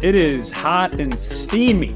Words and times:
It 0.00 0.14
is 0.14 0.52
hot 0.52 1.00
and 1.00 1.18
steamy 1.18 1.88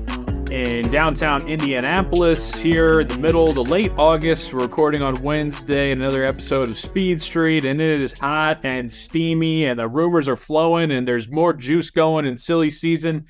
in 0.51 0.91
downtown 0.91 1.47
Indianapolis 1.49 2.53
here 2.57 3.03
in 3.03 3.07
the 3.07 3.17
middle 3.17 3.55
to 3.55 3.63
late 3.63 3.93
August. 3.97 4.53
We're 4.53 4.63
recording 4.63 5.03
on 5.03 5.23
Wednesday 5.23 5.93
another 5.93 6.25
episode 6.25 6.69
of 6.69 6.77
Speed 6.77 7.23
Street, 7.23 7.65
and 7.65 7.81
it 7.81 8.01
is 8.01 8.13
hot 8.13 8.59
and 8.65 8.91
steamy, 8.91 9.67
and 9.67 9.79
the 9.79 9.87
rumors 9.87 10.29
are 10.29 10.35
flowing, 10.35 10.91
and 10.91 11.07
there's 11.07 11.31
more 11.31 11.53
juice 11.53 11.91
going 11.91 12.27
in 12.27 12.37
silly 12.37 12.71
season. 12.71 13.25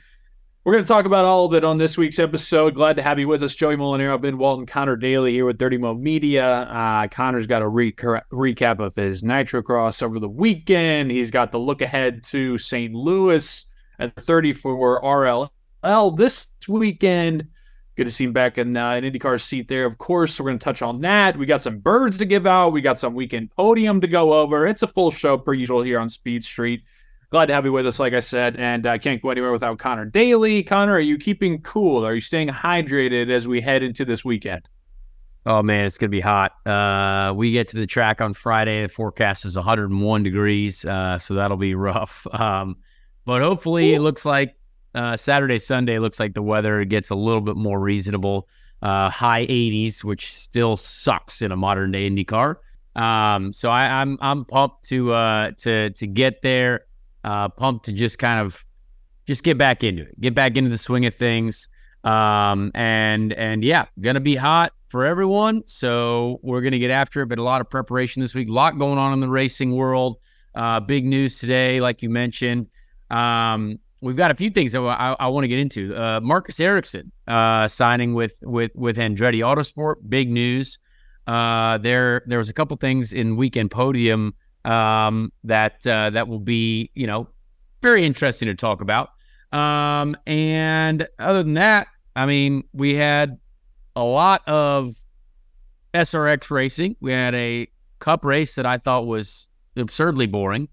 We're 0.64 0.72
going 0.72 0.84
to 0.84 0.88
talk 0.88 1.04
about 1.04 1.26
all 1.26 1.44
of 1.44 1.52
it 1.52 1.64
on 1.64 1.76
this 1.76 1.98
week's 1.98 2.18
episode. 2.18 2.74
Glad 2.74 2.96
to 2.96 3.02
have 3.02 3.18
you 3.18 3.28
with 3.28 3.42
us, 3.42 3.54
Joey 3.54 3.76
Mulinaro, 3.76 4.18
Ben 4.18 4.38
Walton, 4.38 4.64
Conor 4.64 4.96
Daly 4.96 5.32
here 5.32 5.44
with 5.44 5.58
Dirty 5.58 5.76
Mo 5.76 5.92
Media. 5.92 6.62
Uh, 6.62 7.08
Conor's 7.08 7.46
got 7.46 7.60
a 7.60 7.68
re- 7.68 7.92
recap 7.92 8.78
of 8.78 8.96
his 8.96 9.22
Nitro 9.22 9.60
Cross 9.60 10.00
over 10.00 10.18
the 10.18 10.30
weekend. 10.30 11.10
He's 11.10 11.30
got 11.30 11.52
the 11.52 11.58
look 11.58 11.82
ahead 11.82 12.24
to 12.24 12.56
St. 12.56 12.94
Louis 12.94 13.66
at 13.98 14.16
30 14.16 14.52
for 14.52 15.00
RLL 15.02 15.50
this 16.16 16.48
weekend. 16.68 17.48
Good 17.94 18.04
to 18.04 18.10
see 18.10 18.24
him 18.24 18.32
back 18.32 18.56
in 18.56 18.74
uh, 18.76 18.92
an 18.92 19.04
IndyCar 19.04 19.38
seat 19.38 19.68
there. 19.68 19.84
Of 19.84 19.98
course, 19.98 20.40
we're 20.40 20.46
going 20.46 20.58
to 20.58 20.64
touch 20.64 20.80
on 20.80 21.02
that. 21.02 21.36
We 21.36 21.44
got 21.44 21.60
some 21.60 21.78
birds 21.78 22.16
to 22.18 22.24
give 22.24 22.46
out. 22.46 22.70
We 22.70 22.80
got 22.80 22.98
some 22.98 23.14
weekend 23.14 23.50
podium 23.50 24.00
to 24.00 24.06
go 24.06 24.32
over. 24.32 24.66
It's 24.66 24.82
a 24.82 24.86
full 24.86 25.10
show 25.10 25.36
per 25.36 25.52
usual 25.52 25.82
here 25.82 25.98
on 25.98 26.08
Speed 26.08 26.42
Street. 26.42 26.84
Glad 27.28 27.46
to 27.46 27.54
have 27.54 27.64
you 27.64 27.72
with 27.72 27.86
us, 27.86 27.98
like 27.98 28.12
I 28.12 28.20
said, 28.20 28.56
and 28.56 28.86
I 28.86 28.96
uh, 28.96 28.98
can't 28.98 29.20
go 29.20 29.30
anywhere 29.30 29.52
without 29.52 29.78
Conor 29.78 30.04
Daly. 30.04 30.62
Conor, 30.62 30.92
are 30.92 31.00
you 31.00 31.16
keeping 31.16 31.60
cool? 31.62 32.04
Are 32.06 32.14
you 32.14 32.20
staying 32.20 32.48
hydrated 32.48 33.30
as 33.30 33.48
we 33.48 33.60
head 33.60 33.82
into 33.82 34.04
this 34.04 34.24
weekend? 34.24 34.68
Oh 35.44 35.62
man, 35.62 35.86
it's 35.86 35.98
gonna 35.98 36.10
be 36.10 36.20
hot. 36.20 36.52
Uh, 36.66 37.32
we 37.34 37.52
get 37.52 37.68
to 37.68 37.76
the 37.76 37.86
track 37.86 38.20
on 38.20 38.32
Friday. 38.34 38.82
The 38.82 38.88
forecast 38.88 39.44
is 39.44 39.56
101 39.56 40.22
degrees, 40.22 40.84
uh, 40.84 41.18
so 41.18 41.34
that'll 41.34 41.56
be 41.56 41.74
rough. 41.76 42.26
Um, 42.30 42.76
but 43.24 43.42
hopefully, 43.42 43.94
it 43.94 44.00
looks 44.00 44.24
like 44.24 44.56
uh, 44.94 45.16
Saturday, 45.16 45.58
Sunday 45.58 45.98
looks 45.98 46.20
like 46.20 46.34
the 46.34 46.42
weather 46.42 46.84
gets 46.84 47.10
a 47.10 47.14
little 47.14 47.40
bit 47.40 47.56
more 47.56 47.80
reasonable. 47.80 48.48
Uh, 48.82 49.08
high 49.08 49.46
80s, 49.46 50.02
which 50.02 50.34
still 50.34 50.76
sucks 50.76 51.40
in 51.40 51.52
a 51.52 51.56
modern 51.56 51.92
day 51.92 52.06
Indy 52.06 52.24
car. 52.24 52.58
Um, 52.96 53.52
so 53.52 53.70
I, 53.70 53.84
am 53.84 54.18
I'm, 54.20 54.38
I'm 54.38 54.44
pumped 54.44 54.88
to 54.88 55.12
uh, 55.12 55.52
to 55.58 55.90
to 55.90 56.06
get 56.06 56.42
there. 56.42 56.86
Uh, 57.24 57.48
pumped 57.48 57.84
to 57.86 57.92
just 57.92 58.18
kind 58.18 58.40
of 58.40 58.64
just 59.26 59.44
get 59.44 59.56
back 59.56 59.84
into 59.84 60.02
it, 60.02 60.20
get 60.20 60.34
back 60.34 60.56
into 60.56 60.68
the 60.68 60.78
swing 60.78 61.06
of 61.06 61.14
things. 61.14 61.68
Um, 62.04 62.72
and 62.74 63.32
and 63.32 63.62
yeah, 63.64 63.86
gonna 64.00 64.20
be 64.20 64.34
hot 64.34 64.72
for 64.88 65.06
everyone. 65.06 65.62
So 65.66 66.40
we're 66.42 66.60
gonna 66.60 66.80
get 66.80 66.90
after 66.90 67.22
it. 67.22 67.26
But 67.28 67.38
a 67.38 67.42
lot 67.42 67.60
of 67.60 67.70
preparation 67.70 68.20
this 68.20 68.34
week, 68.34 68.48
a 68.48 68.52
lot 68.52 68.78
going 68.78 68.98
on 68.98 69.12
in 69.12 69.20
the 69.20 69.28
racing 69.28 69.74
world. 69.74 70.16
Uh, 70.54 70.80
big 70.80 71.06
news 71.06 71.38
today, 71.38 71.80
like 71.80 72.02
you 72.02 72.10
mentioned. 72.10 72.66
Um, 73.12 73.78
we've 74.00 74.16
got 74.16 74.30
a 74.30 74.34
few 74.34 74.50
things 74.50 74.72
that 74.72 74.80
I, 74.80 75.14
I 75.18 75.28
want 75.28 75.44
to 75.44 75.48
get 75.48 75.58
into. 75.58 75.94
Uh, 75.94 76.20
Marcus 76.20 76.58
Ericsson 76.58 77.12
uh, 77.28 77.68
signing 77.68 78.14
with 78.14 78.38
with 78.42 78.72
with 78.74 78.96
Andretti 78.96 79.40
Autosport, 79.40 79.96
big 80.08 80.30
news. 80.30 80.78
Uh, 81.26 81.78
there 81.78 82.22
there 82.26 82.38
was 82.38 82.48
a 82.48 82.52
couple 82.52 82.76
things 82.76 83.12
in 83.12 83.36
weekend 83.36 83.70
podium 83.70 84.34
um, 84.64 85.32
that 85.44 85.86
uh, 85.86 86.10
that 86.10 86.26
will 86.28 86.40
be 86.40 86.90
you 86.94 87.06
know 87.06 87.28
very 87.82 88.04
interesting 88.04 88.48
to 88.48 88.54
talk 88.54 88.80
about. 88.80 89.10
Um, 89.52 90.16
and 90.26 91.06
other 91.18 91.42
than 91.42 91.54
that, 91.54 91.88
I 92.16 92.26
mean, 92.26 92.64
we 92.72 92.94
had 92.94 93.38
a 93.94 94.02
lot 94.02 94.46
of 94.48 94.96
SRX 95.92 96.50
racing. 96.50 96.96
We 97.00 97.12
had 97.12 97.34
a 97.34 97.68
Cup 97.98 98.24
race 98.24 98.56
that 98.56 98.66
I 98.66 98.78
thought 98.78 99.06
was 99.06 99.46
absurdly 99.76 100.26
boring. 100.26 100.68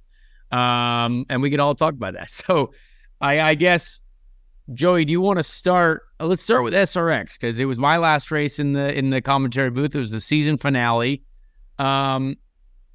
Um, 0.52 1.26
and 1.30 1.42
we 1.42 1.50
can 1.50 1.60
all 1.60 1.76
talk 1.76 1.94
about 1.94 2.14
that. 2.14 2.30
So 2.50 2.74
I, 3.22 3.40
I 3.42 3.56
guess, 3.56 4.00
Joey, 4.74 5.06
do 5.06 5.12
you 5.12 5.22
want 5.22 5.40
to 5.40 5.44
start? 5.44 6.04
Uh, 6.20 6.26
let's 6.26 6.42
start 6.42 6.64
with 6.64 6.74
SRX 6.74 7.40
because 7.40 7.60
it 7.60 7.66
was 7.66 7.78
my 7.78 7.98
last 7.98 8.32
race 8.32 8.60
in 8.60 8.74
the 8.74 8.98
in 8.98 9.10
the 9.10 9.22
commentary 9.22 9.70
booth. 9.70 9.94
It 9.94 10.00
was 10.00 10.12
the 10.12 10.22
season 10.22 10.58
finale. 10.58 11.24
Um, 11.78 12.38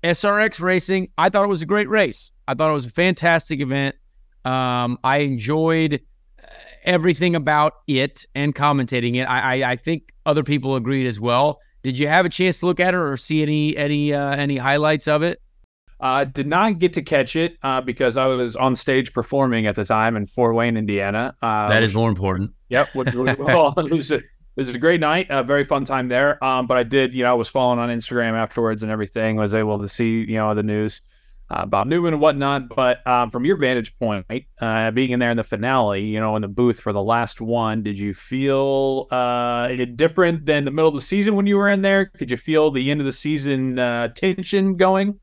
SRX 0.03 0.61
racing, 0.61 1.09
I 1.17 1.31
thought 1.31 1.45
it 1.45 1.49
was 1.49 1.63
a 1.63 1.67
great 1.67 1.89
race. 1.89 2.31
I 2.47 2.55
thought 2.55 2.71
it 2.71 2.75
was 2.75 2.87
a 2.87 2.91
fantastic 2.91 3.61
event. 3.61 3.97
Um, 4.45 4.99
I 5.03 5.19
enjoyed 5.19 6.01
uh, 6.43 6.47
everything 6.85 7.35
about 7.35 7.73
it 7.87 8.27
and 8.35 8.55
commentating 8.55 9.17
it. 9.17 9.25
I, 9.25 9.57
I, 9.57 9.71
I 9.73 9.77
think 9.77 10.13
other 10.27 10.43
people 10.43 10.77
agreed 10.77 11.07
as 11.07 11.19
well. 11.19 11.61
Did 11.83 11.99
you 11.99 12.07
have 12.09 12.27
a 12.27 12.29
chance 12.29 12.61
to 12.61 12.67
look 12.67 12.81
at 12.81 12.95
it 12.95 12.97
or 12.97 13.17
see 13.17 13.43
any 13.43 13.77
any 13.77 14.13
uh, 14.13 14.37
any 14.37 14.57
highlights 14.57 15.09
of 15.09 15.23
it? 15.23 15.41
Uh, 16.05 16.23
did 16.23 16.47
not 16.47 16.79
get 16.79 16.93
to 16.93 17.01
catch 17.01 17.35
it 17.35 17.57
uh, 17.63 17.81
because 17.81 18.19
I 18.19 18.27
was 18.27 18.57
on 18.57 18.77
stage 18.77 19.15
performing 19.15 19.67
at 19.67 19.75
the 19.75 19.87
time 19.87 20.17
in 20.17 20.27
Fort 20.27 20.55
Wayne, 20.55 20.77
Indiana. 20.77 21.35
Uh, 21.41 21.67
that 21.69 21.83
is 21.83 21.95
more 21.95 22.11
important. 22.11 22.51
Yep. 22.69 22.95
Which, 22.95 23.15
well, 23.39 23.73
it, 23.79 23.91
was 23.91 24.11
a, 24.11 24.17
it 24.17 24.25
was 24.55 24.69
a 24.69 24.79
great 24.79 25.01
night, 25.01 25.29
a 25.31 25.43
very 25.43 25.65
fun 25.65 25.87
time 25.87 26.09
there. 26.09 26.45
Um, 26.45 26.67
but 26.67 26.77
I 26.77 26.83
did, 26.83 27.15
you 27.15 27.23
know, 27.23 27.31
I 27.31 27.33
was 27.33 27.49
following 27.49 27.79
on 27.79 27.89
Instagram 27.89 28.35
afterwards 28.35 28.83
and 28.83 28.93
everything, 28.93 29.37
was 29.37 29.55
able 29.55 29.79
to 29.79 29.89
see, 29.89 30.27
you 30.29 30.37
know, 30.37 30.55
the 30.55 30.63
news 30.63 31.01
uh, 31.51 31.61
about 31.63 31.89
Newman 31.89 32.13
and 32.13 32.21
whatnot. 32.21 32.69
But 32.69 33.07
um, 33.07 33.31
from 33.31 33.47
your 33.47 33.57
vantage 33.57 33.99
point, 33.99 34.27
uh, 34.61 34.91
being 34.91 35.11
in 35.11 35.21
there 35.21 35.31
in 35.31 35.39
the 35.39 35.43
finale, 35.43 36.03
you 36.03 36.21
know, 36.21 36.37
in 36.37 36.43
the 36.43 36.49
booth 36.49 36.81
for 36.81 36.93
the 36.93 37.03
last 37.03 37.41
one, 37.41 37.83
did 37.83 37.99
you 37.99 38.13
feel 38.13 39.07
uh, 39.11 39.69
it 39.71 39.97
different 39.97 40.45
than 40.45 40.67
the 40.67 40.71
middle 40.71 40.89
of 40.89 40.95
the 40.95 41.01
season 41.01 41.35
when 41.35 41.47
you 41.47 41.57
were 41.57 41.71
in 41.71 41.81
there? 41.81 42.05
Could 42.05 42.31
you 42.31 42.37
feel 42.37 42.71
the 42.71 42.91
end 42.91 43.01
of 43.01 43.07
the 43.07 43.13
season 43.13 43.79
uh, 43.79 44.09
tension 44.09 44.77
going? 44.77 45.19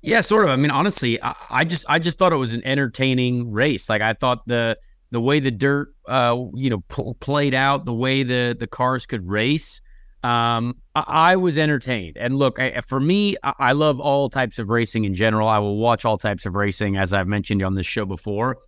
Yeah, 0.00 0.20
sort 0.20 0.44
of. 0.44 0.50
I 0.50 0.56
mean, 0.56 0.70
honestly, 0.70 1.20
I, 1.22 1.34
I, 1.50 1.64
just 1.64 1.84
I 1.88 1.98
just 1.98 2.18
thought 2.18 2.32
it 2.32 2.36
was 2.36 2.52
an 2.52 2.64
entertaining 2.64 3.50
race. 3.50 3.88
Like 3.88 4.02
I 4.02 4.12
thought 4.12 4.46
the 4.46 4.78
the 5.10 5.20
way 5.20 5.40
the 5.40 5.50
dirt, 5.50 5.94
uh, 6.06 6.36
you 6.54 6.70
know, 6.70 6.80
pl- 6.88 7.14
played 7.14 7.54
out, 7.54 7.84
the 7.84 7.94
way 7.94 8.22
the 8.22 8.56
the 8.58 8.66
cars 8.66 9.06
could 9.06 9.28
race, 9.28 9.80
um, 10.22 10.76
I, 10.94 11.04
I 11.06 11.36
was 11.36 11.58
entertained. 11.58 12.16
And 12.16 12.36
look, 12.36 12.60
I, 12.60 12.80
for 12.82 13.00
me, 13.00 13.36
I, 13.42 13.54
I 13.58 13.72
love 13.72 14.00
all 14.00 14.28
types 14.28 14.58
of 14.58 14.68
racing 14.68 15.04
in 15.04 15.14
general. 15.14 15.48
I 15.48 15.58
will 15.58 15.76
watch 15.78 16.04
all 16.04 16.18
types 16.18 16.46
of 16.46 16.54
racing, 16.54 16.96
as 16.96 17.12
I've 17.12 17.28
mentioned 17.28 17.62
on 17.62 17.74
this 17.74 17.86
show 17.86 18.04
before. 18.04 18.58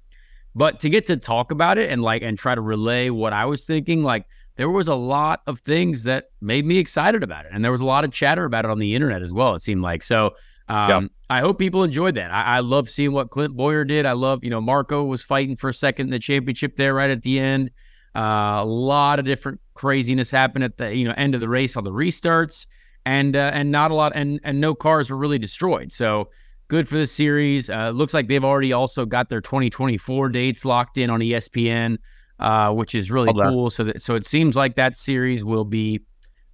But 0.54 0.81
to 0.81 0.90
get 0.90 1.06
to 1.06 1.16
talk 1.16 1.52
about 1.52 1.78
it 1.78 1.90
and 1.90 2.02
like 2.02 2.22
and 2.22 2.37
try 2.37 2.56
to 2.56 2.60
relay 2.60 3.10
what 3.10 3.32
I 3.32 3.44
was 3.44 3.64
thinking, 3.66 4.02
like 4.02 4.26
there 4.56 4.70
was 4.70 4.88
a 4.88 4.96
lot 4.96 5.43
of 5.46 5.60
things 5.60 6.04
that 6.04 6.25
made 6.40 6.66
me 6.66 6.78
excited 6.78 7.22
about 7.22 7.46
it, 7.46 7.52
and 7.54 7.64
there 7.64 7.72
was 7.72 7.81
a 7.81 7.87
lot 7.87 8.04
of 8.04 8.10
chatter 8.10 8.44
about 8.44 8.64
it 8.64 8.70
on 8.70 8.81
the 8.81 8.96
internet 8.96 9.22
as 9.22 9.32
well. 9.32 9.54
It 9.54 9.62
seemed 9.62 9.82
like 9.82 10.02
so. 10.02 10.32
Um, 10.70 11.11
I 11.28 11.40
hope 11.40 11.58
people 11.58 11.82
enjoyed 11.82 12.14
that. 12.14 12.31
I, 12.31 12.56
I, 12.56 12.61
love 12.61 12.88
seeing 12.88 13.11
what 13.11 13.31
Clint 13.31 13.56
Bowyer 13.56 13.84
did. 13.84 14.06
I 14.06 14.12
love, 14.12 14.44
you 14.44 14.50
know, 14.50 14.61
Marco 14.61 15.02
was 15.02 15.22
fighting 15.22 15.56
for 15.56 15.69
a 15.69 15.75
second 15.75 16.06
in 16.06 16.11
the 16.11 16.19
championship 16.20 16.76
there 16.76 16.94
right 16.94 17.11
at 17.11 17.22
the 17.22 17.40
end. 17.40 17.70
Uh, 18.14 18.58
a 18.61 18.64
lot 18.64 19.19
of 19.19 19.25
different 19.25 19.61
craziness 19.75 20.31
happened 20.31 20.64
at 20.64 20.76
the 20.76 20.94
you 20.94 21.05
know 21.05 21.14
end 21.17 21.34
of 21.34 21.40
the 21.40 21.49
race 21.49 21.76
on 21.76 21.84
the 21.84 21.93
restarts, 21.93 22.67
and 23.05 23.37
uh, 23.37 23.50
and 23.52 23.70
not 23.70 23.90
a 23.90 23.94
lot 23.94 24.12
and 24.14 24.40
and 24.43 24.61
no 24.61 24.75
cars 24.75 25.11
were 25.11 25.17
really 25.17 25.38
destroyed. 25.38 25.93
So 25.93 26.28
good 26.69 26.88
for 26.88 26.96
the 26.96 27.06
series. 27.06 27.70
Uh, 27.70 27.90
looks 27.90 28.12
like 28.12 28.26
they've 28.26 28.44
already 28.44 28.73
also 28.73 29.06
got 29.06 29.28
their 29.28 29.40
2024 29.40 30.28
dates 30.31 30.64
locked 30.64 30.99
in 30.99 31.08
on 31.08 31.20
ESPN, 31.20 31.99
uh, 32.40 32.73
which 32.73 32.94
is 32.94 33.11
really 33.11 33.32
cool. 33.32 33.70
So 33.70 33.84
that 33.84 34.02
so 34.02 34.16
it 34.16 34.26
seems 34.26 34.56
like 34.56 34.75
that 34.75 34.96
series 34.96 35.44
will 35.44 35.64
be 35.64 36.00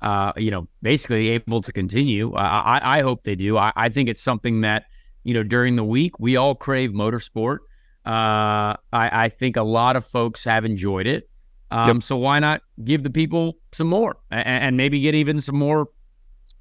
uh, 0.02 0.32
you 0.36 0.50
know, 0.50 0.68
basically 0.82 1.28
able 1.28 1.62
to 1.62 1.72
continue. 1.72 2.34
I, 2.34 2.98
I 2.98 3.02
hope 3.02 3.22
they 3.24 3.34
do. 3.34 3.56
I, 3.56 3.72
I, 3.74 3.88
think 3.88 4.08
it's 4.08 4.20
something 4.20 4.60
that, 4.60 4.84
you 5.24 5.34
know, 5.34 5.42
during 5.42 5.76
the 5.76 5.84
week. 5.84 6.18
We 6.18 6.36
all 6.36 6.54
crave 6.54 6.90
motorsport. 6.90 7.58
Uh, 8.04 8.76
I, 8.92 9.24
I 9.24 9.28
think 9.30 9.56
a 9.56 9.62
lot 9.62 9.96
of 9.96 10.06
folks 10.06 10.44
have 10.44 10.64
enjoyed 10.64 11.06
it. 11.06 11.28
Um, 11.70 11.96
yep. 11.96 12.02
So 12.02 12.16
why 12.16 12.38
not 12.38 12.62
give 12.84 13.02
the 13.02 13.10
people 13.10 13.58
some 13.72 13.88
more 13.88 14.16
and, 14.30 14.46
and, 14.46 14.76
maybe 14.76 15.00
get 15.00 15.16
even 15.16 15.40
some 15.40 15.56
more, 15.56 15.88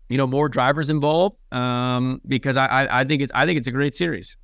you 0.09 0.17
know, 0.17 0.25
more 0.25 0.49
drivers 0.49 0.89
involved? 0.89 1.37
Um, 1.51 2.21
because 2.27 2.57
I, 2.57 2.65
I, 2.65 3.01
I 3.01 3.03
think 3.03 3.21
it's 3.21 3.31
I 3.35 3.45
think 3.45 3.59
it's 3.59 3.67
a 3.67 3.71
great 3.71 3.93
series. 3.93 4.35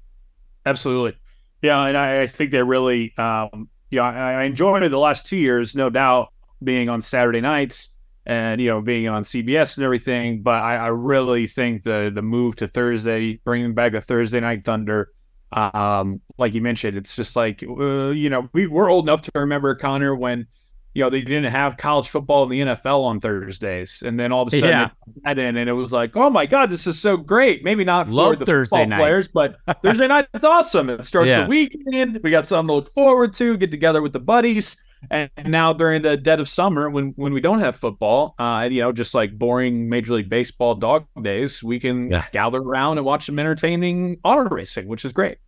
Absolutely, 0.63 1.17
yeah, 1.63 1.85
and 1.85 1.97
I, 1.97 2.21
I 2.21 2.27
think 2.27 2.51
they 2.51 2.61
really, 2.61 3.17
um, 3.17 3.69
yeah, 3.89 4.03
I, 4.03 4.33
I 4.33 4.43
enjoyed 4.43 4.83
it 4.83 4.89
the 4.89 4.99
last 4.99 5.25
two 5.25 5.37
years, 5.37 5.75
no 5.75 5.89
doubt, 5.89 6.31
being 6.63 6.87
on 6.87 7.01
Saturday 7.01 7.41
nights 7.41 7.89
and 8.25 8.61
you 8.61 8.67
know 8.67 8.81
being 8.81 9.07
on 9.07 9.23
CBS 9.23 9.77
and 9.77 9.83
everything. 9.83 10.41
But 10.41 10.63
I, 10.63 10.75
I 10.75 10.87
really 10.87 11.47
think 11.47 11.83
the 11.83 12.11
the 12.13 12.21
move 12.21 12.55
to 12.57 12.67
Thursday, 12.67 13.39
bringing 13.43 13.73
back 13.73 13.93
a 13.93 14.01
Thursday 14.01 14.39
night 14.39 14.63
Thunder, 14.63 15.11
um, 15.53 16.21
like 16.37 16.53
you 16.53 16.61
mentioned, 16.61 16.97
it's 16.97 17.15
just 17.15 17.35
like 17.35 17.63
uh, 17.63 18.09
you 18.09 18.29
know 18.29 18.49
we 18.53 18.67
we're 18.67 18.89
old 18.89 19.05
enough 19.05 19.21
to 19.23 19.31
remember 19.35 19.75
Conor 19.75 20.15
when 20.15 20.47
you 20.93 21.03
know 21.03 21.09
they 21.09 21.21
didn't 21.21 21.51
have 21.51 21.77
college 21.77 22.09
football 22.09 22.43
in 22.43 22.49
the 22.49 22.59
NFL 22.61 23.03
on 23.03 23.19
Thursdays, 23.19 24.01
and 24.05 24.19
then 24.19 24.31
all 24.31 24.43
of 24.43 24.53
a 24.53 24.57
sudden 24.57 24.69
yeah. 24.69 24.89
that 25.23 25.37
in, 25.37 25.57
and 25.57 25.69
it 25.69 25.73
was 25.73 25.91
like, 25.91 26.15
oh 26.15 26.29
my 26.29 26.45
god, 26.45 26.69
this 26.69 26.87
is 26.87 26.99
so 26.99 27.17
great. 27.17 27.63
Maybe 27.63 27.83
not 27.83 28.07
Love 28.09 28.33
for 28.33 28.39
the 28.39 28.45
Thursday 28.45 28.85
nights. 28.85 28.99
players, 28.99 29.27
but 29.27 29.57
Thursday 29.83 30.07
night 30.07 30.27
is 30.33 30.43
awesome. 30.43 30.89
It 30.89 31.03
starts 31.05 31.29
yeah. 31.29 31.43
the 31.43 31.47
weekend. 31.47 32.19
We 32.23 32.31
got 32.31 32.47
something 32.47 32.67
to 32.67 32.73
look 32.75 32.93
forward 32.93 33.33
to. 33.33 33.57
Get 33.57 33.71
together 33.71 34.01
with 34.01 34.13
the 34.13 34.19
buddies. 34.19 34.77
And 35.09 35.29
now 35.45 35.73
during 35.73 36.03
the 36.03 36.15
dead 36.15 36.39
of 36.39 36.47
summer, 36.47 36.89
when 36.89 37.13
when 37.15 37.33
we 37.33 37.41
don't 37.41 37.59
have 37.59 37.75
football, 37.75 38.35
uh, 38.37 38.67
you 38.71 38.81
know, 38.81 38.91
just 38.91 39.13
like 39.13 39.37
boring 39.37 39.89
Major 39.89 40.13
League 40.13 40.29
Baseball 40.29 40.75
dog 40.75 41.07
days, 41.21 41.63
we 41.63 41.79
can 41.79 42.11
yeah. 42.11 42.25
gather 42.31 42.59
around 42.59 42.97
and 42.97 43.05
watch 43.05 43.25
some 43.25 43.39
entertaining 43.39 44.19
auto 44.23 44.43
racing, 44.43 44.87
which 44.87 45.03
is 45.03 45.11
great. 45.11 45.39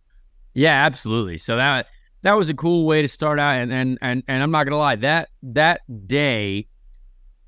Yeah, 0.54 0.84
absolutely. 0.84 1.38
So 1.38 1.56
that 1.56 1.86
that 2.22 2.36
was 2.36 2.48
a 2.48 2.54
cool 2.54 2.86
way 2.86 3.02
to 3.02 3.08
start 3.08 3.38
out, 3.38 3.56
and 3.56 3.72
and 3.72 3.98
and 4.00 4.22
and 4.26 4.42
I'm 4.42 4.50
not 4.50 4.64
gonna 4.64 4.78
lie 4.78 4.96
that 4.96 5.28
that 5.42 5.82
day 6.06 6.66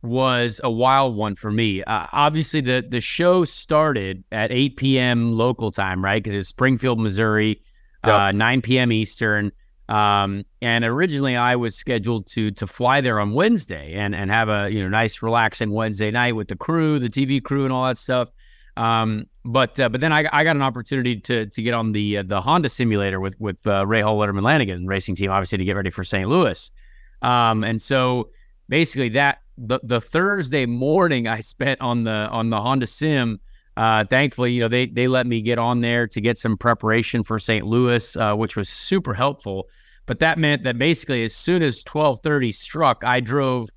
was 0.02 0.60
a 0.62 0.70
wild 0.70 1.16
one 1.16 1.34
for 1.34 1.50
me. 1.50 1.82
Uh, 1.82 2.06
obviously, 2.12 2.60
the 2.60 2.86
the 2.88 3.00
show 3.00 3.44
started 3.44 4.24
at 4.30 4.52
8 4.52 4.76
p.m. 4.76 5.32
local 5.32 5.70
time, 5.70 6.04
right? 6.04 6.22
Because 6.22 6.36
it's 6.36 6.48
Springfield, 6.48 7.00
Missouri, 7.00 7.60
yep. 8.04 8.14
uh, 8.14 8.32
9 8.32 8.62
p.m. 8.62 8.92
Eastern. 8.92 9.52
Um, 9.88 10.44
and 10.60 10.84
originally 10.84 11.36
I 11.36 11.56
was 11.56 11.76
scheduled 11.76 12.26
to 12.28 12.50
to 12.52 12.66
fly 12.66 13.00
there 13.00 13.20
on 13.20 13.32
Wednesday 13.32 13.94
and 13.94 14.14
and 14.14 14.30
have 14.30 14.48
a 14.48 14.68
you 14.68 14.82
know 14.82 14.88
nice 14.88 15.22
relaxing 15.22 15.70
Wednesday 15.70 16.10
night 16.10 16.34
with 16.34 16.48
the 16.48 16.56
crew, 16.56 16.98
the 16.98 17.08
TV 17.08 17.42
crew, 17.42 17.64
and 17.64 17.72
all 17.72 17.86
that 17.86 17.98
stuff. 17.98 18.28
Um, 18.76 19.26
but 19.44 19.78
uh, 19.78 19.88
but 19.88 20.00
then 20.00 20.12
I, 20.12 20.24
I 20.32 20.44
got 20.44 20.56
an 20.56 20.62
opportunity 20.62 21.20
to 21.20 21.46
to 21.46 21.62
get 21.62 21.72
on 21.72 21.92
the 21.92 22.18
uh, 22.18 22.22
the 22.24 22.40
Honda 22.40 22.68
simulator 22.68 23.20
with 23.20 23.38
with 23.38 23.64
uh, 23.66 23.84
Rahal 23.84 24.18
Letterman 24.18 24.42
Lanigan 24.42 24.86
racing 24.86 25.14
team, 25.14 25.30
obviously 25.30 25.58
to 25.58 25.64
get 25.64 25.76
ready 25.76 25.90
for 25.90 26.04
St. 26.04 26.28
Louis. 26.28 26.70
Um, 27.22 27.64
and 27.64 27.80
so 27.80 28.30
basically 28.68 29.10
that 29.10 29.38
the 29.56 29.80
the 29.82 30.00
Thursday 30.00 30.66
morning 30.66 31.28
I 31.28 31.40
spent 31.40 31.80
on 31.80 32.04
the 32.04 32.28
on 32.30 32.50
the 32.50 32.60
Honda 32.60 32.86
sim 32.86 33.40
uh, 33.76 34.04
thankfully, 34.04 34.52
you 34.52 34.60
know, 34.60 34.68
they 34.68 34.86
they 34.86 35.06
let 35.06 35.26
me 35.26 35.42
get 35.42 35.58
on 35.58 35.80
there 35.80 36.06
to 36.08 36.20
get 36.20 36.38
some 36.38 36.56
preparation 36.56 37.22
for 37.22 37.38
St. 37.38 37.66
Louis, 37.66 38.16
uh, 38.16 38.34
which 38.34 38.56
was 38.56 38.68
super 38.68 39.12
helpful. 39.12 39.68
But 40.06 40.20
that 40.20 40.38
meant 40.38 40.62
that 40.64 40.78
basically, 40.78 41.24
as 41.24 41.34
soon 41.34 41.62
as 41.62 41.82
twelve 41.82 42.20
thirty 42.22 42.52
struck, 42.52 43.04
I 43.04 43.20
drove 43.20 43.68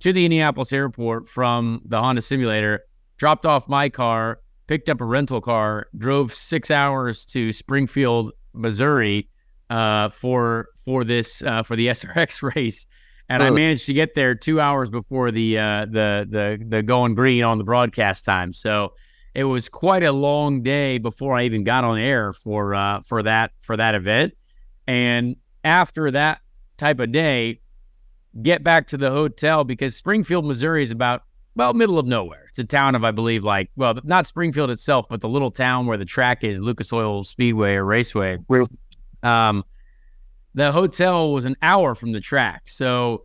to 0.00 0.12
the 0.12 0.24
Indianapolis 0.24 0.72
airport 0.72 1.28
from 1.28 1.82
the 1.84 2.00
Honda 2.00 2.22
simulator, 2.22 2.84
dropped 3.16 3.44
off 3.44 3.68
my 3.68 3.88
car, 3.88 4.40
picked 4.68 4.88
up 4.88 5.00
a 5.00 5.04
rental 5.04 5.40
car, 5.40 5.88
drove 5.98 6.32
six 6.32 6.70
hours 6.70 7.26
to 7.26 7.52
Springfield, 7.52 8.32
Missouri, 8.54 9.28
uh, 9.68 10.10
for 10.10 10.68
for 10.84 11.02
this 11.02 11.42
uh, 11.42 11.64
for 11.64 11.74
the 11.74 11.86
SRX 11.88 12.54
race. 12.54 12.86
And 13.28 13.44
I 13.44 13.50
managed 13.50 13.86
to 13.86 13.92
get 13.92 14.16
there 14.16 14.34
two 14.34 14.60
hours 14.60 14.90
before 14.90 15.30
the 15.32 15.58
uh, 15.58 15.86
the 15.86 16.26
the 16.28 16.64
the 16.68 16.82
going 16.82 17.14
green 17.14 17.42
on 17.42 17.58
the 17.58 17.64
broadcast 17.64 18.24
time. 18.24 18.52
So 18.52 18.92
it 19.34 19.44
was 19.44 19.68
quite 19.68 20.02
a 20.02 20.12
long 20.12 20.62
day 20.62 20.98
before 20.98 21.36
I 21.36 21.44
even 21.44 21.64
got 21.64 21.84
on 21.84 21.98
air 21.98 22.32
for 22.32 22.74
uh, 22.74 23.00
for 23.02 23.22
that 23.22 23.52
for 23.60 23.76
that 23.76 23.94
event. 23.94 24.34
And 24.86 25.36
after 25.62 26.10
that 26.10 26.40
type 26.76 26.98
of 26.98 27.12
day, 27.12 27.60
get 28.42 28.64
back 28.64 28.88
to 28.88 28.96
the 28.96 29.10
hotel 29.10 29.64
because 29.64 29.94
Springfield, 29.94 30.44
Missouri 30.44 30.82
is 30.82 30.90
about 30.90 31.22
well 31.54 31.72
middle 31.74 31.98
of 31.98 32.06
nowhere. 32.06 32.46
It's 32.48 32.58
a 32.58 32.64
town 32.64 32.94
of 32.94 33.04
I 33.04 33.12
believe 33.12 33.44
like 33.44 33.70
well 33.76 33.98
not 34.02 34.26
Springfield 34.26 34.70
itself, 34.70 35.06
but 35.08 35.20
the 35.20 35.28
little 35.28 35.50
town 35.50 35.86
where 35.86 35.96
the 35.96 36.04
track 36.04 36.42
is, 36.42 36.60
Lucas 36.60 36.92
Oil 36.92 37.22
Speedway 37.22 37.74
or 37.74 37.84
Raceway. 37.84 38.38
Um, 39.22 39.64
the 40.54 40.72
hotel 40.72 41.32
was 41.32 41.44
an 41.44 41.56
hour 41.62 41.94
from 41.94 42.10
the 42.10 42.20
track, 42.20 42.62
so 42.68 43.22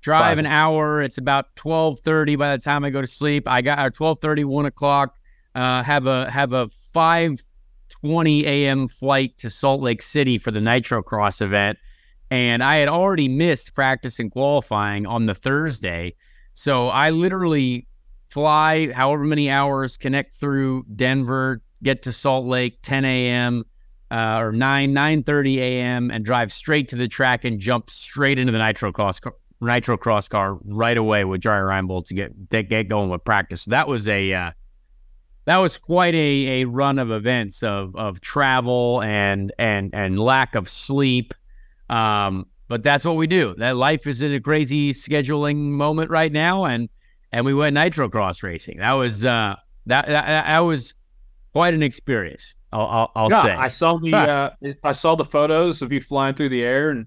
drive 0.00 0.38
an 0.38 0.46
hour. 0.46 1.02
It's 1.02 1.18
about 1.18 1.56
twelve 1.56 1.98
thirty 2.00 2.36
by 2.36 2.56
the 2.56 2.62
time 2.62 2.84
I 2.84 2.90
go 2.90 3.00
to 3.00 3.06
sleep. 3.08 3.48
I 3.48 3.62
got 3.62 3.80
our 3.80 3.90
12:30, 3.90 4.44
1 4.44 4.66
o'clock 4.66 5.16
uh, 5.54 5.82
have 5.82 6.06
a 6.06 6.30
have 6.30 6.52
a 6.52 6.68
5:20 6.94 8.44
a.m. 8.44 8.88
flight 8.88 9.38
to 9.38 9.50
Salt 9.50 9.80
Lake 9.80 10.02
City 10.02 10.38
for 10.38 10.50
the 10.50 10.60
Nitro 10.60 11.02
Cross 11.02 11.40
event, 11.40 11.78
and 12.30 12.62
I 12.62 12.76
had 12.76 12.88
already 12.88 13.28
missed 13.28 13.74
practice 13.74 14.18
and 14.18 14.30
qualifying 14.30 15.06
on 15.06 15.26
the 15.26 15.34
Thursday, 15.34 16.14
so 16.54 16.88
I 16.88 17.10
literally 17.10 17.86
fly 18.28 18.92
however 18.92 19.24
many 19.24 19.50
hours, 19.50 19.96
connect 19.96 20.36
through 20.36 20.84
Denver, 20.94 21.62
get 21.82 22.02
to 22.02 22.12
Salt 22.12 22.46
Lake 22.46 22.78
10 22.82 23.04
a.m. 23.04 23.64
Uh, 24.10 24.38
or 24.40 24.52
9 24.52 24.92
9:30 24.92 25.56
a.m. 25.58 26.10
and 26.10 26.24
drive 26.24 26.52
straight 26.52 26.88
to 26.88 26.96
the 26.96 27.06
track 27.06 27.44
and 27.44 27.60
jump 27.60 27.90
straight 27.90 28.38
into 28.38 28.50
the 28.52 28.58
Nitro 28.58 28.90
Cross 28.90 29.20
Nitro 29.60 29.96
Cross 29.96 30.28
car 30.28 30.58
right 30.64 30.96
away 30.96 31.24
with 31.24 31.40
Dreyer 31.40 31.66
Reinbold 31.66 32.06
to 32.06 32.14
get 32.14 32.68
get 32.68 32.88
going 32.88 33.10
with 33.10 33.24
practice. 33.24 33.62
So 33.62 33.70
that 33.70 33.86
was 33.86 34.08
a 34.08 34.32
uh, 34.32 34.50
that 35.44 35.58
was 35.58 35.78
quite 35.78 36.14
a, 36.14 36.62
a 36.62 36.64
run 36.64 36.98
of 36.98 37.10
events 37.10 37.62
of 37.62 37.96
of 37.96 38.20
travel 38.20 39.02
and 39.02 39.52
and 39.58 39.94
and 39.94 40.18
lack 40.18 40.54
of 40.54 40.68
sleep. 40.68 41.34
Um, 41.88 42.46
but 42.68 42.82
that's 42.82 43.04
what 43.04 43.16
we 43.16 43.26
do. 43.26 43.54
That 43.58 43.76
life 43.76 44.06
is 44.06 44.22
in 44.22 44.32
a 44.32 44.40
crazy 44.40 44.92
scheduling 44.92 45.56
moment 45.56 46.10
right 46.10 46.32
now, 46.32 46.64
and 46.64 46.88
and 47.32 47.44
we 47.44 47.54
went 47.54 47.74
nitro 47.74 48.08
cross 48.08 48.42
racing. 48.42 48.78
That 48.78 48.92
was 48.92 49.24
uh 49.24 49.56
that 49.86 50.06
that, 50.06 50.46
that 50.46 50.58
was 50.60 50.94
quite 51.52 51.74
an 51.74 51.82
experience. 51.82 52.54
I'll 52.72 52.86
I'll, 52.86 53.12
I'll 53.16 53.30
yeah, 53.30 53.42
say. 53.42 53.52
I 53.52 53.68
saw 53.68 53.98
the 53.98 54.14
uh, 54.14 54.50
I 54.84 54.92
saw 54.92 55.14
the 55.16 55.24
photos 55.24 55.82
of 55.82 55.92
you 55.92 56.00
flying 56.00 56.34
through 56.34 56.50
the 56.50 56.62
air 56.62 56.90
and 56.90 57.06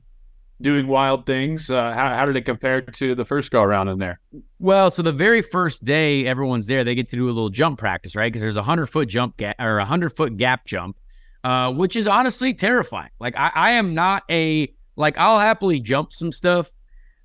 doing 0.61 0.87
wild 0.87 1.25
things. 1.25 1.69
Uh, 1.69 1.93
how, 1.93 2.15
how 2.15 2.25
did 2.25 2.35
it 2.35 2.43
compare 2.43 2.81
to 2.81 3.15
the 3.15 3.25
first 3.25 3.51
go 3.51 3.61
around 3.61 3.89
in 3.89 3.99
there? 3.99 4.19
Well, 4.59 4.91
so 4.91 5.01
the 5.01 5.11
very 5.11 5.41
first 5.41 5.83
day 5.83 6.25
everyone's 6.25 6.67
there, 6.67 6.83
they 6.83 6.95
get 6.95 7.09
to 7.09 7.15
do 7.15 7.25
a 7.25 7.31
little 7.31 7.49
jump 7.49 7.79
practice, 7.79 8.15
right? 8.15 8.31
Because 8.31 8.41
there's 8.41 8.57
a 8.57 8.63
hundred 8.63 8.87
foot 8.87 9.09
jump 9.09 9.37
gap 9.37 9.55
or 9.59 9.79
a 9.79 9.85
hundred 9.85 10.15
foot 10.15 10.37
gap 10.37 10.65
jump, 10.65 10.97
uh, 11.43 11.71
which 11.71 11.95
is 11.95 12.07
honestly 12.07 12.53
terrifying. 12.53 13.11
Like 13.19 13.35
I, 13.37 13.51
I 13.53 13.71
am 13.73 13.93
not 13.93 14.23
a 14.29 14.73
like 14.95 15.17
I'll 15.17 15.39
happily 15.39 15.79
jump 15.79 16.13
some 16.13 16.31
stuff, 16.31 16.69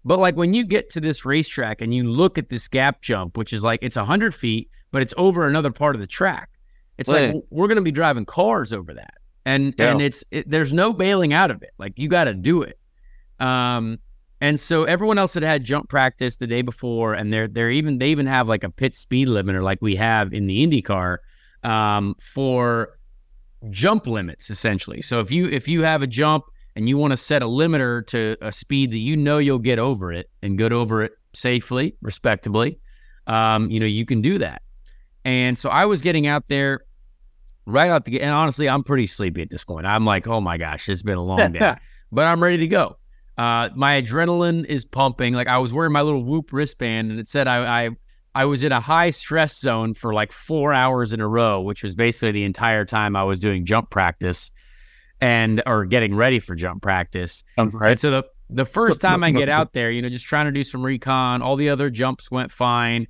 but 0.05 0.19
like 0.19 0.37
when 0.37 0.55
you 0.55 0.65
get 0.65 0.91
to 0.91 1.01
this 1.01 1.25
racetrack 1.25 1.81
and 1.81 1.93
you 1.95 2.05
look 2.05 2.39
at 2.39 2.49
this 2.49 2.69
gap 2.69 3.03
jump, 3.03 3.37
which 3.37 3.53
is 3.53 3.63
like 3.63 3.81
it's 3.83 3.97
a 3.97 4.05
hundred 4.05 4.35
feet, 4.35 4.71
but 4.91 5.03
it's 5.03 5.15
over 5.17 5.47
another 5.47 5.71
part 5.71 5.95
of 5.95 6.01
the 6.01 6.07
track. 6.07 6.51
It's 6.97 7.09
like 7.09 7.35
we're 7.51 7.69
gonna 7.69 7.83
be 7.83 7.93
driving 7.93 8.25
cars 8.25 8.73
over 8.73 8.95
that, 8.95 9.15
and 9.45 9.75
yeah. 9.79 9.93
and 9.93 10.03
it's 10.03 10.25
it, 10.33 10.51
there's 10.51 10.73
no 10.73 10.93
bailing 10.93 11.33
out 11.33 11.53
of 11.53 11.63
it. 11.63 11.71
Like 11.79 11.93
you 11.97 12.09
got 12.09 12.25
to 12.25 12.35
do 12.35 12.63
it. 12.63 12.78
Um, 13.41 13.99
and 14.41 14.59
so 14.59 14.85
everyone 14.85 15.19
else 15.19 15.35
had 15.35 15.43
had 15.43 15.65
jump 15.65 15.89
practice 15.89 16.37
the 16.37 16.47
day 16.47 16.63
before, 16.63 17.15
and 17.15 17.33
they're 17.33 17.49
they're 17.49 17.71
even 17.71 17.99
they 17.99 18.11
even 18.11 18.27
have 18.27 18.49
like 18.49 18.63
a 18.63 18.71
pit 18.71 18.95
speed 18.95 19.29
limiter 19.29 19.63
like 19.63 19.79
we 19.81 19.97
have 19.97 20.33
in 20.33 20.47
the 20.47 20.65
IndyCar 20.67 21.19
um, 21.65 22.15
for 22.21 22.99
jump 23.71 24.07
limits 24.07 24.51
essentially. 24.51 25.03
So 25.03 25.21
if 25.21 25.33
you 25.33 25.49
if 25.49 25.67
you 25.67 25.83
have 25.83 26.03
a 26.03 26.07
jump 26.07 26.45
and 26.77 26.89
you 26.89 26.97
want 26.97 27.13
to 27.13 27.17
set 27.17 27.43
a 27.43 27.47
limiter 27.47 28.07
to 28.09 28.37
a 28.41 28.53
speed 28.53 28.93
that 28.93 28.99
you 28.99 29.17
know 29.17 29.39
you'll 29.39 29.59
get 29.59 29.81
over 29.81 30.13
it 30.13 30.31
and 30.43 30.57
get 30.57 30.73
over 30.73 31.03
it 31.03 31.13
safely, 31.35 31.97
respectably, 32.01 32.79
um, 33.27 33.71
you 33.71 33.81
know 33.81 33.87
you 33.87 34.07
can 34.07 34.21
do 34.21 34.39
that. 34.39 34.63
And 35.25 35.59
so 35.59 35.69
I 35.69 35.85
was 35.87 36.01
getting 36.01 36.29
out 36.29 36.45
there 36.47 36.83
right 37.67 37.91
out 37.91 38.05
the 38.05 38.13
gate, 38.13 38.23
and 38.23 38.31
honestly, 38.31 38.69
I'm 38.69 38.85
pretty 38.85 39.09
sleepy 39.09 39.43
at 39.43 39.51
this 39.51 39.65
point. 39.65 39.85
I'm 39.85 40.07
like, 40.07 40.29
oh 40.29 40.41
my 40.41 40.57
gosh, 40.57 40.89
it's 40.89 41.03
been 41.03 41.19
a 41.19 41.25
long 41.25 41.53
day, 41.53 41.75
but 42.13 42.27
I'm 42.29 42.41
ready 42.41 42.59
to 42.59 42.69
go. 42.69 42.97
Uh, 43.39 43.69
my 43.77 44.03
adrenaline 44.03 44.65
is 44.65 44.85
pumping. 44.85 45.33
Like 45.33 45.47
I 45.47 45.59
was 45.59 45.73
wearing 45.73 45.93
my 45.93 46.03
little 46.03 46.25
Whoop 46.25 46.53
wristband, 46.53 47.13
and 47.13 47.21
it 47.21 47.29
said 47.29 47.47
I, 47.47 47.85
I 47.87 47.91
I 48.35 48.45
was 48.47 48.65
in 48.65 48.73
a 48.73 48.81
high 48.81 49.11
stress 49.11 49.59
zone 49.59 49.95
for 49.95 50.13
like 50.13 50.33
four 50.33 50.73
hours 50.73 51.13
in 51.13 51.21
a 51.21 51.29
row, 51.29 51.61
which 51.61 51.83
was 51.85 51.95
basically 51.95 52.33
the 52.33 52.45
entire 52.45 52.85
time 52.85 53.15
I 53.17 53.23
was 53.25 53.39
doing 53.41 53.65
jump 53.65 53.91
practice 53.91 54.51
and 55.21 55.63
or 55.67 55.85
getting 55.87 56.15
ready 56.15 56.41
for 56.41 56.55
jump 56.55 56.83
practice. 56.83 57.45
right. 57.75 57.93
And 57.93 58.01
so 58.01 58.11
the 58.11 58.25
the 58.51 58.65
first 58.65 59.01
time 59.01 59.23
I 59.23 59.31
get 59.31 59.49
out 59.49 59.73
there, 59.73 59.91
you 59.91 60.03
know, 60.03 60.09
just 60.09 60.25
trying 60.27 60.47
to 60.47 60.53
do 60.53 60.63
some 60.65 60.85
recon, 60.85 61.41
all 61.43 61.57
the 61.57 61.69
other 61.69 61.91
jumps 61.91 62.31
went 62.31 62.51
fine. 62.51 63.07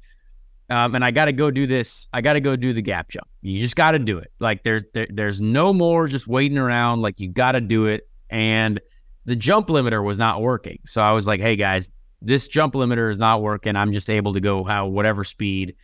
um, 0.70 0.94
and 0.94 1.04
I 1.04 1.10
got 1.10 1.26
to 1.26 1.32
go 1.32 1.50
do 1.50 1.66
this. 1.66 2.08
I 2.12 2.20
got 2.20 2.34
to 2.34 2.40
go 2.40 2.54
do 2.56 2.72
the 2.74 2.82
gap 2.82 3.08
jump. 3.08 3.26
You 3.40 3.60
just 3.60 3.76
got 3.76 3.92
to 3.92 3.98
do 3.98 4.18
it. 4.18 4.30
Like 4.40 4.62
there's 4.62 4.82
there, 4.92 5.06
there's 5.08 5.40
no 5.40 5.72
more 5.72 6.06
just 6.08 6.26
waiting 6.26 6.58
around. 6.58 7.00
Like 7.00 7.18
you 7.20 7.28
got 7.30 7.52
to 7.52 7.60
do 7.60 7.86
it. 7.86 8.08
And 8.30 8.80
the 9.28 9.36
jump 9.36 9.68
limiter 9.68 10.02
was 10.02 10.16
not 10.16 10.40
working. 10.40 10.78
So 10.86 11.02
I 11.02 11.12
was 11.12 11.26
like, 11.26 11.38
hey 11.38 11.54
guys, 11.54 11.90
this 12.22 12.48
jump 12.48 12.72
limiter 12.72 13.10
is 13.10 13.18
not 13.18 13.42
working. 13.42 13.76
I'm 13.76 13.92
just 13.92 14.08
able 14.08 14.32
to 14.32 14.40
go 14.40 14.64
how 14.64 14.86
whatever 14.86 15.22
speed. 15.22 15.76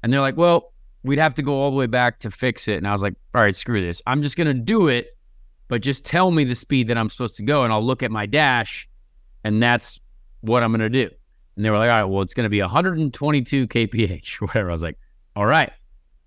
And 0.00 0.12
they're 0.12 0.20
like, 0.20 0.36
well, 0.36 0.72
we'd 1.02 1.18
have 1.18 1.34
to 1.34 1.42
go 1.42 1.60
all 1.60 1.72
the 1.72 1.76
way 1.76 1.88
back 1.88 2.20
to 2.20 2.30
fix 2.30 2.68
it. 2.68 2.76
And 2.76 2.86
I 2.86 2.92
was 2.92 3.02
like, 3.02 3.14
all 3.34 3.42
right, 3.42 3.56
screw 3.56 3.82
this. 3.82 4.00
I'm 4.06 4.22
just 4.22 4.36
gonna 4.36 4.54
do 4.54 4.86
it, 4.86 5.08
but 5.66 5.82
just 5.82 6.04
tell 6.04 6.30
me 6.30 6.44
the 6.44 6.54
speed 6.54 6.86
that 6.86 6.96
I'm 6.96 7.10
supposed 7.10 7.34
to 7.36 7.42
go, 7.42 7.64
and 7.64 7.72
I'll 7.72 7.84
look 7.84 8.04
at 8.04 8.12
my 8.12 8.26
dash, 8.26 8.88
and 9.42 9.60
that's 9.60 9.98
what 10.42 10.62
I'm 10.62 10.70
gonna 10.70 10.88
do. 10.88 11.10
And 11.56 11.64
they 11.64 11.70
were 11.70 11.78
like, 11.78 11.90
all 11.90 12.00
right, 12.00 12.04
well, 12.04 12.22
it's 12.22 12.34
to 12.34 12.48
be 12.48 12.60
122 12.60 13.66
kph, 13.66 14.34
whatever. 14.40 14.68
I 14.68 14.72
was 14.72 14.82
like, 14.82 14.98
all 15.34 15.46
right, 15.46 15.72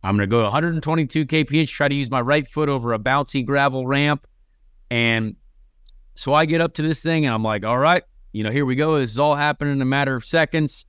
I'm 0.03 0.17
to 0.17 0.27
go 0.27 0.43
122 0.43 1.25
kph, 1.27 1.69
try 1.69 1.87
to 1.87 1.95
use 1.95 2.11
my 2.11 2.19
right 2.19 2.45
foot 2.45 2.67
over 2.67 2.91
a 2.93 2.99
bouncy 2.99 3.45
gravel 3.45 3.87
ramp. 3.87 4.27
And 4.91 5.37
so 6.17 6.33
I 6.33 6.45
get 6.45 6.61
up 6.61 6.73
to 6.75 6.81
this 6.81 7.01
thing 7.01 7.25
and 7.25 7.33
I'm 7.33 7.43
like, 7.43 7.65
all 7.65 7.77
right, 7.77 8.03
you 8.31 8.43
know, 8.43 8.51
here 8.51 8.65
we 8.65 8.75
go. 8.75 8.99
This 8.99 9.11
is 9.11 9.19
all 9.19 9.35
happening 9.35 9.73
in 9.73 9.81
a 9.81 9.85
matter 9.85 10.15
of 10.15 10.25
seconds. 10.25 10.85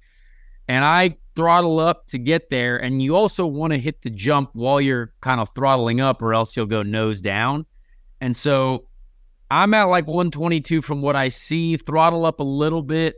And 0.67 0.85
I 0.85 1.17
throttle 1.35 1.81
up 1.81 2.07
to 2.09 2.19
get 2.19 2.51
there. 2.51 2.77
And 2.77 3.01
you 3.01 3.17
also 3.17 3.47
want 3.47 3.73
to 3.73 3.79
hit 3.79 4.03
the 4.03 4.11
jump 4.11 4.51
while 4.53 4.81
you're 4.81 5.15
kind 5.21 5.41
of 5.41 5.51
throttling 5.55 6.01
up, 6.01 6.21
or 6.21 6.35
else 6.35 6.57
you'll 6.57 6.67
go 6.67 6.83
nose 6.83 7.21
down. 7.21 7.65
And 8.21 8.37
so 8.37 8.89
I'm 9.51 9.73
at 9.73 9.85
like 9.85 10.07
122 10.07 10.83
from 10.83 11.01
what 11.01 11.17
I 11.17 11.31
see, 11.31 11.77
throttle 11.77 12.27
up 12.27 12.41
a 12.41 12.45
little 12.45 12.83
bit 12.83 13.17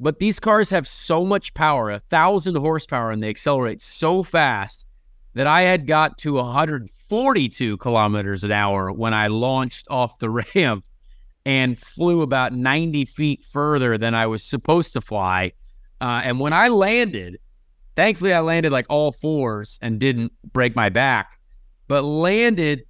but 0.00 0.18
these 0.18 0.40
cars 0.40 0.70
have 0.70 0.88
so 0.88 1.24
much 1.24 1.54
power, 1.54 1.90
a 1.90 2.00
thousand 2.00 2.56
horsepower, 2.56 3.10
and 3.10 3.22
they 3.22 3.28
accelerate 3.28 3.80
so 3.80 4.22
fast 4.22 4.86
that 5.34 5.46
I 5.46 5.62
had 5.62 5.86
got 5.86 6.18
to 6.18 6.34
142 6.34 7.76
kilometers 7.78 8.44
an 8.44 8.52
hour 8.52 8.92
when 8.92 9.14
I 9.14 9.28
launched 9.28 9.86
off 9.90 10.18
the 10.18 10.30
ramp 10.54 10.84
and 11.46 11.78
flew 11.78 12.22
about 12.22 12.52
90 12.52 13.04
feet 13.04 13.44
further 13.44 13.98
than 13.98 14.14
I 14.14 14.26
was 14.26 14.42
supposed 14.42 14.92
to 14.94 15.00
fly. 15.00 15.52
Uh, 16.00 16.22
and 16.24 16.40
when 16.40 16.52
I 16.52 16.68
landed, 16.68 17.38
thankfully 17.96 18.32
I 18.32 18.40
landed 18.40 18.72
like 18.72 18.86
all 18.88 19.12
fours 19.12 19.78
and 19.82 19.98
didn't 19.98 20.32
break 20.52 20.74
my 20.74 20.88
back, 20.88 21.38
but 21.86 22.02
landed, 22.02 22.84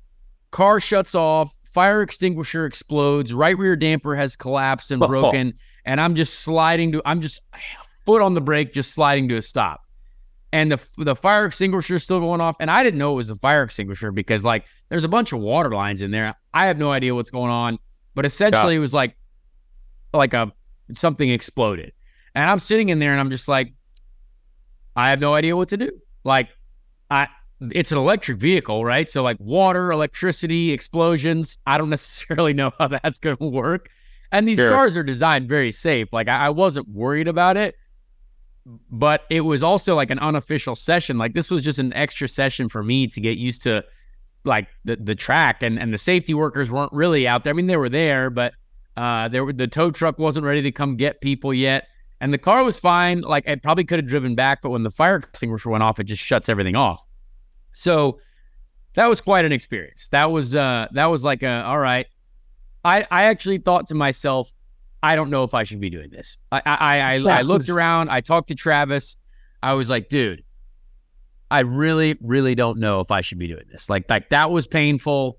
car 0.50 0.80
shuts 0.80 1.14
off, 1.14 1.56
fire 1.72 2.02
extinguisher 2.02 2.64
explodes, 2.64 3.34
right 3.34 3.58
rear 3.58 3.76
damper 3.76 4.14
has 4.14 4.36
collapsed 4.36 4.90
and 4.90 5.00
broken. 5.06 5.54
Oh 5.54 5.60
and 5.84 6.00
I'm 6.00 6.14
just 6.14 6.40
sliding 6.40 6.92
to 6.92 7.02
I'm 7.04 7.20
just 7.20 7.40
foot 8.04 8.22
on 8.22 8.34
the 8.34 8.40
brake, 8.40 8.72
just 8.72 8.92
sliding 8.92 9.28
to 9.28 9.36
a 9.36 9.42
stop. 9.42 9.82
And 10.52 10.72
the 10.72 10.86
the 10.98 11.16
fire 11.16 11.46
extinguisher 11.46 11.96
is 11.96 12.04
still 12.04 12.20
going 12.20 12.40
off, 12.40 12.56
and 12.60 12.70
I 12.70 12.82
didn't 12.82 12.98
know 12.98 13.12
it 13.12 13.16
was 13.16 13.30
a 13.30 13.36
fire 13.36 13.64
extinguisher 13.64 14.12
because 14.12 14.44
like 14.44 14.64
there's 14.88 15.04
a 15.04 15.08
bunch 15.08 15.32
of 15.32 15.40
water 15.40 15.70
lines 15.70 16.00
in 16.00 16.10
there. 16.10 16.34
I 16.52 16.66
have 16.66 16.78
no 16.78 16.92
idea 16.92 17.14
what's 17.14 17.30
going 17.30 17.50
on, 17.50 17.78
but 18.14 18.24
essentially 18.26 18.74
yeah. 18.74 18.78
it 18.78 18.80
was 18.80 18.94
like 18.94 19.16
like 20.12 20.34
a 20.34 20.52
something 20.96 21.28
exploded, 21.30 21.92
and 22.34 22.48
I'm 22.48 22.58
sitting 22.58 22.88
in 22.88 22.98
there 22.98 23.12
and 23.12 23.20
I'm 23.20 23.30
just 23.30 23.48
like, 23.48 23.72
I 24.96 25.10
have 25.10 25.20
no 25.20 25.34
idea 25.34 25.56
what 25.56 25.68
to 25.70 25.76
do. 25.76 25.90
Like 26.24 26.48
I 27.10 27.28
it's 27.60 27.92
an 27.92 27.98
electric 27.98 28.38
vehicle, 28.38 28.84
right? 28.84 29.08
So 29.08 29.22
like 29.22 29.38
water, 29.40 29.90
electricity, 29.90 30.72
explosions. 30.72 31.58
I 31.66 31.78
don't 31.78 31.90
necessarily 31.90 32.52
know 32.52 32.72
how 32.78 32.88
that's 32.88 33.18
going 33.18 33.36
to 33.36 33.46
work. 33.46 33.88
And 34.32 34.48
these 34.48 34.58
sure. 34.58 34.70
cars 34.70 34.96
are 34.96 35.04
designed 35.04 35.48
very 35.48 35.70
safe. 35.72 36.08
Like 36.12 36.28
I, 36.28 36.46
I 36.46 36.48
wasn't 36.50 36.88
worried 36.88 37.28
about 37.28 37.56
it, 37.56 37.76
but 38.90 39.24
it 39.30 39.42
was 39.42 39.62
also 39.62 39.94
like 39.94 40.10
an 40.10 40.18
unofficial 40.18 40.74
session. 40.74 41.18
Like 41.18 41.34
this 41.34 41.50
was 41.50 41.62
just 41.62 41.78
an 41.78 41.92
extra 41.92 42.28
session 42.28 42.68
for 42.68 42.82
me 42.82 43.06
to 43.08 43.20
get 43.20 43.38
used 43.38 43.62
to 43.62 43.84
like 44.44 44.68
the 44.84 44.96
the 44.96 45.14
track 45.14 45.62
and 45.62 45.78
and 45.78 45.92
the 45.92 45.98
safety 45.98 46.34
workers 46.34 46.70
weren't 46.70 46.92
really 46.92 47.26
out 47.26 47.44
there. 47.44 47.52
I 47.52 47.54
mean, 47.54 47.66
they 47.66 47.76
were 47.76 47.88
there, 47.88 48.30
but 48.30 48.54
uh, 48.96 49.28
there 49.28 49.44
were 49.44 49.52
the 49.52 49.66
tow 49.66 49.90
truck 49.90 50.18
wasn't 50.18 50.46
ready 50.46 50.62
to 50.62 50.72
come 50.72 50.96
get 50.96 51.20
people 51.20 51.52
yet. 51.52 51.88
And 52.20 52.32
the 52.32 52.38
car 52.38 52.64
was 52.64 52.78
fine. 52.78 53.20
Like 53.20 53.46
it 53.46 53.62
probably 53.62 53.84
could 53.84 53.98
have 53.98 54.06
driven 54.06 54.34
back, 54.34 54.62
but 54.62 54.70
when 54.70 54.82
the 54.82 54.90
fire 54.90 55.16
extinguisher 55.16 55.68
went 55.68 55.82
off, 55.82 55.98
it 55.98 56.04
just 56.04 56.22
shuts 56.22 56.48
everything 56.48 56.76
off. 56.76 57.06
So 57.72 58.20
that 58.94 59.08
was 59.08 59.20
quite 59.20 59.44
an 59.44 59.52
experience. 59.52 60.08
That 60.08 60.30
was 60.30 60.54
uh 60.54 60.86
that 60.92 61.06
was 61.06 61.24
like 61.24 61.42
a 61.42 61.64
all 61.64 61.78
right. 61.78 62.06
I, 62.86 63.06
I 63.10 63.24
actually 63.24 63.58
thought 63.58 63.88
to 63.88 63.94
myself, 63.94 64.52
I 65.02 65.16
don't 65.16 65.30
know 65.30 65.42
if 65.42 65.54
I 65.54 65.64
should 65.64 65.80
be 65.80 65.90
doing 65.90 66.10
this. 66.10 66.38
I 66.52 66.62
I 66.64 67.00
I, 67.00 67.38
I 67.38 67.42
looked 67.42 67.68
around. 67.68 68.10
I 68.10 68.20
talked 68.20 68.48
to 68.48 68.54
Travis. 68.54 69.16
I 69.62 69.74
was 69.74 69.90
like, 69.90 70.08
dude, 70.08 70.44
I 71.54 71.60
really 71.60 72.18
really 72.20 72.56
don't 72.56 72.80
know 72.80 72.98
if 72.98 73.12
I 73.12 73.20
should 73.20 73.38
be 73.38 73.46
doing 73.46 73.62
this. 73.70 73.88
Like 73.88 74.10
like 74.10 74.30
that 74.30 74.50
was 74.50 74.66
painful. 74.66 75.38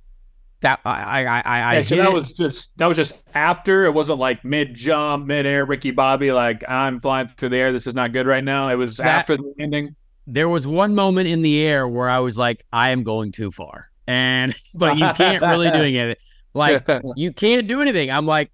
That 0.62 0.79
I 0.86 1.25
I 1.25 1.41
I, 1.41 1.74
yeah, 1.75 1.81
so 1.81 1.98
that 1.98 2.13
was 2.13 2.31
just 2.31 2.75
that 2.77 2.88
was 2.88 2.95
just 2.95 3.12
after. 3.34 3.84
It 3.84 3.93
wasn't 3.93 4.19
like 4.19 4.45
mid 4.45 4.75
jump, 4.75 5.25
mid 5.25 5.45
air, 5.45 5.65
Ricky 5.65 5.91
Bobby. 5.91 6.31
Like 6.31 6.63
I'm 6.69 7.01
flying 7.01 7.27
through 7.27 7.50
the 7.50 7.57
air. 7.57 7.74
This 7.74 7.86
is 7.86 7.93
not 7.93 8.13
good 8.13 8.27
right 8.27 8.45
now. 8.45 8.69
It 8.69 8.75
was 8.75 8.95
that, 8.95 9.07
after 9.07 9.36
the 9.36 9.53
ending. 9.60 9.93
There 10.25 10.48
was 10.48 10.65
one 10.65 10.95
moment 10.95 11.27
in 11.27 11.41
the 11.41 11.62
air 11.65 11.86
where 11.86 12.10
I 12.10 12.19
was 12.19 12.38
like, 12.38 12.65
I 12.72 12.91
am 12.91 13.03
going 13.03 13.34
too 13.34 13.51
far, 13.51 13.89
and 14.07 14.55
but 14.74 14.98
you 14.98 15.12
can't 15.15 15.43
really 15.43 15.69
doing 15.69 15.95
it. 15.95 16.17
Like 16.53 16.89
you 17.17 17.34
can't 17.34 17.67
do 17.67 17.81
anything. 17.81 18.10
I'm 18.10 18.25
like, 18.25 18.51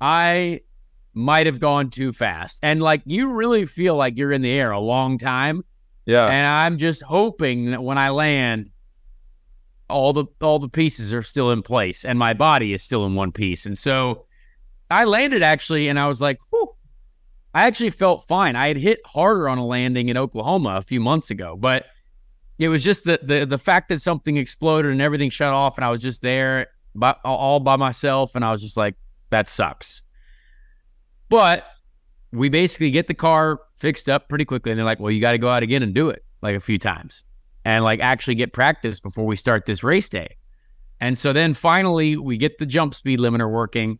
I 0.00 0.60
might 1.14 1.46
have 1.46 1.58
gone 1.58 1.90
too 1.90 2.12
fast. 2.12 2.60
And 2.62 2.80
like 2.80 3.02
you 3.06 3.32
really 3.32 3.66
feel 3.66 3.96
like 3.96 4.16
you're 4.16 4.30
in 4.30 4.42
the 4.42 4.52
air 4.52 4.70
a 4.70 4.78
long 4.78 5.18
time. 5.18 5.64
Yeah. 6.06 6.26
And 6.26 6.46
I'm 6.46 6.78
just 6.78 7.02
hoping 7.02 7.70
that 7.70 7.82
when 7.82 7.98
I 7.98 8.10
land, 8.10 8.70
all 9.88 10.12
the 10.12 10.26
all 10.40 10.58
the 10.58 10.68
pieces 10.68 11.12
are 11.12 11.22
still 11.22 11.50
in 11.50 11.62
place 11.62 12.04
and 12.04 12.18
my 12.18 12.32
body 12.32 12.72
is 12.72 12.82
still 12.82 13.04
in 13.04 13.14
one 13.14 13.32
piece. 13.32 13.66
And 13.66 13.78
so 13.78 14.26
I 14.90 15.04
landed 15.04 15.42
actually 15.42 15.88
and 15.88 15.98
I 15.98 16.06
was 16.08 16.20
like, 16.20 16.38
Whew. 16.50 16.74
I 17.54 17.66
actually 17.66 17.90
felt 17.90 18.26
fine. 18.26 18.56
I 18.56 18.68
had 18.68 18.78
hit 18.78 19.00
harder 19.04 19.46
on 19.48 19.58
a 19.58 19.66
landing 19.66 20.08
in 20.08 20.16
Oklahoma 20.16 20.76
a 20.76 20.82
few 20.82 21.00
months 21.00 21.30
ago, 21.30 21.54
but 21.54 21.84
it 22.58 22.68
was 22.68 22.82
just 22.82 23.04
the 23.04 23.20
the 23.22 23.44
the 23.44 23.58
fact 23.58 23.90
that 23.90 24.00
something 24.00 24.36
exploded 24.36 24.90
and 24.90 25.02
everything 25.02 25.28
shut 25.30 25.52
off 25.52 25.76
and 25.76 25.84
I 25.84 25.90
was 25.90 26.00
just 26.00 26.22
there 26.22 26.68
by, 26.94 27.14
all 27.24 27.60
by 27.60 27.76
myself, 27.76 28.34
and 28.34 28.44
I 28.44 28.50
was 28.50 28.62
just 28.62 28.76
like, 28.76 28.94
that 29.30 29.48
sucks. 29.48 30.02
But 31.28 31.64
we 32.32 32.48
basically 32.48 32.90
get 32.90 33.06
the 33.06 33.14
car 33.14 33.60
fixed 33.76 34.08
up 34.08 34.28
pretty 34.28 34.44
quickly, 34.44 34.72
and 34.72 34.78
they're 34.78 34.84
like, 34.84 35.00
well, 35.00 35.10
you 35.10 35.20
got 35.20 35.32
to 35.32 35.38
go 35.38 35.48
out 35.48 35.62
again 35.62 35.82
and 35.82 35.94
do 35.94 36.08
it 36.08 36.24
like 36.40 36.56
a 36.56 36.60
few 36.60 36.78
times, 36.78 37.24
and 37.64 37.84
like 37.84 38.00
actually 38.00 38.34
get 38.34 38.52
practice 38.52 39.00
before 39.00 39.26
we 39.26 39.36
start 39.36 39.66
this 39.66 39.84
race 39.84 40.08
day. 40.08 40.36
And 41.00 41.18
so 41.18 41.32
then 41.32 41.54
finally 41.54 42.16
we 42.16 42.36
get 42.36 42.58
the 42.58 42.66
jump 42.66 42.94
speed 42.94 43.18
limiter 43.18 43.50
working, 43.50 43.98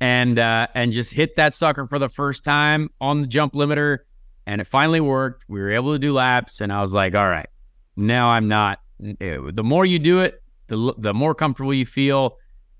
and 0.00 0.38
uh, 0.38 0.66
and 0.74 0.92
just 0.92 1.12
hit 1.12 1.36
that 1.36 1.54
sucker 1.54 1.86
for 1.86 1.98
the 1.98 2.08
first 2.08 2.44
time 2.44 2.90
on 3.00 3.20
the 3.20 3.26
jump 3.26 3.54
limiter, 3.54 3.98
and 4.46 4.60
it 4.60 4.66
finally 4.66 5.00
worked. 5.00 5.44
We 5.48 5.60
were 5.60 5.70
able 5.70 5.92
to 5.92 5.98
do 5.98 6.12
laps, 6.12 6.60
and 6.60 6.72
I 6.72 6.80
was 6.80 6.92
like, 6.92 7.14
all 7.14 7.28
right, 7.28 7.48
now 7.96 8.28
I'm 8.28 8.48
not. 8.48 8.80
The 8.98 9.62
more 9.62 9.84
you 9.84 9.98
do 9.98 10.20
it, 10.20 10.42
the 10.68 10.94
the 10.98 11.14
more 11.14 11.34
comfortable 11.34 11.74
you 11.74 11.86
feel. 11.86 12.38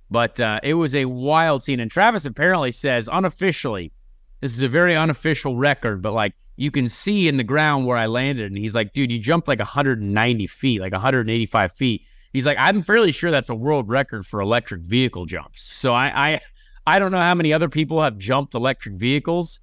But 0.08 0.38
uh, 0.38 0.60
it 0.62 0.74
was 0.74 0.94
a 0.94 1.04
wild 1.06 1.64
scene, 1.64 1.80
and 1.80 1.90
Travis 1.90 2.26
apparently 2.26 2.70
says 2.70 3.08
unofficially, 3.10 3.92
this 4.40 4.56
is 4.56 4.62
a 4.62 4.68
very 4.68 4.96
unofficial 4.96 5.56
record, 5.56 6.02
but 6.02 6.12
like 6.12 6.34
you 6.56 6.70
can 6.70 6.88
see 6.88 7.28
in 7.28 7.36
the 7.36 7.44
ground 7.44 7.86
where 7.86 7.96
I 7.96 8.06
landed, 8.06 8.46
and 8.46 8.58
he's 8.58 8.74
like, 8.74 8.92
dude, 8.92 9.10
you 9.10 9.18
jumped 9.18 9.48
like 9.48 9.58
190 9.58 10.46
feet, 10.46 10.80
like 10.80 10.92
185 10.92 11.72
feet. 11.72 12.02
He's 12.32 12.46
like, 12.46 12.58
I'm 12.58 12.82
fairly 12.82 13.12
sure 13.12 13.30
that's 13.30 13.48
a 13.48 13.54
world 13.54 13.88
record 13.88 14.26
for 14.26 14.40
electric 14.40 14.82
vehicle 14.82 15.26
jumps. 15.26 15.64
So 15.64 15.94
I 15.94 16.32
I, 16.32 16.40
I 16.86 16.98
don't 16.98 17.12
know 17.12 17.20
how 17.20 17.34
many 17.34 17.52
other 17.52 17.68
people 17.68 18.00
have 18.02 18.18
jumped 18.18 18.54
electric 18.54 18.96
vehicles. 18.96 19.60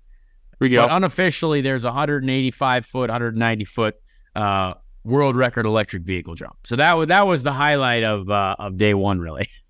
we 0.59 0.69
go. 0.69 0.87
But 0.87 0.95
unofficially, 0.95 1.61
there's 1.61 1.85
185 1.85 2.85
foot, 2.85 3.09
190 3.09 3.65
foot 3.65 3.95
uh, 4.35 4.73
world 5.03 5.35
record 5.35 5.65
electric 5.65 6.03
vehicle 6.03 6.35
jump. 6.35 6.57
So 6.63 6.75
that 6.75 6.97
was 6.97 7.07
that 7.07 7.27
was 7.27 7.43
the 7.43 7.53
highlight 7.53 8.03
of 8.03 8.29
uh, 8.29 8.55
of 8.59 8.77
day 8.77 8.93
one, 8.93 9.19
really. 9.19 9.49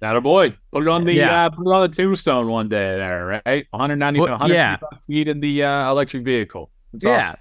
That 0.00 0.16
a 0.16 0.20
boy. 0.20 0.56
Put 0.72 0.82
it 0.82 0.88
on 0.88 1.04
the 1.04 1.12
yeah. 1.12 1.44
uh, 1.44 1.50
put 1.50 1.66
it 1.66 1.74
on 1.74 1.82
the 1.82 1.88
tombstone 1.88 2.48
one 2.48 2.68
day 2.68 2.96
there, 2.96 3.42
right? 3.44 3.66
190 3.70 4.20
well, 4.20 4.50
yeah. 4.50 4.78
feet 5.06 5.28
in 5.28 5.40
the 5.40 5.64
uh, 5.64 5.90
electric 5.90 6.24
vehicle. 6.24 6.70
That's 6.92 7.04
yeah. 7.04 7.18
Awesome. 7.18 7.36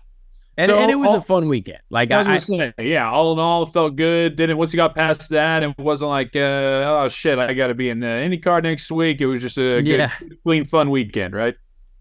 And, 0.57 0.65
so, 0.65 0.77
and, 0.77 0.91
it 0.91 0.95
was 0.95 1.09
all, 1.09 1.15
a 1.15 1.21
fun 1.21 1.47
weekend. 1.47 1.79
Like 1.89 2.11
I, 2.11 2.33
I 2.33 2.37
saying, 2.37 2.73
yeah, 2.79 3.09
all 3.09 3.31
in 3.31 3.39
all, 3.39 3.65
felt 3.65 3.95
good. 3.95 4.35
Then 4.35 4.57
once 4.57 4.73
you 4.73 4.77
got 4.77 4.93
past 4.93 5.29
that, 5.29 5.63
it 5.63 5.77
wasn't 5.77 6.09
like, 6.09 6.35
uh, 6.35 6.83
oh 6.85 7.07
shit, 7.07 7.39
I 7.39 7.53
got 7.53 7.67
to 7.67 7.73
be 7.73 7.87
in 7.87 8.03
any 8.03 8.37
car 8.37 8.61
next 8.61 8.91
week. 8.91 9.21
It 9.21 9.27
was 9.27 9.41
just 9.41 9.57
a 9.57 9.81
yeah. 9.81 10.11
good, 10.19 10.43
clean, 10.43 10.65
fun 10.65 10.89
weekend, 10.89 11.33
right? 11.33 11.55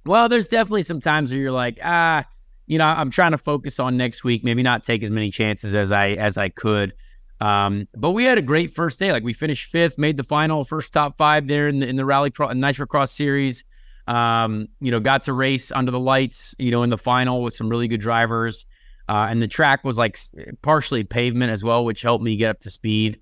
Well, 0.05 0.29
there's 0.29 0.49
definitely 0.49 0.83
some 0.83 0.99
times 0.99 1.31
where 1.31 1.41
you're 1.41 1.53
like, 1.53 1.79
ah, 1.85 2.25
you 2.67 2.79
know, 2.79 2.87
I'm 2.87 3.11
trying 3.11 3.31
to 3.31 3.39
focus 3.39 3.79
on 3.79 3.97
next 3.97 4.25
week, 4.25 4.43
maybe 4.43 4.65
not 4.65 4.83
take 4.83 5.05
as 5.05 5.11
many 5.11 5.31
chances 5.31 5.77
as 5.77 5.93
I 5.93 6.09
as 6.11 6.37
I 6.37 6.49
could. 6.49 6.95
Um, 7.41 7.87
but 7.97 8.11
we 8.11 8.25
had 8.25 8.39
a 8.39 8.43
great 8.43 8.75
first 8.75 8.99
day. 8.99 9.13
Like 9.13 9.23
we 9.23 9.33
finished 9.33 9.71
fifth, 9.71 9.99
made 9.99 10.17
the 10.17 10.25
final, 10.25 10.65
first 10.65 10.93
top 10.93 11.17
five 11.17 11.47
there 11.47 11.69
in 11.69 11.81
the 11.81 11.87
in 11.87 11.97
the 11.97 12.05
rally 12.05 12.31
cross, 12.31 12.55
nitro 12.55 12.87
cross 12.87 13.13
series. 13.13 13.65
Um, 14.07 14.69
you 14.81 14.91
know, 14.91 15.01
got 15.01 15.25
to 15.25 15.33
race 15.35 15.71
under 15.71 15.93
the 15.93 16.01
lights, 16.01 16.55
you 16.59 16.71
know, 16.71 16.83
in 16.83 16.91
the 16.91 16.99
final 16.99 17.43
with 17.43 17.55
some 17.55 17.69
really 17.69 17.89
good 17.89 18.01
drivers. 18.01 18.65
Uh, 19.09 19.27
and 19.31 19.41
the 19.41 19.49
track 19.49 19.85
was 19.85 19.97
like 19.97 20.19
partially 20.63 21.05
pavement 21.05 21.51
as 21.53 21.63
well, 21.63 21.85
which 21.85 22.03
helped 22.03 22.25
me 22.25 22.37
get 22.37 22.51
up 22.51 22.61
to 22.61 22.71
speed. 22.71 23.21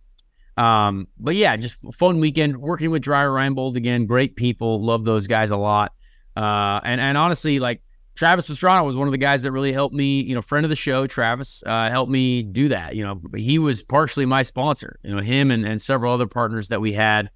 Um, 0.56 1.08
but 1.18 1.37
yeah, 1.37 1.56
just 1.56 1.78
fun 1.94 2.18
weekend 2.18 2.56
working 2.56 2.90
with 2.90 3.02
Dreyer 3.02 3.30
Reinbold 3.30 3.76
again. 3.76 4.06
Great 4.06 4.37
people, 4.37 4.82
love 4.82 5.04
those 5.04 5.26
guys 5.26 5.50
a 5.50 5.56
lot. 5.56 5.92
Uh, 6.37 6.80
and 6.85 7.00
and 7.00 7.16
honestly, 7.16 7.58
like 7.58 7.82
Travis 8.16 8.49
Pastrana 8.49 8.85
was 8.85 8.96
one 8.96 9.06
of 9.06 9.12
the 9.12 9.18
guys 9.18 9.42
that 9.42 9.52
really 9.52 9.73
helped 9.73 9.94
me. 9.94 10.23
You 10.23 10.35
know, 10.35 10.42
friend 10.42 10.64
of 10.64 10.70
the 10.70 10.76
show, 10.76 11.06
Travis, 11.06 11.62
uh, 11.66 11.90
helped 11.90 12.11
me 12.11 12.42
do 12.42 12.68
that. 12.70 12.96
You 12.96 13.04
know, 13.04 13.20
he 13.35 13.58
was 13.58 13.82
partially 13.82 14.25
my 14.25 14.42
sponsor. 14.42 14.99
You 15.04 15.14
know, 15.14 15.23
him 15.23 15.50
and, 15.50 15.66
and 15.66 15.80
several 15.80 16.12
other 16.12 16.26
partners 16.26 16.68
that 16.68 16.80
we 16.80 16.94
had. 16.94 17.30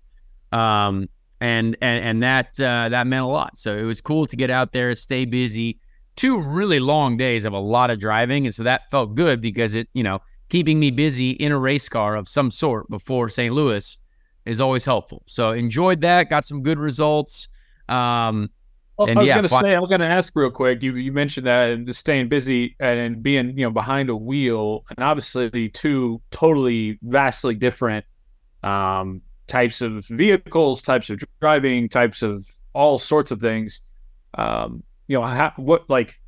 Um, 0.53 1.09
and 1.41 1.77
and 1.81 2.05
and 2.05 2.23
that 2.23 2.59
uh, 2.61 2.89
that 2.89 3.07
meant 3.07 3.25
a 3.25 3.29
lot. 3.29 3.59
So 3.59 3.77
it 3.77 3.85
was 3.85 4.01
cool 4.01 4.27
to 4.27 4.37
get 4.37 4.51
out 4.51 4.73
there, 4.73 4.95
stay 4.95 5.25
busy. 5.27 5.79
Two 6.17 6.41
really 6.41 6.81
long 6.81 7.17
days 7.17 7.45
of 7.45 7.53
a 7.53 7.59
lot 7.59 7.91
of 7.91 7.99
driving, 7.99 8.47
and 8.47 8.55
so 8.55 8.65
that 8.65 8.91
felt 8.91 9.15
good 9.15 9.41
because 9.41 9.75
it, 9.75 9.89
you 9.95 10.03
know, 10.03 10.21
keeping 10.49 10.79
me 10.79 10.91
busy 10.91 11.31
in 11.31 11.53
a 11.53 11.59
race 11.59 11.89
car 11.89 12.17
of 12.17 12.29
some 12.29 12.51
sort 12.51 12.91
before 12.91 13.29
St. 13.29 13.55
Louis 13.55 13.97
is 14.45 14.61
always 14.61 14.85
helpful. 14.85 15.23
So 15.27 15.53
enjoyed 15.53 16.01
that, 16.03 16.29
got 16.29 16.45
some 16.45 16.63
good 16.63 16.79
results. 16.79 17.49
Um, 17.89 18.51
well, 19.07 19.19
I 19.19 19.21
was 19.21 19.29
yeah, 19.29 19.35
going 19.35 19.49
to 19.49 19.49
say, 19.49 19.75
I 19.75 19.81
was 19.81 19.89
going 19.89 20.01
to 20.01 20.07
ask 20.07 20.33
real 20.37 20.51
quick. 20.51 20.83
You 20.83 20.95
you 20.97 21.13
mentioned 21.13 21.47
that 21.47 21.71
and 21.71 21.95
staying 21.95 22.29
busy 22.29 22.77
and, 22.79 22.99
and 22.99 23.23
being 23.23 23.57
you 23.59 23.65
know 23.65 23.71
behind 23.71 24.11
a 24.11 24.17
wheel, 24.17 24.85
and 24.91 25.03
obviously 25.05 25.71
two 25.71 26.21
totally 26.31 26.99
vastly 27.03 27.55
different 27.55 28.05
um, 28.63 29.23
types 29.47 29.81
of 29.81 30.07
vehicles, 30.07 30.83
types 30.83 31.09
of 31.09 31.21
driving, 31.41 31.89
types 31.89 32.23
of 32.23 32.47
all 32.75 32.99
sorts 32.99 33.31
of 33.31 33.41
things. 33.41 33.81
Um, 34.35 34.83
you 35.09 35.19
know, 35.19 35.25
how, 35.25 35.53
what 35.57 35.89
like 35.89 36.21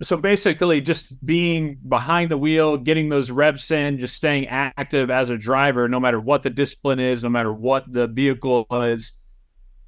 so 0.00 0.16
basically 0.16 0.80
just 0.80 1.24
being 1.26 1.78
behind 1.88 2.30
the 2.30 2.38
wheel, 2.38 2.76
getting 2.76 3.08
those 3.08 3.30
reps 3.30 3.70
in, 3.70 3.98
just 3.98 4.14
staying 4.14 4.46
active 4.46 5.10
as 5.10 5.30
a 5.30 5.36
driver, 5.36 5.88
no 5.88 5.98
matter 5.98 6.20
what 6.20 6.44
the 6.44 6.50
discipline 6.50 7.00
is, 7.00 7.24
no 7.24 7.28
matter 7.28 7.52
what 7.52 7.92
the 7.92 8.06
vehicle 8.06 8.66
is, 8.70 9.14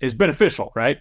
is 0.00 0.14
beneficial, 0.14 0.73
right? 0.75 0.99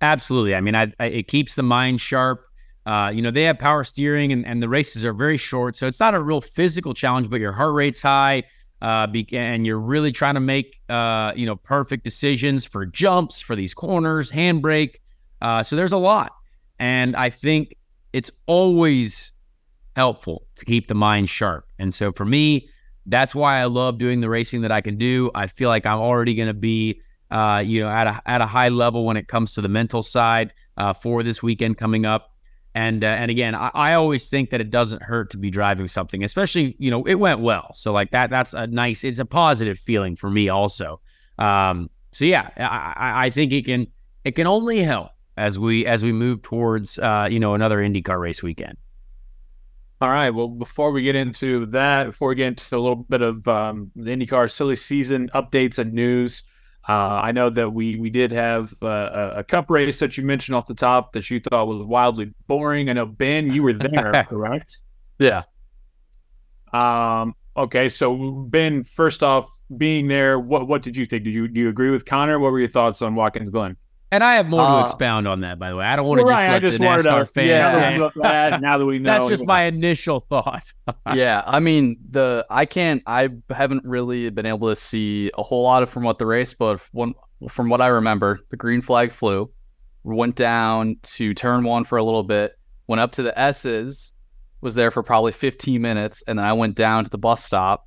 Absolutely. 0.00 0.54
I 0.54 0.60
mean, 0.60 0.74
I, 0.74 0.92
I, 1.00 1.06
it 1.06 1.28
keeps 1.28 1.54
the 1.54 1.62
mind 1.62 2.00
sharp. 2.00 2.44
Uh, 2.86 3.10
you 3.12 3.20
know, 3.20 3.30
they 3.30 3.42
have 3.42 3.58
power 3.58 3.84
steering 3.84 4.32
and, 4.32 4.46
and 4.46 4.62
the 4.62 4.68
races 4.68 5.04
are 5.04 5.12
very 5.12 5.36
short. 5.36 5.76
So 5.76 5.86
it's 5.86 6.00
not 6.00 6.14
a 6.14 6.20
real 6.20 6.40
physical 6.40 6.94
challenge, 6.94 7.28
but 7.28 7.40
your 7.40 7.52
heart 7.52 7.74
rate's 7.74 8.00
high. 8.00 8.44
Uh, 8.80 9.08
be, 9.08 9.26
and 9.32 9.66
you're 9.66 9.80
really 9.80 10.12
trying 10.12 10.34
to 10.34 10.40
make, 10.40 10.80
uh, 10.88 11.32
you 11.34 11.44
know, 11.44 11.56
perfect 11.56 12.04
decisions 12.04 12.64
for 12.64 12.86
jumps, 12.86 13.40
for 13.40 13.56
these 13.56 13.74
corners, 13.74 14.30
handbrake. 14.30 14.96
Uh, 15.42 15.62
so 15.64 15.74
there's 15.74 15.92
a 15.92 15.98
lot. 15.98 16.32
And 16.78 17.16
I 17.16 17.28
think 17.28 17.74
it's 18.12 18.30
always 18.46 19.32
helpful 19.96 20.46
to 20.54 20.64
keep 20.64 20.86
the 20.86 20.94
mind 20.94 21.28
sharp. 21.28 21.66
And 21.80 21.92
so 21.92 22.12
for 22.12 22.24
me, 22.24 22.68
that's 23.06 23.34
why 23.34 23.60
I 23.60 23.64
love 23.64 23.98
doing 23.98 24.20
the 24.20 24.28
racing 24.28 24.62
that 24.62 24.70
I 24.70 24.80
can 24.80 24.96
do. 24.96 25.30
I 25.34 25.48
feel 25.48 25.68
like 25.68 25.84
I'm 25.84 25.98
already 25.98 26.36
going 26.36 26.48
to 26.48 26.54
be 26.54 27.00
uh, 27.30 27.62
you 27.64 27.80
know, 27.80 27.88
at 27.88 28.06
a 28.06 28.22
at 28.26 28.40
a 28.40 28.46
high 28.46 28.68
level 28.68 29.04
when 29.04 29.16
it 29.16 29.28
comes 29.28 29.54
to 29.54 29.60
the 29.60 29.68
mental 29.68 30.02
side 30.02 30.52
uh, 30.76 30.92
for 30.92 31.22
this 31.22 31.42
weekend 31.42 31.78
coming 31.78 32.06
up. 32.06 32.32
And 32.74 33.02
uh, 33.02 33.08
and 33.08 33.30
again, 33.30 33.54
I, 33.54 33.70
I, 33.74 33.94
always 33.94 34.28
think 34.28 34.50
that 34.50 34.60
it 34.60 34.70
doesn't 34.70 35.02
hurt 35.02 35.30
to 35.30 35.38
be 35.38 35.50
driving 35.50 35.88
something, 35.88 36.22
especially 36.22 36.76
you 36.78 36.90
know 36.90 37.02
it 37.04 37.16
went 37.16 37.40
well. 37.40 37.72
So 37.74 37.92
like 37.92 38.12
that, 38.12 38.30
that's 38.30 38.54
a 38.54 38.66
nice, 38.66 39.04
it's 39.04 39.18
a 39.18 39.24
positive 39.24 39.78
feeling 39.78 40.16
for 40.16 40.30
me 40.30 40.48
also. 40.48 41.00
Um, 41.38 41.90
so 42.12 42.24
yeah, 42.24 42.50
I, 42.56 43.26
I 43.26 43.30
think 43.30 43.52
it 43.52 43.64
can 43.64 43.88
it 44.24 44.32
can 44.32 44.46
only 44.46 44.82
help 44.82 45.10
as 45.36 45.58
we 45.58 45.86
as 45.86 46.04
we 46.04 46.12
move 46.12 46.42
towards 46.42 46.98
uh, 46.98 47.28
you 47.30 47.40
know 47.40 47.54
another 47.54 47.78
IndyCar 47.78 48.20
race 48.20 48.42
weekend. 48.42 48.76
All 50.00 50.10
right. 50.10 50.30
Well, 50.30 50.48
before 50.48 50.92
we 50.92 51.02
get 51.02 51.16
into 51.16 51.66
that, 51.66 52.06
before 52.06 52.28
we 52.28 52.36
get 52.36 52.46
into 52.48 52.76
a 52.76 52.78
little 52.78 52.96
bit 52.96 53.20
of 53.20 53.48
um, 53.48 53.90
the 53.96 54.12
IndyCar 54.12 54.50
silly 54.50 54.76
season 54.76 55.28
updates 55.34 55.78
and 55.80 55.92
news, 55.92 56.44
uh, 56.88 57.20
I 57.22 57.32
know 57.32 57.50
that 57.50 57.70
we 57.70 57.96
we 57.96 58.08
did 58.08 58.32
have 58.32 58.74
uh, 58.80 59.32
a 59.36 59.44
cup 59.44 59.70
race 59.70 59.98
that 59.98 60.16
you 60.16 60.24
mentioned 60.24 60.56
off 60.56 60.66
the 60.66 60.74
top 60.74 61.12
that 61.12 61.28
you 61.28 61.38
thought 61.38 61.68
was 61.68 61.82
wildly 61.82 62.32
boring. 62.46 62.88
I 62.88 62.94
know 62.94 63.04
Ben, 63.04 63.52
you 63.52 63.62
were 63.62 63.74
there, 63.74 64.24
correct? 64.28 64.78
Yeah. 65.18 65.42
Um. 66.72 67.34
Okay. 67.56 67.90
So 67.90 68.46
Ben, 68.48 68.84
first 68.84 69.22
off, 69.22 69.50
being 69.76 70.08
there, 70.08 70.38
what 70.38 70.66
what 70.66 70.80
did 70.80 70.96
you 70.96 71.04
think? 71.04 71.24
Did 71.24 71.34
you 71.34 71.46
do 71.46 71.60
you 71.60 71.68
agree 71.68 71.90
with 71.90 72.06
Conor? 72.06 72.38
What 72.38 72.52
were 72.52 72.58
your 72.58 72.68
thoughts 72.68 73.02
on 73.02 73.14
Watkins 73.14 73.50
Glen? 73.50 73.76
And 74.10 74.24
I 74.24 74.34
have 74.34 74.48
more 74.48 74.62
to 74.62 74.66
uh, 74.66 74.84
expound 74.84 75.28
on 75.28 75.40
that, 75.40 75.58
by 75.58 75.68
the 75.68 75.76
way. 75.76 75.84
I 75.84 75.94
don't 75.94 76.06
want 76.06 76.20
to 76.20 76.24
right, 76.24 76.62
just 76.62 76.78
let 76.80 76.84
I 76.84 76.94
just 76.94 77.04
the 77.04 77.10
NASCAR 77.10 77.20
to, 77.20 77.26
fans. 77.26 77.48
Yeah, 77.48 78.10
that, 78.16 78.60
now 78.62 78.78
that 78.78 78.86
we 78.86 78.98
know, 79.00 79.12
that's 79.12 79.28
just 79.28 79.44
my 79.44 79.64
initial 79.64 80.20
thought. 80.20 80.72
yeah, 81.14 81.42
I 81.46 81.60
mean 81.60 81.98
the 82.10 82.46
I 82.48 82.64
can't. 82.64 83.02
I 83.06 83.28
haven't 83.50 83.84
really 83.84 84.30
been 84.30 84.46
able 84.46 84.68
to 84.68 84.76
see 84.76 85.30
a 85.36 85.42
whole 85.42 85.62
lot 85.62 85.82
of 85.82 85.90
from 85.90 86.04
what 86.04 86.18
the 86.18 86.26
race, 86.26 86.54
but 86.54 86.80
one 86.92 87.14
from 87.48 87.68
what 87.68 87.82
I 87.82 87.88
remember, 87.88 88.40
the 88.48 88.56
green 88.56 88.80
flag 88.80 89.12
flew, 89.12 89.50
went 90.04 90.36
down 90.36 90.96
to 91.02 91.34
turn 91.34 91.64
one 91.64 91.84
for 91.84 91.98
a 91.98 92.04
little 92.04 92.22
bit, 92.24 92.58
went 92.86 93.00
up 93.00 93.12
to 93.12 93.22
the 93.22 93.38
S's, 93.38 94.12
was 94.60 94.74
there 94.74 94.90
for 94.90 95.02
probably 95.02 95.32
15 95.32 95.80
minutes, 95.80 96.22
and 96.26 96.38
then 96.38 96.46
I 96.46 96.52
went 96.52 96.74
down 96.74 97.04
to 97.04 97.10
the 97.10 97.18
bus 97.18 97.44
stop, 97.44 97.86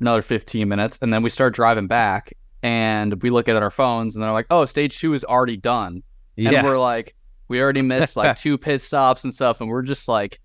another 0.00 0.22
15 0.22 0.68
minutes, 0.68 0.98
and 1.02 1.12
then 1.12 1.22
we 1.22 1.30
started 1.30 1.54
driving 1.54 1.86
back, 1.86 2.34
and 2.64 3.22
we 3.22 3.28
look 3.28 3.46
at 3.46 3.54
our 3.56 3.70
phones 3.70 4.16
and 4.16 4.24
they're 4.24 4.32
like, 4.32 4.46
"Oh, 4.50 4.64
stage 4.64 4.98
two 4.98 5.12
is 5.12 5.22
already 5.22 5.58
done," 5.58 6.02
yeah. 6.34 6.50
and 6.50 6.66
we're 6.66 6.78
like, 6.78 7.14
"We 7.46 7.60
already 7.60 7.82
missed 7.82 8.16
like 8.16 8.36
two 8.40 8.56
pit 8.56 8.80
stops 8.80 9.22
and 9.22 9.32
stuff," 9.32 9.60
and 9.60 9.68
we're 9.68 9.82
just 9.82 10.08
like, 10.08 10.40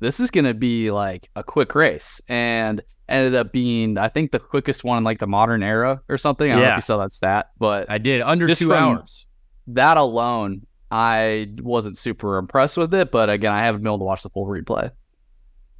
"This 0.00 0.18
is 0.18 0.32
gonna 0.32 0.52
be 0.52 0.90
like 0.90 1.30
a 1.36 1.44
quick 1.44 1.76
race," 1.76 2.20
and 2.28 2.82
ended 3.08 3.36
up 3.36 3.52
being, 3.52 3.98
I 3.98 4.08
think, 4.08 4.32
the 4.32 4.40
quickest 4.40 4.82
one 4.82 4.98
in 4.98 5.04
like 5.04 5.20
the 5.20 5.28
modern 5.28 5.62
era 5.62 6.02
or 6.08 6.18
something. 6.18 6.50
I 6.50 6.54
don't 6.54 6.62
yeah. 6.62 6.68
know 6.70 6.74
if 6.74 6.78
you 6.78 6.82
saw 6.82 6.98
that 6.98 7.12
stat, 7.12 7.50
but 7.56 7.88
I 7.88 7.98
did 7.98 8.20
under 8.20 8.52
two 8.52 8.74
hours. 8.74 9.26
That 9.68 9.96
alone, 9.96 10.66
I 10.90 11.54
wasn't 11.60 11.96
super 11.96 12.36
impressed 12.38 12.78
with 12.78 12.92
it, 12.94 13.12
but 13.12 13.30
again, 13.30 13.52
I 13.52 13.64
haven't 13.64 13.82
been 13.82 13.88
able 13.88 13.98
to 13.98 14.04
watch 14.04 14.24
the 14.24 14.30
full 14.30 14.46
replay. 14.46 14.90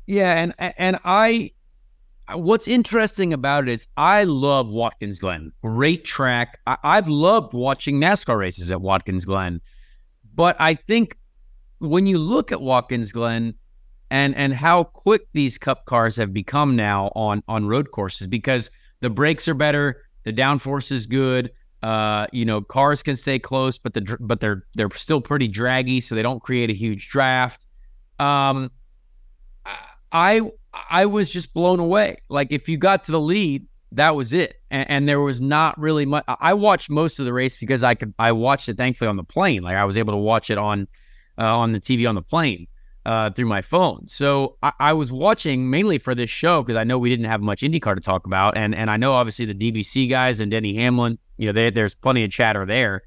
Yeah, 0.06 0.32
and 0.34 0.54
and 0.58 1.00
I 1.04 1.50
what's 2.34 2.68
interesting 2.68 3.32
about 3.32 3.68
it 3.68 3.72
is 3.72 3.86
I 3.96 4.24
love 4.24 4.68
Watkins 4.68 5.18
Glen. 5.18 5.52
Great 5.62 6.04
track. 6.04 6.58
I, 6.66 6.96
have 6.96 7.08
loved 7.08 7.54
watching 7.54 8.00
NASCAR 8.00 8.38
races 8.38 8.70
at 8.70 8.80
Watkins 8.80 9.24
Glen. 9.24 9.60
But 10.34 10.56
I 10.60 10.74
think 10.74 11.18
when 11.78 12.06
you 12.06 12.18
look 12.18 12.52
at 12.52 12.60
Watkins 12.60 13.12
Glen 13.12 13.54
and 14.10 14.34
and 14.34 14.52
how 14.54 14.84
quick 14.84 15.22
these 15.32 15.58
cup 15.58 15.84
cars 15.84 16.16
have 16.16 16.32
become 16.32 16.76
now 16.76 17.12
on 17.14 17.42
on 17.48 17.66
road 17.66 17.90
courses 17.90 18.26
because 18.26 18.70
the 19.00 19.10
brakes 19.10 19.48
are 19.48 19.54
better, 19.54 20.04
the 20.24 20.32
downforce 20.32 20.92
is 20.92 21.06
good. 21.06 21.50
Uh, 21.82 22.26
you 22.32 22.44
know, 22.44 22.60
cars 22.60 23.02
can 23.02 23.16
stay 23.16 23.38
close, 23.38 23.78
but 23.78 23.94
the 23.94 24.16
but 24.20 24.40
they're 24.40 24.64
they're 24.74 24.90
still 24.94 25.20
pretty 25.20 25.48
draggy, 25.48 26.00
so 26.00 26.14
they 26.14 26.22
don't 26.22 26.42
create 26.42 26.70
a 26.70 26.74
huge 26.74 27.08
draft. 27.08 27.66
Um, 28.18 28.70
I 30.12 30.42
I 30.72 31.06
was 31.06 31.30
just 31.30 31.52
blown 31.52 31.80
away. 31.80 32.18
Like 32.28 32.48
if 32.50 32.68
you 32.68 32.76
got 32.76 33.04
to 33.04 33.12
the 33.12 33.20
lead, 33.20 33.66
that 33.92 34.14
was 34.14 34.32
it, 34.32 34.54
and, 34.70 34.88
and, 34.88 35.08
there 35.08 35.20
was 35.20 35.40
not 35.40 35.76
really 35.78 36.06
much. 36.06 36.24
I 36.28 36.54
watched 36.54 36.90
most 36.90 37.18
of 37.18 37.26
the 37.26 37.32
race 37.32 37.56
because 37.56 37.82
I 37.82 37.96
could. 37.96 38.14
I 38.18 38.32
watched 38.32 38.68
it 38.68 38.76
thankfully 38.76 39.08
on 39.08 39.16
the 39.16 39.24
plane. 39.24 39.62
Like 39.62 39.76
I 39.76 39.84
was 39.84 39.98
able 39.98 40.12
to 40.12 40.18
watch 40.18 40.48
it 40.48 40.58
on 40.58 40.86
uh, 41.36 41.58
on 41.58 41.72
the 41.72 41.80
TV 41.80 42.08
on 42.08 42.14
the 42.14 42.22
plane 42.22 42.68
uh, 43.04 43.30
through 43.30 43.46
my 43.46 43.62
phone. 43.62 44.06
So 44.06 44.56
I, 44.62 44.72
I 44.78 44.92
was 44.92 45.10
watching 45.10 45.70
mainly 45.70 45.98
for 45.98 46.14
this 46.14 46.30
show 46.30 46.62
because 46.62 46.76
I 46.76 46.84
know 46.84 46.98
we 46.98 47.10
didn't 47.10 47.26
have 47.26 47.40
much 47.40 47.62
IndyCar 47.62 47.94
to 47.94 48.00
talk 48.00 48.26
about, 48.26 48.56
and 48.56 48.74
and 48.74 48.90
I 48.90 48.96
know 48.96 49.14
obviously 49.14 49.46
the 49.46 49.54
DBC 49.54 50.08
guys 50.08 50.40
and 50.40 50.50
Denny 50.50 50.76
Hamlin. 50.76 51.18
You 51.36 51.46
know, 51.46 51.52
they, 51.52 51.70
there's 51.70 51.94
plenty 51.94 52.22
of 52.22 52.30
chatter 52.30 52.66
there, 52.66 53.02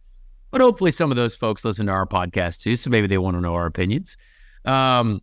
but 0.52 0.60
hopefully 0.60 0.92
some 0.92 1.12
of 1.12 1.18
those 1.18 1.36
folks 1.36 1.64
listen 1.64 1.86
to 1.86 1.92
our 1.92 2.08
podcast 2.08 2.62
too, 2.62 2.76
so 2.76 2.90
maybe 2.90 3.08
they 3.08 3.18
want 3.18 3.38
to 3.38 3.42
know 3.42 3.54
our 3.54 3.68
opinions. 3.68 4.18
Um, 4.66 5.22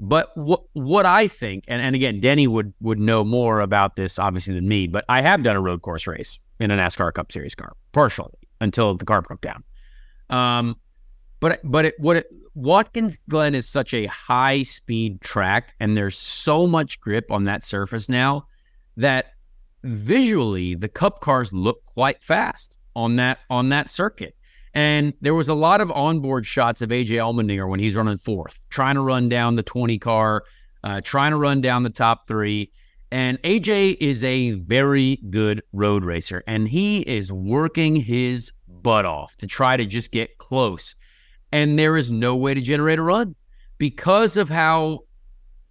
but 0.00 0.30
what 0.36 0.62
what 0.74 1.06
I 1.06 1.28
think, 1.28 1.64
and, 1.68 1.82
and 1.82 1.94
again, 1.94 2.20
Denny 2.20 2.46
would 2.46 2.72
would 2.80 2.98
know 2.98 3.24
more 3.24 3.60
about 3.60 3.96
this 3.96 4.18
obviously 4.18 4.54
than 4.54 4.68
me, 4.68 4.86
but 4.86 5.04
I 5.08 5.22
have 5.22 5.42
done 5.42 5.56
a 5.56 5.60
road 5.60 5.82
course 5.82 6.06
race 6.06 6.38
in 6.60 6.70
a 6.70 6.76
NASCAR 6.76 7.12
Cup 7.12 7.32
Series 7.32 7.54
car, 7.54 7.72
partially 7.92 8.34
until 8.60 8.94
the 8.94 9.04
car 9.04 9.22
broke 9.22 9.40
down. 9.40 9.64
Um, 10.30 10.76
but 11.40 11.60
but 11.64 11.86
it, 11.86 11.94
what 11.98 12.18
it, 12.18 12.26
Watkins 12.54 13.18
Glen 13.28 13.54
is 13.54 13.68
such 13.68 13.92
a 13.94 14.06
high 14.06 14.62
speed 14.62 15.20
track, 15.20 15.74
and 15.80 15.96
there's 15.96 16.16
so 16.16 16.66
much 16.66 17.00
grip 17.00 17.30
on 17.30 17.44
that 17.44 17.62
surface 17.64 18.08
now 18.08 18.46
that 18.96 19.32
visually 19.82 20.74
the 20.74 20.88
Cup 20.88 21.20
cars 21.20 21.52
look 21.52 21.84
quite 21.84 22.22
fast 22.22 22.78
on 22.94 23.16
that 23.16 23.38
on 23.50 23.68
that 23.70 23.88
circuit. 23.88 24.34
And 24.78 25.12
there 25.20 25.34
was 25.34 25.48
a 25.48 25.54
lot 25.54 25.80
of 25.80 25.90
onboard 25.90 26.46
shots 26.46 26.82
of 26.82 26.90
AJ 26.90 27.08
Allmendinger 27.08 27.68
when 27.68 27.80
he's 27.80 27.96
running 27.96 28.16
fourth, 28.16 28.60
trying 28.70 28.94
to 28.94 29.00
run 29.00 29.28
down 29.28 29.56
the 29.56 29.64
20 29.64 29.98
car, 29.98 30.44
uh, 30.84 31.00
trying 31.00 31.32
to 31.32 31.36
run 31.36 31.60
down 31.60 31.82
the 31.82 31.90
top 31.90 32.28
three. 32.28 32.70
And 33.10 33.42
AJ 33.42 33.96
is 33.98 34.22
a 34.22 34.52
very 34.52 35.16
good 35.30 35.64
road 35.72 36.04
racer, 36.04 36.44
and 36.46 36.68
he 36.68 37.00
is 37.00 37.32
working 37.32 37.96
his 37.96 38.52
butt 38.68 39.04
off 39.04 39.36
to 39.38 39.48
try 39.48 39.76
to 39.76 39.84
just 39.84 40.12
get 40.12 40.38
close. 40.38 40.94
And 41.50 41.76
there 41.76 41.96
is 41.96 42.12
no 42.12 42.36
way 42.36 42.54
to 42.54 42.60
generate 42.60 43.00
a 43.00 43.02
run 43.02 43.34
because 43.78 44.36
of 44.36 44.48
how 44.48 45.00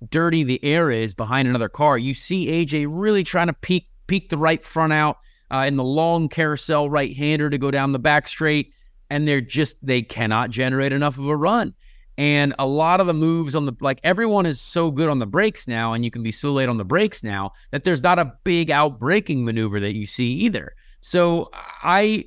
dirty 0.09 0.43
the 0.43 0.61
air 0.65 0.91
is 0.91 1.15
behind 1.15 1.47
another 1.47 1.69
car. 1.69 1.97
You 1.97 2.13
see 2.13 2.47
AJ 2.47 2.87
really 2.89 3.23
trying 3.23 3.47
to 3.47 3.53
peek 3.53 3.87
peek 4.07 4.27
the 4.27 4.37
right 4.37 4.65
front 4.65 4.91
out 4.91 5.19
uh, 5.49 5.63
in 5.65 5.77
the 5.77 5.83
long 5.85 6.27
carousel 6.27 6.89
right 6.89 7.15
hander 7.15 7.49
to 7.49 7.57
go 7.57 7.71
down 7.71 7.93
the 7.93 7.99
back 7.99 8.27
straight, 8.27 8.73
and 9.09 9.27
they're 9.27 9.41
just 9.41 9.77
they 9.85 10.01
cannot 10.01 10.49
generate 10.49 10.91
enough 10.91 11.17
of 11.17 11.27
a 11.27 11.35
run. 11.35 11.73
And 12.17 12.55
a 12.57 12.65
lot 12.65 12.99
of 12.99 13.05
the 13.05 13.13
moves 13.13 13.53
on 13.53 13.67
the 13.67 13.73
like 13.79 13.99
everyone 14.03 14.47
is 14.47 14.59
so 14.59 14.89
good 14.89 15.07
on 15.07 15.19
the 15.19 15.27
brakes 15.27 15.67
now, 15.67 15.93
and 15.93 16.03
you 16.03 16.09
can 16.09 16.23
be 16.23 16.31
so 16.31 16.51
late 16.51 16.67
on 16.67 16.77
the 16.77 16.85
brakes 16.85 17.23
now 17.23 17.53
that 17.71 17.83
there's 17.83 18.01
not 18.01 18.17
a 18.17 18.33
big 18.43 18.71
out 18.71 18.99
braking 18.99 19.45
maneuver 19.45 19.79
that 19.79 19.93
you 19.93 20.05
see 20.05 20.31
either. 20.31 20.73
So 21.01 21.51
I 21.53 22.25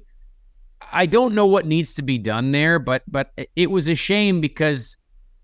I 0.93 1.07
don't 1.07 1.35
know 1.35 1.47
what 1.47 1.67
needs 1.67 1.95
to 1.95 2.03
be 2.03 2.19
done 2.19 2.53
there, 2.53 2.79
but 2.79 3.03
but 3.09 3.33
it 3.57 3.71
was 3.71 3.89
a 3.89 3.95
shame 3.95 4.41
because 4.41 4.97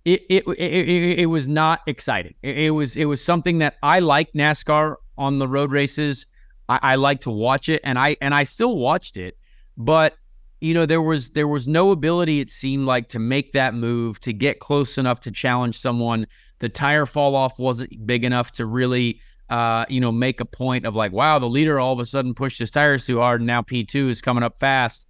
it 0.05 0.22
it 0.29 0.44
it, 0.46 1.18
it, 1.20 1.27
was 1.27 1.49
not 1.49 1.81
exciting. 1.87 2.35
It, 2.42 2.59
it, 2.59 2.70
was 2.70 2.96
it 2.96 3.07
was 3.07 3.22
something 3.22 3.59
that 3.59 3.77
I 3.83 3.99
like 3.99 4.33
NASCAR 4.33 4.96
on 5.18 5.38
the 5.40 5.49
road 5.49 5.72
races. 5.72 6.27
I, 6.68 6.79
I 6.83 6.94
like 6.94 7.22
to 7.22 7.31
watch 7.31 7.68
it, 7.68 7.81
and 7.83 7.99
I 7.99 8.16
and 8.20 8.33
I 8.33 8.44
still 8.44 8.77
watched 8.77 9.16
it, 9.16 9.37
but 9.77 10.14
you 10.61 10.75
know 10.75 10.87
there 10.87 11.03
was 11.03 11.31
there 11.31 11.49
was 11.49 11.69
no 11.69 11.90
ability 11.90 12.40
it 12.40 12.51
seemed 12.51 12.87
like 12.87 13.09
to 13.09 13.19
make 13.19 13.53
that 13.53 13.75
move 13.75 14.19
to 14.21 14.33
get 14.33 14.59
close 14.59 14.99
enough 14.99 15.21
to 15.21 15.31
challenge 15.31 15.79
someone 15.79 16.27
the 16.59 16.69
tire 16.69 17.07
fall 17.07 17.35
off 17.35 17.59
wasn't 17.59 18.07
big 18.07 18.25
enough 18.25 18.53
to 18.53 18.64
really 18.64 19.21
uh, 19.49 19.85
you 19.88 20.01
know 20.01 20.11
make 20.11 20.40
a 20.40 20.45
point 20.45 20.85
of 20.85 20.97
like 20.97 21.12
wow 21.12 21.38
the 21.38 21.47
leader 21.47 21.79
all 21.79 21.92
of 21.92 22.01
a 22.01 22.07
sudden 22.07 22.35
pushed 22.35 22.59
his 22.59 22.71
tires 22.71 23.07
too 23.07 23.21
hard 23.21 23.40
and 23.40 23.47
now 23.47 23.62
p2 23.62 24.09
is 24.09 24.21
coming 24.21 24.42
up 24.42 24.59
fast 24.59 25.07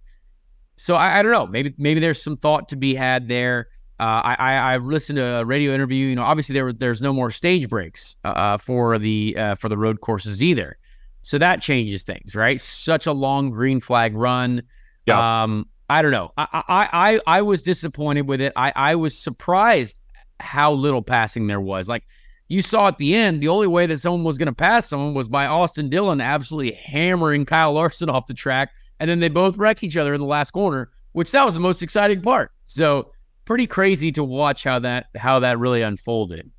so 0.75 0.95
I, 0.95 1.19
I 1.19 1.21
don't 1.23 1.31
know 1.31 1.47
maybe 1.47 1.73
maybe 1.77 1.99
there's 1.99 2.21
some 2.21 2.37
thought 2.37 2.69
to 2.69 2.75
be 2.75 2.93
had 2.93 3.27
there 3.27 3.67
uh, 3.99 4.21
I, 4.23 4.35
I 4.37 4.73
I 4.73 4.77
listened 4.77 5.17
to 5.17 5.37
a 5.37 5.45
radio 5.45 5.73
interview. 5.73 6.05
You 6.05 6.15
know, 6.15 6.21
obviously 6.21 6.53
there 6.53 6.71
there's 6.71 7.01
no 7.01 7.13
more 7.13 7.31
stage 7.31 7.67
breaks 7.67 8.15
uh, 8.23 8.27
uh, 8.27 8.57
for 8.59 8.99
the 8.99 9.35
uh, 9.35 9.55
for 9.55 9.69
the 9.69 9.77
road 9.77 10.01
courses 10.01 10.43
either, 10.43 10.77
so 11.23 11.39
that 11.39 11.63
changes 11.63 12.03
things, 12.03 12.35
right? 12.35 12.61
Such 12.61 13.07
a 13.07 13.11
long 13.11 13.49
green 13.49 13.79
flag 13.81 14.15
run. 14.15 14.61
Yeah. 15.07 15.43
Um, 15.43 15.67
I 15.89 16.01
don't 16.01 16.11
know. 16.11 16.31
I, 16.37 16.47
I, 16.51 16.89
I, 16.91 17.37
I 17.37 17.41
was 17.41 17.61
disappointed 17.61 18.27
with 18.27 18.41
it. 18.41 18.53
I, 18.55 18.73
I 18.75 18.95
was 18.95 19.17
surprised 19.17 20.01
how 20.39 20.73
little 20.73 21.01
passing 21.01 21.47
there 21.47 21.61
was. 21.61 21.87
Like 21.87 22.03
you 22.49 22.61
saw 22.61 22.87
at 22.87 22.97
the 22.97 23.15
end, 23.15 23.41
the 23.41 23.47
only 23.47 23.67
way 23.67 23.85
that 23.85 23.99
someone 23.99 24.23
was 24.23 24.37
going 24.37 24.47
to 24.47 24.53
pass 24.53 24.87
someone 24.87 25.13
was 25.13 25.29
by 25.29 25.45
Austin 25.45 25.89
Dillon 25.89 26.19
absolutely 26.21 26.73
hammering 26.73 27.45
Kyle 27.45 27.73
Larson 27.73 28.09
off 28.11 28.27
the 28.27 28.33
track. 28.33 28.69
And 28.99 29.09
then 29.09 29.19
they 29.19 29.29
both 29.29 29.57
wreck 29.57 29.83
each 29.83 29.95
other 29.95 30.13
in 30.13 30.19
the 30.19 30.27
last 30.27 30.51
corner, 30.51 30.89
which 31.13 31.31
that 31.31 31.45
was 31.45 31.53
the 31.53 31.59
most 31.59 31.81
exciting 31.81 32.21
part. 32.21 32.51
So 32.65 33.11
pretty 33.45 33.67
crazy 33.67 34.11
to 34.11 34.23
watch 34.23 34.63
how 34.63 34.79
that 34.79 35.05
how 35.15 35.39
that 35.39 35.59
really 35.59 35.81
unfolded. 35.81 36.51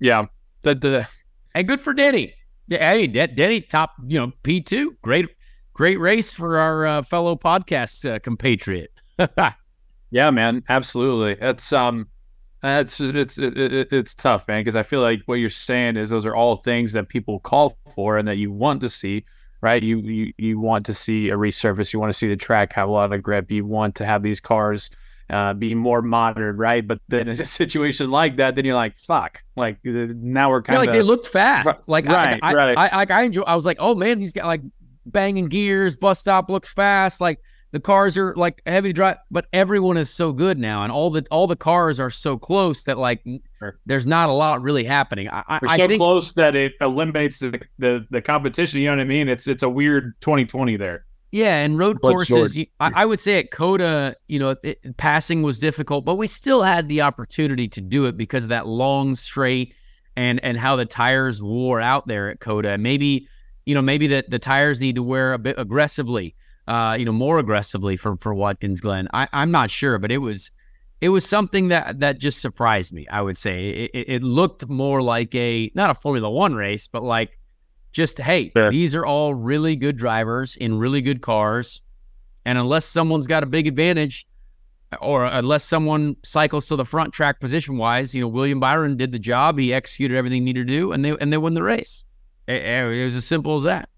Yeah. 0.00 0.26
The, 0.62 0.74
the, 0.74 1.08
and 1.54 1.68
good 1.68 1.80
for 1.80 1.92
Denny. 1.92 2.34
Hey, 2.68 3.06
Denny 3.06 3.60
top, 3.60 3.92
you 4.06 4.18
know, 4.18 4.32
P2. 4.42 4.96
Great 5.02 5.28
great 5.78 6.00
race 6.00 6.32
for 6.32 6.58
our 6.58 6.84
uh, 6.84 7.02
fellow 7.02 7.36
podcast 7.36 8.04
uh, 8.04 8.18
compatriot. 8.18 8.90
yeah, 10.10 10.30
man, 10.32 10.64
absolutely. 10.68 11.36
It's 11.40 11.72
um, 11.72 12.08
it's 12.64 12.98
it's 12.98 13.38
it, 13.38 13.56
it, 13.56 13.92
it's 13.92 14.16
tough, 14.16 14.46
man, 14.48 14.60
because 14.60 14.74
I 14.74 14.82
feel 14.82 15.00
like 15.00 15.22
what 15.26 15.36
you're 15.36 15.48
saying 15.48 15.96
is 15.96 16.10
those 16.10 16.26
are 16.26 16.34
all 16.34 16.56
things 16.56 16.92
that 16.94 17.08
people 17.08 17.38
call 17.38 17.78
for 17.94 18.18
and 18.18 18.26
that 18.26 18.38
you 18.38 18.50
want 18.50 18.80
to 18.80 18.88
see, 18.88 19.24
right? 19.60 19.80
You 19.80 20.00
you 20.00 20.32
you 20.36 20.58
want 20.58 20.84
to 20.86 20.94
see 20.94 21.30
a 21.30 21.36
resurface, 21.36 21.92
you 21.92 22.00
want 22.00 22.12
to 22.12 22.18
see 22.18 22.26
the 22.26 22.36
track 22.36 22.72
have 22.72 22.88
a 22.88 22.92
lot 22.92 23.12
of 23.12 23.22
grip, 23.22 23.48
you 23.48 23.64
want 23.64 23.94
to 23.96 24.04
have 24.04 24.24
these 24.24 24.40
cars. 24.40 24.90
Uh, 25.30 25.52
be 25.52 25.74
more 25.74 26.00
modern, 26.00 26.56
right? 26.56 26.88
But 26.88 27.00
then 27.08 27.28
in 27.28 27.38
a 27.38 27.44
situation 27.60 28.10
like 28.10 28.38
that, 28.38 28.54
then 28.54 28.64
you're 28.64 28.74
like, 28.74 28.98
"Fuck!" 28.98 29.42
Like 29.56 29.76
uh, 29.86 30.08
now 30.16 30.48
we're 30.48 30.62
kind 30.62 30.78
of 30.78 30.84
yeah, 30.84 30.90
like 30.90 30.98
they 30.98 31.02
looked 31.02 31.28
fast. 31.28 31.82
Like 31.86 32.06
right, 32.06 32.40
I, 32.42 32.50
I, 32.50 32.54
right. 32.54 32.78
I, 32.78 32.88
I, 32.88 33.06
I 33.10 33.22
enjoy. 33.24 33.42
I 33.42 33.54
was 33.54 33.66
like, 33.66 33.76
"Oh 33.78 33.94
man, 33.94 34.18
these 34.20 34.32
guys 34.32 34.46
like 34.46 34.62
banging 35.12 35.46
gears. 35.46 35.96
Bus 35.96 36.20
stop 36.20 36.48
looks 36.48 36.72
fast. 36.72 37.20
Like 37.20 37.40
the 37.70 37.80
cars 37.80 38.16
are 38.16 38.34
like 38.34 38.62
heavy 38.66 38.90
to 38.90 38.92
drive, 38.92 39.16
but 39.30 39.46
everyone 39.52 39.96
is 39.96 40.10
so 40.10 40.32
good 40.32 40.58
now, 40.58 40.82
and 40.84 40.92
all 40.92 41.10
the 41.10 41.26
all 41.30 41.46
the 41.46 41.56
cars 41.56 42.00
are 42.00 42.10
so 42.10 42.38
close 42.38 42.84
that 42.84 42.98
like 42.98 43.22
sure. 43.58 43.78
there's 43.84 44.06
not 44.06 44.28
a 44.28 44.32
lot 44.32 44.62
really 44.62 44.84
happening. 44.84 45.28
I, 45.28 45.58
We're 45.62 45.68
I 45.68 45.76
so 45.76 45.88
think, 45.88 46.00
close 46.00 46.32
that 46.32 46.56
it 46.56 46.74
eliminates 46.80 47.40
the, 47.40 47.60
the, 47.78 48.06
the 48.10 48.22
competition. 48.22 48.80
You 48.80 48.86
know 48.86 48.96
what 48.96 49.00
I 49.00 49.04
mean? 49.04 49.28
It's 49.28 49.46
it's 49.46 49.62
a 49.62 49.68
weird 49.68 50.14
2020 50.20 50.76
there. 50.76 51.04
Yeah, 51.30 51.58
and 51.58 51.78
road 51.78 51.98
but 52.00 52.12
courses, 52.12 52.56
you, 52.56 52.66
I, 52.80 53.02
I, 53.02 53.04
would 53.04 53.20
say 53.20 53.38
at 53.38 53.50
COTA, 53.50 54.16
you 54.28 54.38
know, 54.38 54.56
it, 54.62 54.96
passing 54.96 55.42
was 55.42 55.58
difficult, 55.58 56.06
but 56.06 56.14
we 56.14 56.26
still 56.26 56.62
had 56.62 56.88
the 56.88 57.02
opportunity 57.02 57.68
to 57.68 57.82
do 57.82 58.06
it 58.06 58.16
because 58.16 58.44
of 58.44 58.48
that 58.48 58.66
long 58.66 59.14
straight 59.14 59.74
and 60.16 60.42
and 60.42 60.58
how 60.58 60.76
the 60.76 60.86
tires 60.86 61.42
wore 61.42 61.82
out 61.82 62.08
there 62.08 62.30
at 62.30 62.40
COTA. 62.40 62.78
Maybe 62.78 63.28
you 63.68 63.74
know, 63.74 63.82
maybe 63.82 64.06
that 64.06 64.30
the 64.30 64.38
tires 64.38 64.80
need 64.80 64.94
to 64.94 65.02
wear 65.02 65.34
a 65.34 65.38
bit 65.38 65.54
aggressively, 65.58 66.34
uh, 66.66 66.96
you 66.98 67.04
know, 67.04 67.12
more 67.12 67.38
aggressively 67.38 67.98
for 67.98 68.16
for 68.16 68.34
Watkins 68.34 68.80
Glen. 68.80 69.08
I, 69.12 69.28
I'm 69.30 69.50
not 69.50 69.70
sure, 69.70 69.98
but 69.98 70.10
it 70.10 70.18
was 70.18 70.50
it 71.02 71.10
was 71.10 71.26
something 71.26 71.68
that 71.68 72.00
that 72.00 72.16
just 72.16 72.40
surprised 72.40 72.94
me. 72.94 73.06
I 73.08 73.20
would 73.20 73.36
say 73.36 73.90
it, 73.92 74.04
it 74.08 74.22
looked 74.22 74.66
more 74.70 75.02
like 75.02 75.34
a 75.34 75.70
not 75.74 75.90
a 75.90 75.94
Formula 75.94 76.30
One 76.30 76.54
race, 76.54 76.86
but 76.86 77.02
like 77.02 77.38
just 77.92 78.16
hey, 78.16 78.52
yeah. 78.56 78.70
these 78.70 78.94
are 78.94 79.04
all 79.04 79.34
really 79.34 79.76
good 79.76 79.98
drivers 79.98 80.56
in 80.56 80.78
really 80.78 81.02
good 81.02 81.20
cars, 81.20 81.82
and 82.46 82.56
unless 82.56 82.86
someone's 82.86 83.26
got 83.26 83.42
a 83.42 83.46
big 83.46 83.66
advantage, 83.66 84.26
or 85.02 85.26
unless 85.26 85.62
someone 85.62 86.16
cycles 86.24 86.68
to 86.68 86.76
the 86.76 86.86
front 86.86 87.12
track 87.12 87.38
position 87.38 87.76
wise, 87.76 88.14
you 88.14 88.22
know, 88.22 88.28
William 88.28 88.60
Byron 88.60 88.96
did 88.96 89.12
the 89.12 89.18
job. 89.18 89.58
He 89.58 89.74
executed 89.74 90.16
everything 90.16 90.40
he 90.40 90.54
needed 90.54 90.68
to 90.68 90.72
do, 90.72 90.92
and 90.92 91.04
they 91.04 91.10
and 91.10 91.30
they 91.30 91.36
won 91.36 91.52
the 91.52 91.62
race. 91.62 92.06
It, 92.48 92.62
it 92.64 93.04
was 93.04 93.14
as 93.14 93.26
simple 93.26 93.56
as 93.56 93.64
that. 93.64 93.88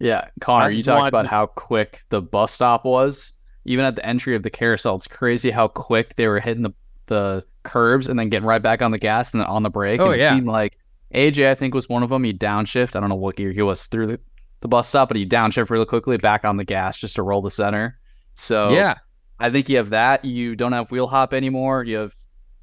Yeah, 0.00 0.28
Conor, 0.40 0.70
you 0.70 0.82
talked 0.82 1.08
about 1.08 1.26
how 1.26 1.46
quick 1.46 2.02
the 2.10 2.20
bus 2.20 2.52
stop 2.52 2.84
was. 2.84 3.32
Even 3.64 3.86
at 3.86 3.96
the 3.96 4.04
entry 4.04 4.36
of 4.36 4.42
the 4.42 4.50
carousel, 4.50 4.96
it's 4.96 5.06
crazy 5.06 5.50
how 5.50 5.68
quick 5.68 6.16
they 6.16 6.26
were 6.26 6.40
hitting 6.40 6.64
the 6.64 6.74
the 7.06 7.44
curbs 7.62 8.08
and 8.08 8.18
then 8.18 8.28
getting 8.28 8.46
right 8.46 8.62
back 8.62 8.82
on 8.82 8.90
the 8.90 8.98
gas 8.98 9.32
and 9.32 9.40
then 9.40 9.48
on 9.48 9.62
the 9.62 9.70
brake. 9.70 10.00
Oh 10.00 10.10
and 10.10 10.20
yeah, 10.20 10.32
it 10.32 10.36
seemed 10.36 10.48
like 10.48 10.76
AJ, 11.14 11.50
I 11.50 11.54
think, 11.54 11.72
was 11.72 11.88
one 11.88 12.02
of 12.02 12.10
them. 12.10 12.24
He 12.24 12.34
downshift. 12.34 12.96
I 12.96 13.00
don't 13.00 13.08
know 13.08 13.14
what 13.14 13.36
gear 13.36 13.52
he 13.52 13.62
was 13.62 13.86
through 13.86 14.08
the, 14.08 14.20
the 14.60 14.68
bus 14.68 14.88
stop, 14.88 15.08
but 15.08 15.16
he 15.16 15.24
downshift 15.24 15.70
really 15.70 15.86
quickly 15.86 16.16
back 16.16 16.44
on 16.44 16.56
the 16.56 16.64
gas 16.64 16.98
just 16.98 17.16
to 17.16 17.22
roll 17.22 17.40
the 17.40 17.50
center. 17.50 17.98
So 18.34 18.70
yeah, 18.70 18.96
I 19.38 19.50
think 19.50 19.68
you 19.68 19.76
have 19.76 19.90
that. 19.90 20.24
You 20.24 20.56
don't 20.56 20.72
have 20.72 20.90
wheel 20.90 21.06
hop 21.06 21.32
anymore. 21.32 21.84
You 21.84 21.98
have 21.98 22.14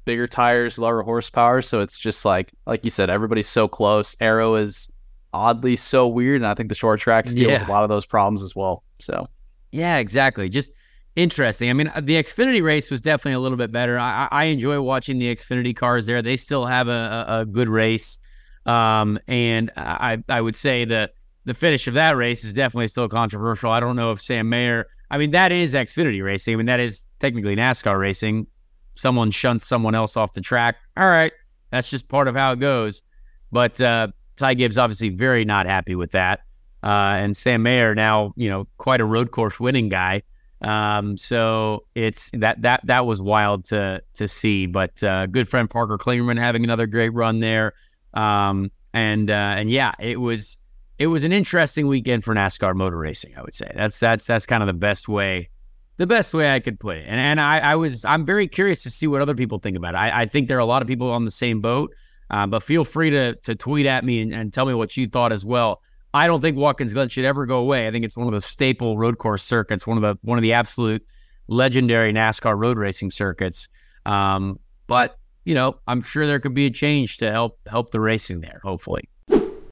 bigger 0.04 0.26
tires, 0.26 0.78
lower 0.78 1.02
horsepower. 1.02 1.62
So 1.62 1.80
it's 1.80 1.98
just 1.98 2.24
like 2.24 2.52
like 2.66 2.84
you 2.84 2.90
said, 2.90 3.08
everybody's 3.08 3.48
so 3.48 3.66
close. 3.66 4.14
Aero 4.20 4.56
is 4.56 4.91
oddly 5.32 5.76
so 5.76 6.06
weird. 6.06 6.42
And 6.42 6.46
I 6.46 6.54
think 6.54 6.68
the 6.68 6.74
short 6.74 7.00
tracks 7.00 7.34
deal 7.34 7.50
yeah. 7.50 7.60
with 7.60 7.68
a 7.68 7.72
lot 7.72 7.82
of 7.82 7.88
those 7.88 8.06
problems 8.06 8.42
as 8.42 8.54
well. 8.54 8.84
So, 9.00 9.26
yeah, 9.70 9.98
exactly. 9.98 10.48
Just 10.48 10.70
interesting. 11.16 11.70
I 11.70 11.72
mean, 11.72 11.88
uh, 11.88 12.00
the 12.02 12.14
Xfinity 12.14 12.62
race 12.62 12.90
was 12.90 13.00
definitely 13.00 13.34
a 13.34 13.40
little 13.40 13.58
bit 13.58 13.72
better. 13.72 13.98
I, 13.98 14.28
I 14.30 14.44
enjoy 14.44 14.80
watching 14.80 15.18
the 15.18 15.34
Xfinity 15.34 15.74
cars 15.74 16.06
there. 16.06 16.22
They 16.22 16.36
still 16.36 16.66
have 16.66 16.88
a, 16.88 17.26
a, 17.28 17.40
a 17.40 17.46
good 17.46 17.68
race. 17.68 18.18
Um, 18.64 19.18
and 19.26 19.70
I, 19.76 20.22
I 20.28 20.40
would 20.40 20.56
say 20.56 20.84
that 20.84 21.14
the 21.44 21.54
finish 21.54 21.88
of 21.88 21.94
that 21.94 22.16
race 22.16 22.44
is 22.44 22.52
definitely 22.52 22.88
still 22.88 23.08
controversial. 23.08 23.70
I 23.70 23.80
don't 23.80 23.96
know 23.96 24.12
if 24.12 24.20
Sam 24.20 24.48
Mayer, 24.48 24.86
I 25.10 25.18
mean, 25.18 25.32
that 25.32 25.50
is 25.50 25.74
Xfinity 25.74 26.24
racing. 26.24 26.54
I 26.54 26.56
mean, 26.56 26.66
that 26.66 26.80
is 26.80 27.06
technically 27.18 27.56
NASCAR 27.56 27.98
racing. 27.98 28.46
Someone 28.94 29.30
shunts 29.30 29.66
someone 29.66 29.94
else 29.94 30.16
off 30.16 30.32
the 30.32 30.40
track. 30.40 30.76
All 30.96 31.08
right. 31.08 31.32
That's 31.70 31.90
just 31.90 32.08
part 32.08 32.28
of 32.28 32.36
how 32.36 32.52
it 32.52 32.60
goes. 32.60 33.02
But 33.50 33.80
uh, 33.80 34.08
Ty 34.36 34.54
Gibbs 34.54 34.78
obviously 34.78 35.08
very 35.10 35.44
not 35.44 35.66
happy 35.66 35.94
with 35.94 36.12
that. 36.12 36.40
Uh, 36.82 37.16
and 37.18 37.36
Sam 37.36 37.62
Mayer 37.62 37.94
now, 37.94 38.32
you 38.36 38.50
know, 38.50 38.66
quite 38.76 39.00
a 39.00 39.04
road 39.04 39.30
course 39.30 39.60
winning 39.60 39.88
guy. 39.88 40.22
Um, 40.60 41.16
so 41.16 41.84
it's 41.94 42.30
that 42.34 42.62
that 42.62 42.80
that 42.86 43.06
was 43.06 43.20
wild 43.20 43.64
to 43.66 44.02
to 44.14 44.28
see. 44.28 44.66
But 44.66 45.02
uh, 45.02 45.26
good 45.26 45.48
friend 45.48 45.68
Parker 45.68 45.98
Kligerman 45.98 46.38
having 46.38 46.64
another 46.64 46.86
great 46.86 47.10
run 47.10 47.40
there. 47.40 47.74
Um, 48.14 48.70
and 48.92 49.30
uh, 49.30 49.54
and 49.56 49.70
yeah, 49.70 49.92
it 49.98 50.20
was 50.20 50.56
it 50.98 51.06
was 51.08 51.24
an 51.24 51.32
interesting 51.32 51.88
weekend 51.88 52.24
for 52.24 52.34
NASCAR 52.34 52.74
motor 52.74 52.96
racing. 52.96 53.36
I 53.36 53.42
would 53.42 53.54
say 53.54 53.70
that's 53.74 53.98
that's 53.98 54.26
that's 54.26 54.46
kind 54.46 54.62
of 54.62 54.66
the 54.68 54.72
best 54.72 55.08
way 55.08 55.48
the 55.96 56.06
best 56.06 56.34
way 56.34 56.52
I 56.52 56.60
could 56.60 56.80
put 56.80 56.96
it. 56.96 57.04
And 57.06 57.20
and 57.20 57.40
I, 57.40 57.58
I 57.58 57.76
was 57.76 58.04
I'm 58.04 58.24
very 58.24 58.48
curious 58.48 58.82
to 58.84 58.90
see 58.90 59.06
what 59.06 59.20
other 59.20 59.34
people 59.34 59.58
think 59.58 59.76
about 59.76 59.94
it. 59.94 59.98
I, 59.98 60.22
I 60.22 60.26
think 60.26 60.48
there 60.48 60.56
are 60.56 60.60
a 60.60 60.64
lot 60.66 60.82
of 60.82 60.88
people 60.88 61.10
on 61.10 61.24
the 61.24 61.30
same 61.30 61.60
boat. 61.60 61.94
Uh, 62.32 62.46
but 62.46 62.62
feel 62.62 62.84
free 62.84 63.10
to 63.10 63.34
to 63.36 63.54
tweet 63.54 63.86
at 63.86 64.04
me 64.04 64.22
and, 64.22 64.34
and 64.34 64.52
tell 64.52 64.66
me 64.66 64.74
what 64.74 64.96
you 64.96 65.06
thought 65.06 65.32
as 65.32 65.44
well. 65.44 65.82
I 66.14 66.26
don't 66.26 66.40
think 66.40 66.56
Watkins 66.56 66.92
Glen 66.92 67.08
should 67.08 67.24
ever 67.24 67.46
go 67.46 67.58
away. 67.58 67.86
I 67.86 67.90
think 67.90 68.04
it's 68.04 68.16
one 68.16 68.26
of 68.26 68.32
the 68.32 68.40
staple 68.40 68.98
road 68.98 69.18
course 69.18 69.42
circuits, 69.42 69.86
one 69.86 69.96
of 69.96 70.02
the 70.02 70.18
one 70.22 70.38
of 70.38 70.42
the 70.42 70.54
absolute 70.54 71.04
legendary 71.48 72.12
NASCAR 72.12 72.58
road 72.58 72.78
racing 72.78 73.10
circuits. 73.10 73.68
Um, 74.06 74.58
but 74.86 75.18
you 75.44 75.54
know, 75.54 75.78
I'm 75.86 76.02
sure 76.02 76.26
there 76.26 76.40
could 76.40 76.54
be 76.54 76.66
a 76.66 76.70
change 76.70 77.18
to 77.18 77.30
help 77.30 77.58
help 77.66 77.92
the 77.92 78.00
racing 78.00 78.40
there. 78.40 78.60
Hopefully. 78.64 79.08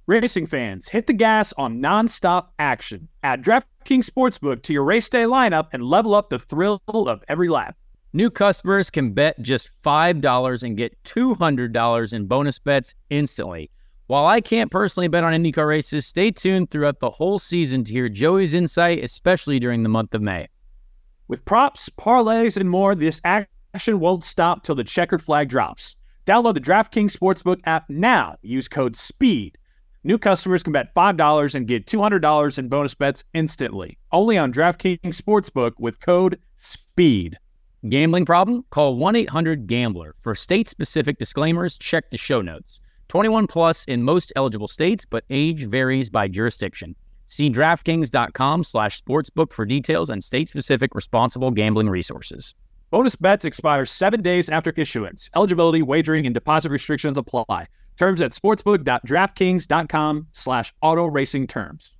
Racing 0.07 0.47
fans, 0.47 0.89
hit 0.89 1.07
the 1.07 1.13
gas 1.13 1.53
on 1.57 1.81
nonstop 1.81 2.49
action. 2.59 3.07
Add 3.23 3.45
DraftKings 3.45 4.11
Sportsbook 4.11 4.63
to 4.65 4.73
your 4.73 4.83
race 4.83 5.09
day 5.09 5.23
lineup 5.23 5.69
and 5.73 5.85
level 5.85 6.15
up 6.17 6.31
the 6.31 6.39
thrill 6.39 6.83
of 6.89 7.23
every 7.29 7.49
lap. 7.49 7.77
New 8.13 8.29
customers 8.29 8.91
can 8.91 9.13
bet 9.13 9.41
just 9.41 9.71
$5 9.85 10.63
and 10.65 10.77
get 10.77 11.01
$200 11.05 12.13
in 12.13 12.27
bonus 12.27 12.59
bets 12.59 12.95
instantly. 13.09 13.71
While 14.09 14.27
I 14.27 14.41
can't 14.41 14.69
personally 14.69 15.07
bet 15.07 15.23
on 15.23 15.33
IndyCar 15.33 15.69
races, 15.69 16.07
stay 16.07 16.33
tuned 16.33 16.73
throughout 16.73 16.99
the 16.99 17.11
whole 17.11 17.39
season 17.39 17.85
to 17.85 17.93
hear 17.93 18.09
Joey's 18.09 18.53
insight, 18.53 19.05
especially 19.05 19.61
during 19.61 19.85
the 19.85 19.89
month 19.89 20.13
of 20.13 20.23
May. 20.23 20.49
With 21.29 21.45
props, 21.45 21.89
parlays, 21.91 22.57
and 22.57 22.69
more, 22.69 22.97
this 22.97 23.21
action 23.23 24.01
won't 24.01 24.25
stop 24.25 24.65
till 24.65 24.75
the 24.75 24.83
checkered 24.83 25.23
flag 25.23 25.49
drops. 25.49 25.95
Download 26.27 26.55
the 26.55 26.61
DraftKings 26.61 27.17
Sportsbook 27.17 27.61
app 27.67 27.89
now. 27.89 28.35
Use 28.43 28.67
code 28.67 28.97
SPEED. 28.97 29.57
New 30.03 30.19
customers 30.19 30.65
can 30.65 30.73
bet 30.73 30.93
$5 30.97 31.55
and 31.55 31.69
get 31.69 31.87
$200 31.87 32.59
in 32.59 32.69
bonus 32.69 32.95
bets 32.97 33.23
instantly. 33.35 33.97
Only 34.11 34.37
on 34.37 34.53
DraftKings 34.53 34.99
Sportsbook 35.03 35.75
with 35.79 36.01
code 36.01 36.41
SPEED. 36.57 37.39
Gambling 37.89 38.27
problem? 38.27 38.65
Call 38.71 38.97
1 38.97 39.17
800 39.17 39.67
Gambler. 39.67 40.15
For 40.21 40.35
state 40.35 40.69
specific 40.69 41.19
disclaimers, 41.19 41.79
check 41.79 42.11
the 42.11 42.19
show 42.19 42.43
notes. 42.43 42.79
21 43.09 43.47
plus 43.47 43.87
in 43.87 44.03
most 44.03 44.33
eligible 44.37 44.69
states, 44.69 45.07
but 45.07 45.25
age 45.31 45.65
varies 45.65 46.11
by 46.11 46.29
jurisdiction. 46.29 46.95
See 47.27 47.49
DraftKings.com 47.49 48.65
slash 48.65 49.03
sportsbook 49.03 49.53
for 49.53 49.65
details 49.65 50.11
and 50.11 50.23
state 50.23 50.51
specific 50.51 50.95
responsible 50.95 51.51
gambling 51.51 51.89
resources. 51.89 52.55
Bonus 52.91 53.17
bets 53.17 53.47
expire 53.47 53.87
seven 53.87 54.21
days 54.21 54.51
after 54.51 54.73
issuance. 54.77 55.31
Eligibility, 55.35 55.81
wagering, 55.81 56.27
and 56.27 56.35
deposit 56.35 56.71
restrictions 56.71 57.17
apply. 57.17 57.67
Terms 57.97 58.21
at 58.21 58.33
sportsbook.draftkings.com 58.33 60.27
slash 60.33 60.75
auto 60.83 61.07
racing 61.07 61.47
terms. 61.47 61.93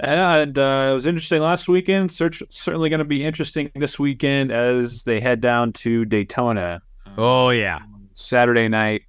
And 0.00 0.58
uh, 0.58 0.88
it 0.90 0.94
was 0.94 1.06
interesting 1.06 1.40
last 1.40 1.68
weekend. 1.68 2.10
Search, 2.10 2.42
certainly 2.48 2.88
going 2.88 2.98
to 2.98 3.04
be 3.04 3.24
interesting 3.24 3.70
this 3.74 3.98
weekend 3.98 4.50
as 4.50 5.04
they 5.04 5.20
head 5.20 5.40
down 5.40 5.72
to 5.74 6.04
Daytona. 6.04 6.82
Oh, 7.16 7.50
yeah. 7.50 7.80
Saturday 8.14 8.68
night 8.68 9.02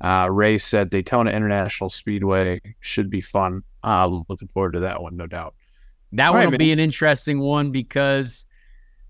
uh, 0.00 0.28
race 0.30 0.72
at 0.74 0.90
Daytona 0.90 1.30
International 1.30 1.88
Speedway 1.88 2.60
should 2.80 3.10
be 3.10 3.20
fun. 3.20 3.62
Uh, 3.82 4.06
looking 4.28 4.48
forward 4.48 4.74
to 4.74 4.80
that 4.80 5.02
one, 5.02 5.16
no 5.16 5.26
doubt. 5.26 5.54
That 6.12 6.32
one 6.32 6.50
will 6.50 6.58
be 6.58 6.72
an 6.72 6.78
interesting 6.78 7.40
one 7.40 7.72
because, 7.72 8.46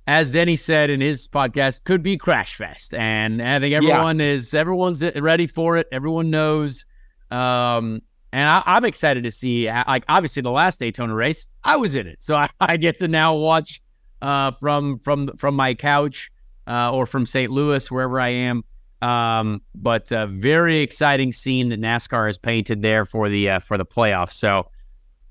as 0.07 0.31
Denny 0.31 0.57
said 0.57 0.89
in 0.89 1.01
his 1.01 1.29
podcast, 1.29 1.85
could 1.85 2.03
be 2.03 2.17
crash 2.17 2.55
fest, 2.55 2.95
and 2.95 3.43
I 3.43 3.61
think 3.61 3.75
everyone 3.75 4.21
is 4.21 4.55
everyone's 4.55 5.05
ready 5.17 5.47
for 5.47 5.77
it. 5.77 5.87
Everyone 5.93 6.31
knows, 6.31 6.87
um, 7.31 8.01
and 8.35 8.49
I, 8.49 8.63
I'm 8.67 8.85
excited 8.85 9.25
to 9.25 9.31
see. 9.31 9.69
uh, 9.69 9.85
Like 9.89 10.05
obviously, 10.09 10.43
the 10.43 10.51
last 10.51 10.79
Daytona 10.81 11.15
race, 11.15 11.47
I 11.63 11.77
was 11.77 11.95
in 11.95 12.07
it, 12.07 12.23
so 12.23 12.35
I, 12.45 12.49
I 12.61 12.77
get 12.77 12.99
to 12.99 13.09
now 13.09 13.35
watch 13.35 13.81
uh, 14.21 14.51
from 14.61 14.99
from 14.99 15.29
from 15.39 15.55
my 15.57 15.75
couch 15.75 16.31
uh, 16.67 16.93
or 16.93 17.07
from 17.07 17.25
St. 17.27 17.51
Louis, 17.51 17.91
wherever 17.91 18.21
I 18.21 18.29
am. 18.31 18.65
Um, 19.03 19.61
but 19.75 20.11
uh, 20.13 20.27
very 20.29 20.81
exciting 20.81 21.33
scene 21.35 21.69
that 21.69 21.81
NASCAR 21.81 22.27
has 22.27 22.39
painted 22.39 22.81
there 22.83 23.05
for 23.05 23.29
the 23.29 23.51
uh, 23.51 23.59
for 23.61 23.77
the 23.79 23.85
playoffs. 23.87 24.33
So 24.33 24.71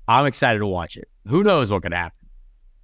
I'm 0.08 0.26
excited 0.26 0.60
to 0.60 0.66
watch 0.66 0.96
it. 0.96 1.08
Who 1.26 1.42
knows 1.42 1.70
what 1.72 1.82
could 1.82 1.92
happen? 1.94 2.28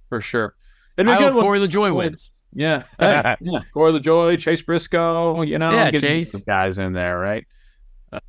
For 0.09 0.19
sure. 0.21 0.55
And 0.97 1.09
I 1.09 1.17
we 1.17 1.23
hope 1.23 1.33
got 1.35 1.41
Corey 1.41 1.59
LaJoie 1.59 1.95
wins. 1.95 2.11
wins. 2.11 2.31
Yeah. 2.53 2.83
Yeah. 3.39 3.61
Corey 3.73 3.93
LaJoie, 3.93 4.37
Chase 4.37 4.61
Briscoe, 4.61 5.41
you 5.43 5.57
know, 5.57 5.71
Yeah, 5.71 5.91
Chase. 5.91 6.33
some 6.33 6.41
guys 6.45 6.77
in 6.77 6.91
there, 6.91 7.17
right? 7.17 7.45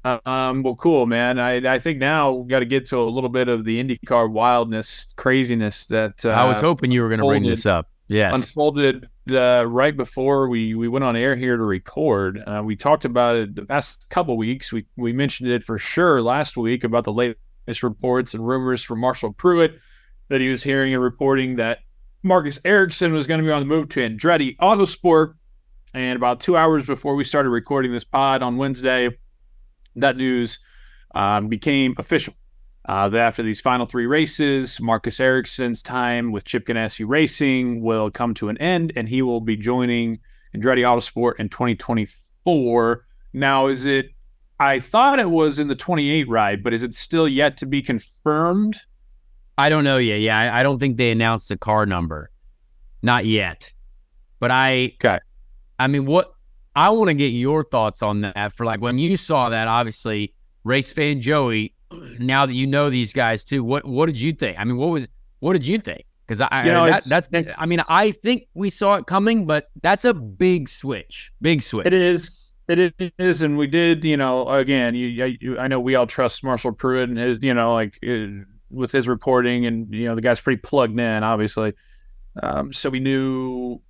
Uh, 0.05 0.19
um, 0.27 0.63
well, 0.63 0.77
cool, 0.77 1.07
man. 1.07 1.39
I, 1.39 1.75
I 1.75 1.79
think 1.79 1.99
now 1.99 2.33
we 2.33 2.49
got 2.49 2.61
to 2.61 2.65
get 2.65 2.85
to 2.87 2.99
a 2.99 3.05
little 3.05 3.31
bit 3.31 3.49
of 3.49 3.65
the 3.65 3.83
IndyCar 3.83 4.31
wildness, 4.31 5.13
craziness 5.17 5.87
that 5.87 6.25
uh, 6.25 6.31
I 6.31 6.45
was 6.45 6.61
hoping 6.61 6.91
you 6.91 7.03
were 7.03 7.09
going 7.09 7.21
to 7.21 7.27
bring 7.27 7.43
this 7.45 7.67
up. 7.67 7.89
Yes. 8.09 8.35
unfolded 8.35 9.09
uh, 9.31 9.65
right 9.67 9.97
before 9.97 10.49
we, 10.49 10.75
we 10.75 10.87
went 10.87 11.05
on 11.05 11.17
air 11.17 11.35
here 11.35 11.57
to 11.57 11.63
record. 11.63 12.43
Uh, 12.47 12.63
we 12.63 12.77
talked 12.77 13.07
about 13.07 13.37
it 13.37 13.55
the 13.55 13.65
past 13.65 14.07
couple 14.11 14.37
weeks. 14.37 14.71
We 14.71 14.85
we 14.97 15.13
mentioned 15.13 15.51
it 15.51 15.65
for 15.65 15.79
sure 15.79 16.21
last 16.21 16.57
week 16.57 16.85
about 16.85 17.05
the 17.05 17.13
latest 17.13 17.83
reports 17.83 18.35
and 18.35 18.47
rumors 18.47 18.83
from 18.83 19.01
Marshall 19.01 19.33
Pruitt 19.33 19.79
that 20.29 20.41
he 20.41 20.51
was 20.51 20.63
hearing 20.63 20.93
and 20.93 21.03
reporting 21.03 21.57
that 21.57 21.79
Marcus 22.23 22.59
Ericsson 22.65 23.13
was 23.13 23.27
going 23.27 23.41
to 23.41 23.47
be 23.47 23.53
on 23.53 23.61
the 23.61 23.67
move 23.67 23.89
to 23.91 24.01
Andretti 24.01 24.57
Autosport. 24.59 25.35
And 25.95 26.17
about 26.17 26.41
two 26.41 26.57
hours 26.57 26.87
before 26.87 27.15
we 27.15 27.25
started 27.25 27.51
recording 27.51 27.93
this 27.93 28.05
pod 28.05 28.43
on 28.43 28.57
Wednesday, 28.57 29.11
that 29.97 30.17
news 30.17 30.59
um, 31.15 31.49
became 31.49 31.95
official. 31.99 32.35
Uh, 32.85 33.09
that 33.09 33.21
after 33.21 33.45
these 33.45 33.61
final 33.61 33.87
three 33.87 34.07
races, 34.07 34.81
Marcus 34.81 35.21
Ericsson's 35.21 35.83
time 35.83 36.33
with 36.33 36.45
Chip 36.45 36.67
Ganassi 36.67 37.05
Racing 37.07 37.81
will 37.81 38.11
come 38.11 38.35
to 38.35 38.49
an 38.49 38.59
end, 38.59 38.93
and 38.97 39.09
he 39.09 39.23
will 39.23 39.41
be 39.41 39.57
joining 39.57 40.19
Andretti 40.57 40.81
Autosport 40.81 41.39
in 41.39 41.49
2024. 41.49 43.07
Now, 43.35 43.69
is 43.69 43.85
it? 43.85 44.11
I 44.59 44.81
thought 44.81 45.21
it 45.21 45.31
was 45.31 45.59
in 45.59 45.69
the 45.69 45.77
28 45.77 46.29
ride, 46.29 46.63
but 46.63 46.73
is 46.73 46.83
it 46.83 46.95
still 46.95 47.29
yet 47.29 47.57
to 47.59 47.67
be 47.67 47.83
confirmed? 47.83 48.79
I 49.57 49.69
don't 49.69 49.85
know 49.85 49.99
yet. 49.99 50.21
Yeah, 50.21 50.39
I, 50.39 50.61
I 50.61 50.63
don't 50.63 50.79
think 50.79 50.97
they 50.97 51.11
announced 51.11 51.49
the 51.49 51.57
car 51.57 51.87
number. 51.87 52.31
Not 53.03 53.27
yet. 53.27 53.73
But 54.41 54.51
I 54.51 54.93
Okay. 54.97 55.19
I 55.79 55.87
mean, 55.87 56.05
what 56.05 56.35
I 56.75 56.91
want 56.91 57.09
to 57.09 57.15
get 57.15 57.29
your 57.29 57.65
thoughts 57.65 58.03
on 58.03 58.23
that 58.23 58.53
for 58.53 58.65
like 58.65 58.81
when 58.81 58.99
you 58.99 59.17
saw 59.17 59.51
that, 59.51 59.69
obviously, 59.69 60.35
race 60.65 60.93
fan 60.93 61.21
Joey, 61.21 61.75
now 62.19 62.47
that 62.47 62.55
you 62.55 62.67
know 62.67 62.91
these 62.91 63.13
guys 63.13 63.45
too, 63.45 63.63
what 63.63 63.85
what 63.87 64.07
did 64.07 64.21
you 64.21 64.33
think? 64.33 64.59
I 64.59 64.65
mean, 64.65 64.77
what 64.77 64.89
was 64.89 65.09
what 65.41 65.53
did 65.55 65.67
you 65.67 65.79
think? 65.79 66.05
Because 66.27 66.41
I, 66.41 66.65
You 66.65 66.73
know, 66.73 66.87
that, 66.87 67.05
that's 67.05 67.29
I 67.59 67.67
mean, 67.67 67.83
I 67.89 68.13
think 68.13 68.47
we 68.55 68.71
saw 68.71 68.95
it 68.95 69.07
coming, 69.07 69.47
but 69.47 69.71
that's 69.83 70.05
a 70.05 70.15
big 70.15 70.69
switch. 70.69 71.33
Big 71.41 71.63
switch. 71.63 71.87
It 71.87 71.93
is. 71.93 72.55
It 72.69 72.95
is, 73.19 73.43
and 73.43 73.59
we 73.59 73.67
did. 73.67 74.05
You 74.05 74.17
know, 74.17 74.49
again, 74.49 74.95
you, 74.95 75.37
you 75.41 75.59
I 75.59 75.69
know 75.69 75.81
we 75.81 75.95
all 75.95 76.07
trust 76.07 76.43
Marshall 76.45 76.73
Pruitt 76.73 77.09
and 77.09 77.19
his, 77.19 77.43
you 77.43 77.53
know, 77.53 77.75
like 77.75 77.99
uh, 78.09 78.45
with 78.71 78.93
his 78.93 79.09
reporting, 79.09 79.67
and 79.67 79.93
you 79.93 80.07
know, 80.07 80.15
the 80.15 80.23
guy's 80.23 80.41
pretty 80.41 80.61
plugged 80.61 80.99
in, 80.99 81.23
obviously. 81.25 81.75
Um, 82.41 82.73
so 82.73 82.89
we 82.89 83.01
knew 83.01 83.83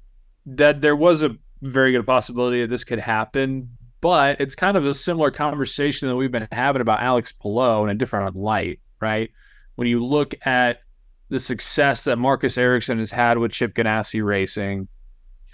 that 0.46 0.80
there 0.80 0.96
was 0.96 1.22
a 1.22 1.36
very 1.62 1.92
good 1.92 2.06
possibility 2.06 2.60
that 2.60 2.68
this 2.68 2.84
could 2.84 2.98
happen, 2.98 3.76
but 4.00 4.40
it's 4.40 4.54
kind 4.54 4.76
of 4.76 4.84
a 4.84 4.94
similar 4.94 5.30
conversation 5.30 6.08
that 6.08 6.16
we've 6.16 6.32
been 6.32 6.48
having 6.50 6.82
about 6.82 7.00
Alex 7.00 7.32
Palou 7.32 7.84
in 7.84 7.90
a 7.90 7.94
different 7.94 8.36
light, 8.36 8.80
right? 9.00 9.30
When 9.76 9.88
you 9.88 10.04
look 10.04 10.34
at 10.44 10.80
the 11.28 11.38
success 11.38 12.04
that 12.04 12.16
Marcus 12.16 12.58
Ericsson 12.58 12.98
has 12.98 13.10
had 13.10 13.38
with 13.38 13.52
Chip 13.52 13.74
Ganassi 13.74 14.24
Racing, 14.24 14.88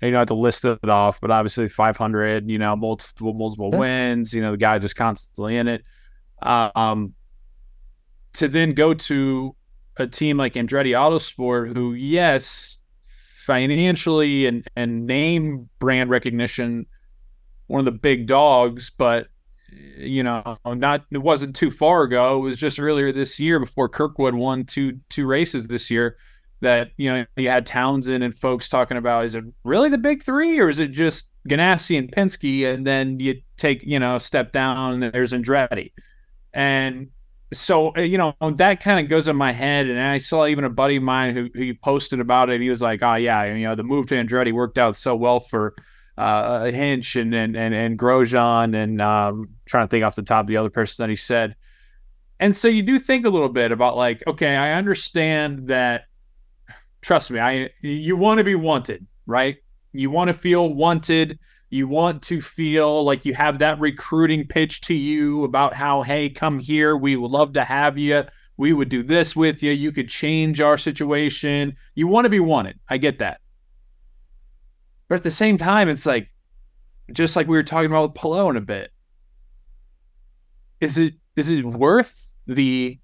you 0.00 0.10
don't 0.10 0.18
have 0.18 0.28
to 0.28 0.34
list 0.34 0.64
it 0.64 0.88
off, 0.88 1.20
but 1.20 1.30
obviously 1.30 1.68
500, 1.68 2.48
you 2.48 2.58
know, 2.58 2.74
multiple 2.76 3.34
multiple 3.34 3.70
wins, 3.70 4.32
you 4.32 4.40
know, 4.40 4.52
the 4.52 4.56
guy 4.56 4.78
just 4.78 4.96
constantly 4.96 5.56
in 5.56 5.68
it. 5.68 5.84
Um, 6.40 7.14
to 8.34 8.48
then 8.48 8.74
go 8.74 8.94
to 8.94 9.56
a 9.96 10.06
team 10.06 10.36
like 10.36 10.54
Andretti 10.54 10.92
Autosport, 10.92 11.74
who 11.74 11.94
yes, 11.94 12.77
financially 13.48 14.44
and 14.44 14.68
and 14.76 15.06
name 15.06 15.70
brand 15.78 16.10
recognition, 16.10 16.84
one 17.66 17.78
of 17.80 17.86
the 17.86 17.98
big 17.98 18.26
dogs, 18.26 18.90
but 18.90 19.28
you 19.96 20.22
know, 20.22 20.58
not 20.66 21.06
it 21.10 21.18
wasn't 21.18 21.56
too 21.56 21.70
far 21.70 22.02
ago. 22.02 22.36
It 22.36 22.40
was 22.40 22.58
just 22.58 22.78
earlier 22.78 23.10
this 23.10 23.40
year 23.40 23.58
before 23.58 23.88
Kirkwood 23.88 24.34
won 24.34 24.64
two 24.64 25.00
two 25.08 25.26
races 25.26 25.66
this 25.66 25.90
year 25.90 26.18
that 26.60 26.90
you 26.98 27.10
know 27.10 27.24
you 27.36 27.48
had 27.48 27.64
Townsend 27.64 28.22
and 28.22 28.36
folks 28.36 28.68
talking 28.68 28.98
about 28.98 29.24
is 29.24 29.34
it 29.34 29.44
really 29.64 29.88
the 29.88 29.98
big 29.98 30.22
three 30.22 30.60
or 30.60 30.68
is 30.68 30.78
it 30.78 30.88
just 30.88 31.30
Ganassi 31.48 31.96
and 31.96 32.12
Penske 32.12 32.72
and 32.72 32.86
then 32.86 33.18
you 33.18 33.40
take 33.56 33.82
you 33.82 33.98
know 33.98 34.18
step 34.18 34.52
down 34.52 35.02
and 35.02 35.14
there's 35.14 35.32
Andretti 35.32 35.92
and 36.52 37.08
so 37.52 37.94
uh, 37.96 38.00
you 38.00 38.18
know 38.18 38.34
that 38.56 38.82
kind 38.82 39.00
of 39.00 39.08
goes 39.08 39.28
in 39.28 39.36
my 39.36 39.52
head 39.52 39.86
and 39.86 39.98
I 39.98 40.18
saw 40.18 40.46
even 40.46 40.64
a 40.64 40.70
buddy 40.70 40.96
of 40.96 41.02
mine 41.02 41.34
who, 41.34 41.48
who 41.54 41.74
posted 41.74 42.20
about 42.20 42.50
it 42.50 42.60
he 42.60 42.70
was 42.70 42.82
like 42.82 43.02
oh 43.02 43.14
yeah 43.14 43.44
you 43.44 43.66
know 43.66 43.74
the 43.74 43.82
move 43.82 44.06
to 44.08 44.14
Andretti 44.14 44.52
worked 44.52 44.78
out 44.78 44.96
so 44.96 45.16
well 45.16 45.40
for 45.40 45.74
uh, 46.16 46.64
Hinch 46.64 47.16
and 47.16 47.34
and 47.34 47.56
and, 47.56 47.74
and 47.74 47.98
Grosjean 47.98 48.74
and 48.74 49.00
um, 49.00 49.48
trying 49.66 49.86
to 49.86 49.90
think 49.90 50.04
off 50.04 50.16
the 50.16 50.22
top 50.22 50.42
of 50.42 50.48
the 50.48 50.56
other 50.56 50.70
person 50.70 51.02
that 51.02 51.10
he 51.10 51.16
said 51.16 51.56
and 52.40 52.54
so 52.54 52.68
you 52.68 52.82
do 52.82 52.98
think 52.98 53.24
a 53.24 53.30
little 53.30 53.48
bit 53.48 53.72
about 53.72 53.96
like 53.96 54.22
okay 54.26 54.56
I 54.56 54.72
understand 54.72 55.68
that 55.68 56.04
trust 57.00 57.30
me, 57.30 57.40
I 57.40 57.70
you 57.80 58.16
want 58.16 58.38
to 58.38 58.44
be 58.44 58.54
wanted, 58.54 59.06
right? 59.26 59.56
You 59.92 60.10
want 60.10 60.28
to 60.28 60.34
feel 60.34 60.72
wanted. 60.72 61.38
You 61.70 61.86
want 61.86 62.22
to 62.24 62.40
feel 62.40 63.04
like 63.04 63.24
you 63.24 63.34
have 63.34 63.58
that 63.58 63.78
recruiting 63.78 64.46
pitch 64.46 64.80
to 64.82 64.94
you 64.94 65.44
about 65.44 65.74
how, 65.74 66.02
hey, 66.02 66.30
come 66.30 66.58
here. 66.58 66.96
We 66.96 67.16
would 67.16 67.30
love 67.30 67.52
to 67.54 67.64
have 67.64 67.98
you. 67.98 68.24
We 68.56 68.72
would 68.72 68.88
do 68.88 69.02
this 69.02 69.36
with 69.36 69.62
you. 69.62 69.72
You 69.72 69.92
could 69.92 70.08
change 70.08 70.60
our 70.60 70.78
situation. 70.78 71.76
You 71.94 72.08
want 72.08 72.24
to 72.24 72.30
be 72.30 72.40
wanted. 72.40 72.78
I 72.88 72.96
get 72.96 73.18
that. 73.18 73.40
But 75.08 75.16
at 75.16 75.22
the 75.22 75.30
same 75.30 75.58
time, 75.58 75.88
it's 75.88 76.06
like, 76.06 76.30
just 77.12 77.36
like 77.36 77.46
we 77.46 77.56
were 77.56 77.62
talking 77.62 77.90
about 77.90 78.10
with 78.10 78.14
Palou 78.14 78.50
in 78.50 78.56
a 78.56 78.60
bit. 78.60 78.90
Is 80.80 80.98
it 80.98 81.14
is 81.34 81.50
it 81.50 81.64
worth 81.64 82.32
the 82.46 82.98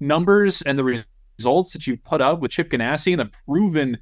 numbers 0.00 0.62
and 0.62 0.78
the 0.78 1.04
results 1.38 1.72
that 1.72 1.86
you've 1.86 2.02
put 2.02 2.20
up 2.20 2.40
with 2.40 2.50
Chip 2.50 2.70
Ganassi 2.70 3.12
and 3.12 3.20
the 3.20 3.30
proven 3.46 3.98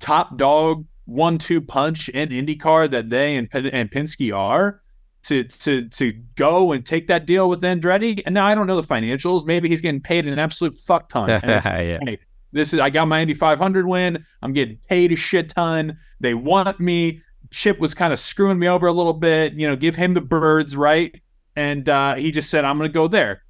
top 0.00 0.36
dog 0.36 0.84
one-two 1.06 1.60
punch 1.60 2.08
in 2.08 2.30
IndyCar 2.30 2.90
that 2.90 3.10
they 3.10 3.36
and, 3.36 3.48
and 3.52 3.90
Penske 3.90 4.34
are 4.34 4.80
to 5.24 5.44
to 5.44 5.88
to 5.88 6.12
go 6.36 6.72
and 6.72 6.84
take 6.84 7.08
that 7.08 7.26
deal 7.26 7.48
with 7.48 7.62
Andretti. 7.62 8.22
And 8.26 8.34
now 8.34 8.46
I 8.46 8.54
don't 8.54 8.66
know 8.66 8.80
the 8.80 8.86
financials. 8.86 9.44
Maybe 9.44 9.68
he's 9.68 9.80
getting 9.80 10.00
paid 10.00 10.26
an 10.26 10.38
absolute 10.38 10.78
fuck 10.78 11.08
ton. 11.08 11.28
yeah. 11.44 11.60
hey, 11.60 12.18
this 12.52 12.72
is 12.72 12.80
I 12.80 12.90
got 12.90 13.08
my 13.08 13.22
Indy 13.22 13.34
500 13.34 13.86
win. 13.86 14.24
I'm 14.42 14.52
getting 14.52 14.78
paid 14.88 15.12
a 15.12 15.16
shit 15.16 15.48
ton. 15.48 15.98
They 16.20 16.34
want 16.34 16.78
me. 16.78 17.22
Chip 17.50 17.78
was 17.78 17.94
kind 17.94 18.12
of 18.12 18.18
screwing 18.18 18.58
me 18.58 18.68
over 18.68 18.86
a 18.86 18.92
little 18.92 19.12
bit. 19.12 19.54
You 19.54 19.66
know, 19.66 19.76
give 19.76 19.96
him 19.96 20.14
the 20.14 20.20
birds, 20.20 20.76
right? 20.76 21.14
And 21.56 21.88
uh, 21.88 22.14
he 22.14 22.30
just 22.30 22.50
said, 22.50 22.64
"I'm 22.64 22.78
going 22.78 22.90
to 22.90 22.94
go 22.94 23.08
there." 23.08 23.42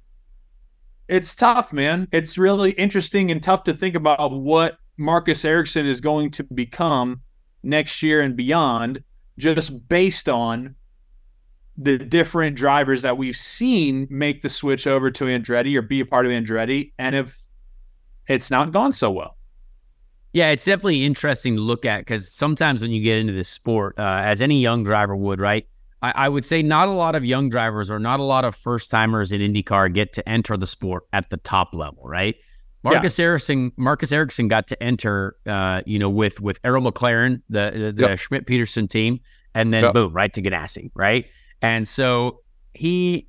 It's 1.07 1.35
tough, 1.35 1.71
man. 1.71 2.07
It's 2.11 2.37
really 2.37 2.71
interesting 2.71 3.29
and 3.29 3.41
tough 3.41 3.63
to 3.65 3.73
think 3.73 3.95
about 3.95 4.31
what 4.31 4.79
Marcus 4.97 5.45
Ericsson 5.45 5.85
is 5.85 6.01
going 6.01 6.31
to 6.31 6.43
become 6.43 7.21
next 7.65 8.01
year 8.01 8.21
and 8.21 8.35
beyond, 8.35 9.03
just 9.37 9.87
based 9.89 10.29
on 10.29 10.75
the 11.77 11.97
different 11.97 12.55
drivers 12.55 13.01
that 13.01 13.17
we've 13.17 13.35
seen 13.35 14.07
make 14.09 14.41
the 14.41 14.49
switch 14.49 14.87
over 14.87 15.11
to 15.11 15.25
Andretti 15.25 15.75
or 15.75 15.81
be 15.81 15.99
a 15.99 16.05
part 16.05 16.25
of 16.25 16.31
Andretti, 16.31 16.93
and 16.97 17.15
if 17.15 17.41
it's 18.27 18.49
not 18.49 18.71
gone 18.71 18.91
so 18.91 19.11
well. 19.11 19.37
Yeah, 20.31 20.49
it's 20.49 20.65
definitely 20.65 21.05
interesting 21.05 21.55
to 21.55 21.61
look 21.61 21.85
at 21.85 21.99
because 21.99 22.31
sometimes 22.31 22.81
when 22.81 22.91
you 22.91 23.01
get 23.01 23.19
into 23.19 23.33
this 23.33 23.49
sport, 23.49 23.95
uh, 23.97 24.21
as 24.23 24.41
any 24.41 24.61
young 24.61 24.83
driver 24.83 25.15
would, 25.15 25.39
right? 25.39 25.67
I, 26.01 26.13
I, 26.15 26.29
would 26.29 26.43
say 26.43 26.61
not 26.61 26.89
a 26.89 26.91
lot 26.91 27.15
of 27.15 27.23
young 27.23 27.49
drivers 27.49 27.89
or 27.89 27.99
not 27.99 28.19
a 28.19 28.23
lot 28.23 28.43
of 28.43 28.53
first 28.53 28.91
timers 28.91 29.31
in 29.31 29.39
IndyCar 29.39 29.93
get 29.93 30.11
to 30.13 30.27
enter 30.27 30.57
the 30.57 30.67
sport 30.67 31.03
at 31.13 31.29
the 31.29 31.37
top 31.37 31.73
level, 31.73 32.03
right? 32.03 32.35
Marcus 32.85 33.17
yeah. 33.17 33.25
Ericsson, 33.25 33.71
Marcus 33.77 34.11
Ericsson 34.11 34.47
got 34.47 34.67
to 34.67 34.81
enter, 34.81 35.35
uh, 35.47 35.81
you 35.87 35.97
know, 35.97 36.09
with 36.09 36.39
with 36.39 36.59
Arrow 36.63 36.79
McLaren, 36.79 37.41
the 37.49 37.93
the, 37.95 38.09
yep. 38.09 38.19
Schmidt 38.19 38.45
Peterson 38.45 38.87
team, 38.87 39.19
and 39.55 39.73
then 39.73 39.85
yep. 39.85 39.93
boom, 39.93 40.13
right 40.13 40.31
to 40.33 40.41
Ganassi, 40.41 40.91
right? 40.93 41.25
And 41.63 41.87
so 41.87 42.41
he 42.75 43.27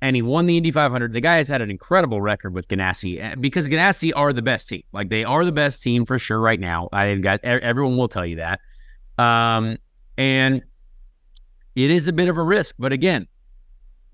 and 0.00 0.16
he 0.16 0.22
won 0.22 0.46
the 0.46 0.56
Indy 0.56 0.70
500. 0.70 1.12
The 1.12 1.20
guy 1.20 1.36
has 1.36 1.48
had 1.48 1.60
an 1.60 1.70
incredible 1.70 2.22
record 2.22 2.54
with 2.54 2.66
Ganassi 2.68 3.20
eh, 3.20 3.34
because 3.34 3.68
Ganassi 3.68 4.10
are 4.16 4.32
the 4.32 4.40
best 4.40 4.70
team. 4.70 4.82
Like 4.92 5.10
they 5.10 5.22
are 5.22 5.44
the 5.44 5.52
best 5.52 5.82
team 5.82 6.06
for 6.06 6.18
sure 6.18 6.40
right 6.40 6.58
now. 6.58 6.88
I 6.90 7.14
got 7.16 7.40
everyone 7.44 7.98
will 7.98 8.08
tell 8.08 8.24
you 8.24 8.36
that. 8.36 8.60
Um, 9.22 9.76
and 10.16 10.62
it 11.76 11.90
is 11.90 12.08
a 12.08 12.12
bit 12.14 12.28
of 12.28 12.38
a 12.38 12.42
risk, 12.42 12.76
but 12.78 12.92
again, 12.92 13.26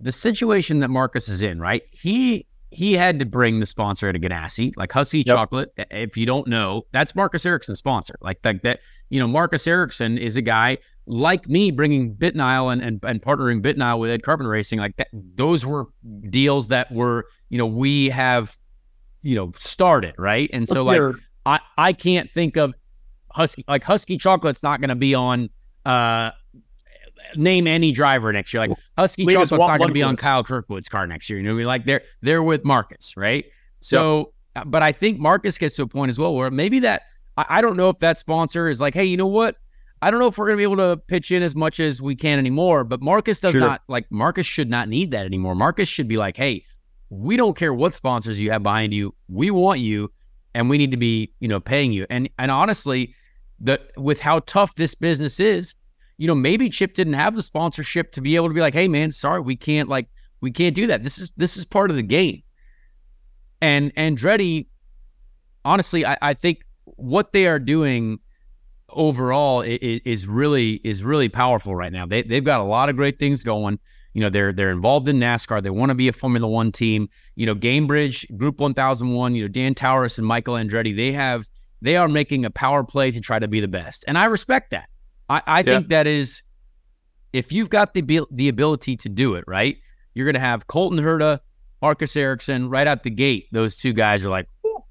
the 0.01 0.11
situation 0.11 0.81
that 0.81 0.91
Marcus 0.91 1.29
is 1.29 1.43
in, 1.43 1.61
right? 1.61 1.83
He 1.93 2.47
he 2.75 2.95
had 2.95 3.19
to 3.21 3.25
bring 3.25 3.61
the 3.61 3.67
sponsor 3.67 4.13
to 4.13 4.19
Ganassi, 4.19 4.73
like 4.77 4.91
Huski 4.91 5.25
yep. 5.25 5.37
Chocolate. 5.37 5.73
If 5.91 6.17
you 6.17 6.27
don't 6.27 6.47
know, 6.47 6.83
that's 6.93 7.15
Marcus 7.15 7.47
Ericsson's 7.47 7.79
sponsor. 7.79 8.17
Like 8.21 8.43
that, 8.43 8.63
that 8.63 8.81
you 9.09 9.21
know, 9.21 9.27
Marcus 9.27 9.67
Ericsson 9.67 10.19
is 10.19 10.37
a 10.37 10.43
guy 10.43 10.79
like 11.07 11.49
me 11.49 11.71
bringing 11.71 12.15
BitNile 12.15 12.73
and, 12.73 12.83
and, 12.83 13.01
and 13.05 13.23
partnering 13.23 13.63
BitNile 13.63 13.99
with 13.99 14.11
Ed 14.11 14.23
Carpenter 14.23 14.51
Racing. 14.51 14.79
Like 14.79 14.97
that, 14.97 15.09
those 15.13 15.65
were 15.65 15.87
deals 16.31 16.69
that 16.69 16.91
were, 16.93 17.27
you 17.49 17.59
know, 17.59 17.67
we 17.67 18.11
have, 18.11 18.59
you 19.23 19.35
know, 19.35 19.53
started 19.59 20.15
right. 20.19 20.51
And 20.53 20.69
so 20.69 20.83
like 20.85 21.01
I 21.47 21.61
I 21.79 21.93
can't 21.93 22.31
think 22.33 22.57
of 22.57 22.75
Huski 23.37 23.65
like 23.69 23.85
Huski 23.85 24.21
Chocolate's 24.21 24.63
not 24.63 24.81
going 24.81 24.91
to 24.91 24.95
be 24.95 25.15
on. 25.15 25.51
uh 25.87 26.31
name 27.37 27.67
any 27.67 27.93
driver 27.93 28.33
next 28.33 28.53
year. 28.53 28.67
Like 28.67 28.79
Huski 28.99 29.29
Chocolate's 29.29 29.51
not 29.51 29.79
going 29.79 29.89
to 29.89 29.95
be 29.95 30.03
on 30.03 30.17
Kyle 30.17 30.45
Kirkwood's 30.45 30.89
car 30.89 31.07
next 31.07 31.29
year. 31.29 31.39
You 31.39 31.45
know, 31.45 31.55
we 31.55 31.67
like 31.67 31.85
they're 31.85 32.03
they're 32.23 32.43
with 32.43 32.65
Marcus, 32.65 33.17
right? 33.17 33.45
So, 33.81 34.33
yep. 34.57 34.65
but 34.67 34.83
I 34.83 34.93
think 34.93 35.19
Marcus 35.19 35.59
gets 35.59 35.77
to 35.77 35.83
a 35.83 35.87
point 35.87 36.11
as 36.11 36.19
well 36.19 36.35
where 36.35 36.51
maybe 36.51 36.81
that 36.81 37.03
I, 37.37 37.47
I 37.49 37.61
don't 37.61 37.77
know 37.77 37.89
if 37.89 37.99
that 37.99 38.19
sponsor 38.19 38.69
is 38.69 38.81
like, 38.81 38.95
hey, 38.95 39.05
you 39.05 39.17
know 39.17 39.27
what? 39.27 39.57
I 40.03 40.11
don't 40.11 40.21
know 40.21 40.27
if 40.27 40.37
we're 40.37 40.47
going 40.47 40.59
to 40.59 40.59
be 40.59 40.65
able 40.65 40.77
to 40.77 40.97
pitch 40.97 41.33
in 41.33 41.43
as 41.43 41.57
much 41.57 41.81
as 41.81 42.03
we 42.03 42.15
can 42.15 42.39
anymore. 42.39 42.85
But 42.85 43.01
Marcus 43.01 43.41
does 43.41 43.53
sure. 43.53 43.61
not 43.61 43.83
like 43.89 44.11
Marcus 44.11 44.47
should 44.47 44.69
not 44.69 44.89
need 44.89 45.13
that 45.13 45.25
anymore. 45.25 45.55
Marcus 45.55 45.89
should 45.89 46.09
be 46.09 46.17
like, 46.17 46.37
hey, 46.37 46.65
we 47.11 47.37
don't 47.37 47.57
care 47.57 47.73
what 47.73 47.95
sponsors 47.95 48.41
you 48.41 48.51
have 48.51 48.63
behind 48.63 48.93
you. 48.93 49.15
We 49.29 49.51
want 49.51 49.81
you, 49.81 50.11
and 50.55 50.69
we 50.69 50.79
need 50.79 50.91
to 50.91 50.97
be, 50.97 51.33
you 51.41 51.49
know, 51.49 51.61
paying 51.61 51.93
you. 51.93 52.07
And 52.11 52.29
and 52.39 52.51
honestly, 52.51 53.15
the 53.61 53.81
with 53.97 54.21
how 54.21 54.41
tough 54.41 54.75
this 54.75 54.95
business 54.95 55.41
is, 55.41 55.75
you 56.17 56.27
know, 56.27 56.35
maybe 56.35 56.69
Chip 56.69 56.95
didn't 56.95 57.15
have 57.15 57.35
the 57.35 57.43
sponsorship 57.43 58.13
to 58.13 58.21
be 58.21 58.37
able 58.37 58.49
to 58.49 58.55
be 58.55 58.61
like, 58.61 58.75
hey 58.75 58.89
man, 58.89 59.13
sorry, 59.13 59.41
we 59.41 59.57
can't 59.57 59.89
like 59.89 60.09
we 60.41 60.51
can't 60.51 60.75
do 60.75 60.87
that. 60.89 61.03
This 61.03 61.19
is 61.19 61.31
this 61.37 61.57
is 61.57 61.65
part 61.65 61.91
of 61.91 61.97
the 61.97 62.03
game. 62.03 62.43
And 63.61 63.95
Andretti, 63.95 64.67
honestly, 65.65 66.05
I, 66.05 66.17
I 66.21 66.35
think 66.35 66.65
what 66.85 67.33
they 67.33 67.47
are 67.47 67.59
doing 67.59 68.19
overall 68.91 69.63
is, 69.63 70.01
is 70.05 70.27
really 70.27 70.75
is 70.85 71.03
really 71.03 71.29
powerful 71.29 71.75
right 71.75 71.93
now. 71.93 72.07
They 72.07 72.23
they've 72.23 72.45
got 72.45 72.61
a 72.61 72.65
lot 72.65 72.89
of 72.89 72.97
great 72.97 73.19
things 73.19 73.43
going. 73.43 73.79
You 74.13 74.21
know, 74.21 74.31
they're 74.31 74.53
they're 74.53 74.71
involved 74.71 75.09
in 75.09 75.19
NASCAR. 75.19 75.63
They 75.63 75.71
want 75.71 75.91
to 75.91 75.95
be 75.95 76.09
a 76.09 76.13
Formula 76.13 76.47
One 76.47 76.71
team. 76.71 77.09
You 77.35 77.47
know, 77.47 77.55
Gamebridge, 77.55 78.37
Group 78.37 78.61
One 78.61 78.75
Thousand 78.75 79.13
One. 79.13 79.35
You 79.35 79.43
know, 79.43 79.49
Dan 79.49 79.75
Towriss 79.75 80.19
and 80.19 80.27
Michael 80.27 80.55
Andretti. 80.55 80.95
They 80.95 81.13
have 81.13 81.49
they 81.83 81.97
are 81.97 82.09
making 82.09 82.45
a 82.45 82.51
power 82.51 82.85
play 82.85 83.11
to 83.11 83.21
try 83.21 83.39
to 83.39 83.49
be 83.49 83.61
the 83.61 83.69
best, 83.69 84.05
and 84.07 84.17
I 84.17 84.27
respect 84.27 84.71
that. 84.71 84.89
I, 85.29 85.43
I 85.47 85.59
yeah. 85.59 85.65
think 85.65 85.89
that 85.89 86.07
is 86.07 86.43
if 87.33 87.53
you've 87.53 87.71
got 87.71 87.95
the 87.95 88.23
the 88.31 88.49
ability 88.49 88.97
to 88.99 89.09
do 89.09 89.35
it 89.35 89.45
right, 89.47 89.77
you're 90.15 90.27
going 90.27 90.35
to 90.35 90.41
have 90.41 90.67
Colton 90.67 90.99
Herta, 90.99 91.41
Marcus 91.83 92.17
Ericsson 92.17 92.69
right 92.69 92.87
out 92.87 93.03
the 93.03 93.11
gate. 93.11 93.47
Those 93.53 93.77
two 93.77 93.93
guys 93.93 94.25
are 94.25 94.31
like, 94.31 94.47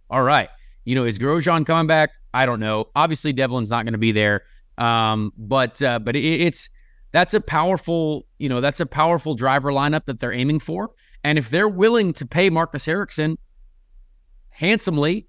all 0.09 0.23
right. 0.23 0.49
You 0.85 0.95
know, 0.95 1.05
is 1.05 1.17
Grosjean 1.17 1.65
coming 1.65 1.87
back? 1.87 2.11
I 2.33 2.45
don't 2.45 2.59
know. 2.59 2.89
Obviously, 2.95 3.31
Devlin's 3.31 3.69
not 3.69 3.85
going 3.85 3.93
to 3.93 3.99
be 3.99 4.11
there. 4.11 4.43
Um, 4.77 5.31
but 5.37 5.81
uh, 5.81 5.99
but 5.99 6.15
it, 6.15 6.41
it's 6.41 6.69
that's 7.11 7.33
a 7.33 7.41
powerful, 7.41 8.25
you 8.39 8.49
know, 8.49 8.59
that's 8.59 8.79
a 8.79 8.85
powerful 8.85 9.35
driver 9.35 9.71
lineup 9.71 10.05
that 10.05 10.19
they're 10.19 10.33
aiming 10.33 10.59
for. 10.59 10.91
And 11.23 11.37
if 11.37 11.49
they're 11.49 11.69
willing 11.69 12.11
to 12.13 12.25
pay 12.25 12.49
Marcus 12.49 12.87
Ericsson 12.87 13.37
handsomely, 14.49 15.27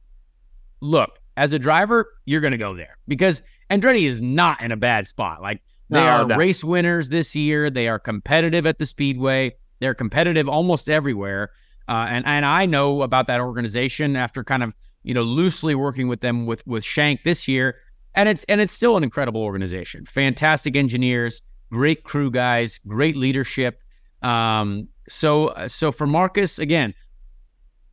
look, 0.80 1.18
as 1.36 1.52
a 1.52 1.58
driver, 1.58 2.12
you're 2.24 2.40
going 2.40 2.52
to 2.52 2.58
go 2.58 2.74
there 2.74 2.98
because 3.06 3.42
Andretti 3.70 4.06
is 4.06 4.20
not 4.20 4.62
in 4.62 4.72
a 4.72 4.76
bad 4.76 5.08
spot. 5.08 5.42
Like 5.42 5.62
they 5.90 6.00
no, 6.00 6.06
are 6.06 6.26
no. 6.26 6.36
race 6.36 6.62
winners 6.62 7.08
this 7.08 7.34
year. 7.34 7.70
They 7.70 7.88
are 7.88 7.98
competitive 7.98 8.66
at 8.66 8.78
the 8.78 8.86
speedway. 8.86 9.56
They're 9.80 9.94
competitive 9.94 10.48
almost 10.48 10.88
everywhere. 10.88 11.50
Uh, 11.88 12.06
and 12.08 12.26
and 12.26 12.46
I 12.46 12.66
know 12.66 13.02
about 13.02 13.26
that 13.26 13.40
organization 13.40 14.16
after 14.16 14.42
kind 14.42 14.62
of 14.62 14.72
you 15.04 15.14
know, 15.14 15.22
loosely 15.22 15.76
working 15.76 16.08
with 16.08 16.20
them 16.20 16.46
with 16.46 16.66
with 16.66 16.82
Shank 16.82 17.22
this 17.22 17.46
year, 17.46 17.76
and 18.14 18.28
it's 18.28 18.42
and 18.44 18.60
it's 18.60 18.72
still 18.72 18.96
an 18.96 19.04
incredible 19.04 19.42
organization. 19.42 20.06
Fantastic 20.06 20.74
engineers, 20.74 21.42
great 21.70 22.02
crew 22.02 22.30
guys, 22.30 22.80
great 22.88 23.14
leadership. 23.14 23.78
Um, 24.22 24.88
so 25.08 25.54
so 25.68 25.92
for 25.92 26.06
Marcus 26.06 26.58
again, 26.58 26.94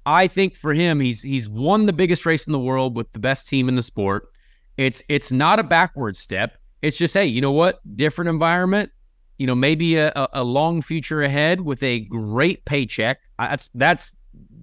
I 0.05 0.27
think 0.27 0.55
for 0.55 0.73
him, 0.73 1.01
he's 1.01 1.21
he's 1.21 1.47
won 1.47 1.85
the 1.85 1.93
biggest 1.93 2.25
race 2.25 2.47
in 2.47 2.53
the 2.53 2.59
world 2.59 2.95
with 2.95 3.11
the 3.11 3.19
best 3.19 3.47
team 3.47 3.69
in 3.69 3.75
the 3.75 3.83
sport. 3.83 4.29
It's 4.77 5.03
it's 5.09 5.31
not 5.31 5.59
a 5.59 5.63
backward 5.63 6.17
step. 6.17 6.57
It's 6.81 6.97
just 6.97 7.13
hey, 7.13 7.25
you 7.25 7.41
know 7.41 7.51
what? 7.51 7.79
Different 7.95 8.29
environment. 8.29 8.91
You 9.37 9.47
know, 9.47 9.55
maybe 9.55 9.97
a, 9.97 10.11
a 10.33 10.43
long 10.43 10.81
future 10.81 11.23
ahead 11.23 11.61
with 11.61 11.81
a 11.81 12.01
great 12.01 12.63
paycheck. 12.65 13.19
That's 13.39 13.69
that's 13.73 14.13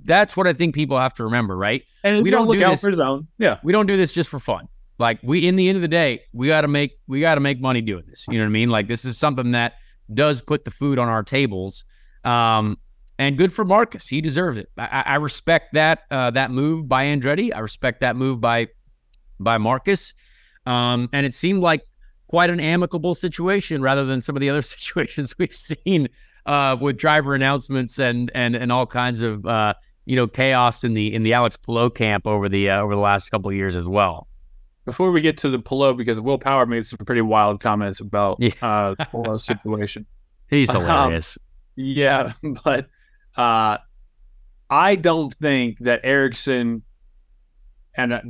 that's 0.04 0.36
what 0.36 0.46
I 0.46 0.52
think 0.52 0.74
people 0.74 0.98
have 0.98 1.14
to 1.14 1.24
remember, 1.24 1.56
right? 1.56 1.82
And 2.04 2.22
we 2.22 2.30
don't 2.30 2.46
look 2.46 2.58
do 2.58 2.64
out 2.64 2.70
this, 2.70 2.80
for 2.80 2.90
his 2.90 3.00
own. 3.00 3.28
Yeah, 3.38 3.58
we 3.62 3.72
don't 3.72 3.86
do 3.86 3.96
this 3.96 4.14
just 4.14 4.30
for 4.30 4.38
fun. 4.38 4.68
Like 4.98 5.20
we, 5.22 5.46
in 5.46 5.56
the 5.56 5.68
end 5.68 5.76
of 5.76 5.82
the 5.82 5.88
day, 5.88 6.22
we 6.32 6.48
got 6.48 6.62
to 6.62 6.68
make 6.68 6.92
we 7.06 7.20
got 7.20 7.36
to 7.36 7.40
make 7.40 7.60
money 7.60 7.80
doing 7.80 8.04
this. 8.08 8.26
You 8.28 8.38
know 8.38 8.44
what 8.44 8.48
I 8.48 8.52
mean? 8.52 8.70
Like 8.70 8.88
this 8.88 9.04
is 9.04 9.18
something 9.18 9.52
that 9.52 9.74
does 10.12 10.40
put 10.40 10.64
the 10.64 10.70
food 10.70 10.98
on 10.98 11.08
our 11.08 11.22
tables. 11.22 11.84
Um, 12.24 12.78
and 13.18 13.36
good 13.36 13.52
for 13.52 13.64
Marcus. 13.64 14.06
He 14.06 14.20
deserves 14.20 14.58
it. 14.58 14.70
I, 14.76 15.02
I 15.06 15.14
respect 15.16 15.74
that 15.74 16.02
uh, 16.10 16.30
that 16.32 16.50
move 16.50 16.88
by 16.88 17.06
Andretti. 17.06 17.54
I 17.54 17.60
respect 17.60 18.00
that 18.00 18.16
move 18.16 18.40
by 18.40 18.68
by 19.40 19.58
Marcus. 19.58 20.14
Um, 20.66 21.08
and 21.12 21.24
it 21.24 21.34
seemed 21.34 21.62
like 21.62 21.82
quite 22.28 22.50
an 22.50 22.60
amicable 22.60 23.14
situation 23.14 23.82
rather 23.82 24.04
than 24.04 24.20
some 24.20 24.36
of 24.36 24.40
the 24.40 24.50
other 24.50 24.62
situations 24.76 25.34
we've 25.38 25.54
seen 25.54 26.08
uh, 26.46 26.76
with 26.80 26.96
driver 26.96 27.34
announcements 27.34 27.98
and 27.98 28.30
and 28.34 28.56
and 28.56 28.72
all 28.72 28.86
kinds 28.86 29.20
of 29.20 29.44
uh, 29.46 29.74
you 30.06 30.16
know 30.16 30.26
chaos 30.26 30.84
in 30.84 30.94
the 30.94 31.12
in 31.14 31.22
the 31.22 31.34
Alex 31.34 31.56
Palou 31.56 31.90
camp 31.90 32.26
over 32.26 32.48
the 32.48 32.70
uh, 32.70 32.80
over 32.80 32.94
the 32.94 33.00
last 33.00 33.28
couple 33.30 33.50
of 33.50 33.56
years 33.56 33.76
as 33.76 33.86
well. 33.86 34.26
Before 34.84 35.10
we 35.10 35.20
get 35.20 35.36
to 35.38 35.50
the 35.50 35.58
Palou, 35.58 35.94
because 35.94 36.18
Will 36.18 36.38
Power 36.38 36.64
made 36.64 36.86
some 36.86 36.98
pretty 37.04 37.20
wild 37.20 37.60
comments 37.60 38.00
about 38.00 38.38
yeah. 38.40 38.52
uh, 38.62 39.36
situation. 39.36 40.06
He's 40.48 40.70
um, 40.70 40.82
hilarious. 40.82 41.36
Um, 41.36 41.44
yeah, 41.76 42.32
but 42.64 42.88
uh, 43.36 43.78
I 44.70 44.96
don't 44.96 45.34
think 45.34 45.78
that 45.80 46.00
Ericsson 46.04 46.82
and 47.94 48.12
uh, 48.14 48.20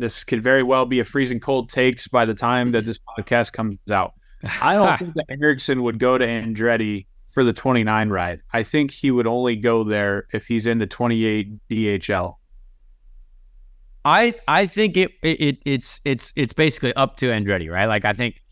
this 0.00 0.24
could 0.24 0.42
very 0.42 0.62
well 0.62 0.86
be 0.86 1.00
a 1.00 1.04
freezing 1.04 1.40
cold 1.40 1.68
takes 1.68 2.08
by 2.08 2.24
the 2.24 2.34
time 2.34 2.72
that 2.72 2.84
this 2.84 2.98
podcast 2.98 3.52
comes 3.52 3.78
out. 3.90 4.14
I 4.60 4.74
don't 4.74 4.98
think 4.98 5.14
that 5.14 5.26
Ericsson 5.28 5.82
would 5.82 5.98
go 5.98 6.18
to 6.18 6.26
Andretti 6.26 7.06
for 7.30 7.44
the 7.44 7.52
29 7.52 8.08
ride. 8.08 8.40
I 8.52 8.62
think 8.62 8.90
he 8.90 9.10
would 9.10 9.26
only 9.26 9.56
go 9.56 9.84
there 9.84 10.26
if 10.32 10.46
he's 10.46 10.66
in 10.66 10.78
the 10.78 10.86
28 10.86 11.68
DHL. 11.68 12.36
I 14.04 14.34
I 14.48 14.66
think 14.66 14.96
it, 14.96 15.12
it 15.22 15.58
it's 15.66 16.00
it's 16.06 16.32
it's 16.34 16.54
basically 16.54 16.94
up 16.94 17.18
to 17.18 17.26
Andretti, 17.26 17.70
right? 17.70 17.84
Like 17.84 18.06
I 18.06 18.14
think 18.14 18.42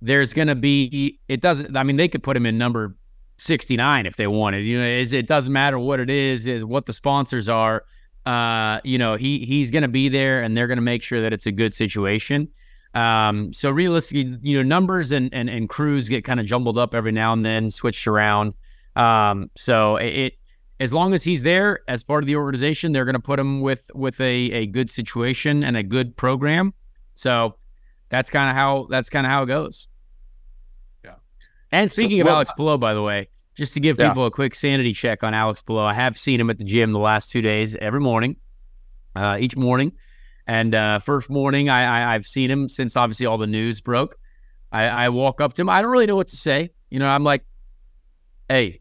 there's 0.00 0.32
going 0.32 0.48
to 0.48 0.54
be 0.54 1.18
it 1.28 1.40
doesn't. 1.40 1.76
I 1.76 1.82
mean, 1.82 1.96
they 1.96 2.06
could 2.08 2.22
put 2.22 2.36
him 2.36 2.46
in 2.46 2.58
number 2.58 2.96
69 3.38 4.06
if 4.06 4.16
they 4.16 4.28
wanted. 4.28 4.60
You 4.60 4.78
know, 4.78 4.86
it 4.86 5.26
doesn't 5.26 5.52
matter 5.52 5.78
what 5.78 5.98
it 5.98 6.10
is, 6.10 6.46
is 6.46 6.64
what 6.64 6.86
the 6.86 6.92
sponsors 6.92 7.48
are. 7.48 7.84
Uh, 8.26 8.80
you 8.84 8.98
know, 8.98 9.16
he 9.16 9.44
he's 9.44 9.70
going 9.70 9.82
to 9.82 9.88
be 9.88 10.08
there, 10.08 10.42
and 10.42 10.56
they're 10.56 10.66
going 10.66 10.78
to 10.78 10.82
make 10.82 11.02
sure 11.02 11.20
that 11.22 11.32
it's 11.32 11.46
a 11.46 11.52
good 11.52 11.74
situation. 11.74 12.48
Um, 12.94 13.52
so 13.52 13.70
realistically, 13.70 14.38
you 14.42 14.56
know, 14.56 14.62
numbers 14.62 15.12
and 15.12 15.32
and 15.34 15.50
and 15.50 15.68
crews 15.68 16.08
get 16.08 16.24
kind 16.24 16.40
of 16.40 16.46
jumbled 16.46 16.78
up 16.78 16.94
every 16.94 17.12
now 17.12 17.32
and 17.32 17.44
then, 17.44 17.70
switched 17.70 18.06
around. 18.06 18.54
Um, 18.96 19.50
so 19.56 19.96
it 19.96 20.34
as 20.80 20.92
long 20.92 21.14
as 21.14 21.22
he's 21.22 21.42
there 21.42 21.80
as 21.88 22.02
part 22.02 22.22
of 22.22 22.26
the 22.26 22.36
organization, 22.36 22.92
they're 22.92 23.04
going 23.04 23.14
to 23.14 23.20
put 23.20 23.38
him 23.38 23.60
with 23.60 23.90
with 23.94 24.20
a 24.20 24.52
a 24.52 24.66
good 24.66 24.90
situation 24.90 25.64
and 25.64 25.76
a 25.76 25.82
good 25.82 26.16
program. 26.16 26.72
So 27.14 27.56
that's 28.08 28.30
kind 28.30 28.50
of 28.50 28.56
how 28.56 28.86
that's 28.90 29.10
kind 29.10 29.26
of 29.26 29.30
how 29.32 29.42
it 29.42 29.46
goes. 29.46 29.88
Yeah. 31.04 31.14
And 31.72 31.90
speaking 31.90 32.18
So, 32.18 32.22
of 32.22 32.26
well, 32.26 32.34
Alex 32.36 32.52
Palou, 32.56 32.78
by 32.78 32.94
the 32.94 33.02
way, 33.02 33.28
just 33.54 33.74
to 33.74 33.80
give 33.80 33.98
Yeah. 33.98 34.08
people 34.08 34.26
a 34.26 34.30
quick 34.30 34.54
sanity 34.54 34.92
check 34.92 35.22
on 35.22 35.34
Alex 35.34 35.62
Palou, 35.62 35.80
I 35.80 35.94
have 35.94 36.18
seen 36.18 36.40
him 36.40 36.50
at 36.50 36.58
the 36.58 36.64
gym 36.64 36.92
the 36.92 36.98
last 36.98 37.30
two 37.30 37.40
days 37.42 37.76
every 37.76 38.00
morning, 38.00 38.36
uh, 39.14 39.36
each 39.40 39.56
morning. 39.56 39.92
And 40.46 40.74
uh, 40.74 40.98
first 40.98 41.30
morning, 41.30 41.68
I, 41.70 41.84
I 42.10 42.14
I've 42.14 42.26
seen 42.26 42.50
him 42.50 42.68
since 42.68 42.96
obviously 42.96 43.26
all 43.26 43.38
the 43.38 43.46
news 43.46 43.80
broke. 43.80 44.16
I, 44.70 44.84
I 44.88 45.08
walk 45.08 45.40
up 45.40 45.52
to 45.54 45.62
him. 45.62 45.68
I 45.70 45.80
don't 45.80 45.90
really 45.90 46.06
know 46.06 46.16
what 46.16 46.28
to 46.28 46.36
say. 46.36 46.70
You 46.90 46.98
know, 46.98 47.08
I'm 47.08 47.24
like, 47.24 47.44
"Hey, 48.48 48.80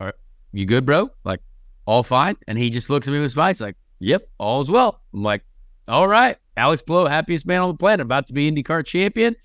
are 0.00 0.14
you 0.52 0.64
good, 0.66 0.86
bro? 0.86 1.10
Like, 1.24 1.40
all 1.84 2.02
fine?" 2.02 2.36
And 2.46 2.56
he 2.56 2.70
just 2.70 2.88
looks 2.90 3.06
at 3.08 3.12
me 3.12 3.18
with 3.18 3.26
a 3.26 3.30
smile. 3.30 3.52
Like, 3.60 3.76
"Yep, 3.98 4.28
all 4.38 4.60
is 4.60 4.70
well." 4.70 5.02
I'm 5.12 5.22
like, 5.22 5.42
"All 5.86 6.08
right, 6.08 6.36
Alex 6.56 6.80
Palou, 6.82 7.06
happiest 7.06 7.44
man 7.46 7.60
on 7.60 7.68
the 7.68 7.76
planet, 7.76 8.00
about 8.00 8.26
to 8.28 8.32
be 8.32 8.50
IndyCar 8.50 8.86
champion." 8.86 9.36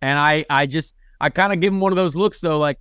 And 0.00 0.18
I 0.18 0.44
I 0.50 0.66
just 0.66 0.94
I 1.20 1.28
kind 1.30 1.52
of 1.52 1.60
give 1.60 1.72
him 1.72 1.80
one 1.80 1.90
of 1.92 1.96
those 1.96 2.14
looks 2.14 2.40
though, 2.40 2.58
like 2.58 2.78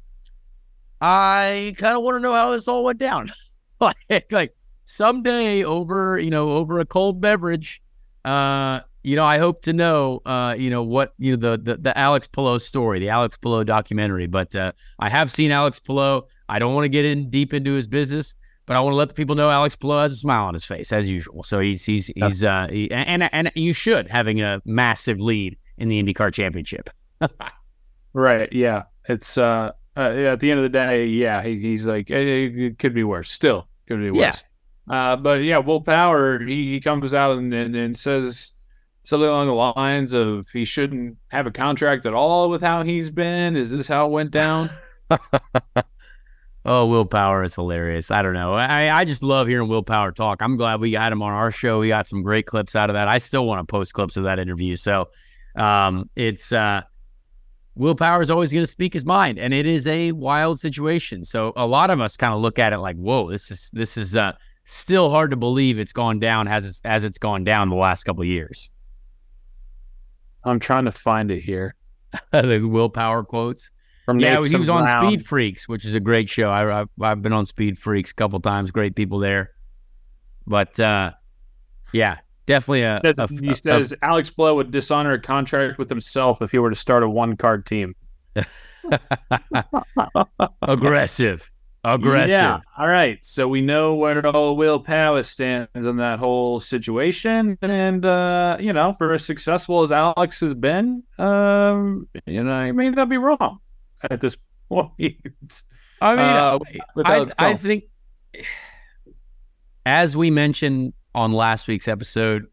I 1.01 1.73
kind 1.77 1.97
of 1.97 2.03
want 2.03 2.15
to 2.15 2.19
know 2.19 2.33
how 2.33 2.51
this 2.51 2.67
all 2.67 2.83
went 2.83 2.99
down. 2.99 3.31
like, 3.79 4.31
like 4.31 4.55
someday 4.85 5.63
over, 5.63 6.19
you 6.19 6.29
know, 6.29 6.51
over 6.51 6.79
a 6.79 6.85
cold 6.85 7.19
beverage, 7.19 7.81
uh, 8.23 8.81
you 9.03 9.15
know, 9.15 9.25
I 9.25 9.39
hope 9.39 9.63
to 9.63 9.73
know, 9.73 10.21
uh, 10.25 10.55
you 10.57 10.69
know, 10.69 10.83
what, 10.83 11.13
you 11.17 11.35
know, 11.35 11.55
the, 11.55 11.57
the, 11.57 11.77
the 11.77 11.97
Alex 11.97 12.27
Palou 12.27 12.59
story, 12.59 12.99
the 12.99 13.09
Alex 13.09 13.35
Palou 13.35 13.63
documentary. 13.63 14.27
But 14.27 14.55
uh, 14.55 14.73
I 14.99 15.09
have 15.09 15.31
seen 15.31 15.51
Alex 15.51 15.79
Palou. 15.79 16.21
I 16.47 16.59
don't 16.59 16.75
want 16.75 16.85
to 16.85 16.89
get 16.89 17.05
in 17.05 17.31
deep 17.31 17.53
into 17.53 17.73
his 17.73 17.87
business, 17.87 18.35
but 18.67 18.77
I 18.77 18.79
want 18.81 18.93
to 18.93 18.97
let 18.97 19.07
the 19.07 19.15
people 19.15 19.35
know 19.35 19.49
Alex 19.49 19.75
Palou 19.75 19.97
has 19.97 20.11
a 20.11 20.17
smile 20.17 20.45
on 20.45 20.53
his 20.53 20.65
face 20.65 20.91
as 20.91 21.09
usual. 21.09 21.41
So 21.41 21.59
he's, 21.59 21.83
he's, 21.83 22.07
he's, 22.15 22.43
uh, 22.43 22.67
he, 22.69 22.91
and, 22.91 23.27
and 23.33 23.51
you 23.55 23.73
should 23.73 24.07
having 24.07 24.41
a 24.41 24.61
massive 24.65 25.19
lead 25.19 25.57
in 25.79 25.89
the 25.89 26.01
IndyCar 26.01 26.31
championship. 26.31 26.89
Right. 28.13 28.51
Yeah. 28.51 28.83
It's 29.07 29.37
uh, 29.37 29.71
uh 29.97 29.99
at 29.99 30.39
the 30.39 30.49
end 30.51 30.59
of 30.59 30.63
the 30.63 30.69
day, 30.69 31.05
yeah, 31.07 31.41
he, 31.43 31.59
he's 31.59 31.85
like 31.87 32.09
it, 32.09 32.27
it- 32.57 32.79
could 32.79 32.93
be 32.93 33.03
worse. 33.03 33.31
Still 33.31 33.67
could 33.87 33.99
be 33.99 34.17
Yeah. 34.17 34.27
worse. 34.27 34.43
Uh, 34.89 35.15
but 35.15 35.41
yeah, 35.41 35.57
Will 35.59 35.81
Power 35.81 36.39
he, 36.43 36.71
he 36.73 36.79
comes 36.79 37.13
out 37.13 37.37
and, 37.37 37.53
and 37.53 37.75
and 37.75 37.97
says 37.97 38.53
something 39.03 39.27
along 39.27 39.47
the 39.47 39.53
lines 39.81 40.13
of 40.13 40.47
he 40.49 40.65
shouldn't 40.65 41.17
have 41.29 41.47
a 41.47 41.51
contract 41.51 42.05
at 42.05 42.13
all 42.13 42.49
with 42.49 42.61
how 42.61 42.83
he's 42.83 43.09
been. 43.09 43.55
Is 43.55 43.69
this 43.71 43.87
how 43.87 44.07
it 44.07 44.11
went 44.11 44.31
down? 44.31 44.69
Oh, 46.63 46.85
Will 46.85 47.05
Power 47.05 47.43
is 47.43 47.55
hilarious. 47.55 48.11
I 48.11 48.21
don't 48.21 48.33
know. 48.35 48.53
I, 48.53 48.95
I 48.99 49.03
just 49.03 49.23
love 49.23 49.47
hearing 49.47 49.67
Will 49.67 49.81
Power 49.81 50.11
talk. 50.11 50.43
I'm 50.43 50.57
glad 50.57 50.79
we 50.79 50.91
got 50.91 51.11
him 51.11 51.23
on 51.23 51.31
our 51.33 51.49
show. 51.49 51.79
We 51.79 51.87
got 51.87 52.07
some 52.07 52.21
great 52.21 52.45
clips 52.45 52.75
out 52.75 52.91
of 52.91 52.93
that. 52.93 53.07
I 53.07 53.17
still 53.17 53.47
want 53.47 53.67
to 53.67 53.71
post 53.71 53.95
clips 53.95 54.15
of 54.15 54.25
that 54.25 54.37
interview. 54.37 54.75
So 54.75 55.09
um, 55.55 56.07
it's 56.15 56.51
uh, 56.51 56.83
Will 57.81 57.95
Power 57.95 58.21
is 58.21 58.29
always 58.29 58.53
going 58.53 58.61
to 58.61 58.67
speak 58.67 58.93
his 58.93 59.05
mind, 59.05 59.39
and 59.39 59.55
it 59.55 59.65
is 59.65 59.87
a 59.87 60.11
wild 60.11 60.59
situation. 60.59 61.25
So 61.25 61.51
a 61.55 61.65
lot 61.65 61.89
of 61.89 61.99
us 61.99 62.15
kind 62.15 62.31
of 62.31 62.39
look 62.39 62.59
at 62.59 62.73
it 62.73 62.77
like, 62.77 62.95
"Whoa, 62.95 63.31
this 63.31 63.49
is 63.49 63.71
this 63.73 63.97
is 63.97 64.15
uh, 64.15 64.33
still 64.65 65.09
hard 65.09 65.31
to 65.31 65.35
believe 65.35 65.79
it's 65.79 65.91
gone 65.91 66.19
down 66.19 66.47
as 66.47 66.63
it's, 66.63 66.81
as 66.85 67.03
it's 67.03 67.17
gone 67.17 67.43
down 67.43 67.69
the 67.69 67.75
last 67.75 68.03
couple 68.03 68.21
of 68.21 68.27
years." 68.27 68.69
I'm 70.43 70.59
trying 70.59 70.85
to 70.85 70.91
find 70.91 71.31
it 71.31 71.39
here. 71.41 71.73
the 72.31 72.61
Will 72.63 72.87
Power 72.87 73.23
quotes. 73.23 73.71
From 74.05 74.19
Yeah, 74.19 74.35
Nathan 74.35 74.51
he 74.51 74.57
was 74.57 74.69
on 74.69 74.85
Speed 74.85 75.25
Freaks, 75.25 75.67
which 75.67 75.83
is 75.83 75.95
a 75.95 75.99
great 75.99 76.29
show. 76.29 76.51
I, 76.51 76.81
I've, 76.81 76.89
I've 77.01 77.23
been 77.23 77.33
on 77.33 77.47
Speed 77.47 77.79
Freaks 77.79 78.11
a 78.11 78.13
couple 78.13 78.39
times. 78.41 78.69
Great 78.69 78.95
people 78.95 79.17
there. 79.17 79.53
But 80.45 80.79
uh, 80.79 81.13
yeah, 81.93 82.19
definitely 82.51 82.83
a. 82.83 83.01
A- 83.03 83.27
he 83.27 83.49
a- 83.49 83.55
says 83.55 83.93
Alex 84.01 84.29
Palou 84.29 84.55
would 84.55 84.71
dishonor 84.71 85.13
a 85.13 85.19
contract 85.19 85.77
with 85.77 85.89
himself 85.89 86.41
if 86.41 86.51
he 86.51 86.59
were 86.59 86.69
to 86.69 86.75
start 86.75 87.03
a 87.03 87.09
one 87.09 87.35
card 87.37 87.65
team. 87.65 87.95
aggressive, 90.61 91.49
aggressive. 91.83 92.29
Yeah. 92.29 92.59
All 92.77 92.87
right. 92.87 93.19
So 93.25 93.47
we 93.47 93.61
know 93.61 93.95
where 93.95 94.25
all 94.25 94.55
Will 94.55 94.79
Power 94.79 95.23
stands 95.23 95.69
in 95.85 95.97
that 95.97 96.19
whole 96.19 96.59
situation. 96.59 97.57
And, 97.61 98.05
uh, 98.05 98.57
you 98.59 98.73
know, 98.73 98.93
for 98.93 99.13
as 99.13 99.25
successful 99.25 99.81
as 99.83 99.91
Alex 99.91 100.39
has 100.41 100.53
been, 100.53 101.03
um, 101.17 102.07
you 102.25 102.43
know, 102.43 102.65
he 102.65 102.71
may 102.71 102.89
not 102.89 103.09
be 103.09 103.17
wrong 103.17 103.59
at 104.09 104.21
this 104.21 104.37
point. 104.69 104.93
I 106.01 106.15
mean, 106.15 106.25
Uh, 106.25 106.59
with 106.95 107.07
I, 107.07 107.25
I 107.37 107.53
think, 107.55 107.83
as 109.85 110.15
we 110.15 110.29
mentioned 110.31 110.93
on 111.13 111.31
last 111.33 111.67
week's 111.67 111.87
episode, 111.87 112.45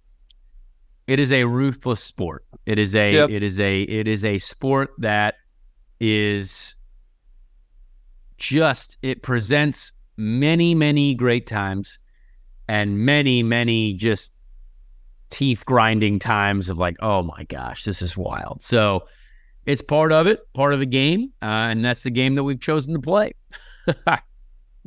it 1.06 1.18
is 1.18 1.32
a 1.32 1.44
ruthless 1.44 2.02
sport. 2.02 2.44
It 2.66 2.78
is 2.78 2.94
a 2.94 3.12
Yep. 3.12 3.30
it 3.30 3.42
is 3.42 3.58
a 3.60 3.82
it 3.82 4.06
is 4.08 4.24
a 4.24 4.38
sport 4.38 4.90
that 4.98 5.34
is 6.00 6.76
just 8.36 8.98
it 9.02 9.22
presents 9.22 9.92
many 10.16 10.74
many 10.74 11.14
great 11.14 11.46
times 11.46 11.98
and 12.68 12.98
many 12.98 13.42
many 13.42 13.94
just 13.94 14.32
teeth 15.30 15.64
grinding 15.66 16.18
times 16.18 16.68
of 16.68 16.78
like 16.78 16.96
oh 17.00 17.22
my 17.22 17.44
gosh 17.48 17.84
this 17.84 18.00
is 18.00 18.16
wild 18.16 18.62
so 18.62 19.02
it's 19.66 19.82
part 19.82 20.12
of 20.12 20.26
it 20.26 20.40
part 20.54 20.72
of 20.72 20.78
the 20.78 20.86
game 20.86 21.32
uh, 21.42 21.46
and 21.46 21.84
that's 21.84 22.02
the 22.02 22.10
game 22.10 22.34
that 22.36 22.44
we've 22.44 22.60
chosen 22.60 22.94
to 22.94 23.00
play 23.00 23.32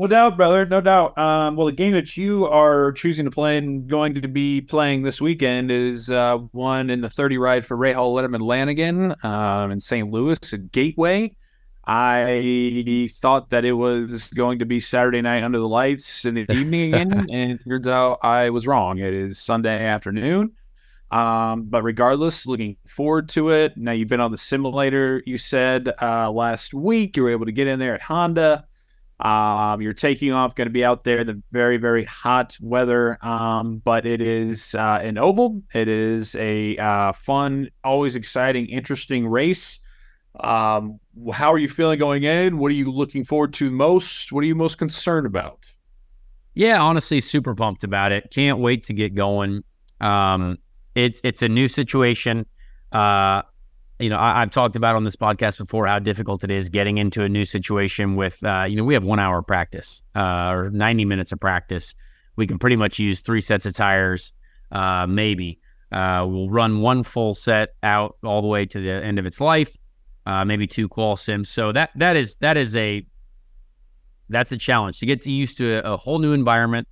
No 0.02 0.08
doubt, 0.08 0.36
brother. 0.36 0.66
No 0.66 0.82
doubt. 0.82 1.16
Um, 1.16 1.56
well, 1.56 1.68
the 1.68 1.74
game 1.74 1.94
that 1.94 2.18
you 2.18 2.48
are 2.48 2.92
choosing 2.94 3.24
to 3.26 3.30
play 3.30 3.60
and 3.60 3.88
going 3.88 4.16
to 4.16 4.28
be 4.28 4.60
playing 4.60 5.04
this 5.04 5.22
weekend 5.22 5.70
is 5.70 6.10
uh, 6.10 6.38
one 6.54 6.90
in 6.90 7.02
the 7.02 7.10
30 7.10 7.38
ride 7.38 7.68
for 7.68 7.78
Rahal 7.78 8.16
Letterman 8.16 8.42
Lanigan 8.42 9.14
um, 9.22 9.70
in 9.70 9.80
St. 9.80 10.10
Louis 10.10 10.40
at 10.54 10.72
Gateway. 10.72 11.36
I 11.86 13.10
thought 13.18 13.52
that 13.52 13.64
it 13.64 13.74
was 13.74 14.32
going 14.32 14.58
to 14.58 14.66
be 14.66 14.80
Saturday 14.80 15.22
night 15.22 15.44
under 15.44 15.60
the 15.60 15.68
lights 15.68 16.26
in 16.26 16.34
the 16.34 16.52
evening 16.52 16.96
again, 16.96 17.28
and 17.30 17.52
it 17.52 17.64
turns 17.64 17.88
out 17.88 18.18
I 18.24 18.50
was 18.50 18.66
wrong. 18.66 18.98
It 18.98 19.14
is 19.14 19.38
Sunday 19.38 19.86
afternoon. 19.86 20.54
Um, 21.12 21.66
but 21.66 21.84
regardless, 21.84 22.48
looking 22.48 22.76
forward 22.88 23.30
to 23.30 23.50
it. 23.50 23.78
Now 23.78 23.92
you've 23.92 24.10
been 24.10 24.20
on 24.20 24.32
the 24.32 24.38
simulator. 24.38 25.22
You 25.28 25.38
said 25.38 25.94
uh, 26.02 26.32
last 26.32 26.74
week 26.74 27.18
you 27.18 27.22
were 27.22 27.30
able 27.30 27.46
to 27.46 27.52
get 27.52 27.68
in 27.68 27.78
there 27.78 27.94
at 27.94 28.02
Honda. 28.02 28.66
Um, 29.22 29.82
you're 29.82 29.94
taking 29.94 30.32
off, 30.32 30.56
going 30.56 30.68
to 30.68 30.74
be 30.74 30.84
out 30.84 31.04
there 31.04 31.20
in 31.20 31.28
the 31.28 31.42
very, 31.52 31.78
very 31.78 32.04
hot 32.04 32.58
weather. 32.60 33.18
Um, 33.22 33.78
but 33.78 34.06
it 34.06 34.22
is 34.22 34.76
uh, 34.76 35.00
an 35.02 35.18
oval. 35.18 35.62
It 35.74 35.88
is 35.88 36.36
a 36.36 36.78
uh, 36.78 37.12
fun, 37.14 37.70
always 37.84 38.16
exciting, 38.16 38.66
interesting 38.68 39.28
race. 39.28 39.80
Um, 40.40 41.00
how 41.34 41.52
are 41.52 41.58
you 41.58 41.70
feeling 41.70 42.00
going 42.00 42.24
in? 42.24 42.58
What 42.58 42.72
are 42.72 42.76
you 42.76 42.92
looking 42.92 43.24
forward 43.24 43.54
to 43.56 43.70
most? 43.70 44.32
What 44.32 44.44
are 44.44 44.48
you 44.48 44.56
most 44.56 44.78
concerned 44.78 45.28
about? 45.28 45.66
Yeah, 46.54 46.82
honestly, 46.82 47.22
super 47.22 47.54
pumped 47.56 47.84
about 47.84 48.12
it. 48.12 48.32
Can't 48.32 48.60
wait 48.60 48.86
to 48.86 48.94
get 48.94 49.14
going. 49.14 49.64
Um, 50.00 50.58
it's 50.96 51.22
it's 51.24 51.42
a 51.42 51.50
new 51.50 51.68
situation. 51.68 52.46
Uh, 52.92 53.44
you 54.02 54.10
know, 54.10 54.18
I, 54.18 54.42
I've 54.42 54.52
talked 54.52 54.76
about 54.76 54.96
on 54.96 55.04
this 55.04 55.16
podcast 55.16 55.58
before 55.58 55.88
how 55.88 56.00
difficult 56.00 56.44
it 56.44 56.52
is 56.52 56.70
getting 56.70 56.98
into 56.98 57.24
a 57.24 57.30
new 57.30 57.46
situation. 57.46 58.16
With 58.16 58.44
uh, 58.44 58.66
you 58.68 58.76
know, 58.76 58.84
we 58.84 58.94
have 58.96 59.04
one 59.04 59.20
hour 59.20 59.42
practice 59.42 60.02
uh, 60.16 60.50
or 60.50 60.70
ninety 60.70 61.06
minutes 61.06 61.32
of 61.32 61.40
practice. 61.40 61.96
We 62.36 62.48
can 62.48 62.60
pretty 62.60 62.76
much 62.76 63.00
use 63.00 63.22
three 63.22 63.42
sets 63.42 63.66
of 63.66 63.74
tires, 63.74 64.34
uh, 64.72 65.06
maybe. 65.08 65.60
Uh, 65.92 66.26
we'll 66.28 66.50
run 66.50 66.80
one 66.80 67.04
full 67.04 67.36
set 67.36 67.70
out 67.84 68.16
all 68.24 68.42
the 68.42 68.48
way 68.48 68.66
to 68.66 68.80
the 68.80 68.92
end 68.92 69.20
of 69.20 69.26
its 69.26 69.42
life, 69.42 69.76
uh, 70.26 70.46
maybe 70.46 70.66
two 70.66 70.88
qual 70.88 71.16
sims. 71.16 71.50
So 71.50 71.72
that 71.74 71.92
that 71.96 72.16
is 72.16 72.38
that 72.38 72.58
is 72.58 72.76
a 72.76 73.06
that's 74.30 74.52
a 74.52 74.58
challenge 74.58 75.00
to 75.00 75.06
get 75.06 75.26
used 75.26 75.58
to 75.58 75.86
a, 75.86 75.94
a 75.94 75.98
whole 75.98 76.20
new 76.20 76.34
environment. 76.34 76.88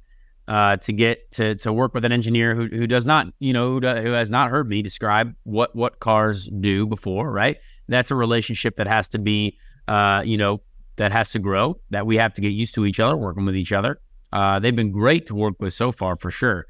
Uh, 0.49 0.75
to 0.77 0.91
get 0.91 1.31
to 1.31 1.53
to 1.53 1.71
work 1.71 1.93
with 1.93 2.03
an 2.03 2.11
engineer 2.11 2.55
who 2.55 2.65
who 2.65 2.87
does 2.87 3.05
not 3.05 3.27
you 3.37 3.53
know 3.53 3.69
who, 3.69 3.79
do, 3.79 3.87
who 3.87 4.09
has 4.09 4.31
not 4.31 4.49
heard 4.49 4.67
me 4.67 4.81
describe 4.81 5.31
what 5.43 5.75
what 5.75 5.99
cars 5.99 6.49
do 6.59 6.87
before, 6.87 7.31
right? 7.31 7.57
That's 7.87 8.09
a 8.09 8.15
relationship 8.15 8.77
that 8.77 8.87
has 8.87 9.07
to 9.09 9.19
be 9.19 9.59
uh, 9.87 10.23
you 10.25 10.37
know 10.37 10.61
that 10.99 11.11
has 11.11 11.31
to 11.31 11.39
grow, 11.39 11.79
that 11.91 12.05
we 12.05 12.17
have 12.17 12.33
to 12.33 12.41
get 12.41 12.49
used 12.49 12.75
to 12.75 12.85
each 12.85 12.99
other, 12.99 13.15
working 13.15 13.45
with 13.45 13.55
each 13.55 13.71
other. 13.71 13.99
Uh, 14.31 14.59
they've 14.59 14.75
been 14.75 14.91
great 14.91 15.25
to 15.27 15.35
work 15.35 15.55
with 15.59 15.73
so 15.73 15.91
far, 15.91 16.15
for 16.15 16.29
sure. 16.29 16.65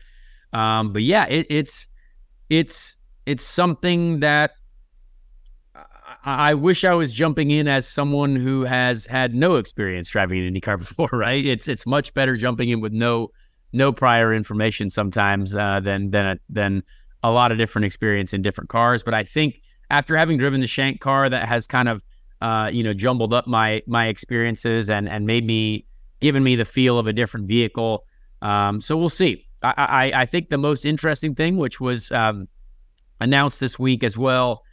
Um, 0.53 0.93
but 0.93 1.03
yeah, 1.03 1.25
it, 1.25 1.47
it's 1.49 1.88
it's 2.49 2.97
it's 3.25 3.43
something 3.43 4.21
that 4.21 4.51
I, 6.23 6.53
wish 6.53 6.84
I 6.84 6.93
was 6.95 7.13
jumping 7.13 7.51
in 7.51 7.67
as 7.67 7.88
someone 7.88 8.36
who 8.36 8.65
has 8.65 9.05
had 9.05 9.34
no 9.34 9.55
experience 9.55 10.09
driving 10.09 10.45
an 10.45 10.53
IndyCar 10.53 10.80
before. 10.88 11.09
Right? 11.11 11.45
It's 11.45 11.67
it's 11.67 11.86
much 11.86 12.13
better 12.13 12.38
jumping 12.38 12.69
in 12.69 12.82
with 12.82 12.93
no 12.93 13.30
no 13.72 13.91
prior 13.91 14.34
information 14.34 14.89
sometimes 14.89 15.55
uh, 15.55 15.80
than 15.80 16.11
than 16.11 16.26
a, 16.26 16.39
than 16.49 16.84
a 17.24 17.32
lot 17.32 17.51
of 17.51 17.57
different 17.57 17.86
experience 17.86 18.34
in 18.34 18.41
different 18.41 18.70
cars. 18.70 19.03
But 19.03 19.13
I 19.13 19.24
think 19.24 19.61
after 19.89 20.15
having 20.15 20.38
driven 20.38 20.61
the 20.61 20.67
Shank 20.67 21.01
car, 21.01 21.30
that 21.30 21.47
has 21.47 21.67
kind 21.67 21.89
of 21.89 22.03
uh, 22.41 22.70
you 22.72 22.84
know 22.84 22.93
jumbled 22.93 23.34
up 23.34 23.47
my 23.47 23.82
my 23.88 24.07
experiences 24.07 24.89
and 24.89 25.07
and 25.07 25.26
made 25.26 25.45
me 25.45 25.86
given 26.20 26.43
me 26.43 26.55
the 26.55 26.65
feel 26.65 26.99
of 26.99 27.07
a 27.07 27.13
different 27.13 27.47
vehicle. 27.47 28.05
Um, 28.41 28.82
so 28.82 28.97
we'll 28.97 29.09
see. 29.09 29.45
I, 29.61 29.74
I, 29.78 30.22
I 30.22 30.26
think 30.26 30.49
the 30.49 30.57
most 30.57 30.86
interesting 30.86 31.36
thing, 31.36 31.57
which 31.57 31.80
was 31.80 32.11
um, 32.11 32.47
announced 33.20 33.59
this 33.59 33.78
week 33.78 34.03
as 34.03 34.17
well, 34.17 34.63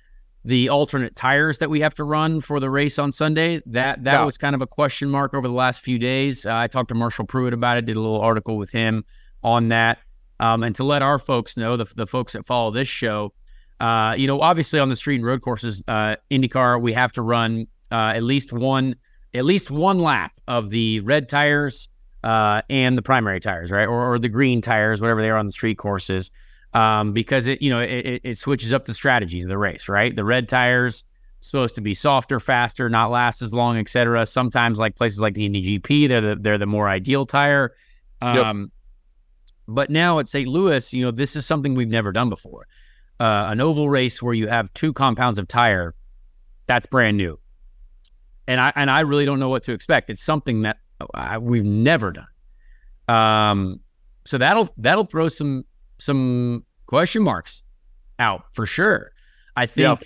the 0.46 0.68
alternate 0.68 1.16
tires 1.16 1.58
that 1.58 1.68
we 1.68 1.80
have 1.80 1.92
to 1.96 2.04
run 2.04 2.40
for 2.40 2.60
the 2.60 2.70
race 2.70 3.00
on 3.00 3.10
Sunday. 3.10 3.60
That 3.66 4.04
that 4.04 4.12
yeah. 4.12 4.24
was 4.24 4.38
kind 4.38 4.54
of 4.54 4.62
a 4.62 4.66
question 4.66 5.10
mark 5.10 5.34
over 5.34 5.48
the 5.48 5.54
last 5.54 5.82
few 5.82 5.98
days. 5.98 6.46
Uh, 6.46 6.54
I 6.54 6.68
talked 6.68 6.88
to 6.90 6.94
Marshall 6.94 7.26
Pruett 7.26 7.52
about 7.52 7.78
it, 7.78 7.84
did 7.84 7.96
a 7.96 8.00
little 8.00 8.20
article 8.20 8.56
with 8.56 8.70
him 8.70 9.04
on 9.42 9.68
that. 9.68 9.98
Um, 10.38 10.62
and 10.62 10.72
to 10.76 10.84
let 10.84 11.02
our 11.02 11.18
folks 11.18 11.56
know, 11.56 11.76
the, 11.76 11.86
the 11.96 12.06
folks 12.06 12.34
that 12.34 12.46
follow 12.46 12.70
this 12.70 12.86
show, 12.86 13.32
uh, 13.80 14.14
you 14.16 14.28
know, 14.28 14.40
obviously 14.40 14.78
on 14.78 14.88
the 14.88 14.94
street 14.94 15.16
and 15.16 15.26
road 15.26 15.42
courses, 15.42 15.82
uh, 15.88 16.14
IndyCar, 16.30 16.80
we 16.80 16.92
have 16.92 17.10
to 17.12 17.22
run 17.22 17.66
uh, 17.90 18.12
at 18.14 18.22
least 18.22 18.52
one 18.52 18.94
at 19.34 19.44
least 19.44 19.70
one 19.70 19.98
lap 19.98 20.32
of 20.46 20.70
the 20.70 21.00
red 21.00 21.28
tires 21.28 21.88
uh, 22.22 22.62
and 22.70 22.96
the 22.96 23.02
primary 23.02 23.40
tires, 23.40 23.72
right, 23.72 23.86
or, 23.86 24.14
or, 24.14 24.18
the 24.18 24.28
green 24.28 24.60
tires, 24.60 25.00
whatever 25.00 25.20
they 25.20 25.28
are 25.28 25.36
on 25.36 25.46
the 25.46 25.52
street 25.52 25.76
courses, 25.76 26.30
um, 26.76 27.12
because 27.12 27.46
it 27.46 27.62
you 27.62 27.70
know 27.70 27.80
it, 27.80 28.20
it 28.22 28.38
switches 28.38 28.72
up 28.72 28.84
the 28.84 28.94
strategies 28.94 29.44
of 29.44 29.48
the 29.48 29.58
race, 29.58 29.88
right? 29.88 30.14
The 30.14 30.24
red 30.24 30.48
tires 30.48 31.04
supposed 31.40 31.76
to 31.76 31.80
be 31.80 31.94
softer, 31.94 32.40
faster, 32.40 32.88
not 32.88 33.10
last 33.10 33.42
as 33.42 33.54
long, 33.54 33.78
etc. 33.78 34.26
Sometimes, 34.26 34.78
like 34.78 34.96
places 34.96 35.20
like 35.20 35.34
the 35.34 35.46
Indy 35.46 35.80
GP, 35.80 36.08
they're 36.08 36.20
the 36.20 36.36
they're 36.36 36.58
the 36.58 36.66
more 36.66 36.88
ideal 36.88 37.24
tire. 37.24 37.74
Um, 38.20 38.60
yep. 38.60 38.70
But 39.68 39.90
now 39.90 40.18
at 40.18 40.28
St. 40.28 40.48
Louis, 40.48 40.92
you 40.92 41.04
know, 41.04 41.10
this 41.10 41.34
is 41.34 41.44
something 41.46 41.74
we've 41.74 41.88
never 41.88 42.12
done 42.12 42.28
before 42.28 42.66
uh, 43.18 43.46
an 43.48 43.60
oval 43.60 43.88
race 43.88 44.22
where 44.22 44.34
you 44.34 44.48
have 44.48 44.72
two 44.74 44.92
compounds 44.92 45.38
of 45.38 45.48
tire, 45.48 45.94
that's 46.66 46.86
brand 46.86 47.16
new. 47.16 47.38
And 48.46 48.60
I 48.60 48.72
and 48.76 48.90
I 48.90 49.00
really 49.00 49.24
don't 49.24 49.40
know 49.40 49.48
what 49.48 49.64
to 49.64 49.72
expect. 49.72 50.10
It's 50.10 50.22
something 50.22 50.62
that 50.62 50.78
I, 51.14 51.38
we've 51.38 51.64
never 51.64 52.12
done. 52.12 52.28
Um, 53.08 53.80
so 54.24 54.38
that'll 54.38 54.68
that'll 54.76 55.06
throw 55.06 55.28
some 55.28 55.64
some 55.98 56.64
question 56.86 57.22
marks 57.22 57.62
out 58.18 58.44
for 58.52 58.66
sure. 58.66 59.12
I 59.56 59.66
think 59.66 60.00
yep. 60.00 60.04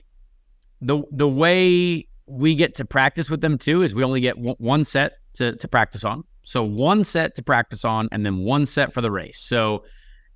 the 0.81 1.03
the 1.11 1.29
way 1.29 2.07
we 2.27 2.55
get 2.55 2.77
to 2.77 2.85
practice 2.85 3.29
with 3.29 3.41
them 3.41 3.59
too 3.59 3.83
is 3.83 3.95
we 3.95 4.05
only 4.05 4.21
get 4.21 4.37
one 4.39 4.85
set 4.85 5.15
to 5.35 5.57
to 5.57 5.69
practice 5.69 6.05
on. 6.05 6.25
So 6.43 6.65
one 6.65 7.05
set 7.05 7.35
to 7.37 7.43
practice 7.43 7.85
on, 7.85 8.09
and 8.13 8.25
then 8.25 8.39
one 8.39 8.67
set 8.67 8.93
for 8.93 9.01
the 9.01 9.11
race. 9.11 9.39
So 9.39 9.85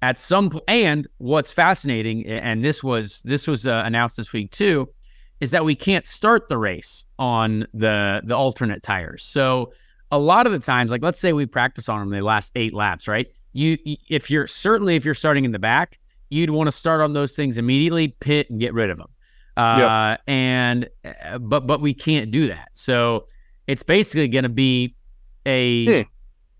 at 0.03 0.18
some 0.18 0.51
point, 0.51 0.64
and 0.68 1.09
what's 1.18 1.53
fascinating, 1.53 2.26
and 2.26 2.64
this 2.64 2.84
was 2.84 3.22
this 3.22 3.47
was 3.49 3.66
uh, 3.66 3.82
announced 3.84 4.16
this 4.16 4.32
week 4.32 4.51
too, 4.51 4.88
is 5.40 5.51
that 5.53 5.64
we 5.64 5.74
can't 5.74 6.07
start 6.07 6.49
the 6.49 6.59
race 6.59 7.07
on 7.18 7.66
the 7.72 8.20
the 8.24 8.36
alternate 8.36 8.82
tires. 8.82 9.24
So 9.24 9.72
a 10.11 10.18
lot 10.18 10.47
of 10.47 10.53
the 10.53 10.59
times, 10.59 10.90
like 10.90 11.03
let's 11.03 11.18
say 11.18 11.32
we 11.32 11.47
practice 11.47 11.88
on 11.88 12.01
them, 12.01 12.11
they 12.11 12.20
last 12.20 12.53
eight 12.55 12.74
laps, 12.74 13.09
right? 13.09 13.28
You 13.53 13.78
if 14.09 14.30
you're 14.30 14.47
certainly 14.47 14.97
if 14.97 15.05
you're 15.05 15.14
starting 15.14 15.45
in 15.45 15.53
the 15.53 15.59
back, 15.59 15.99
you'd 16.35 16.51
want 16.51 16.66
to 16.66 16.72
start 16.72 17.01
on 17.01 17.12
those 17.12 17.32
things 17.32 17.59
immediately, 17.59 18.09
pit 18.09 18.51
and 18.51 18.61
get 18.61 18.74
rid 18.74 18.91
of 18.91 18.99
them. 18.99 19.09
Uh, 19.57 20.16
yep. 20.16 20.20
And 20.26 20.89
uh, 21.05 21.39
but 21.39 21.66
but 21.66 21.80
we 21.80 21.95
can't 21.95 22.30
do 22.30 22.49
that. 22.49 22.70
So 22.74 23.26
it's 23.66 23.82
basically 23.82 24.28
going 24.28 24.43
to 24.43 24.49
be 24.49 24.97
a 25.47 26.07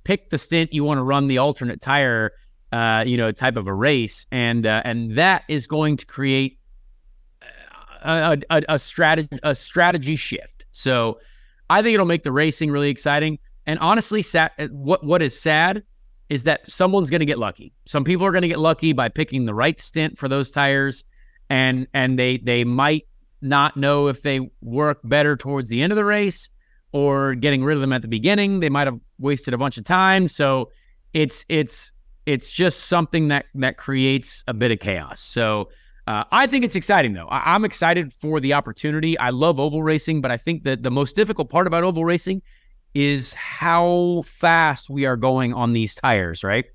pick 0.05 0.31
the 0.31 0.39
stint 0.39 0.73
you 0.73 0.85
want 0.85 0.99
to 0.99 1.03
run 1.03 1.29
the 1.29 1.39
alternate 1.39 1.81
tire 1.81 2.33
uh, 2.75 3.05
you 3.07 3.17
know, 3.17 3.31
type 3.31 3.57
of 3.57 3.69
a 3.69 3.73
race, 3.73 4.27
and 4.33 4.67
uh, 4.67 4.83
and 4.85 5.15
that 5.15 5.45
is 5.49 5.69
going 5.69 5.97
to 5.97 6.05
create 6.07 6.59
a, 8.03 8.37
a, 8.51 8.63
a 8.69 8.79
strategy 8.81 9.39
a 9.45 9.55
strategy 9.55 10.17
shift. 10.17 10.65
So 10.73 11.21
I 11.71 11.83
think 11.83 11.95
it'll 11.95 12.05
make 12.05 12.25
the 12.25 12.33
racing 12.33 12.73
really 12.73 12.91
exciting. 12.91 13.39
And 13.65 13.79
honestly, 13.79 14.23
sad, 14.23 14.51
what 14.73 15.05
what 15.05 15.23
is 15.23 15.41
sad 15.41 15.85
is 16.29 16.45
that 16.45 16.69
someone's 16.71 17.11
going 17.11 17.21
to 17.21 17.27
get 17.27 17.39
lucky. 17.39 17.73
Some 17.87 18.05
people 18.05 18.27
are 18.27 18.33
going 18.33 18.43
to 18.43 18.49
get 18.49 18.59
lucky 18.59 18.93
by 18.93 19.09
picking 19.09 19.45
the 19.45 19.55
right 19.55 19.81
stint 19.81 20.19
for 20.19 20.29
those 20.29 20.51
tires, 20.51 21.05
and 21.51 21.87
and 21.93 22.19
they 22.19 22.39
they 22.39 22.65
might 22.65 23.07
not 23.41 23.77
know 23.77 24.09
if 24.09 24.23
they 24.23 24.51
work 24.63 25.01
better 25.05 25.37
towards 25.37 25.69
the 25.69 25.83
end 25.83 25.93
of 25.93 25.97
the 25.97 26.05
race 26.05 26.49
or 26.93 27.35
getting 27.35 27.63
rid 27.63 27.77
of 27.77 27.81
them 27.81 27.93
at 27.93 28.03
the 28.03 28.09
beginning. 28.09 28.61
They 28.61 28.71
might 28.71 28.87
have 28.87 28.99
wasted 29.19 29.53
a 29.53 29.59
bunch 29.59 29.77
of 29.77 29.85
time. 29.85 30.29
So 30.29 30.71
it's 31.13 31.45
it's 31.49 31.93
it's 32.27 32.53
just 32.53 32.85
something 32.85 33.29
that 33.29 33.47
that 33.55 33.77
creates 33.77 34.45
a 34.47 34.55
bit 34.55 34.71
of 34.71 34.79
chaos. 34.79 35.21
So 35.21 35.69
uh, 36.07 36.25
I 36.31 36.47
think 36.47 36.65
it's 36.65 36.77
exciting 36.77 37.13
though. 37.13 37.27
I, 37.29 37.55
am 37.55 37.65
excited 37.65 38.13
for 38.13 38.41
the 38.41 38.53
opportunity. 38.53 39.19
I 39.19 39.31
love 39.31 39.59
oval 39.59 39.83
racing, 39.83 40.21
but 40.21 40.31
I 40.31 40.37
think 40.37 40.65
that 40.65 40.83
the 40.83 40.91
most 40.91 41.17
difficult 41.17 41.49
part 41.49 41.67
about 41.67 41.85
oval 41.85 42.05
racing 42.05 42.43
is 42.95 43.35
how 43.35 44.23
fast 44.27 44.89
we 44.89 45.05
are 45.05 45.17
going 45.17 45.53
on 45.53 45.73
these 45.73 45.95
tires. 45.95 46.45
Right, 46.45 46.67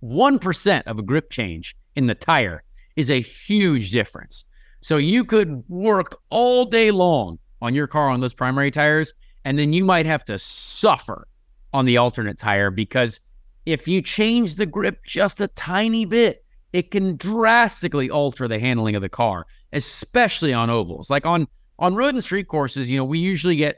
one 0.00 0.38
percent 0.38 0.86
of 0.86 0.98
a 0.98 1.02
grip 1.02 1.30
change 1.30 1.76
in 1.96 2.06
the 2.06 2.14
tire 2.14 2.62
is 2.96 3.10
a 3.10 3.20
huge 3.20 3.90
difference. 3.90 4.44
So 4.80 4.96
you 4.96 5.24
could 5.24 5.62
work 5.68 6.18
all 6.30 6.64
day 6.64 6.90
long 6.90 7.38
on 7.60 7.74
your 7.74 7.86
car 7.86 8.10
on 8.10 8.20
those 8.20 8.34
primary 8.34 8.70
tires, 8.70 9.14
and 9.44 9.58
then 9.58 9.72
you 9.72 9.84
might 9.84 10.06
have 10.06 10.24
to 10.26 10.38
suffer 10.38 11.28
on 11.72 11.84
the 11.84 11.96
alternate 11.96 12.38
tire 12.38 12.70
because 12.70 13.20
if 13.64 13.86
you 13.86 14.02
change 14.02 14.56
the 14.56 14.66
grip 14.66 15.04
just 15.04 15.40
a 15.40 15.48
tiny 15.48 16.04
bit, 16.04 16.44
it 16.72 16.90
can 16.90 17.16
drastically 17.16 18.10
alter 18.10 18.48
the 18.48 18.58
handling 18.58 18.96
of 18.96 19.02
the 19.02 19.08
car, 19.08 19.46
especially 19.72 20.52
on 20.52 20.70
ovals. 20.70 21.10
Like 21.10 21.26
on 21.26 21.46
on 21.78 21.94
road 21.94 22.14
and 22.14 22.24
street 22.24 22.48
courses, 22.48 22.90
you 22.90 22.96
know, 22.96 23.04
we 23.04 23.18
usually 23.18 23.56
get 23.56 23.76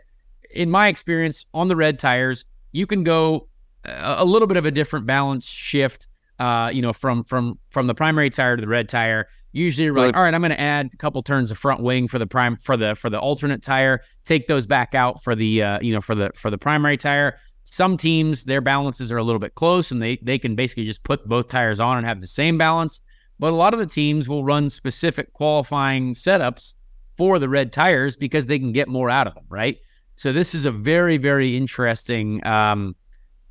in 0.55 0.71
my 0.71 0.89
experience 0.89 1.47
on 1.53 1.69
the 1.69 1.77
red 1.77 1.99
tires, 1.99 2.45
you 2.73 2.87
can 2.87 3.05
go 3.05 3.49
a, 3.85 4.25
little 4.25 4.49
bit 4.49 4.57
of 4.57 4.67
a 4.67 4.71
different 4.71 5.07
balance 5.07 5.47
shift 5.47 6.09
uh, 6.39 6.71
you 6.73 6.83
know, 6.83 6.93
from 6.93 7.25
from 7.25 7.59
from 7.71 7.87
the 7.87 7.95
primary 7.95 8.31
tire 8.31 8.57
to 8.57 8.61
the 8.61 8.69
red 8.69 8.89
tire. 8.89 9.29
Usually, 9.53 9.85
you're 9.85 9.95
like, 9.95 10.17
all 10.17 10.23
right, 10.23 10.35
I'm 10.35 10.41
going 10.41 10.51
to 10.51 10.61
add 10.61 10.91
a 10.93 10.97
couple 10.97 11.23
turns 11.23 11.53
of 11.53 11.59
front 11.59 11.81
wing 11.81 12.09
for 12.09 12.19
the 12.19 12.27
prime 12.27 12.57
for 12.57 12.77
the 12.77 12.97
for 12.97 13.09
the 13.09 13.21
alternate 13.21 13.63
tire. 13.63 14.01
Take 14.25 14.49
those 14.49 14.67
back 14.67 14.95
out 14.95 15.23
for 15.23 15.37
the 15.37 15.63
uh, 15.63 15.79
you 15.81 15.93
know 15.93 16.01
for 16.01 16.15
the 16.15 16.33
for 16.35 16.51
the 16.51 16.59
primary 16.59 16.97
tire. 16.97 17.39
Some 17.63 17.97
teams, 17.97 18.45
their 18.45 18.61
balances 18.61 19.11
are 19.11 19.17
a 19.17 19.23
little 19.23 19.39
bit 19.39 19.55
close 19.55 19.91
and 19.91 20.01
they, 20.01 20.19
they 20.21 20.39
can 20.39 20.55
basically 20.55 20.85
just 20.85 21.03
put 21.03 21.27
both 21.27 21.49
tires 21.49 21.81
on 21.81 21.97
and 21.97 22.07
have 22.07 22.21
the 22.21 22.27
same 22.27 22.59
balance. 22.59 23.01
But 23.39 23.55
a 23.55 23.57
lot 23.57 23.73
of 23.73 23.81
the 23.81 23.87
teams 23.87 24.29
will 24.29 24.45
run 24.45 24.69
specific 24.69 25.33
qualifying 25.33 26.13
setups 26.13 26.75
for 27.17 27.39
the 27.39 27.49
red 27.49 27.73
tires 27.73 28.17
because 28.17 28.47
they 28.47 28.59
can 28.59 28.73
get 28.73 28.87
more 28.87 29.09
out 29.09 29.27
of 29.27 29.35
them, 29.35 29.45
right? 29.49 29.79
So 30.17 30.33
this 30.33 30.55
is 30.55 30.65
a 30.65 30.71
very, 30.71 31.17
very 31.17 31.57
interesting, 31.57 32.45
um, 32.47 32.95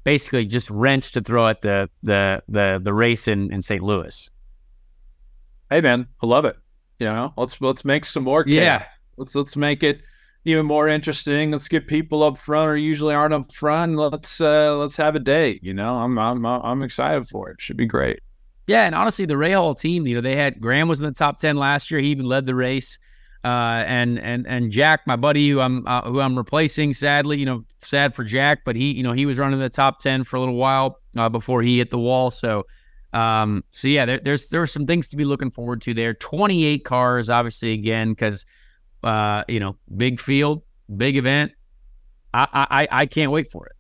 basically 0.04 0.46
just 0.46 0.70
wrench 0.70 1.12
to 1.14 1.22
throw 1.22 1.48
at 1.48 1.62
the 1.62 1.90
the 2.04 2.42
the 2.48 2.80
the 2.82 2.94
race 2.94 3.28
in, 3.28 3.52
in 3.52 3.62
St. 3.62 3.84
Louis. 3.84 4.30
Hey 5.70 5.82
man, 5.82 6.08
I 6.22 6.26
love 6.26 6.46
it. 6.46 6.58
You 7.00 7.08
know, 7.08 7.34
let's 7.38 7.60
let's 7.62 7.84
make 7.84 8.06
some 8.06 8.24
more. 8.24 8.44
Yeah, 8.48 8.86
let's 9.18 9.36
let's 9.36 9.56
make 9.56 9.84
it 9.84 10.02
even 10.46 10.66
more 10.66 10.88
interesting. 10.88 11.52
Let's 11.52 11.68
get 11.68 11.88
people 11.88 12.24
up 12.24 12.38
front 12.38 12.70
or 12.70 12.78
usually 12.78 13.16
aren't 13.16 13.34
up 13.34 13.52
front. 13.54 13.96
Let's 13.96 14.40
uh, 14.40 14.78
let's 14.78 14.98
have 14.98 15.16
a 15.16 15.20
day. 15.20 15.60
You 15.62 15.74
know, 15.74 15.98
I'm 15.98 16.18
I'm 16.18 16.46
I'm 16.46 16.84
excited 16.84 17.28
for 17.28 17.50
it. 17.50 17.62
Should 17.62 17.78
be 17.78 17.86
great. 17.86 18.20
Yeah, 18.68 18.86
and 18.86 18.96
honestly, 18.96 19.26
the 19.26 19.34
Rahal 19.34 19.78
team, 19.78 20.08
you 20.08 20.16
know, 20.16 20.22
they 20.22 20.38
had 20.38 20.62
Graham 20.62 20.88
was 20.88 21.00
in 21.00 21.06
the 21.06 21.12
top 21.12 21.40
ten 21.40 21.58
last 21.58 21.92
year. 21.92 22.00
He 22.00 22.10
even 22.10 22.26
led 22.26 22.46
the 22.46 22.56
race. 22.56 23.00
Uh, 23.44 23.84
and 23.88 24.20
and 24.20 24.48
and 24.48 24.72
Jack, 24.72 25.06
my 25.06 25.18
buddy, 25.18 25.50
who 25.50 25.60
I'm 25.60 25.86
uh, 25.86 26.02
who 26.04 26.22
I'm 26.22 26.38
replacing, 26.38 26.94
sadly, 26.94 27.38
you 27.40 27.46
know, 27.46 27.66
sad 27.82 28.16
for 28.16 28.24
Jack, 28.24 28.62
but 28.64 28.78
he, 28.78 28.94
you 28.94 29.04
know, 29.04 29.12
he 29.12 29.26
was 29.26 29.38
running 29.38 29.60
the 29.60 29.70
top 29.70 30.00
ten 30.00 30.24
for 30.24 30.38
a 30.38 30.40
little 30.40 30.56
while 30.56 31.00
uh, 31.18 31.28
before 31.28 31.62
he 31.62 31.80
hit 31.80 31.92
the 31.92 31.98
wall. 32.00 32.32
So, 32.32 32.66
um, 33.12 33.66
so 33.72 33.90
yeah, 33.90 34.06
there, 34.06 34.20
there's 34.20 34.48
there 34.48 34.62
are 34.62 34.68
some 34.68 34.88
things 34.88 35.10
to 35.10 35.18
be 35.18 35.26
looking 35.26 35.52
forward 35.52 35.82
to 35.82 35.94
there. 35.94 36.14
28 36.14 36.86
cars, 36.86 37.30
obviously, 37.30 37.74
again, 37.74 38.12
because 38.12 38.46
uh, 39.04 39.44
you 39.50 39.60
know, 39.60 39.76
big 39.96 40.22
field, 40.22 40.62
big 40.96 41.18
event. 41.18 41.52
I 42.34 42.48
I 42.54 42.88
I 43.02 43.06
can't 43.06 43.32
wait 43.32 43.52
for 43.52 43.66
it. 43.68 43.76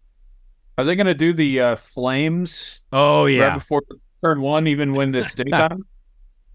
Are 0.78 0.84
they 0.84 0.95
going 0.95 1.07
to 1.07 1.14
do 1.14 1.34
the 1.34 1.59
uh, 1.61 1.76
flames? 1.78 2.82
Oh 2.91 3.28
yeah, 3.28 3.45
right 3.45 3.53
before 3.53 3.82
turn 4.24 4.41
one, 4.41 4.68
even 4.68 4.93
when 4.93 5.16
it's 5.16 5.36
daytime. 5.36 5.86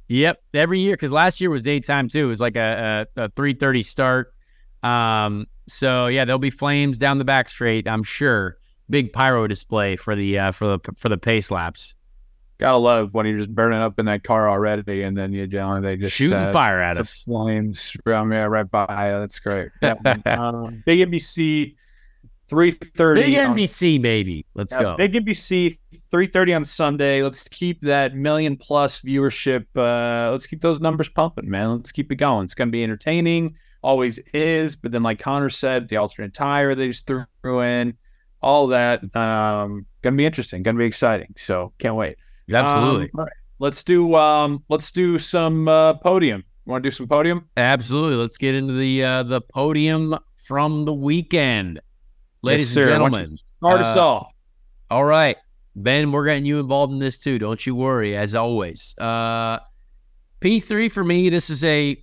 Yep, 0.08 0.42
every 0.54 0.80
year 0.80 0.94
because 0.94 1.12
last 1.12 1.40
year 1.40 1.50
was 1.50 1.62
daytime 1.62 2.08
too. 2.08 2.24
It 2.24 2.28
was 2.28 2.40
like 2.40 2.56
a 2.56 3.06
a, 3.16 3.24
a 3.24 3.28
three 3.30 3.54
thirty 3.54 3.82
start. 3.82 4.34
Um, 4.82 5.46
So 5.68 6.06
yeah, 6.06 6.24
there'll 6.24 6.38
be 6.38 6.50
flames 6.50 6.98
down 6.98 7.18
the 7.18 7.24
back 7.24 7.48
straight. 7.48 7.86
I'm 7.86 8.02
sure. 8.02 8.56
Big 8.90 9.12
pyro 9.12 9.46
display 9.46 9.96
for 9.96 10.16
the 10.16 10.38
uh, 10.38 10.50
for 10.52 10.66
the 10.66 10.78
for 10.96 11.08
the 11.08 11.18
pace 11.18 11.50
laps. 11.50 11.94
Gotta 12.58 12.78
love 12.78 13.14
when 13.14 13.26
you're 13.26 13.36
just 13.36 13.54
burning 13.54 13.78
up 13.78 14.00
in 14.00 14.06
that 14.06 14.24
car 14.24 14.48
already, 14.48 15.02
and 15.02 15.16
then 15.16 15.32
you 15.32 15.46
John 15.46 15.82
they 15.82 15.96
just 15.96 16.16
Shooting 16.16 16.38
uh, 16.38 16.52
fire 16.52 16.80
at 16.80 16.96
us. 16.96 17.22
flames 17.22 17.94
around 18.06 18.30
there 18.30 18.48
right 18.50 18.68
by. 18.68 18.86
That's 18.86 19.38
great. 19.38 19.68
Yeah. 19.82 19.94
um, 20.26 20.82
Big 20.86 21.08
NBC, 21.08 21.76
three 22.48 22.72
thirty. 22.72 23.22
Big 23.22 23.34
NBC 23.34 24.00
baby. 24.00 24.46
Let's 24.54 24.72
Yeah, 24.72 24.82
go. 24.82 24.96
Big 24.96 25.12
NBC, 25.12 25.78
three 26.10 26.26
thirty 26.26 26.54
on 26.54 26.64
Sunday. 26.64 27.22
Let's 27.22 27.46
keep 27.48 27.80
that 27.82 28.14
million 28.14 28.56
plus 28.56 29.00
viewership. 29.00 29.66
Uh, 29.76 30.30
let's 30.30 30.46
keep 30.46 30.60
those 30.60 30.80
numbers 30.80 31.08
pumping, 31.08 31.48
man. 31.48 31.76
Let's 31.76 31.92
keep 31.92 32.10
it 32.12 32.16
going. 32.16 32.44
It's 32.44 32.54
gonna 32.54 32.70
be 32.70 32.82
entertaining. 32.82 33.56
Always 33.82 34.18
is. 34.34 34.76
But 34.76 34.92
then, 34.92 35.02
like 35.02 35.18
Conor 35.18 35.50
said, 35.50 35.88
the 35.88 35.96
alternate 35.96 36.34
tire 36.34 36.74
they 36.74 36.88
just 36.88 37.06
threw 37.06 37.60
in, 37.62 37.94
all 38.42 38.66
that. 38.68 39.04
Um, 39.16 39.86
gonna 40.02 40.16
be 40.16 40.26
interesting. 40.26 40.62
Gonna 40.62 40.78
be 40.78 40.86
exciting. 40.86 41.34
So 41.36 41.72
can't 41.78 41.94
wait. 41.94 42.16
Absolutely. 42.52 43.04
Um, 43.04 43.10
all 43.18 43.24
right. 43.24 43.32
Let's 43.60 43.82
do 43.82 44.14
um. 44.14 44.64
Let's 44.68 44.90
do 44.90 45.18
some 45.18 45.68
uh, 45.68 45.94
podium. 45.94 46.44
Want 46.66 46.84
to 46.84 46.90
do 46.90 46.94
some 46.94 47.08
podium? 47.08 47.48
Absolutely. 47.56 48.16
Let's 48.16 48.36
get 48.36 48.54
into 48.54 48.74
the 48.74 49.02
uh, 49.02 49.22
the 49.22 49.40
podium 49.40 50.16
from 50.36 50.84
the 50.84 50.92
weekend, 50.92 51.80
ladies 52.42 52.70
sir. 52.70 52.90
and 52.92 53.02
Why 53.02 53.08
don't 53.08 53.12
you 53.12 53.18
gentlemen. 53.18 53.38
Start 53.58 53.80
us 53.80 53.96
Uh, 53.96 54.06
off. 54.08 54.32
All 54.90 55.04
right, 55.04 55.36
Ben, 55.76 56.12
we're 56.12 56.24
getting 56.26 56.44
you 56.46 56.60
involved 56.60 56.92
in 56.92 56.98
this 56.98 57.18
too. 57.18 57.38
Don't 57.38 57.64
you 57.66 57.74
worry. 57.74 58.16
As 58.16 58.34
always, 58.34 58.94
uh, 58.98 59.58
P 60.40 60.60
three 60.60 60.88
for 60.88 61.04
me. 61.04 61.28
This 61.30 61.50
is 61.50 61.62
a 61.64 62.02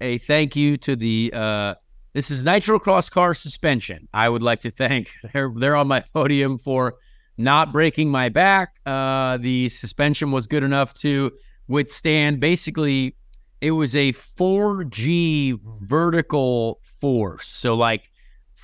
a 0.00 0.18
thank 0.18 0.54
you 0.56 0.76
to 0.78 0.96
the. 0.96 1.32
Uh, 1.34 1.74
this 2.14 2.30
is 2.30 2.44
Nitro 2.44 2.78
Cross 2.78 3.08
Car 3.10 3.32
Suspension. 3.34 4.06
I 4.12 4.28
would 4.28 4.42
like 4.42 4.60
to 4.60 4.70
thank. 4.70 5.10
They're 5.32 5.50
they're 5.56 5.76
on 5.76 5.88
my 5.88 6.04
podium 6.12 6.58
for 6.58 6.94
not 7.38 7.72
breaking 7.72 8.10
my 8.10 8.28
back. 8.28 8.74
Uh, 8.84 9.38
the 9.38 9.68
suspension 9.70 10.30
was 10.30 10.46
good 10.46 10.62
enough 10.62 10.92
to 10.94 11.32
withstand. 11.68 12.38
Basically, 12.40 13.16
it 13.62 13.70
was 13.70 13.96
a 13.96 14.12
4G 14.12 15.58
vertical 15.80 16.80
force. 17.00 17.48
So 17.48 17.74
like 17.74 18.02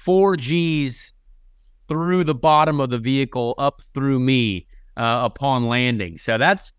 4Gs 0.05 1.13
through 1.89 2.25
the 2.25 2.35
bottom 2.35 2.81
of 2.81 2.91
the 2.91 2.99
vehicle 2.99 3.55
up 3.59 3.83
through 3.95 4.21
me 4.21 4.67
uh, 4.97 5.21
upon 5.25 5.67
landing. 5.69 6.19
So 6.19 6.39
that's 6.39 6.73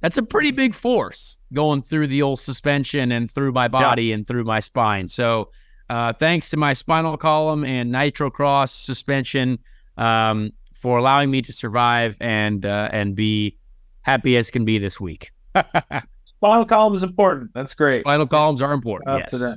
that's 0.00 0.18
a 0.18 0.22
pretty 0.22 0.50
big 0.50 0.74
force 0.74 1.38
going 1.52 1.82
through 1.82 2.08
the 2.08 2.22
old 2.22 2.38
suspension 2.38 3.10
and 3.12 3.30
through 3.30 3.52
my 3.52 3.68
body 3.68 4.12
and 4.12 4.26
through 4.26 4.44
my 4.44 4.60
spine. 4.60 5.08
So 5.08 5.50
uh, 5.88 6.12
thanks 6.12 6.50
to 6.50 6.56
my 6.56 6.72
spinal 6.72 7.16
column 7.16 7.64
and 7.64 7.90
Nitro 7.90 8.30
Cross 8.30 8.72
suspension 8.72 9.58
um, 9.96 10.50
for 10.74 10.98
allowing 10.98 11.30
me 11.30 11.42
to 11.42 11.52
survive 11.52 12.16
and 12.20 12.66
uh, 12.66 12.88
and 12.92 13.14
be 13.14 13.58
happy 14.02 14.36
as 14.36 14.50
can 14.50 14.64
be 14.64 14.78
this 14.78 15.00
week. 15.00 15.30
Spinal 16.24 16.66
column 16.66 16.94
is 16.94 17.02
important. 17.02 17.50
That's 17.54 17.74
great. 17.74 18.02
Spinal 18.02 18.26
columns 18.26 18.60
are 18.60 18.72
important. 18.72 19.24
Yes. 19.32 19.56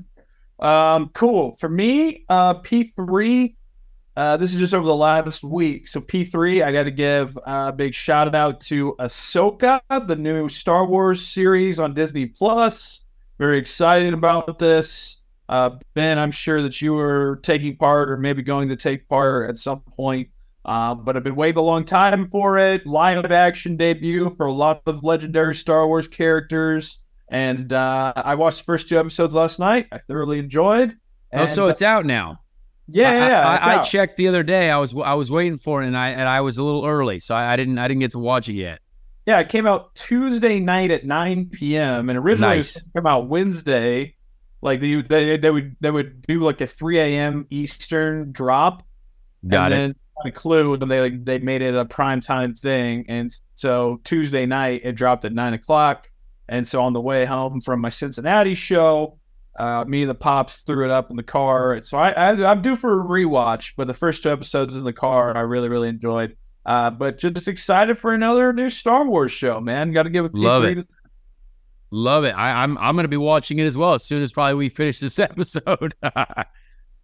Um, 0.59 1.09
cool. 1.13 1.55
For 1.55 1.69
me, 1.69 2.25
uh, 2.29 2.55
P3, 2.61 3.55
uh, 4.15 4.37
this 4.37 4.53
is 4.53 4.59
just 4.59 4.73
over 4.73 4.85
the 4.85 4.95
last 4.95 5.43
week. 5.43 5.87
So 5.87 6.01
P3, 6.01 6.63
I 6.63 6.71
got 6.71 6.83
to 6.83 6.91
give 6.91 7.37
a 7.45 7.71
big 7.71 7.93
shout 7.93 8.33
out 8.33 8.59
to 8.61 8.95
Ahsoka, 8.99 9.79
the 10.07 10.15
new 10.15 10.49
Star 10.49 10.85
Wars 10.85 11.25
series 11.25 11.79
on 11.79 11.93
Disney 11.93 12.25
Plus. 12.25 13.01
Very 13.37 13.59
excited 13.59 14.13
about 14.13 14.57
this. 14.57 15.21
Uh, 15.49 15.71
ben, 15.93 16.17
I'm 16.19 16.31
sure 16.31 16.61
that 16.61 16.81
you 16.81 16.93
were 16.93 17.39
taking 17.43 17.77
part 17.77 18.09
or 18.09 18.17
maybe 18.17 18.41
going 18.41 18.67
to 18.69 18.75
take 18.75 19.07
part 19.07 19.49
at 19.49 19.57
some 19.57 19.81
point. 19.81 20.29
Uh, 20.65 20.93
but 20.93 21.15
I've 21.15 21.23
been 21.23 21.35
waiting 21.35 21.59
a 21.59 21.61
long 21.61 21.85
time 21.85 22.29
for 22.29 22.57
it. 22.57 22.85
Live 22.85 23.31
action 23.31 23.77
debut 23.77 24.33
for 24.35 24.47
a 24.47 24.51
lot 24.51 24.81
of 24.85 25.03
legendary 25.03 25.55
Star 25.55 25.87
Wars 25.87 26.07
characters. 26.07 26.99
And 27.29 27.73
uh, 27.73 28.13
I 28.15 28.35
watched 28.35 28.59
the 28.59 28.63
first 28.63 28.87
two 28.89 28.97
episodes 28.97 29.33
last 29.35 29.59
night. 29.59 29.87
I 29.91 29.99
thoroughly 30.07 30.39
enjoyed. 30.39 30.95
Oh, 31.33 31.45
so 31.45 31.67
it's 31.67 31.81
out 31.81 32.05
now. 32.05 32.39
yeah, 32.87 33.09
I- 33.09 33.13
yeah, 33.27 33.47
I, 33.47 33.55
I, 33.55 33.79
I 33.79 33.83
checked 33.83 34.15
the 34.17 34.27
other 34.29 34.43
day. 34.43 34.69
I 34.69 34.77
was 34.77 34.95
I 34.95 35.13
was 35.15 35.29
waiting 35.29 35.57
for 35.57 35.83
it, 35.83 35.87
and 35.87 35.97
I 35.97 36.09
and 36.11 36.21
I 36.27 36.39
was 36.41 36.57
a 36.57 36.63
little 36.63 36.85
early, 36.85 37.19
so 37.19 37.35
I, 37.35 37.53
I 37.53 37.55
didn't 37.57 37.79
I 37.79 37.87
didn't 37.89 37.99
get 37.99 38.11
to 38.11 38.19
watch 38.19 38.47
it 38.47 38.53
yet. 38.53 38.79
Yeah, 39.25 39.39
it 39.39 39.49
came 39.49 39.67
out 39.67 39.93
Tuesday 39.95 40.61
night 40.61 40.89
at 40.89 41.05
9 41.05 41.47
p.m. 41.51 42.09
and 42.09 42.17
originally 42.17 42.55
Nice. 42.57 42.77
it 42.77 42.83
was 42.83 42.91
came 42.95 43.05
out 43.07 43.27
Wednesday. 43.27 44.15
Like 44.61 44.79
they, 44.79 45.01
they 45.01 45.35
they 45.35 45.51
would 45.51 45.75
they 45.81 45.91
would 45.91 46.21
do 46.25 46.39
like 46.39 46.61
a 46.61 46.67
3 46.67 46.97
a.m. 46.99 47.45
Eastern 47.49 48.31
drop. 48.31 48.83
Got 49.45 49.73
and 49.73 49.91
it. 49.91 49.97
then 50.23 50.31
a 50.31 50.31
clue 50.31 50.73
and 50.73 50.81
they 50.89 51.01
like 51.01 51.25
they 51.25 51.39
made 51.39 51.61
it 51.61 51.75
a 51.75 51.83
prime 51.83 52.21
time 52.21 52.55
thing. 52.55 53.03
And 53.09 53.29
so 53.55 53.99
Tuesday 54.05 54.45
night 54.45 54.81
it 54.85 54.93
dropped 54.93 55.25
at 55.25 55.33
nine 55.33 55.53
o'clock. 55.53 56.09
And 56.49 56.67
so 56.67 56.81
on 56.81 56.93
the 56.93 57.01
way 57.01 57.25
home 57.25 57.61
from 57.61 57.81
my 57.81 57.89
Cincinnati 57.89 58.55
show, 58.55 59.17
uh, 59.57 59.83
me 59.87 60.01
and 60.01 60.09
the 60.09 60.15
pops 60.15 60.63
threw 60.63 60.85
it 60.85 60.91
up 60.91 61.09
in 61.09 61.15
the 61.17 61.23
car. 61.23 61.73
And 61.73 61.85
so 61.85 61.97
I, 61.97 62.09
I 62.11 62.49
I'm 62.49 62.61
due 62.61 62.75
for 62.75 63.01
a 63.01 63.03
rewatch, 63.03 63.73
but 63.75 63.87
the 63.87 63.93
first 63.93 64.23
two 64.23 64.31
episodes 64.31 64.75
in 64.75 64.83
the 64.83 64.93
car 64.93 65.35
I 65.35 65.41
really 65.41 65.69
really 65.69 65.89
enjoyed. 65.89 66.37
Uh, 66.65 66.89
but 66.89 67.17
just 67.17 67.47
excited 67.47 67.97
for 67.97 68.13
another 68.13 68.51
new 68.51 68.69
Star 68.69 69.05
Wars 69.07 69.31
show, 69.31 69.61
man. 69.61 69.93
Got 69.93 70.03
to 70.03 70.09
give 70.09 70.25
a 70.25 70.29
Love 70.33 70.65
it. 70.65 70.87
Love 71.91 72.25
it. 72.25 72.31
I, 72.31 72.63
I'm 72.63 72.77
I'm 72.77 72.95
gonna 72.95 73.07
be 73.07 73.17
watching 73.17 73.59
it 73.59 73.65
as 73.65 73.77
well 73.77 73.93
as 73.93 74.03
soon 74.03 74.21
as 74.21 74.31
probably 74.31 74.55
we 74.55 74.69
finish 74.69 74.99
this 74.99 75.17
episode. 75.19 75.95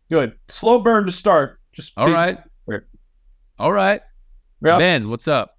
Good, 0.10 0.38
slow 0.50 0.80
burn 0.80 1.06
to 1.06 1.12
start. 1.12 1.60
Just 1.72 1.94
all 1.98 2.12
right. 2.12 2.38
All 3.58 3.72
right. 3.72 4.02
Yep. 4.62 4.80
Ben, 4.80 5.10
what's 5.10 5.28
up? 5.28 5.58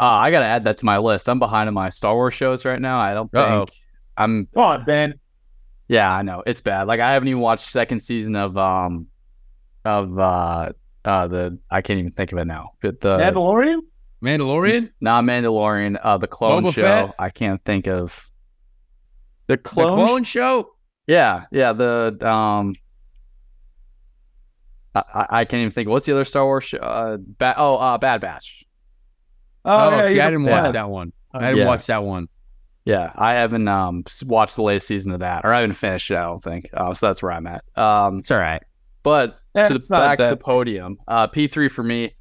Uh, 0.00 0.04
I 0.04 0.30
gotta 0.30 0.46
add 0.46 0.64
that 0.64 0.78
to 0.78 0.84
my 0.86 0.96
list. 0.98 1.28
I'm 1.28 1.38
behind 1.38 1.68
on 1.68 1.74
my 1.74 1.90
Star 1.90 2.14
Wars 2.14 2.32
shows 2.32 2.64
right 2.64 2.80
now. 2.80 2.98
I 3.00 3.12
don't 3.12 3.30
think 3.30 3.46
Uh-oh. 3.46 3.66
I'm. 4.16 4.46
Come 4.54 4.62
on, 4.62 4.84
Ben. 4.86 5.14
Yeah, 5.88 6.10
I 6.10 6.22
know 6.22 6.42
it's 6.46 6.60
bad. 6.62 6.86
Like 6.88 7.00
I 7.00 7.12
haven't 7.12 7.28
even 7.28 7.40
watched 7.40 7.64
second 7.66 8.00
season 8.00 8.34
of 8.34 8.56
um 8.56 9.08
of 9.84 10.18
uh 10.18 10.72
uh 11.04 11.26
the 11.26 11.58
I 11.70 11.82
can't 11.82 11.98
even 11.98 12.12
think 12.12 12.32
of 12.32 12.38
it 12.38 12.46
now. 12.46 12.72
But 12.80 13.00
the 13.00 13.18
Mandalorian. 13.18 13.80
Mandalorian? 14.24 14.90
not 15.00 15.24
Mandalorian, 15.24 15.98
uh 16.02 16.16
the 16.18 16.26
clone 16.28 16.64
Boba 16.64 16.72
show. 16.74 16.82
Fett? 16.82 17.14
I 17.18 17.28
can't 17.30 17.62
think 17.64 17.86
of. 17.86 18.26
The 19.48 19.56
The 19.56 19.58
clone. 19.62 20.06
clone 20.06 20.24
show? 20.24 20.70
Yeah, 21.06 21.44
yeah. 21.50 21.72
The 21.72 22.16
um. 22.26 22.74
I, 24.94 25.02
I 25.14 25.26
I 25.40 25.44
can't 25.44 25.60
even 25.60 25.72
think. 25.72 25.88
What's 25.88 26.06
the 26.06 26.12
other 26.12 26.24
Star 26.24 26.44
Wars 26.44 26.64
show? 26.64 26.78
Uh, 26.78 27.16
ba- 27.20 27.54
oh, 27.56 27.76
uh, 27.76 27.98
Bad 27.98 28.20
Batch. 28.20 28.64
Oh, 29.64 29.90
yeah, 29.90 30.04
see, 30.04 30.20
I 30.20 30.26
didn't 30.30 30.44
watch 30.44 30.72
that 30.72 30.88
one. 30.90 31.12
I 31.32 31.40
didn't 31.40 31.58
Yeah. 31.58 31.66
watch 31.66 31.86
that 31.86 32.02
one. 32.04 32.28
Yeah, 32.84 33.12
I 33.14 33.34
haven't 33.34 33.68
um 33.68 34.04
watched 34.24 34.56
the 34.56 34.62
latest 34.62 34.86
season 34.88 35.12
of 35.12 35.20
that, 35.20 35.44
or 35.44 35.52
I 35.52 35.60
haven't 35.60 35.74
finished 35.76 36.10
it. 36.10 36.16
I 36.16 36.22
don't 36.22 36.42
think. 36.42 36.68
Uh, 36.72 36.94
so 36.94 37.06
that's 37.06 37.22
where 37.22 37.32
I'm 37.32 37.46
at. 37.46 37.62
Um, 37.76 38.18
It's 38.20 38.30
all 38.30 38.38
right. 38.38 38.62
but 39.02 39.38
Yeah, 39.54 39.64
to 39.64 39.74
the 39.74 39.86
back 39.90 40.18
to 40.18 40.28
the 40.30 40.36
podium. 40.36 40.96
Uh, 41.06 41.26
P 41.26 41.46
three 41.46 41.68
for 41.68 41.82
me. 41.82 42.12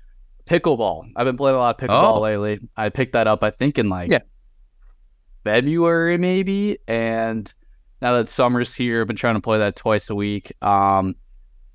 Pickleball. 0.46 1.06
I've 1.16 1.26
been 1.26 1.38
playing 1.38 1.56
a 1.56 1.60
lot 1.60 1.82
of 1.82 1.88
pickleball 1.90 2.18
Oh. 2.18 2.20
lately. 2.22 2.60
I 2.76 2.90
picked 2.90 3.14
that 3.14 3.28
up. 3.28 3.44
I 3.44 3.52
think 3.52 3.78
in 3.78 3.88
like 3.88 4.10
Yeah. 4.12 4.20
February 5.44 6.18
maybe, 6.18 6.78
and 6.88 7.52
now 8.02 8.14
that 8.14 8.30
summer's 8.30 8.74
here, 8.74 9.02
I've 9.02 9.08
been 9.08 9.16
trying 9.16 9.36
to 9.36 9.42
play 9.42 9.60
that 9.60 9.76
twice 9.76 10.10
a 10.10 10.16
week. 10.16 10.52
Um, 10.62 11.16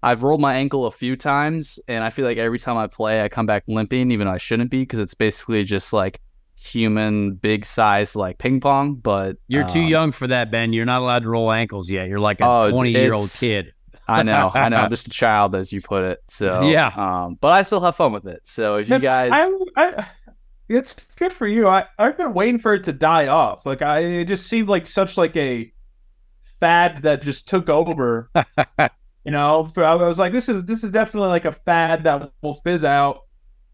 I've 0.04 0.22
rolled 0.22 0.40
my 0.40 0.54
ankle 0.54 0.84
a 0.84 0.90
few 0.90 1.16
times, 1.16 1.78
and 1.88 2.04
I 2.04 2.10
feel 2.10 2.26
like 2.26 2.36
every 2.36 2.58
time 2.58 2.76
I 2.76 2.86
play, 2.86 3.22
I 3.22 3.28
come 3.30 3.46
back 3.46 3.64
limping, 3.66 4.10
even 4.10 4.26
though 4.26 4.34
I 4.34 4.38
shouldn't 4.38 4.70
be, 4.70 4.80
because 4.80 5.00
it's 5.00 5.14
basically 5.14 5.64
just 5.64 5.94
like 5.94 6.20
human 6.56 7.34
big 7.34 7.64
size 7.64 8.14
like 8.14 8.36
ping 8.38 8.60
pong. 8.60 8.96
But 8.96 9.36
You're 9.48 9.66
too 9.66 9.80
um, 9.80 9.88
young 9.88 10.12
for 10.12 10.26
that, 10.26 10.50
Ben. 10.50 10.74
You're 10.74 10.84
not 10.84 11.00
allowed 11.00 11.22
to 11.22 11.28
roll 11.30 11.50
ankles 11.50 11.90
yet. 11.90 12.08
You're 12.08 12.20
like 12.20 12.40
a 12.40 12.46
Oh, 12.46 12.70
20 12.70 12.90
year 12.90 13.14
old 13.14 13.30
kid. 13.30 13.72
I 14.06 14.22
know, 14.22 14.50
I 14.52 14.68
know. 14.68 14.76
I'm 14.76 14.90
just 14.90 15.06
a 15.06 15.10
child, 15.22 15.54
as 15.54 15.72
you 15.72 15.80
put 15.80 16.04
it. 16.04 16.22
So 16.28 16.62
Yeah. 16.68 16.88
um, 16.94 17.38
but 17.40 17.52
I 17.52 17.62
still 17.62 17.80
have 17.80 17.96
fun 17.96 18.12
with 18.12 18.26
it. 18.26 18.42
So 18.44 18.76
if 18.76 18.90
you 18.90 18.98
guys, 18.98 19.30
I, 19.32 19.50
I, 19.76 20.06
it's 20.68 20.94
good 21.16 21.32
for 21.32 21.46
you. 21.46 21.66
I, 21.66 21.86
I've 21.98 22.18
been 22.18 22.34
waiting 22.34 22.58
for 22.58 22.74
it 22.74 22.84
to 22.84 22.92
die 22.92 23.28
off. 23.28 23.64
Like 23.64 23.80
I, 23.80 24.00
it 24.00 24.24
just 24.26 24.46
seemed 24.46 24.68
like 24.68 24.84
such 24.84 25.16
like 25.16 25.34
a 25.36 25.72
fad 26.60 26.98
that 26.98 27.22
just 27.22 27.48
took 27.48 27.70
over. 27.70 28.30
you 29.24 29.32
know, 29.32 29.70
I 29.76 29.94
was 29.94 30.18
like, 30.18 30.32
this 30.32 30.48
is 30.48 30.64
this 30.64 30.84
is 30.84 30.90
definitely 30.90 31.30
like 31.30 31.46
a 31.46 31.52
fad 31.52 32.04
that 32.04 32.30
will 32.42 32.54
fizz 32.54 32.84
out, 32.84 33.20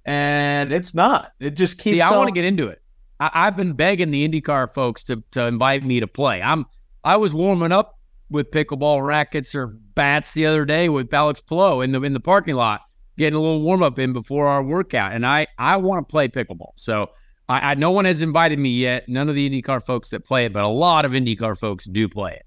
and 0.04 0.72
it's 0.72 0.94
not. 0.94 1.32
It 1.40 1.50
just 1.50 1.78
keeps. 1.78 1.94
See, 1.94 2.00
I 2.00 2.16
want 2.16 2.28
to 2.28 2.34
get 2.34 2.44
into 2.44 2.68
it. 2.68 2.80
I, 3.18 3.30
I've 3.34 3.56
been 3.56 3.72
begging 3.72 4.10
the 4.10 4.28
IndyCar 4.28 4.72
folks 4.72 5.04
to 5.04 5.22
to 5.32 5.46
invite 5.46 5.84
me 5.84 6.00
to 6.00 6.06
play. 6.06 6.40
I'm 6.40 6.66
I 7.02 7.16
was 7.16 7.34
warming 7.34 7.72
up 7.72 7.98
with 8.30 8.52
pickleball 8.52 9.04
rackets 9.04 9.54
or 9.54 9.66
bats 9.66 10.34
the 10.34 10.46
other 10.46 10.64
day 10.64 10.88
with 10.88 11.12
Alex 11.12 11.40
Palou 11.40 11.80
in 11.80 11.90
the 11.90 12.00
in 12.02 12.12
the 12.12 12.20
parking 12.20 12.54
lot, 12.54 12.82
getting 13.18 13.36
a 13.36 13.40
little 13.40 13.62
warm 13.62 13.82
up 13.82 13.98
in 13.98 14.12
before 14.12 14.46
our 14.46 14.62
workout, 14.62 15.12
and 15.12 15.26
I 15.26 15.48
I 15.58 15.78
want 15.78 16.06
to 16.06 16.10
play 16.10 16.28
pickleball. 16.28 16.72
So 16.76 17.10
I, 17.48 17.72
I 17.72 17.74
no 17.74 17.90
one 17.90 18.04
has 18.04 18.22
invited 18.22 18.60
me 18.60 18.70
yet. 18.70 19.08
None 19.08 19.28
of 19.28 19.34
the 19.34 19.50
IndyCar 19.50 19.84
folks 19.84 20.10
that 20.10 20.24
play 20.24 20.44
it, 20.44 20.52
but 20.52 20.62
a 20.62 20.68
lot 20.68 21.04
of 21.04 21.10
IndyCar 21.10 21.58
folks 21.58 21.86
do 21.86 22.08
play 22.08 22.34
it. 22.34 22.46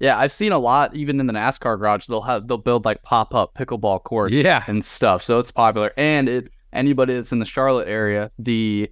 Yeah, 0.00 0.18
I've 0.18 0.32
seen 0.32 0.52
a 0.52 0.58
lot 0.58 0.96
even 0.96 1.20
in 1.20 1.26
the 1.26 1.32
NASCAR 1.32 1.78
garage. 1.78 2.06
They'll 2.06 2.22
have 2.22 2.48
they'll 2.48 2.56
build 2.58 2.84
like 2.84 3.02
pop 3.02 3.34
up 3.34 3.54
pickleball 3.54 4.02
courts 4.02 4.32
Yeah. 4.34 4.64
and 4.66 4.84
stuff. 4.84 5.22
So 5.22 5.38
it's 5.38 5.50
popular. 5.52 5.92
And 5.96 6.28
it 6.28 6.48
anybody 6.72 7.14
that's 7.14 7.32
in 7.32 7.38
the 7.38 7.44
Charlotte 7.44 7.86
area, 7.88 8.30
the 8.38 8.90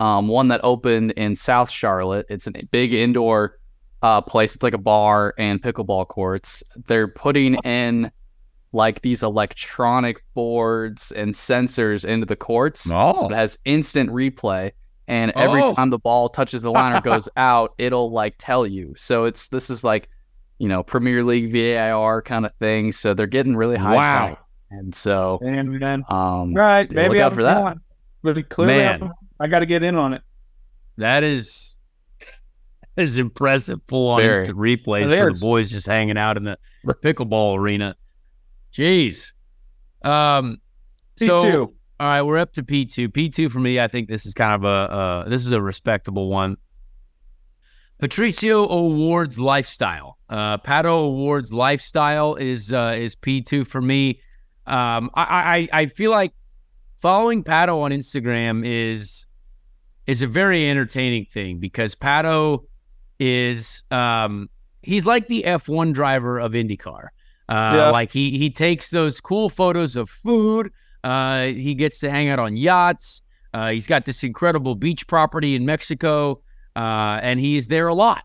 um 0.00 0.28
one 0.28 0.48
that 0.48 0.60
opened 0.62 1.10
in 1.12 1.34
South 1.36 1.70
Charlotte, 1.70 2.26
it's 2.30 2.46
a 2.46 2.52
big 2.70 2.94
indoor 2.94 3.58
uh 4.02 4.20
place. 4.20 4.54
It's 4.54 4.62
like 4.62 4.74
a 4.74 4.78
bar 4.78 5.34
and 5.38 5.60
pickleball 5.60 6.06
courts. 6.08 6.62
They're 6.86 7.08
putting 7.08 7.54
in 7.64 8.10
like 8.72 9.02
these 9.02 9.22
electronic 9.22 10.22
boards 10.34 11.12
and 11.12 11.32
sensors 11.32 12.04
into 12.04 12.26
the 12.26 12.36
courts. 12.36 12.82
So 12.82 12.96
Oh. 12.96 13.28
it 13.28 13.34
has 13.34 13.58
instant 13.64 14.10
replay. 14.10 14.72
And 15.06 15.32
every 15.36 15.62
Oh. 15.62 15.74
time 15.74 15.90
the 15.90 15.98
ball 15.98 16.28
touches 16.28 16.62
the 16.62 16.70
line 16.70 16.96
or 16.96 17.00
goes 17.00 17.28
out, 17.36 17.74
it'll 17.78 18.10
like 18.12 18.34
tell 18.38 18.66
you. 18.66 18.94
So 18.96 19.24
it's 19.24 19.48
this 19.48 19.68
is 19.70 19.84
like, 19.84 20.08
you 20.58 20.68
know, 20.68 20.82
Premier 20.82 21.22
League 21.24 21.52
VAR 21.52 22.22
kind 22.22 22.46
of 22.46 22.54
thing. 22.56 22.92
So 22.92 23.14
they're 23.14 23.26
getting 23.26 23.56
really 23.56 23.76
high 23.76 23.94
Wow. 23.96 24.28
tech. 24.28 24.38
And 24.70 24.94
so 24.94 25.38
And 25.42 25.80
then, 25.80 26.04
um 26.08 26.52
right, 26.54 26.90
yeah, 26.90 26.94
maybe 26.96 27.14
look 27.14 27.22
out 27.22 27.32
I'm 27.32 27.36
for 27.36 27.42
that. 27.44 27.62
wrong, 27.62 27.80
But 28.22 28.48
clearly, 28.48 28.74
Man. 28.74 29.02
I'm- 29.40 29.50
got 29.50 29.58
to 29.60 29.66
get 29.66 29.82
in 29.82 29.94
on 29.96 30.14
it. 30.14 30.22
That 30.96 31.22
is 31.24 31.76
that 32.96 33.02
is 33.02 33.18
impressive. 33.18 33.80
Full 33.88 34.08
on 34.10 34.20
Very. 34.20 34.38
instant 34.38 34.58
replays 34.58 35.10
It 35.12 35.18
for 35.18 35.32
the 35.32 35.38
boys 35.40 35.70
just 35.70 35.86
hanging 35.86 36.16
out 36.16 36.36
in 36.36 36.44
the 36.44 36.58
pickleball 36.86 37.58
arena. 37.58 37.96
Jeez. 38.72 39.32
Um. 40.02 40.58
P2. 41.20 41.60
all 41.62 41.72
right, 42.00 42.22
we're 42.22 42.38
up 42.38 42.52
to 42.54 42.62
P 42.64 42.84
two. 42.86 43.08
P 43.08 43.28
two 43.28 43.48
for 43.48 43.60
me, 43.60 43.78
I 43.80 43.86
think 43.88 44.08
this 44.08 44.26
is 44.26 44.34
kind 44.34 44.54
of 44.54 44.64
a 44.64 44.92
uh, 44.94 45.28
this 45.28 45.44
is 45.46 45.52
a 45.52 45.60
respectable 45.62 46.28
one. 46.28 46.56
Patricio 47.98 48.68
O'Ward's 48.68 49.38
lifestyle. 49.38 50.18
Uh, 50.28 50.58
Pato 50.58 50.86
O'Ward's 50.86 51.52
lifestyle 51.52 52.34
is 52.34 52.72
uh, 52.72 52.94
is 52.98 53.14
P 53.14 53.40
two 53.42 53.64
for 53.64 53.80
me. 53.80 54.20
Um, 54.66 55.10
I, 55.14 55.68
I 55.72 55.80
I 55.82 55.86
feel 55.86 56.10
like 56.10 56.32
following 56.98 57.44
Pato 57.44 57.82
on 57.82 57.90
Instagram 57.92 58.62
is 58.64 59.26
is 60.06 60.22
a 60.22 60.26
very 60.26 60.68
entertaining 60.68 61.26
thing 61.32 61.58
because 61.60 61.94
Pato 61.94 62.64
is 63.20 63.84
um 63.90 64.48
he's 64.82 65.06
like 65.06 65.28
the 65.28 65.44
F1 65.46 65.92
driver 65.94 66.38
of 66.38 66.52
IndyCar. 66.52 67.08
Uh 67.48 67.72
Yeah. 67.76 67.90
like 67.90 68.10
he 68.10 68.36
he 68.38 68.50
takes 68.50 68.90
those 68.90 69.20
cool 69.20 69.48
photos 69.48 69.96
of 69.96 70.10
food, 70.10 70.70
uh 71.04 71.44
he 71.44 71.74
gets 71.74 72.00
to 72.00 72.10
hang 72.10 72.28
out 72.28 72.38
on 72.38 72.56
yachts. 72.56 73.22
Uh 73.52 73.70
he's 73.70 73.86
got 73.86 74.04
this 74.04 74.24
incredible 74.24 74.74
beach 74.74 75.06
property 75.06 75.54
in 75.54 75.64
Mexico 75.64 76.40
uh 76.76 77.20
and 77.22 77.40
he's 77.40 77.68
there 77.68 77.88
a 77.88 77.94
lot. 77.94 78.24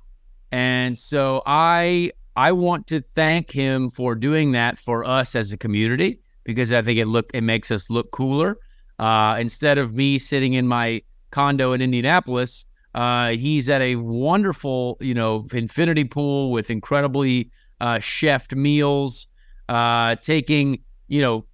And 0.52 0.98
so 0.98 1.44
I 1.46 2.12
I 2.36 2.52
want 2.54 2.88
to 2.88 3.02
thank 3.16 3.52
him 3.52 3.90
for 3.90 4.16
doing 4.16 4.54
that 4.54 4.80
for 4.80 5.06
us 5.06 5.36
as 5.36 5.52
a 5.52 5.58
community 5.58 6.22
because 6.44 6.72
I 6.72 6.82
think 6.82 7.00
it 7.00 7.06
look 7.06 7.32
it 7.34 7.42
makes 7.42 7.72
us 7.72 7.90
look 7.90 8.12
cooler. 8.12 8.58
Uh, 8.98 9.38
instead 9.40 9.78
of 9.78 9.94
me 9.94 10.20
sitting 10.20 10.54
in 10.54 10.68
my 10.68 11.02
condo 11.32 11.74
in 11.74 11.82
Indianapolis, 11.82 12.66
uh, 12.96 13.30
he's 13.30 13.70
at 13.70 13.82
a 13.82 13.96
wonderful, 13.96 14.98
you 15.00 15.14
know, 15.14 15.46
infinity 15.54 16.04
pool 16.04 16.52
with 16.52 16.70
incredibly 16.70 17.52
uh, 17.80 17.96
chefed 17.96 18.56
meals, 18.56 19.28
uh, 19.70 20.16
taking, 20.16 20.84
you 21.08 21.22
know, 21.22 21.46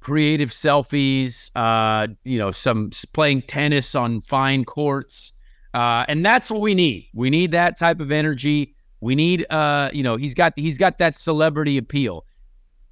creative 0.00 0.50
selfies, 0.50 1.50
uh, 1.56 2.06
you 2.24 2.38
know, 2.38 2.50
some 2.50 2.90
playing 3.12 3.42
tennis 3.42 3.94
on 3.94 4.20
fine 4.22 4.64
courts. 4.64 5.32
Uh, 5.74 6.04
and 6.08 6.24
that's 6.24 6.50
what 6.50 6.60
we 6.60 6.74
need. 6.74 7.08
We 7.14 7.30
need 7.30 7.52
that 7.52 7.78
type 7.78 8.00
of 8.00 8.12
energy. 8.12 8.74
We 9.00 9.14
need, 9.14 9.46
uh, 9.50 9.90
you 9.92 10.02
know, 10.02 10.16
he's 10.16 10.34
got 10.34 10.52
he's 10.56 10.78
got 10.78 10.98
that 10.98 11.16
celebrity 11.16 11.78
appeal. 11.78 12.24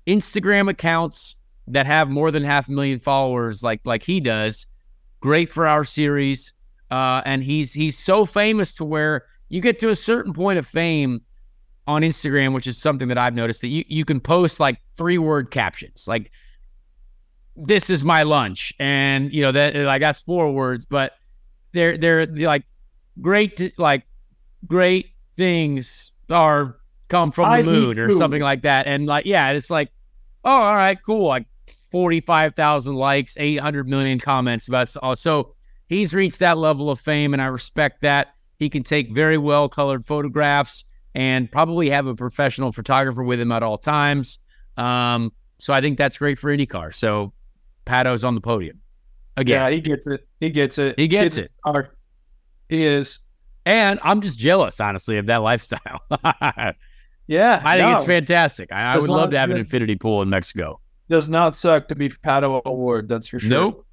Instagram 0.07 0.69
accounts 0.69 1.37
that 1.69 1.87
have 1.87 2.09
more 2.09 2.31
than 2.31 2.43
half 2.43 2.69
a 2.69 2.73
million 2.73 2.99
followers, 2.99 3.63
like 3.63 3.81
like 3.85 4.03
he 4.03 4.21
does, 4.21 4.67
great 5.21 5.53
for 5.53 5.67
our 5.67 5.85
series. 5.85 6.53
Uh, 6.91 7.23
and 7.25 7.45
he's 7.45 7.73
he's 7.73 7.99
so 7.99 8.25
famous 8.27 8.75
to 8.75 8.85
where 8.85 9.27
you 9.49 9.61
get 9.61 9.79
to 9.81 9.91
a 9.91 9.97
certain 9.97 10.33
point 10.33 10.59
of 10.59 10.67
fame 10.67 11.21
on 11.87 12.03
Instagram, 12.03 12.55
which 12.55 12.67
is 12.67 12.79
something 12.79 13.09
that 13.09 13.19
I've 13.19 13.35
noticed 13.35 13.61
that 13.61 13.69
you, 13.69 13.85
you 13.89 14.05
can 14.05 14.21
post 14.21 14.59
like 14.59 14.79
three 14.97 15.19
word 15.19 15.51
captions, 15.51 16.09
like 16.09 16.31
this 17.57 17.91
is 17.91 18.05
my 18.05 18.23
lunch, 18.23 18.73
and 18.79 19.33
you 19.33 19.43
know 19.43 19.53
that 19.53 19.75
like 19.77 20.01
that's 20.01 20.21
four 20.21 20.51
words, 20.53 20.87
but 20.87 21.13
they're 21.73 21.97
they're, 21.97 22.27
they're 22.27 22.47
like 22.47 22.65
great 23.21 23.79
like 23.79 24.05
great 24.67 25.11
things 25.37 26.13
are 26.29 26.77
come 27.09 27.31
from 27.31 27.47
I 27.47 27.63
the 27.63 27.71
moon 27.71 27.99
or 27.99 28.13
something 28.13 28.43
like 28.43 28.63
that, 28.63 28.87
and 28.87 29.07
like 29.07 29.27
yeah, 29.27 29.51
it's 29.53 29.71
like 29.71 29.91
oh 30.45 30.51
all 30.51 30.77
right 30.77 30.99
cool 31.05 31.27
like 31.27 31.47
forty 31.91 32.21
five 32.21 32.55
thousand 32.55 32.95
likes, 32.95 33.35
eight 33.39 33.61
hundred 33.61 33.89
million 33.89 34.19
comments 34.19 34.69
about 34.69 34.89
so, 34.89 35.15
so 35.15 35.55
he's 35.89 36.15
reached 36.15 36.39
that 36.39 36.59
level 36.59 36.91
of 36.91 37.01
fame, 37.01 37.33
and 37.33 37.43
I 37.43 37.47
respect 37.47 38.03
that. 38.03 38.35
He 38.59 38.69
can 38.69 38.83
take 38.83 39.11
very 39.11 39.39
well 39.39 39.69
colored 39.69 40.05
photographs 40.05 40.85
and 41.15 41.51
probably 41.51 41.91
have 41.91 42.07
a 42.07 42.15
professional 42.15 42.73
photographer 42.73 43.23
with 43.23 43.41
him 43.41 43.51
at 43.53 43.63
all 43.63 43.79
times. 43.79 44.39
Um, 44.77 45.33
so 45.59 45.73
I 45.73 45.81
think 45.81 45.99
that's 45.99 46.19
great 46.19 46.39
for 46.39 46.55
IndyCar. 46.55 46.95
So 46.95 47.33
Pato's 47.85 48.23
on 48.23 48.35
the 48.35 48.41
podium 48.41 48.81
again. 49.37 49.71
Yeah, 49.71 49.75
he 49.75 49.81
gets 49.81 50.07
it. 50.07 50.29
He 50.39 50.51
gets 50.51 50.79
it. 50.79 50.99
He 50.99 51.09
gets 51.09 51.37
it. 51.37 51.51
Hard. 51.65 51.91
Is. 52.71 53.21
And 53.67 54.01
I'm 54.03 54.21
just 54.21 54.39
jealous, 54.39 54.81
honestly, 54.81 55.19
of 55.19 55.27
that 55.27 55.37
lifestyle. 55.43 56.01
Yeah, 57.31 57.63
I 57.65 57.77
think 57.79 57.91
no, 57.91 57.97
it's 57.97 58.05
fantastic. 58.05 58.73
I, 58.73 58.95
I 58.95 58.99
would 58.99 59.09
love 59.09 59.31
to 59.31 59.39
have 59.39 59.51
an 59.51 59.57
infinity 59.57 59.95
pool 59.95 60.21
in 60.21 60.29
Mexico. 60.29 60.81
Does 61.09 61.29
not 61.29 61.55
suck 61.55 61.87
to 61.87 61.95
be 61.95 62.09
Pato 62.09 62.61
O'Ward. 62.67 63.09
That's 63.09 63.29
for 63.29 63.39
sure. 63.39 63.51
Nope. 63.51 63.87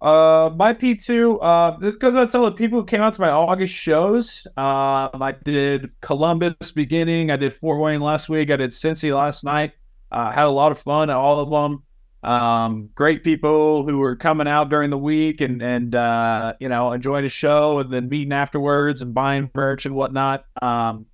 Uh, 0.00 0.50
my 0.54 0.72
P 0.72 0.94
two. 0.94 1.40
Uh, 1.40 1.72
because 1.72 2.14
I 2.14 2.26
tell 2.26 2.44
the 2.44 2.52
people 2.52 2.78
who 2.78 2.86
came 2.86 3.00
out 3.00 3.12
to 3.14 3.20
my 3.20 3.30
August 3.30 3.74
shows. 3.74 4.46
Um, 4.56 5.20
I 5.20 5.34
did 5.42 5.90
Columbus 6.00 6.70
beginning. 6.70 7.32
I 7.32 7.36
did 7.36 7.52
Fort 7.52 7.80
Wayne 7.80 8.00
last 8.00 8.28
week. 8.28 8.52
I 8.52 8.56
did 8.56 8.70
Cincy 8.70 9.12
last 9.12 9.42
night. 9.42 9.72
Uh, 10.12 10.30
had 10.30 10.44
a 10.44 10.50
lot 10.50 10.70
of 10.70 10.78
fun 10.78 11.10
at 11.10 11.16
all 11.16 11.40
of 11.40 11.50
them. 11.50 11.82
Um, 12.22 12.90
great 12.94 13.24
people 13.24 13.86
who 13.86 13.98
were 13.98 14.14
coming 14.14 14.46
out 14.46 14.68
during 14.68 14.90
the 14.90 14.98
week 14.98 15.40
and 15.40 15.62
and 15.62 15.94
uh, 15.94 16.54
you 16.60 16.68
know 16.68 16.92
enjoying 16.92 17.22
the 17.22 17.30
show 17.30 17.78
and 17.78 17.90
then 17.92 18.08
meeting 18.08 18.32
afterwards 18.32 19.00
and 19.00 19.14
buying 19.14 19.50
merch 19.54 19.86
and 19.86 19.94
whatnot. 19.94 20.44
Um, 20.60 21.06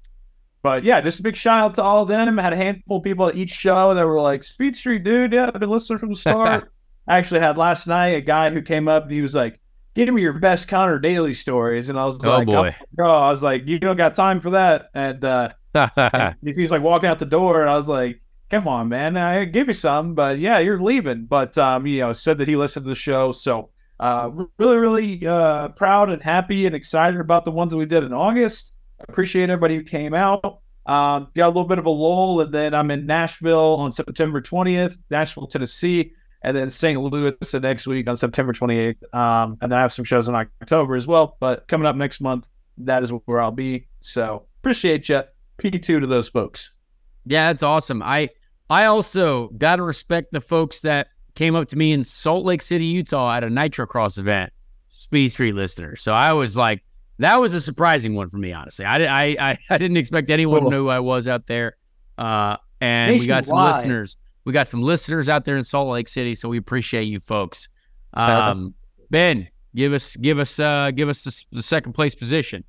but 0.63 0.83
yeah, 0.83 1.01
just 1.01 1.21
a 1.21 1.23
big 1.23 1.37
shout 1.37 1.59
out 1.61 1.75
to 1.77 1.83
all 1.83 2.03
of 2.03 2.09
them. 2.09 2.39
I 2.41 2.43
had 2.43 2.53
a 2.53 2.57
handful 2.57 2.97
of 2.97 3.05
people 3.05 3.29
at 3.29 3.37
each 3.37 3.53
show 3.53 3.95
that 3.95 4.05
were 4.05 4.21
like, 4.21 4.43
"Speed 4.43 4.75
Street, 4.75 5.05
dude, 5.05 5.33
yeah, 5.33 5.49
I've 5.55 5.61
been 5.61 5.71
listening 5.71 6.01
from 6.01 6.09
the 6.11 6.17
start." 6.17 6.73
I 7.09 7.19
actually 7.19 7.39
had 7.39 7.57
last 7.57 7.87
night 7.87 8.17
a 8.17 8.21
guy 8.21 8.51
who 8.51 8.61
came 8.61 8.89
up 8.89 9.05
and 9.05 9.13
he 9.13 9.23
was 9.23 9.33
like, 9.35 9.61
"Give 9.95 10.13
me 10.13 10.23
your 10.23 10.33
best 10.33 10.67
Conor 10.67 10.99
Daly 10.99 11.35
stories," 11.35 11.89
and 11.89 11.97
I 11.97 12.05
was 12.05 12.19
like, 12.21 12.27
Oh, 12.27 12.39
like, 12.39 12.47
boy. 12.49 12.75
bro," 12.95 13.13
I 13.13 13.31
was 13.31 13.45
like, 13.45 13.65
"You 13.69 13.79
don't 13.79 13.97
got 13.97 14.15
time 14.15 14.41
for 14.41 14.51
that," 14.51 14.91
and 14.93 15.25
uh, 15.25 15.51
and 15.75 16.35
he 16.43 16.53
he 16.53 16.63
was 16.63 16.73
like 16.73 16.83
walking 16.83 17.09
out 17.09 17.21
the 17.21 17.27
door, 17.27 17.61
and 17.61 17.71
I 17.71 17.77
was 17.77 17.87
like, 17.87 18.21
"Come 18.51 18.69
on, 18.69 18.89
man, 18.89 19.17
I 19.17 19.45
give 19.45 19.67
you 19.69 19.73
some, 19.73 20.15
but 20.15 20.39
yeah, 20.39 20.59
you're 20.59 20.81
leaving." 20.81 21.25
But 21.25 21.57
um, 21.59 21.87
you 21.87 22.01
know, 22.01 22.13
said 22.13 22.39
that 22.39 22.49
he 22.49 22.57
listened 22.57 22.85
to 22.85 22.91
the 22.91 22.95
show, 22.95 23.33
so 23.33 23.71
uh, 23.99 24.31
really, 24.59 24.77
really 24.77 25.27
uh, 25.27 25.69
proud 25.69 26.11
and 26.11 26.23
happy 26.23 26.67
and 26.67 26.75
excited 26.75 27.21
about 27.21 27.45
the 27.45 27.51
ones 27.51 27.73
that 27.73 27.79
we 27.79 27.87
did 27.87 28.05
in 28.05 28.13
August. 28.13 28.75
Appreciate 29.01 29.51
everybody 29.51 29.77
who 29.77 29.83
came 29.83 30.15
out. 30.15 30.61
Um, 30.87 31.29
got 31.35 31.47
a 31.47 31.49
little 31.49 31.65
bit 31.65 31.79
of 31.79 31.87
a 31.87 31.91
lull, 31.91 32.41
and 32.41 32.53
then 32.53 32.75
I'm 32.75 32.91
in 32.91 33.07
Nashville 33.07 33.77
on 33.77 33.91
September 33.91 34.41
20th, 34.41 34.97
Nashville, 35.11 35.47
Tennessee, 35.47 36.13
and 36.43 36.57
then 36.57 36.71
St. 36.71 37.01
Louis 37.01 37.35
the 37.51 37.61
next 37.61 37.87
week 37.87 38.09
on 38.09 38.17
September 38.17 38.53
28th. 38.53 39.15
Um, 39.15 39.59
and 39.61 39.73
then 39.73 39.79
I 39.79 39.83
have 39.83 39.93
some 39.93 40.05
shows 40.05 40.29
in 40.29 40.35
October 40.35 40.95
as 40.95 41.07
well. 41.07 41.37
But 41.41 41.67
coming 41.67 41.87
up 41.87 41.97
next 41.97 42.21
month, 42.21 42.49
that 42.79 43.03
is 43.03 43.11
where 43.11 43.41
I'll 43.41 43.51
be. 43.51 43.89
So 44.01 44.47
appreciate 44.61 45.09
you. 45.09 45.23
P2 45.59 45.81
to 45.81 46.07
those 46.07 46.29
folks. 46.29 46.71
Yeah, 47.27 47.49
that's 47.49 47.63
awesome. 47.63 48.03
I 48.03 48.31
I 48.71 48.87
also 48.87 49.49
gotta 49.59 49.83
respect 49.83 50.33
the 50.33 50.41
folks 50.41 50.81
that 50.81 51.09
came 51.35 51.55
up 51.55 51.69
to 51.69 51.77
me 51.77 51.93
in 51.93 52.05
Salt 52.05 52.45
Lake 52.45 52.63
City, 52.63 52.87
Utah 52.87 53.35
at 53.35 53.45
a 53.45 53.51
Nitro 53.51 53.87
Cross 53.87 54.19
event, 54.19 54.53
Speed 54.89 55.29
Street 55.29 55.55
listener. 55.55 55.97
So 55.97 56.13
I 56.13 56.33
was 56.33 56.57
like, 56.57 56.83
that 57.19 57.41
was 57.41 57.55
a 57.55 57.61
surprising 57.61 58.15
one 58.15 58.29
for 58.29 58.39
me, 58.39 58.53
honestly. 58.53 58.85
I 58.85 59.05
I 59.05 59.37
I, 59.39 59.59
I 59.71 59.79
didn't 59.79 59.97
expect 59.97 60.31
anyone 60.31 60.65
to 60.65 60.71
know 60.71 60.79
who 60.79 60.89
I 60.89 61.01
was 61.01 61.29
out 61.29 61.47
there. 61.47 61.77
Uh, 62.17 62.57
and 62.81 63.19
we 63.19 63.27
got 63.27 63.45
some 63.45 63.59
listeners. 63.59 64.17
We 64.45 64.53
got 64.53 64.69
some 64.69 64.83
listeners 64.83 65.29
out 65.29 65.45
there 65.45 65.57
in 65.57 65.65
Salt 65.65 65.89
Lake 65.89 66.09
City, 66.09 66.35
so 66.35 66.49
we 66.49 66.57
appreciate 66.57 67.05
you 67.05 67.21
folks. 67.21 67.69
Um, 68.15 68.75
ben, 69.11 69.49
give 69.75 69.93
us 69.93 70.17
give 70.17 70.39
us 70.39 70.59
uh 70.59 70.91
give 70.93 71.09
us 71.09 71.25
the, 71.25 71.57
the 71.57 71.63
second 71.63 71.93
place 71.93 72.15
position. 72.15 72.65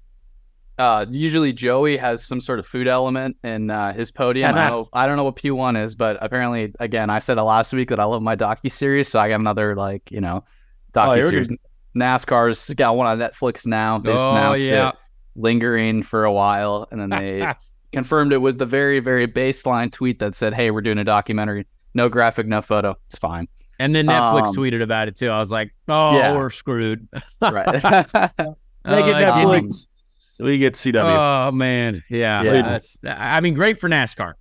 Uh, 0.78 1.06
usually 1.10 1.52
Joey 1.54 1.98
has 1.98 2.24
some 2.26 2.40
sort 2.40 2.60
of 2.60 2.68
food 2.68 2.88
element 2.88 3.36
in 3.44 3.70
uh, 3.72 3.94
his 3.94 4.12
podium. 4.12 4.54
I 4.54 4.54
don't 4.70 4.70
know. 4.70 4.90
I 4.94 5.08
don't 5.08 5.18
know 5.18 5.24
what 5.24 5.36
P 5.36 5.50
one 5.52 5.76
is, 5.76 5.96
but 5.96 6.18
apparently, 6.22 6.74
again, 6.80 7.10
I 7.10 7.20
said 7.20 7.38
it 7.38 7.44
last 7.44 7.74
week 7.74 7.90
that 7.90 8.00
I 8.00 8.04
love 8.04 8.22
my 8.22 8.36
docu 8.36 8.72
series, 8.72 9.08
so 9.08 9.20
I 9.20 9.30
got 9.30 9.40
another 9.40 9.76
like 9.76 10.10
you 10.12 10.22
know 10.22 10.44
Oh, 10.96 11.00
docu 11.00 11.24
series. 11.30 11.50
NASCAR's 11.96 12.70
got 12.76 12.96
one 12.96 13.08
on 13.08 13.18
Netflix 13.18 13.66
now. 13.66 13.98
They 13.98 14.12
Oh, 14.12 14.32
announced 14.32 14.66
yeah. 14.66 14.90
it, 14.90 14.96
lingering 15.36 16.04
for 16.04 16.26
a 16.26 16.32
while, 16.32 16.88
and 16.92 17.02
then 17.02 17.10
they 17.10 17.48
confirmed 17.92 18.34
it 18.34 18.38
with 18.38 18.58
the 18.60 18.66
very 18.66 19.00
very 19.00 19.28
baseline 19.28 19.92
tweet 19.92 20.20
that 20.20 20.36
said, 20.36 20.54
"Hey, 20.54 20.70
we're 20.72 20.82
doing 20.82 21.00
a 21.00 21.04
documentary. 21.04 21.66
No 21.96 22.08
graphic, 22.10 22.46
no 22.46 22.62
photo. 22.62 22.96
It's 23.10 23.18
fine." 23.18 23.48
And 23.80 23.96
then 23.96 24.06
Netflix 24.08 24.48
Um, 24.48 24.56
tweeted 24.56 24.82
about 24.82 25.08
it 25.08 25.16
too. 25.16 25.30
I 25.30 25.38
was 25.38 25.52
like, 25.52 25.72
oh, 25.88 26.18
Yeah. 26.18 26.36
we're 26.36 26.50
screwed. 26.50 27.08
Right. 27.42 27.68
It 28.88 28.94
Uh, 28.94 29.04
Netflix. 29.04 29.88
We 30.40 30.58
get 30.58 30.74
CW. 30.74 31.50
Oh 31.50 31.52
man, 31.52 32.04
yeah. 32.10 32.44
Yeah. 32.44 32.62
That's. 32.62 32.98
I 33.06 33.40
mean, 33.42 33.54
great 33.54 33.80
for 33.80 33.90
NASCAR. 33.90 34.34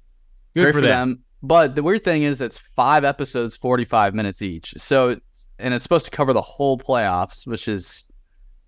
Good 0.55 0.63
Great 0.63 0.75
for, 0.75 0.81
them. 0.81 1.23
But 1.43 1.75
the 1.75 1.83
weird 1.83 2.03
thing 2.03 2.23
is, 2.23 2.41
it's 2.41 2.59
five 2.59 3.05
episodes, 3.05 3.57
forty-five 3.57 4.15
minutes 4.15 4.43
each. 4.43 4.75
So, 4.77 5.21
and 5.59 5.75
it's 5.75 5.83
supposed 5.83 6.07
to 6.07 6.11
cover 6.11 6.33
the 6.33 6.43
whole 6.43 6.79
playoffs, 6.79 7.47
which 7.47 7.69
is 7.69 8.05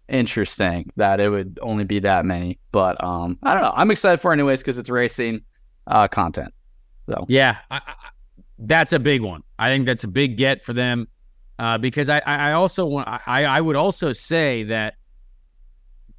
interesting 0.08 0.90
that 0.96 1.20
it 1.20 1.28
would 1.28 1.58
only 1.62 1.84
be 1.84 2.00
that 2.00 2.24
many. 2.24 2.58
But 2.72 3.02
um, 3.02 3.38
I 3.42 3.54
don't 3.54 3.62
know. 3.62 3.72
I'm 3.74 3.90
excited 3.90 4.20
for 4.20 4.32
it 4.32 4.36
anyways 4.36 4.60
because 4.60 4.78
it's 4.78 4.90
racing 4.90 5.42
uh, 5.86 6.08
content. 6.08 6.52
So 7.08 7.26
Yeah, 7.28 7.56
I, 7.70 7.76
I, 7.76 7.94
that's 8.58 8.92
a 8.92 8.98
big 8.98 9.22
one. 9.22 9.42
I 9.58 9.70
think 9.70 9.86
that's 9.86 10.04
a 10.04 10.08
big 10.08 10.36
get 10.36 10.64
for 10.64 10.72
them 10.72 11.08
uh, 11.58 11.78
because 11.78 12.08
I, 12.08 12.18
I 12.18 12.50
I 12.50 12.52
also 12.52 12.86
want 12.86 13.08
I, 13.08 13.44
I 13.44 13.60
would 13.60 13.76
also 13.76 14.12
say 14.12 14.64
that 14.64 14.94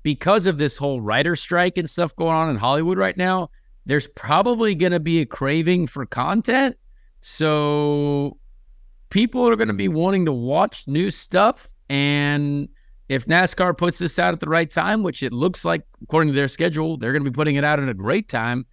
because 0.04 0.47
of 0.47 0.58
this 0.58 0.78
whole 0.78 1.02
writer 1.02 1.36
strike 1.36 1.78
and 1.78 1.89
stuff 1.89 2.16
going 2.16 2.34
on 2.34 2.50
in 2.50 2.56
Hollywood 2.58 2.97
right 2.97 3.18
now, 3.18 3.50
there's 3.86 4.08
probably 4.08 4.76
going 4.76 4.91
to 4.91 5.00
be 5.00 5.22
a 5.22 5.26
craving 5.26 5.88
for 5.88 6.06
content. 6.06 6.78
So 7.22 8.38
people 9.10 9.47
are 9.47 9.56
going 9.56 9.68
to 9.68 9.74
be 9.74 9.88
wanting 9.88 10.26
to 10.26 10.32
watch 10.32 10.88
new 10.88 11.10
stuff. 11.10 11.68
And 11.89 12.70
if 13.10 13.26
NASCAR 13.26 13.78
puts 13.78 13.97
this 13.97 14.20
out 14.20 14.34
at 14.34 14.39
the 14.39 14.47
right 14.50 14.70
time, 14.70 15.04
which 15.04 15.24
it 15.24 15.34
looks 15.34 15.66
like 15.66 15.84
according 16.04 16.30
to 16.30 16.36
their 16.36 16.47
schedule, 16.47 16.97
they're 16.97 17.12
going 17.12 17.24
to 17.24 17.30
be 17.30 17.36
putting 17.36 17.56
it 17.56 17.64
out 17.64 17.80
at 17.80 17.89
a 17.89 17.93
great 17.93 18.30
time. 18.30 18.66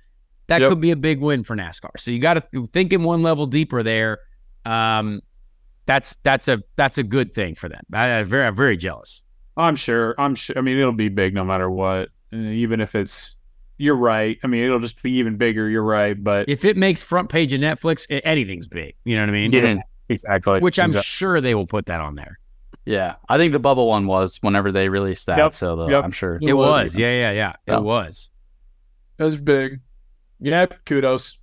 That 0.48 0.60
Yep. 0.60 0.68
could 0.70 0.80
be 0.80 0.92
a 0.92 0.96
big 0.96 1.20
win 1.20 1.42
for 1.42 1.56
NASCAR. 1.56 1.98
So 1.98 2.10
you 2.12 2.20
got 2.20 2.34
to 2.52 2.66
think 2.68 2.92
in 2.92 3.02
one 3.02 3.22
level 3.22 3.46
deeper 3.46 3.82
there. 3.82 4.20
Um, 4.64 5.20
that's 5.86 6.16
that's 6.22 6.46
a 6.48 6.62
that's 6.76 6.98
a 6.98 7.02
good 7.02 7.32
thing 7.32 7.54
for 7.54 7.68
them. 7.68 7.82
I, 7.92 8.08
I'm 8.20 8.26
very 8.26 8.44
I'm 8.46 8.54
very 8.54 8.76
jealous. 8.76 9.22
I'm 9.56 9.76
sure. 9.76 10.14
I'm 10.18 10.34
sure. 10.34 10.56
I 10.58 10.60
mean, 10.60 10.78
it'll 10.78 10.92
be 10.92 11.08
big 11.08 11.34
no 11.34 11.44
matter 11.44 11.70
what. 11.70 12.10
Even 12.32 12.80
if 12.80 12.94
it's, 12.94 13.36
you're 13.78 13.96
right. 13.96 14.38
I 14.42 14.46
mean, 14.46 14.62
it'll 14.64 14.80
just 14.80 15.02
be 15.02 15.12
even 15.12 15.36
bigger. 15.36 15.68
You're 15.68 15.82
right. 15.82 16.22
But 16.22 16.48
If 16.48 16.64
it 16.64 16.76
makes 16.76 17.02
front 17.02 17.28
page 17.28 17.52
of 17.52 17.60
Netflix, 17.60 18.06
anything's 18.24 18.68
big. 18.68 18.94
You 19.04 19.16
know 19.16 19.22
what 19.22 19.28
I 19.30 19.32
mean? 19.32 19.52
Yeah. 19.52 19.76
exactly. 20.08 20.60
Which 20.60 20.78
I'm 20.78 20.86
Exactly. 20.90 21.04
sure 21.06 21.40
they 21.40 21.54
will 21.54 21.66
put 21.66 21.86
that 21.86 22.00
on 22.00 22.14
there. 22.16 22.38
yeah, 22.84 23.16
I 23.28 23.36
think 23.38 23.52
the 23.52 23.58
bubble 23.58 23.88
one 23.88 24.06
was 24.06 24.36
whenever 24.42 24.70
they 24.72 24.88
released 24.88 25.26
that. 25.26 25.38
Yep, 25.38 25.54
So 25.54 25.76
the, 25.76 25.86
yep. 25.88 26.04
I'm 26.04 26.10
sure. 26.12 26.38
It 26.42 26.52
was. 26.54 26.96
Yeah, 26.96 27.10
yeah, 27.10 27.30
yeah. 27.32 27.52
Yeah. 27.66 27.76
It 27.78 27.82
was. 27.82 28.30
That 29.16 29.24
was 29.24 29.40
big. 29.40 29.80
Yeah. 30.40 30.66
Kudos. 30.84 31.38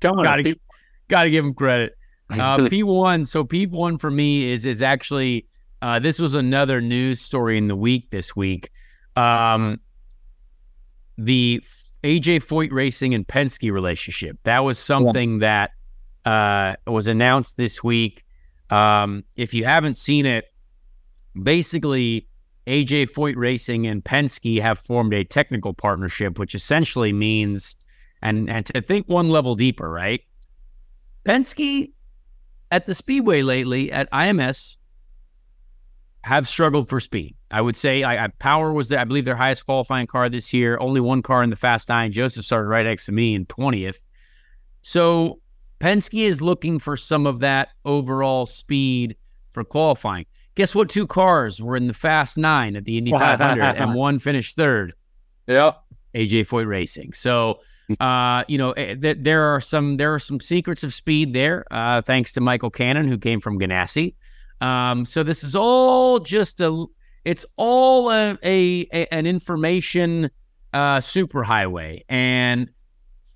Come 0.00 0.18
on. 0.18 0.24
Gotta- 0.24 0.44
people. 0.44 0.60
Got 1.08 1.24
to 1.24 1.30
give 1.30 1.44
them 1.44 1.54
credit. 1.54 1.94
Uh, 2.30 2.58
P1. 2.58 3.26
So 3.26 3.42
P1 3.42 3.98
for 3.98 4.10
me 4.10 4.52
is 4.52 4.66
is 4.66 4.82
actually 4.82 5.46
uh, 5.80 5.98
this 5.98 6.18
was 6.18 6.34
another 6.34 6.80
news 6.80 7.20
story 7.20 7.58
in 7.58 7.68
the 7.68 7.76
week 7.76 8.10
this 8.10 8.34
week. 8.34 8.70
Um, 9.16 9.80
the 11.16 11.62
AJ 12.04 12.44
Foyt 12.44 12.72
Racing 12.72 13.14
and 13.14 13.26
Penske 13.26 13.72
relationship. 13.72 14.38
That 14.44 14.60
was 14.60 14.78
something 14.78 15.38
that 15.40 15.72
uh, 16.24 16.74
was 16.86 17.06
announced 17.06 17.56
this 17.56 17.82
week. 17.82 18.24
Um, 18.70 19.24
if 19.36 19.54
you 19.54 19.64
haven't 19.64 19.96
seen 19.96 20.26
it, 20.26 20.46
basically 21.40 22.28
AJ 22.66 23.10
Foyt 23.12 23.36
Racing 23.36 23.86
and 23.86 24.04
Penske 24.04 24.60
have 24.60 24.78
formed 24.78 25.14
a 25.14 25.24
technical 25.24 25.74
partnership, 25.74 26.38
which 26.38 26.54
essentially 26.54 27.12
means, 27.12 27.76
and 28.20 28.50
and 28.50 28.66
to 28.66 28.80
think 28.80 29.08
one 29.08 29.28
level 29.28 29.54
deeper, 29.54 29.90
right? 29.90 30.22
Penske 31.24 31.92
at 32.70 32.86
the 32.86 32.94
speedway 32.94 33.42
lately 33.42 33.90
at 33.90 34.10
IMS 34.10 34.77
have 36.28 36.46
struggled 36.46 36.88
for 36.88 37.00
speed. 37.00 37.34
I 37.50 37.60
would 37.60 37.74
say 37.74 38.02
I, 38.02 38.26
I 38.26 38.28
power 38.28 38.72
was 38.72 38.90
the, 38.90 39.00
I 39.00 39.04
believe 39.04 39.24
their 39.24 39.34
highest 39.34 39.64
qualifying 39.64 40.06
car 40.06 40.28
this 40.28 40.52
year. 40.52 40.78
Only 40.78 41.00
one 41.00 41.22
car 41.22 41.42
in 41.42 41.50
the 41.50 41.56
Fast 41.56 41.88
Nine. 41.88 42.12
Josef 42.12 42.44
started 42.44 42.68
right 42.68 42.84
next 42.84 43.06
to 43.06 43.12
me 43.12 43.34
in 43.34 43.46
twentieth. 43.46 44.02
So 44.82 45.40
Penske 45.80 46.20
is 46.20 46.42
looking 46.42 46.78
for 46.78 46.96
some 46.96 47.26
of 47.26 47.40
that 47.40 47.68
overall 47.84 48.46
speed 48.46 49.16
for 49.52 49.64
qualifying. 49.64 50.26
Guess 50.54 50.74
what? 50.74 50.90
Two 50.90 51.06
cars 51.06 51.62
were 51.62 51.76
in 51.76 51.86
the 51.86 51.94
Fast 51.94 52.36
Nine 52.36 52.76
at 52.76 52.84
the 52.84 52.98
Indy 52.98 53.12
500, 53.12 53.62
and 53.62 53.94
one 53.94 54.18
finished 54.18 54.56
third. 54.56 54.92
Yeah. 55.46 55.72
AJ 56.14 56.48
Foyt 56.48 56.66
Racing. 56.66 57.12
So, 57.12 57.60
uh, 58.00 58.44
you 58.48 58.58
know, 58.58 58.72
eh, 58.72 58.94
th- 58.96 59.18
there 59.20 59.54
are 59.54 59.60
some 59.60 59.96
there 59.96 60.12
are 60.12 60.18
some 60.18 60.40
secrets 60.40 60.82
of 60.82 60.92
speed 60.92 61.32
there, 61.32 61.64
uh, 61.70 62.02
thanks 62.02 62.32
to 62.32 62.40
Michael 62.40 62.70
Cannon, 62.70 63.06
who 63.08 63.18
came 63.18 63.40
from 63.40 63.58
Ganassi. 63.58 64.14
Um, 64.60 65.04
so 65.04 65.22
this 65.22 65.44
is 65.44 65.54
all 65.54 66.18
just 66.18 66.60
a 66.60 66.86
it's 67.24 67.44
all 67.56 68.10
a, 68.10 68.38
a, 68.42 68.88
a 68.92 69.06
an 69.12 69.26
information 69.26 70.30
uh, 70.72 70.98
superhighway, 70.98 72.02
and 72.08 72.70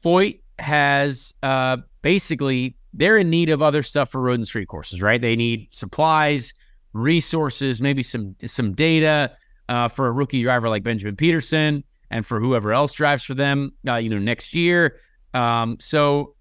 Foyt 0.04 0.40
has 0.58 1.34
uh, 1.42 1.78
basically 2.02 2.76
they're 2.94 3.16
in 3.18 3.30
need 3.30 3.50
of 3.50 3.62
other 3.62 3.82
stuff 3.82 4.10
for 4.10 4.20
road 4.20 4.34
and 4.34 4.46
street 4.46 4.68
courses, 4.68 5.02
right? 5.02 5.20
They 5.20 5.36
need 5.36 5.68
supplies, 5.70 6.54
resources, 6.92 7.80
maybe 7.80 8.02
some 8.02 8.36
some 8.44 8.72
data 8.72 9.36
uh, 9.68 9.88
for 9.88 10.06
a 10.06 10.12
rookie 10.12 10.42
driver 10.42 10.68
like 10.68 10.82
Benjamin 10.82 11.16
Pedersen 11.16 11.84
and 12.10 12.26
for 12.26 12.40
whoever 12.40 12.72
else 12.72 12.92
drives 12.92 13.24
for 13.24 13.34
them, 13.34 13.72
uh, 13.88 13.96
you 13.96 14.10
know, 14.10 14.18
next 14.18 14.54
year. 14.54 15.00
Um, 15.32 15.78
so 15.80 16.34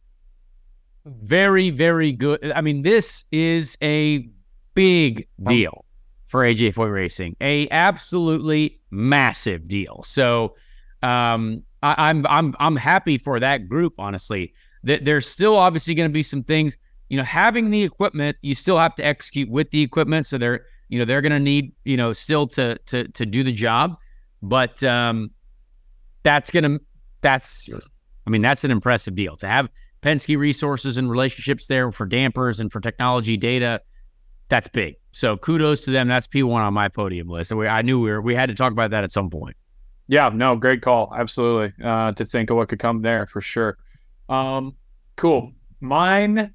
very, 1.05 1.69
very 1.69 2.11
good. 2.11 2.51
I 2.51 2.61
mean, 2.61 2.81
this 2.81 3.23
is 3.31 3.77
a 3.81 4.27
big 4.73 5.27
deal 5.43 5.85
for 6.27 6.41
AJ 6.41 6.73
Foyt 6.75 6.93
Racing, 6.93 7.35
a 7.41 7.67
absolutely 7.69 8.79
massive 8.89 9.67
deal. 9.67 10.01
So 10.03 10.55
um, 11.03 11.63
I, 11.83 12.09
I'm 12.09 12.25
I'm 12.27 12.55
I'm 12.59 12.75
happy 12.75 13.17
for 13.17 13.39
that 13.39 13.67
group. 13.67 13.93
Honestly, 13.97 14.53
that 14.83 15.05
there's 15.05 15.27
still 15.27 15.55
obviously 15.55 15.93
going 15.95 16.09
to 16.09 16.13
be 16.13 16.23
some 16.23 16.43
things. 16.43 16.77
You 17.09 17.17
know, 17.17 17.23
having 17.23 17.69
the 17.71 17.83
equipment, 17.83 18.37
you 18.41 18.55
still 18.55 18.77
have 18.77 18.95
to 18.95 19.05
execute 19.05 19.49
with 19.49 19.71
the 19.71 19.81
equipment. 19.81 20.25
So 20.25 20.37
they're 20.37 20.65
you 20.89 20.99
know 20.99 21.05
they're 21.05 21.21
going 21.21 21.31
to 21.31 21.39
need 21.39 21.73
you 21.83 21.97
know 21.97 22.13
still 22.13 22.47
to 22.47 22.77
to 22.77 23.07
to 23.09 23.25
do 23.25 23.43
the 23.43 23.51
job, 23.51 23.97
but 24.41 24.81
um, 24.83 25.31
that's 26.23 26.51
gonna 26.51 26.79
that's 27.21 27.69
I 28.25 28.29
mean 28.29 28.41
that's 28.41 28.63
an 28.63 28.71
impressive 28.71 29.15
deal 29.15 29.35
to 29.37 29.47
have 29.47 29.69
Penske 30.01 30.37
resources 30.37 30.97
and 30.97 31.09
relationships 31.09 31.67
there 31.67 31.91
for 31.91 32.05
dampers 32.05 32.59
and 32.59 32.71
for 32.71 32.79
technology 32.79 33.37
data. 33.37 33.81
That's 34.51 34.67
big. 34.67 34.95
So 35.11 35.37
kudos 35.37 35.81
to 35.85 35.91
them. 35.91 36.07
That's 36.09 36.27
P 36.27 36.43
one 36.43 36.61
on 36.61 36.73
my 36.73 36.89
podium 36.89 37.27
list. 37.29 37.51
And 37.51 37.59
we, 37.59 37.67
I 37.67 37.81
knew 37.81 38.01
we 38.01 38.11
were 38.11 38.21
we 38.21 38.35
had 38.35 38.49
to 38.49 38.55
talk 38.55 38.71
about 38.73 38.91
that 38.91 39.03
at 39.05 39.11
some 39.13 39.29
point. 39.29 39.55
Yeah, 40.07 40.29
no, 40.33 40.57
great 40.57 40.81
call. 40.81 41.13
Absolutely. 41.15 41.73
Uh, 41.83 42.11
to 42.11 42.25
think 42.25 42.49
of 42.49 42.57
what 42.57 42.67
could 42.67 42.79
come 42.79 43.01
there 43.01 43.25
for 43.27 43.39
sure. 43.39 43.77
Um, 44.27 44.75
cool. 45.15 45.53
Mine, 45.79 46.53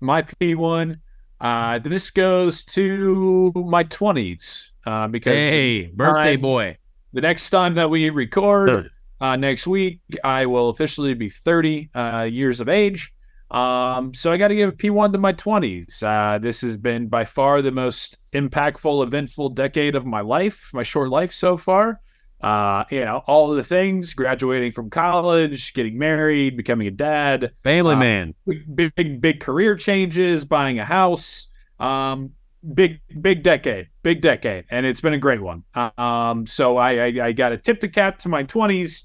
my 0.00 0.20
P1, 0.22 0.96
uh, 1.40 1.78
this 1.78 2.10
goes 2.10 2.64
to 2.66 3.50
my 3.54 3.84
20s 3.84 4.66
uh, 4.86 5.08
because 5.08 5.38
Hey, 5.40 5.86
birthday 5.86 6.32
I'm- 6.32 6.40
boy. 6.42 6.76
the 7.14 7.22
next 7.22 7.48
time 7.48 7.74
that 7.76 7.88
we 7.88 8.10
record 8.10 8.90
uh, 9.22 9.36
next 9.36 9.66
week, 9.66 10.00
I 10.22 10.44
will 10.44 10.68
officially 10.68 11.14
be 11.14 11.30
30 11.30 11.88
uh, 11.94 12.28
years 12.30 12.60
of 12.60 12.68
age. 12.68 13.12
Um, 13.52 14.14
so 14.14 14.32
I 14.32 14.38
got 14.38 14.48
to 14.48 14.54
give 14.54 14.70
a 14.70 14.72
P1 14.72 15.12
to 15.12 15.18
my 15.18 15.32
20s. 15.34 16.02
Uh, 16.02 16.38
this 16.38 16.62
has 16.62 16.76
been 16.76 17.06
by 17.06 17.24
far 17.24 17.60
the 17.60 17.70
most 17.70 18.16
impactful, 18.32 19.02
eventful 19.04 19.50
decade 19.50 19.94
of 19.94 20.06
my 20.06 20.20
life, 20.20 20.70
my 20.72 20.82
short 20.82 21.10
life 21.10 21.32
so 21.32 21.56
far. 21.56 22.00
Uh, 22.40 22.84
you 22.90 23.04
know, 23.04 23.22
all 23.26 23.50
of 23.50 23.56
the 23.56 23.62
things 23.62 24.14
graduating 24.14 24.72
from 24.72 24.90
college, 24.90 25.74
getting 25.74 25.96
married, 25.96 26.56
becoming 26.56 26.88
a 26.88 26.90
dad, 26.90 27.52
Family 27.62 27.94
uh, 27.94 27.98
man. 27.98 28.34
big, 28.74 28.94
big, 28.96 29.20
big 29.20 29.40
career 29.40 29.76
changes, 29.76 30.44
buying 30.44 30.80
a 30.80 30.84
house. 30.84 31.48
Um, 31.78 32.32
big, 32.74 33.00
big 33.20 33.42
decade, 33.42 33.88
big 34.02 34.22
decade, 34.22 34.64
and 34.70 34.86
it's 34.86 35.00
been 35.00 35.12
a 35.12 35.18
great 35.18 35.40
one. 35.40 35.62
Um, 35.98 36.46
so 36.46 36.78
I, 36.78 36.90
I, 37.06 37.26
I 37.26 37.32
got 37.32 37.52
a 37.52 37.58
tip 37.58 37.80
to 37.80 37.88
cap 37.88 38.18
to 38.20 38.28
my 38.28 38.42
twenties, 38.42 39.04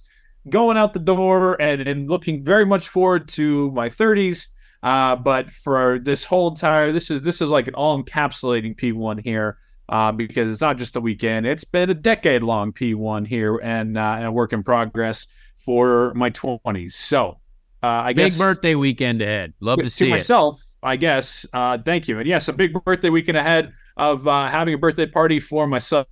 going 0.50 0.78
out 0.78 0.94
the 0.94 1.00
door, 1.00 1.60
and, 1.62 1.82
and 1.88 2.10
looking 2.10 2.44
very 2.44 2.66
much 2.66 2.90
forward 2.90 3.28
to 3.30 3.72
my 3.72 3.90
thirties. 3.90 4.50
Uh, 4.84 5.16
but 5.16 5.50
for 5.50 6.00
this 6.00 6.24
whole 6.24 6.50
entire, 6.50 6.92
this 6.92 7.10
is 7.10 7.22
this 7.22 7.42
is 7.42 7.50
like 7.50 7.68
an 7.68 7.76
all 7.76 8.02
encapsulating 8.02 8.76
P 8.76 8.92
one 8.92 9.18
here. 9.18 9.58
Uh, 9.90 10.12
because 10.12 10.50
it's 10.50 10.60
not 10.60 10.78
just 10.78 10.98
a 10.98 11.00
weekend; 11.02 11.46
it's 11.46 11.64
been 11.64 11.90
a 11.90 11.94
decade-long 11.94 12.74
P1 12.74 13.26
here, 13.26 13.58
and 13.64 13.98
uh, 13.98 14.16
and 14.18 14.26
a 14.26 14.32
work 14.34 14.52
in 14.52 14.62
progress 14.62 15.28
for 15.58 16.14
my 16.14 16.30
twenties. 16.30 16.94
So, 16.94 17.40
uh, 17.82 17.88
I 17.88 18.12
guess 18.12 18.34
Big 18.34 18.38
guess 18.38 18.38
birthday 18.38 18.76
weekend 18.76 19.22
ahead. 19.22 19.54
Love 19.62 19.78
to 19.78 19.84
to 19.86 19.90
see 19.90 20.10
myself, 20.10 20.62
I 20.84 20.98
guess. 20.98 21.46
Uh, 21.54 21.78
thank 21.78 22.10
you. 22.10 22.20
And 22.20 22.28
yes, 22.28 22.50
a 22.50 22.54
big 22.54 22.74
birthday 22.84 23.10
weekend 23.10 23.38
ahead 23.38 23.72
of 23.96 24.28
uh, 24.28 24.48
having 24.48 24.74
a 24.74 24.78
birthday 24.78 25.06
party 25.06 25.40
for 25.40 25.68
my 25.68 25.80
son. 25.80 26.06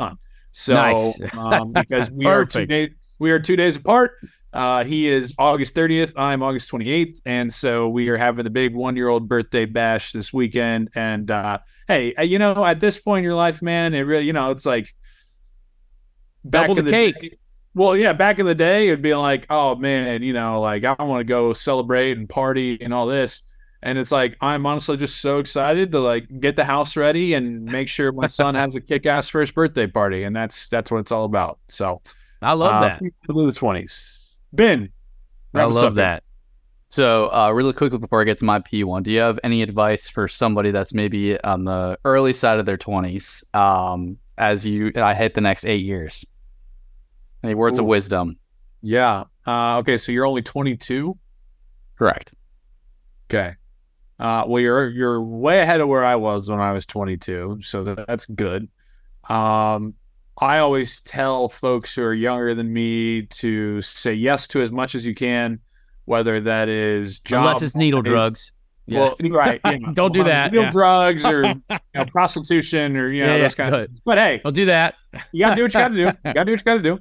So, 0.54 0.74
Nice. 0.74 1.20
um, 1.36 1.74
because 1.74 2.10
we 2.12 2.26
are 2.28 2.46
two 2.46 2.66
days, 2.66 2.92
we 3.20 3.32
are 3.32 3.40
two 3.40 3.56
days 3.56 3.76
apart. 3.76 4.14
Uh, 4.54 4.86
he 4.86 5.08
is 5.08 5.34
August 5.38 5.76
30th. 5.76 6.14
I'm 6.16 6.42
August 6.42 6.72
28th. 6.72 7.20
And 7.26 7.54
so 7.54 7.90
we 7.90 8.08
are 8.10 8.18
having 8.18 8.46
the 8.46 8.50
big 8.50 8.74
one 8.74 8.96
year 8.96 9.10
old 9.10 9.28
birthday 9.28 9.66
bash 9.66 10.14
this 10.14 10.32
weekend. 10.32 10.90
And 10.96 11.30
uh, 11.30 11.60
hey, 11.88 12.16
uh, 12.16 12.22
you 12.22 12.40
know, 12.40 12.66
at 12.66 12.80
this 12.80 12.98
point 12.98 13.20
in 13.20 13.24
your 13.26 13.36
life, 13.36 13.62
man, 13.62 13.94
it 13.94 14.02
really, 14.02 14.26
you 14.26 14.34
know, 14.34 14.52
it's 14.52 14.66
like 14.66 14.96
back 16.46 16.68
Double 16.68 16.80
in 16.80 16.86
the 16.86 16.92
cake. 16.92 17.20
day- 17.20 17.38
well, 17.74 17.98
yeah, 17.98 18.14
back 18.14 18.40
in 18.40 18.46
the 18.46 18.56
day, 18.56 18.88
it'd 18.88 19.02
be 19.02 19.14
like, 19.14 19.46
oh 19.50 19.76
man, 19.76 20.24
you 20.24 20.32
know, 20.32 20.62
like 20.62 20.86
I 20.86 20.96
want 21.04 21.20
to 21.20 21.26
go 21.26 21.52
celebrate 21.52 22.18
and 22.18 22.30
party 22.30 22.82
and 22.82 22.94
all 22.94 23.06
this. 23.06 23.44
And 23.84 23.98
it's 23.98 24.14
like 24.14 24.38
I'm 24.40 24.66
honestly 24.66 24.96
just 24.96 25.20
so 25.20 25.40
excited 25.40 25.92
to 25.92 26.00
like 26.00 26.28
get 26.40 26.56
the 26.56 26.64
house 26.64 26.96
ready 26.96 27.34
and 27.34 27.66
make 27.66 27.90
sure 27.90 28.14
my 28.14 28.28
son 28.28 28.56
has 28.56 28.76
a 28.76 28.82
kick-ass 28.82 29.28
first 29.28 29.54
birthday 29.54 29.88
party, 29.88 30.24
and 30.24 30.34
that's 30.34 30.70
that's 30.70 30.90
what 30.90 31.00
it's 31.00 31.12
all 31.12 31.26
about. 31.26 31.60
So 31.68 32.02
I 32.46 32.54
love 32.54 32.76
uh, 32.76 32.82
that. 32.82 33.00
Through 33.26 33.48
the 33.48 33.54
twenties, 33.54 34.20
Ben. 34.54 34.90
I 35.54 35.64
love 35.64 35.78
up, 35.78 35.90
Ben. 35.92 35.96
that. 35.96 36.24
So, 36.90 37.30
uh, 37.34 37.52
really 37.52 37.74
quickly 37.74 37.98
before 37.98 38.22
I 38.22 38.24
get 38.24 38.38
to 38.40 38.46
my 38.46 38.60
P1, 38.60 39.04
do 39.04 39.12
you 39.12 39.20
have 39.20 39.40
any 39.44 39.62
advice 39.62 40.08
for 40.08 40.28
somebody 40.28 40.72
that's 40.72 40.94
maybe 40.94 41.40
on 41.42 41.66
the 41.66 41.98
early 42.06 42.32
side 42.32 42.60
of 42.60 42.66
their 42.66 42.78
20s 42.78 43.44
um, 43.56 44.18
as 44.38 44.66
you 44.66 44.92
I 44.96 45.14
hit 45.14 45.34
the 45.34 45.42
next 45.42 45.66
eight 45.66 45.84
years? 45.84 46.24
Any 47.44 47.56
words 47.56 47.80
of 47.80 47.86
wisdom? 47.86 48.38
Yeah. 48.82 49.26
Uh, 49.46 49.78
okay, 49.80 49.98
so 49.98 50.12
you're 50.12 50.26
only 50.26 50.42
22. 50.42 51.18
Correct. 51.98 52.34
Okay. 53.30 53.56
Uh, 54.20 54.46
well, 54.48 54.62
you're 54.62 54.90
you're 54.90 55.22
way 55.22 55.60
ahead 55.60 55.82
of 55.82 55.90
where 55.90 56.06
I 56.06 56.16
was 56.16 56.50
when 56.50 56.62
I 56.62 56.72
was 56.72 56.86
22, 56.86 57.60
so 57.62 57.84
that, 57.84 58.08
that's 58.08 58.26
good. 58.26 58.70
Um, 59.28 59.96
I 60.40 60.60
always 60.60 61.02
tell 61.02 61.48
folks 61.48 61.96
who 61.96 62.04
are 62.04 62.14
younger 62.14 62.54
than 62.54 62.72
me 62.74 63.24
to 63.24 63.82
say 63.82 64.14
yes 64.14 64.48
to 64.50 64.62
as 64.62 64.72
much 64.72 64.94
as 64.96 65.06
you 65.06 65.16
can, 65.16 65.60
whether 66.06 66.40
that 66.42 66.68
is 66.68 67.20
job, 67.20 67.42
Unless 67.46 67.62
it's 67.62 67.76
needle 67.76 68.02
drugs. 68.02 68.52
Yeah. 68.88 69.00
Well, 69.00 69.16
right. 69.32 69.62
yeah. 69.66 69.78
Don't 69.94 70.14
do 70.14 70.24
that, 70.26 70.52
Needle 70.52 70.66
yeah. 70.66 70.72
drugs 70.72 71.26
or 71.26 71.46
you 71.46 71.62
know, 71.96 72.06
prostitution 72.12 72.96
or 72.98 73.12
you 73.12 73.26
know 73.26 73.36
Yeah, 73.36 73.42
those 73.42 73.56
kind 73.56 73.74
of. 73.74 73.90
But 74.04 74.18
hey, 74.18 74.42
Don't 74.44 74.54
do 74.54 74.66
that. 74.66 74.96
you 75.32 75.40
gotta 75.40 75.56
do 75.56 75.64
what 75.64 75.74
you 75.74 75.80
gotta 75.80 75.96
do. 75.96 76.02
You 76.26 76.34
gotta 76.34 76.46
do 76.46 76.52
what 76.52 76.60
you 76.60 76.66
gotta 76.66 76.82
do. 76.82 77.00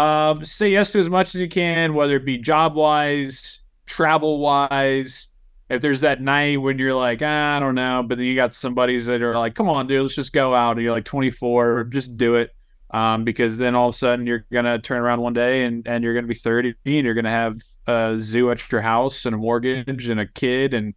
Um, 0.00 0.44
say 0.44 0.70
yes 0.70 0.92
to 0.92 0.98
as 0.98 1.10
much 1.10 1.34
as 1.34 1.40
you 1.40 1.48
can, 1.48 1.94
whether 1.94 2.16
it 2.16 2.24
be 2.24 2.38
job 2.38 2.74
wise, 2.74 3.60
travel 3.86 4.38
wise. 4.38 5.28
If 5.68 5.82
there's 5.82 6.02
that 6.02 6.20
night 6.20 6.60
when 6.60 6.78
you're 6.78 6.94
like, 6.94 7.20
ah, 7.22 7.56
I 7.56 7.60
don't 7.60 7.74
know, 7.74 8.02
but 8.02 8.18
then 8.18 8.26
you 8.26 8.36
got 8.36 8.54
some 8.54 8.74
buddies 8.74 9.06
that 9.06 9.20
are 9.20 9.36
like, 9.36 9.54
come 9.56 9.68
on, 9.68 9.88
dude, 9.88 10.02
let's 10.02 10.14
just 10.14 10.32
go 10.32 10.54
out. 10.54 10.76
And 10.76 10.82
you're 10.82 10.92
like 10.92 11.04
24, 11.04 11.84
just 11.84 12.16
do 12.16 12.36
it. 12.36 12.54
Um, 12.96 13.24
because 13.24 13.58
then 13.58 13.74
all 13.74 13.88
of 13.88 13.94
a 13.94 13.98
sudden 13.98 14.26
you're 14.26 14.46
gonna 14.50 14.78
turn 14.78 15.02
around 15.02 15.20
one 15.20 15.34
day 15.34 15.64
and, 15.64 15.86
and 15.86 16.02
you're 16.02 16.14
gonna 16.14 16.26
be 16.26 16.34
30 16.34 16.74
and 16.86 17.04
you're 17.04 17.14
gonna 17.14 17.28
have 17.30 17.58
a 17.86 18.16
zoo 18.18 18.50
at 18.50 18.72
your 18.72 18.80
house 18.80 19.26
and 19.26 19.34
a 19.34 19.38
mortgage 19.38 20.08
and 20.08 20.18
a 20.20 20.26
kid 20.26 20.72
and 20.72 20.94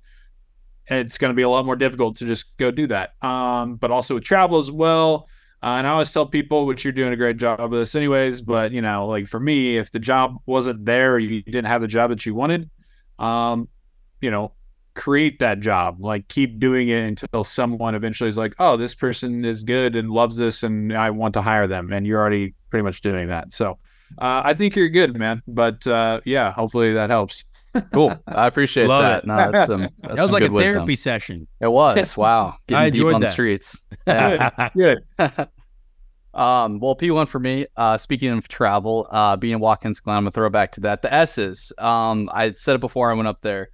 it's 0.89 1.18
going 1.18 1.30
to 1.30 1.36
be 1.36 1.43
a 1.43 1.50
lot 1.50 1.66
more 1.66 1.76
difficult 1.76 2.16
to 2.18 2.26
just 2.26 2.58
go 2.58 2.72
do 2.72 2.88
that. 2.88 3.14
Um, 3.24 3.76
but 3.76 3.91
also 3.91 4.16
with 4.16 4.24
travel 4.24 4.58
as 4.58 4.72
well. 4.72 5.28
Uh, 5.62 5.76
and 5.78 5.88
I 5.88 5.91
always 5.91 6.12
tell 6.12 6.26
people, 6.26 6.66
which 6.66 6.84
you're 6.84 6.93
doing 6.93 7.12
a 7.12 7.18
great 7.18 7.38
job 7.38 7.60
of 7.60 7.72
this, 7.72 7.93
anyways. 7.93 8.41
But 8.41 8.72
you 8.72 8.82
know, 8.82 9.08
like 9.08 9.28
for 9.28 9.39
me, 9.39 9.78
if 9.78 9.91
the 9.91 10.00
job 10.00 10.38
wasn't 10.45 10.86
there, 10.86 11.20
you 11.20 11.41
didn't 11.43 11.66
have 11.66 11.82
the 11.82 11.88
job 11.88 12.10
that 12.12 12.26
you 12.26 12.34
wanted, 12.34 12.70
um, 13.20 13.68
you 14.22 14.32
know, 14.32 14.54
create 15.00 15.39
that 15.39 15.62
job. 15.62 16.02
Like 16.02 16.28
keep 16.28 16.60
doing 16.60 16.89
it 16.89 17.00
until 17.24 17.45
someone 17.45 17.95
eventually 17.95 18.28
is 18.28 18.38
like, 18.38 18.54
oh, 18.60 18.76
this 18.76 18.93
person 18.93 19.45
is 19.45 19.64
good 19.64 19.95
and 19.95 20.12
loves 20.12 20.36
this, 20.36 20.62
and 20.62 20.95
I 20.95 21.10
want 21.10 21.34
to 21.36 21.41
hire 21.41 21.68
them. 21.68 21.91
And 21.93 22.06
you're 22.06 22.20
already 22.20 22.54
pretty 22.70 22.84
much 22.84 23.00
doing 23.00 23.30
that. 23.30 23.54
So 23.54 23.80
uh, 24.18 24.41
I 24.43 24.54
think 24.54 24.76
you're 24.76 24.89
good, 24.89 25.18
man. 25.18 25.41
But 25.47 25.88
uh, 25.88 26.20
yeah, 26.26 26.52
hopefully 26.52 26.93
that 26.93 27.10
helps. 27.10 27.45
Cool. 27.93 28.20
I 28.28 28.47
appreciate 28.47 28.88
Love 28.88 29.04
that. 29.04 29.24
it. 29.24 29.28
No, 29.28 29.52
that's 29.52 29.68
some, 29.68 29.82
that's 29.82 29.93
That 30.02 30.12
was 30.18 30.32
some 30.32 30.32
like 30.32 30.50
a 30.50 30.52
wisdom. 30.52 30.74
therapy 30.74 30.95
session. 30.95 31.47
It 31.62 31.68
was. 31.72 32.14
Wow. 32.18 32.58
Getting 32.68 32.82
I 32.82 32.89
deep 32.89 32.95
enjoyed 33.00 33.14
on 33.16 33.22
the 33.22 33.28
that. 33.28 33.34
streets. 33.34 33.80
Yeah. 34.06 34.70
Good. 34.76 35.04
um, 36.34 36.80
well, 36.80 36.95
P1 36.95 37.28
for 37.28 37.39
me, 37.39 37.68
uh, 37.78 37.97
speaking 37.97 38.32
of 38.32 38.47
travel, 38.50 39.08
uh, 39.12 39.38
being 39.38 39.54
in 39.54 39.60
Watkins 39.60 40.02
Glen, 40.02 40.18
I'm 40.18 40.24
going 40.24 40.32
to 40.32 40.36
throw 40.36 40.50
back 40.50 40.74
to 40.74 40.82
that. 40.82 41.04
The 41.04 41.14
S's, 41.14 41.72
um, 41.78 42.30
I 42.34 42.52
said 42.54 42.76
it 42.76 42.82
before 42.82 43.12
I 43.12 43.14
went 43.14 43.28
up 43.30 43.41
there. 43.41 43.70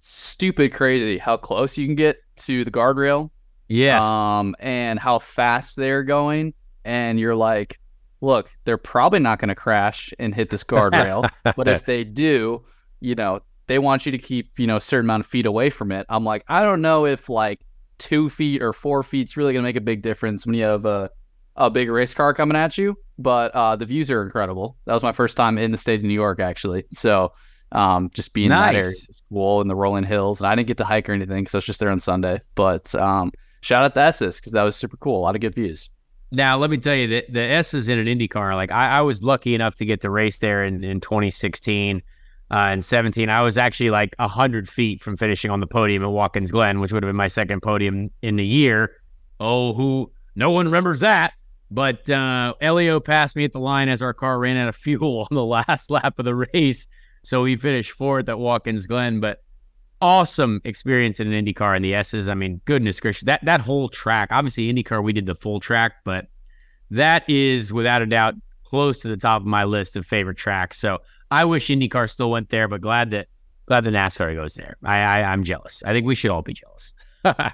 Stupid 0.00 0.72
crazy 0.72 1.18
how 1.18 1.36
close 1.36 1.76
you 1.78 1.86
can 1.86 1.94
get 1.94 2.22
to 2.36 2.64
the 2.64 2.70
guardrail 2.70 3.30
yes. 3.70 4.04
um, 4.04 4.54
and 4.58 4.98
how 4.98 5.18
fast 5.18 5.76
they're 5.76 6.02
going. 6.02 6.52
And 6.84 7.18
you're 7.18 7.36
like, 7.36 7.78
look, 8.20 8.50
they're 8.64 8.78
probably 8.78 9.18
not 9.18 9.38
going 9.38 9.48
to 9.48 9.54
crash 9.54 10.12
and 10.18 10.34
hit 10.34 10.50
this 10.50 10.64
guardrail. 10.64 11.30
but 11.56 11.68
if 11.68 11.84
they 11.84 12.04
do, 12.04 12.64
you 13.00 13.14
know, 13.14 13.40
they 13.66 13.78
want 13.78 14.04
you 14.04 14.12
to 14.12 14.18
keep, 14.18 14.58
you 14.58 14.66
know, 14.66 14.76
a 14.76 14.80
certain 14.80 15.06
amount 15.06 15.24
of 15.24 15.26
feet 15.26 15.46
away 15.46 15.70
from 15.70 15.92
it. 15.92 16.04
I'm 16.08 16.24
like, 16.24 16.44
I 16.48 16.62
don't 16.62 16.82
know 16.82 17.06
if 17.06 17.28
like 17.28 17.60
two 17.98 18.28
feet 18.28 18.62
or 18.62 18.72
four 18.72 19.02
feet's 19.02 19.36
really 19.36 19.52
going 19.52 19.62
to 19.62 19.68
make 19.68 19.76
a 19.76 19.80
big 19.80 20.02
difference 20.02 20.44
when 20.44 20.54
you 20.54 20.64
have 20.64 20.84
a, 20.84 21.10
a 21.56 21.70
big 21.70 21.88
race 21.88 22.14
car 22.14 22.34
coming 22.34 22.56
at 22.56 22.76
you. 22.76 22.96
But 23.18 23.54
uh, 23.54 23.76
the 23.76 23.86
views 23.86 24.10
are 24.10 24.22
incredible. 24.22 24.76
That 24.86 24.94
was 24.94 25.02
my 25.02 25.12
first 25.12 25.36
time 25.36 25.58
in 25.58 25.70
the 25.70 25.76
state 25.76 26.00
of 26.00 26.04
New 26.04 26.14
York, 26.14 26.40
actually. 26.40 26.84
So 26.92 27.32
um, 27.72 28.10
just 28.12 28.32
being 28.32 28.46
in 28.46 28.50
that 28.50 28.74
area 28.74 28.86
Nice. 28.86 29.08
is 29.08 29.22
cool 29.28 29.60
in 29.60 29.68
the 29.68 29.74
rolling 29.76 30.04
hills. 30.04 30.40
And 30.40 30.48
I 30.48 30.54
didn't 30.54 30.68
get 30.68 30.78
to 30.78 30.84
hike 30.84 31.08
or 31.08 31.12
anything 31.12 31.42
because 31.42 31.54
I 31.54 31.58
was 31.58 31.66
just 31.66 31.80
there 31.80 31.90
on 31.90 32.00
Sunday. 32.00 32.40
But 32.54 32.94
um, 32.94 33.32
shout 33.60 33.84
out 33.84 33.94
to 33.94 34.00
Esses 34.00 34.38
because 34.38 34.52
that 34.52 34.62
was 34.62 34.76
super 34.76 34.96
cool. 34.96 35.20
A 35.20 35.22
lot 35.22 35.34
of 35.34 35.40
good 35.40 35.54
views. 35.54 35.90
Now, 36.32 36.56
let 36.56 36.70
me 36.70 36.76
tell 36.76 36.94
you 36.94 37.08
that 37.08 37.32
the 37.32 37.40
S 37.40 37.74
is 37.74 37.88
in 37.88 37.98
an 37.98 38.06
IndyCar. 38.06 38.54
Like 38.54 38.70
I, 38.70 38.98
I 38.98 39.00
was 39.00 39.22
lucky 39.22 39.54
enough 39.54 39.74
to 39.76 39.84
get 39.84 40.00
to 40.02 40.10
race 40.10 40.38
there 40.38 40.62
in, 40.62 40.84
in 40.84 41.00
2016 41.00 42.02
uh, 42.50 42.54
and 42.54 42.84
17. 42.84 43.28
I 43.28 43.42
was 43.42 43.58
actually 43.58 43.90
like 43.90 44.14
100 44.18 44.68
feet 44.68 45.02
from 45.02 45.16
finishing 45.16 45.50
on 45.50 45.60
the 45.60 45.66
podium 45.66 46.02
at 46.02 46.10
Watkins 46.10 46.50
Glen, 46.50 46.80
which 46.80 46.92
would 46.92 47.02
have 47.02 47.08
been 47.08 47.16
my 47.16 47.26
second 47.26 47.62
podium 47.62 48.10
in 48.22 48.36
the 48.36 48.46
year. 48.46 48.96
Oh, 49.40 49.72
who 49.72 50.12
no 50.36 50.50
one 50.50 50.66
remembers 50.66 51.00
that. 51.00 51.32
But 51.70 52.10
uh, 52.10 52.54
Helio 52.60 52.98
passed 53.00 53.36
me 53.36 53.44
at 53.44 53.52
the 53.52 53.60
line 53.60 53.88
as 53.88 54.02
our 54.02 54.12
car 54.12 54.38
ran 54.38 54.56
out 54.56 54.68
of 54.68 54.76
fuel 54.76 55.26
on 55.30 55.34
the 55.34 55.44
last 55.44 55.90
lap 55.90 56.18
of 56.18 56.24
the 56.24 56.34
race. 56.34 56.86
So 57.22 57.42
we 57.42 57.56
finished 57.56 57.92
fourth 57.92 58.28
at 58.28 58.38
Watkins 58.38 58.86
Glen. 58.86 59.20
But 59.20 59.42
awesome 60.00 60.60
experience 60.64 61.20
in 61.20 61.32
an 61.32 61.44
IndyCar 61.44 61.76
and 61.76 61.84
the 61.84 61.94
S's. 61.94 62.28
I 62.28 62.34
mean, 62.34 62.60
goodness 62.64 63.00
gracious, 63.00 63.24
that 63.24 63.44
that 63.44 63.60
whole 63.60 63.88
track. 63.88 64.28
Obviously, 64.30 64.72
IndyCar 64.72 65.02
we 65.02 65.12
did 65.12 65.26
the 65.26 65.34
full 65.34 65.60
track, 65.60 65.96
but 66.04 66.26
that 66.90 67.28
is 67.28 67.72
without 67.72 68.02
a 68.02 68.06
doubt 68.06 68.34
close 68.64 68.98
to 68.98 69.08
the 69.08 69.16
top 69.16 69.42
of 69.42 69.46
my 69.46 69.64
list 69.64 69.96
of 69.96 70.06
favorite 70.06 70.36
tracks. 70.36 70.78
So 70.78 70.98
I 71.30 71.44
wish 71.44 71.68
IndyCar 71.68 72.08
still 72.10 72.30
went 72.30 72.50
there, 72.50 72.68
but 72.68 72.80
glad 72.80 73.10
that 73.10 73.28
glad 73.66 73.84
the 73.84 73.90
NASCAR 73.90 74.34
goes 74.34 74.54
there. 74.54 74.76
I, 74.82 74.98
I 74.98 75.22
I'm 75.32 75.44
jealous. 75.44 75.82
I 75.84 75.92
think 75.92 76.06
we 76.06 76.14
should 76.14 76.30
all 76.30 76.42
be 76.42 76.54
jealous. 76.54 76.94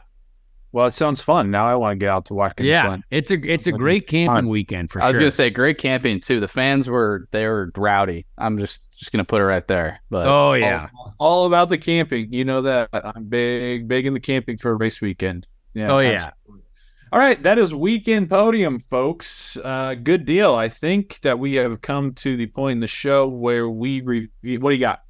Well, 0.76 0.86
it 0.86 0.92
sounds 0.92 1.22
fun. 1.22 1.50
Now 1.50 1.66
I 1.66 1.74
want 1.74 1.92
to 1.92 1.96
get 1.96 2.10
out 2.10 2.26
to 2.26 2.34
Watkins 2.34 2.68
yeah, 2.68 2.86
Glen. 2.86 3.04
it's 3.10 3.30
a 3.30 3.50
it's 3.50 3.66
a 3.66 3.72
great 3.72 4.06
camping 4.06 4.50
weekend 4.50 4.90
for 4.90 5.00
I 5.00 5.06
was 5.06 5.14
sure. 5.14 5.20
gonna 5.20 5.30
say 5.30 5.48
great 5.48 5.78
camping 5.78 6.20
too. 6.20 6.38
The 6.38 6.48
fans 6.48 6.86
were 6.90 7.28
they 7.30 7.46
were 7.46 7.72
rowdy. 7.74 8.26
I'm 8.36 8.58
just 8.58 8.82
just 8.96 9.12
gonna 9.12 9.24
put 9.24 9.40
it 9.40 9.44
right 9.44 9.66
there. 9.66 10.00
But 10.10 10.26
oh 10.26 10.54
yeah, 10.54 10.88
all, 10.96 11.14
all 11.18 11.46
about 11.46 11.68
the 11.68 11.78
camping. 11.78 12.32
You 12.32 12.44
know 12.44 12.62
that 12.62 12.88
I'm 12.92 13.24
big, 13.24 13.86
big 13.88 14.06
in 14.06 14.14
the 14.14 14.20
camping 14.20 14.56
for 14.58 14.70
a 14.70 14.74
race 14.74 15.00
weekend. 15.00 15.46
Yeah. 15.74 15.92
Oh, 15.92 15.98
yeah. 15.98 16.10
absolutely. 16.28 16.64
All 17.12 17.18
right, 17.20 17.40
that 17.44 17.58
is 17.58 17.74
weekend 17.74 18.28
podium, 18.28 18.80
folks. 18.80 19.56
Uh, 19.62 19.94
good 19.94 20.24
deal. 20.24 20.54
I 20.54 20.68
think 20.68 21.20
that 21.20 21.38
we 21.38 21.54
have 21.54 21.80
come 21.80 22.14
to 22.14 22.36
the 22.36 22.46
point 22.46 22.72
in 22.72 22.80
the 22.80 22.86
show 22.86 23.28
where 23.28 23.68
we 23.68 24.00
review. 24.00 24.60
What 24.60 24.70
do 24.70 24.74
you 24.74 24.80
got? 24.80 25.02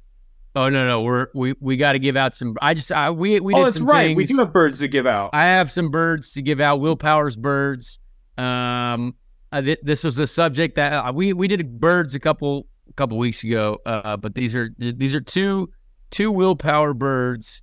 oh 0.57 0.69
no 0.69 0.87
no 0.87 1.01
we're 1.01 1.27
we 1.35 1.53
we 1.59 1.77
got 1.77 1.93
to 1.93 1.99
give 1.99 2.17
out 2.17 2.35
some. 2.35 2.55
I 2.61 2.73
just 2.73 2.91
I, 2.91 3.11
we 3.11 3.39
we 3.39 3.53
oh, 3.53 3.57
did 3.57 3.65
that's 3.67 3.77
some 3.77 3.85
right. 3.85 4.15
We 4.15 4.25
things. 4.25 4.37
do 4.37 4.43
have 4.43 4.51
birds 4.51 4.79
to 4.79 4.87
give 4.87 5.05
out. 5.05 5.29
I 5.33 5.43
have 5.43 5.71
some 5.71 5.89
birds 5.89 6.31
to 6.33 6.41
give 6.41 6.59
out. 6.59 6.79
Will 6.79 6.95
Power's 6.95 7.35
birds. 7.35 7.99
Um, 8.37 9.15
uh, 9.51 9.61
th- 9.61 9.79
this 9.83 10.03
was 10.03 10.19
a 10.19 10.27
subject 10.27 10.75
that 10.75 10.93
uh, 10.93 11.11
we 11.13 11.33
we 11.33 11.47
did 11.47 11.79
birds 11.79 12.15
a 12.15 12.19
couple 12.19 12.67
couple 12.95 13.17
weeks 13.17 13.43
ago. 13.43 13.79
Uh, 13.85 14.17
but 14.17 14.35
these 14.35 14.55
are 14.55 14.69
these 14.77 15.15
are 15.15 15.21
two 15.21 15.71
two 16.11 16.31
Will 16.31 16.55
Power 16.55 16.93
birds. 16.93 17.61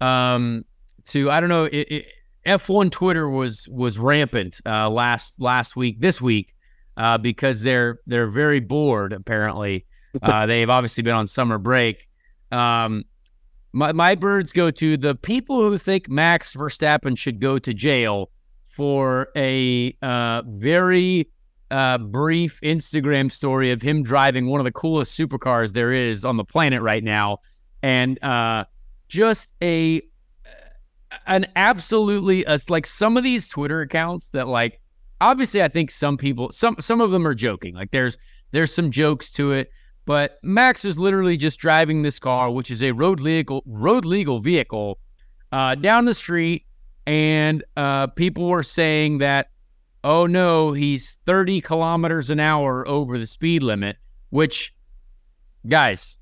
Um, 0.00 0.64
to 1.06 1.30
I 1.30 1.40
don't 1.40 1.48
know. 1.48 1.64
It, 1.64 1.86
it, 1.90 2.06
F1 2.46 2.90
Twitter 2.90 3.28
was 3.28 3.68
was 3.70 3.98
rampant 3.98 4.60
uh, 4.66 4.90
last 4.90 5.40
last 5.40 5.76
week 5.76 6.00
this 6.00 6.20
week 6.20 6.54
uh, 6.96 7.18
because 7.18 7.62
they're 7.62 8.00
they're 8.06 8.28
very 8.28 8.60
bored. 8.60 9.12
Apparently, 9.12 9.86
uh, 10.22 10.46
they've 10.46 10.68
obviously 10.68 11.02
been 11.02 11.14
on 11.14 11.26
summer 11.26 11.58
break. 11.58 12.06
Um, 12.52 13.04
my 13.72 13.92
my 13.92 14.14
birds 14.14 14.52
go 14.52 14.70
to 14.70 14.96
the 14.96 15.14
people 15.14 15.62
who 15.62 15.78
think 15.78 16.08
Max 16.08 16.54
Verstappen 16.54 17.16
should 17.16 17.40
go 17.40 17.58
to 17.58 17.72
jail 17.72 18.30
for 18.66 19.28
a 19.36 19.96
uh, 20.02 20.42
very 20.46 21.28
uh, 21.74 21.98
brief 21.98 22.60
Instagram 22.62 23.30
story 23.32 23.72
of 23.72 23.82
him 23.82 24.02
driving 24.04 24.46
one 24.46 24.60
of 24.60 24.64
the 24.64 24.72
coolest 24.72 25.18
supercars 25.18 25.72
there 25.72 25.92
is 25.92 26.24
on 26.24 26.36
the 26.36 26.44
planet 26.44 26.82
right 26.82 27.02
now, 27.02 27.38
and 27.82 28.22
uh, 28.22 28.64
just 29.08 29.52
a 29.60 30.00
an 31.26 31.46
absolutely 31.56 32.46
uh, 32.46 32.58
like 32.68 32.86
some 32.86 33.16
of 33.16 33.24
these 33.24 33.48
Twitter 33.48 33.80
accounts 33.80 34.28
that 34.28 34.46
like 34.46 34.80
obviously 35.20 35.62
I 35.62 35.68
think 35.68 35.90
some 35.90 36.16
people 36.16 36.52
some 36.52 36.76
some 36.78 37.00
of 37.00 37.10
them 37.10 37.26
are 37.26 37.34
joking. 37.34 37.74
Like 37.74 37.90
there's 37.90 38.18
there's 38.52 38.72
some 38.72 38.90
jokes 38.92 39.30
to 39.32 39.52
it 39.52 39.70
But 40.06 40.38
Max 40.42 40.84
is 40.84 40.98
literally 40.98 41.36
just 41.36 41.58
driving 41.58 42.02
this 42.02 42.18
car, 42.18 42.50
which 42.50 42.70
is 42.70 42.82
a 42.82 42.92
road 42.92 43.20
legal 43.20 43.62
road 43.66 44.04
legal 44.04 44.40
vehicle, 44.40 44.98
uh, 45.52 45.74
down 45.74 46.04
the 46.04 46.14
street, 46.14 46.66
and 47.06 47.64
uh, 47.76 48.08
people 48.08 48.48
were 48.48 48.62
saying 48.62 49.18
that, 49.18 49.48
oh 50.04 50.26
no, 50.26 50.72
he's 50.72 51.18
30 51.26 51.62
kilometers 51.62 52.30
an 52.30 52.38
hour 52.38 52.86
over 52.86 53.18
the 53.18 53.26
speed 53.26 53.62
limit. 53.62 53.96
Which, 54.28 54.74
guys, 55.66 56.18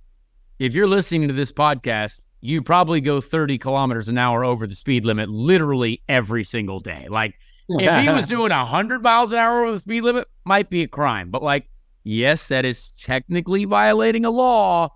if 0.59 0.75
you're 0.75 0.87
listening 0.87 1.29
to 1.29 1.35
this 1.35 1.51
podcast, 1.51 2.21
you 2.41 2.63
probably 2.63 3.01
go 3.01 3.21
30 3.21 3.59
kilometers 3.59 4.09
an 4.09 4.19
hour 4.19 4.45
over 4.45 4.67
the 4.67 4.75
speed 4.75 5.05
limit 5.05 5.29
literally 5.29 6.03
every 6.09 6.45
single 6.45 6.79
day. 6.79 7.07
Like 7.11 7.35
if 7.69 8.05
he 8.05 8.11
was 8.11 8.27
doing 8.29 8.51
100 8.51 9.03
miles 9.03 9.33
an 9.33 9.39
hour 9.39 9.63
over 9.63 9.73
the 9.73 9.81
speed 9.81 10.03
limit, 10.03 10.29
might 10.45 10.71
be 10.71 10.83
a 10.83 10.89
crime. 10.89 11.31
But 11.31 11.43
like, 11.43 11.69
yes, 12.05 12.49
that 12.49 12.65
is 12.65 12.93
technically 13.01 13.65
violating 13.65 14.25
a 14.25 14.31
law. 14.31 14.91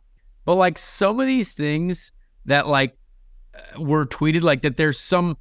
But 0.44 0.54
like 0.54 0.78
some 0.78 1.18
of 1.20 1.26
these 1.26 1.54
things 1.54 2.12
that 2.44 2.68
like 2.68 2.96
uh, 3.54 3.82
were 3.82 4.04
tweeted, 4.04 4.42
like 4.42 4.62
that 4.62 4.76
there's 4.76 4.98
some 4.98 5.38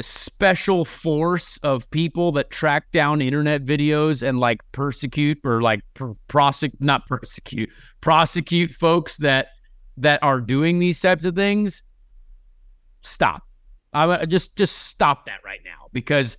special 0.00 0.84
force 0.84 1.58
of 1.58 1.90
people 1.90 2.32
that 2.32 2.50
track 2.50 2.90
down 2.92 3.20
internet 3.20 3.64
videos 3.64 4.26
and 4.26 4.40
like 4.40 4.60
persecute 4.72 5.38
or 5.44 5.60
like 5.60 5.80
pr- 5.94 6.12
prosecute, 6.28 6.80
not 6.80 7.06
persecute, 7.06 7.70
prosecute 8.00 8.70
folks 8.70 9.18
that 9.18 9.48
that 9.98 10.22
are 10.22 10.40
doing 10.40 10.78
these 10.78 11.00
types 11.00 11.24
of 11.24 11.34
things. 11.34 11.84
Stop. 13.02 13.42
I 13.92 14.24
just 14.24 14.56
just 14.56 14.76
stop 14.78 15.26
that 15.26 15.40
right 15.44 15.60
now 15.64 15.88
because 15.92 16.38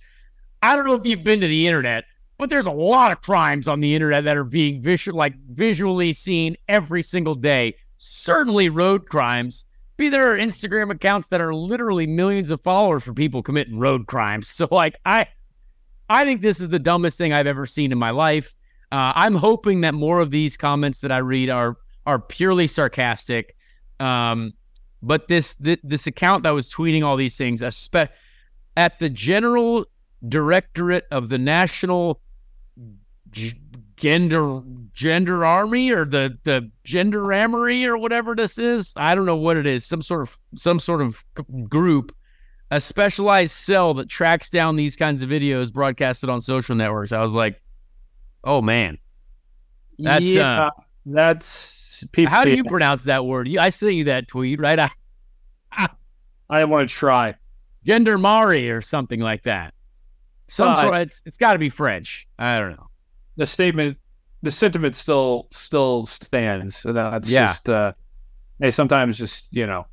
I 0.62 0.74
don't 0.74 0.86
know 0.86 0.94
if 0.94 1.06
you've 1.06 1.22
been 1.22 1.40
to 1.40 1.46
the 1.46 1.66
internet, 1.66 2.04
but 2.38 2.50
there's 2.50 2.66
a 2.66 2.72
lot 2.72 3.12
of 3.12 3.20
crimes 3.20 3.68
on 3.68 3.80
the 3.80 3.94
internet 3.94 4.24
that 4.24 4.36
are 4.36 4.44
being 4.44 4.82
visual, 4.82 5.16
like 5.16 5.34
visually 5.50 6.12
seen 6.12 6.56
every 6.68 7.02
single 7.02 7.34
day. 7.34 7.76
Certainly 7.98 8.70
road 8.70 9.08
crimes. 9.08 9.64
Be 9.96 10.08
there 10.08 10.32
are 10.32 10.36
Instagram 10.36 10.90
accounts 10.90 11.28
that 11.28 11.40
are 11.40 11.54
literally 11.54 12.06
millions 12.06 12.50
of 12.50 12.60
followers 12.60 13.04
for 13.04 13.14
people 13.14 13.42
committing 13.42 13.78
road 13.78 14.06
crimes. 14.06 14.48
So 14.48 14.68
like 14.70 14.96
I 15.04 15.28
I 16.08 16.24
think 16.24 16.42
this 16.42 16.60
is 16.60 16.68
the 16.68 16.78
dumbest 16.78 17.16
thing 17.16 17.32
I've 17.32 17.46
ever 17.46 17.66
seen 17.66 17.92
in 17.92 17.98
my 17.98 18.10
life. 18.10 18.54
Uh, 18.92 19.12
I'm 19.14 19.34
hoping 19.34 19.80
that 19.82 19.94
more 19.94 20.20
of 20.20 20.30
these 20.30 20.56
comments 20.56 21.00
that 21.00 21.12
I 21.12 21.18
read 21.18 21.50
are 21.50 21.76
are 22.06 22.18
purely 22.18 22.66
sarcastic. 22.66 23.56
Um, 24.00 24.52
but 25.02 25.28
this, 25.28 25.54
this 25.54 25.78
this 25.82 26.06
account 26.06 26.42
that 26.44 26.50
was 26.50 26.72
tweeting 26.72 27.04
all 27.04 27.16
these 27.16 27.36
things, 27.36 27.62
spe- 27.74 28.10
at 28.76 28.98
the 28.98 29.08
general 29.08 29.86
directorate 30.26 31.06
of 31.10 31.28
the 31.28 31.38
national 31.38 32.20
g- 33.30 33.60
gender 34.04 34.60
gender 34.92 35.46
army 35.46 35.90
or 35.90 36.04
the 36.04 36.36
the 36.44 36.70
gender 36.84 37.32
armory 37.32 37.86
or 37.86 37.96
whatever 37.96 38.34
this 38.34 38.58
is? 38.58 38.92
I 38.96 39.14
don't 39.14 39.24
know 39.24 39.36
what 39.36 39.56
it 39.56 39.66
is. 39.66 39.86
Some 39.86 40.02
sort 40.02 40.20
of 40.20 40.38
some 40.54 40.78
sort 40.78 41.00
of 41.00 41.24
group 41.70 42.14
a 42.70 42.80
specialized 42.80 43.52
cell 43.52 43.94
that 43.94 44.10
tracks 44.10 44.50
down 44.50 44.76
these 44.76 44.94
kinds 44.94 45.22
of 45.22 45.30
videos 45.30 45.72
broadcasted 45.72 46.28
on 46.28 46.42
social 46.42 46.74
networks. 46.74 47.12
I 47.12 47.22
was 47.22 47.32
like 47.32 47.62
oh 48.44 48.60
man. 48.60 48.98
That's 49.98 50.26
yeah, 50.26 50.66
uh, 50.66 50.70
that's 51.06 52.04
people, 52.12 52.30
how 52.30 52.44
do 52.44 52.50
you 52.50 52.64
pronounce 52.64 53.04
that 53.04 53.24
word? 53.24 53.48
I 53.56 53.70
sent 53.70 53.94
you 53.94 54.04
that 54.04 54.28
tweet 54.28 54.60
right? 54.60 54.78
I, 54.78 54.90
I 55.72 56.58
didn't 56.58 56.70
want 56.70 56.90
to 56.90 56.94
try 56.94 57.36
gendarmerie 57.86 58.68
or 58.68 58.82
something 58.82 59.20
like 59.20 59.44
that. 59.44 59.72
Some 60.48 60.68
uh, 60.68 60.82
sort. 60.82 61.00
It's 61.00 61.22
it's 61.24 61.38
got 61.38 61.54
to 61.54 61.58
be 61.58 61.70
French. 61.70 62.28
I 62.38 62.58
don't 62.58 62.72
know. 62.72 62.88
The 63.36 63.46
statement, 63.46 63.98
the 64.42 64.50
sentiment 64.50 64.94
still 64.94 65.48
still 65.50 66.06
stands. 66.06 66.76
So 66.76 66.92
That's 66.92 67.28
yeah. 67.28 67.46
just 67.46 67.68
uh, 67.68 67.92
hey. 68.60 68.70
Sometimes 68.70 69.18
just 69.18 69.46
you 69.50 69.66
know, 69.66 69.86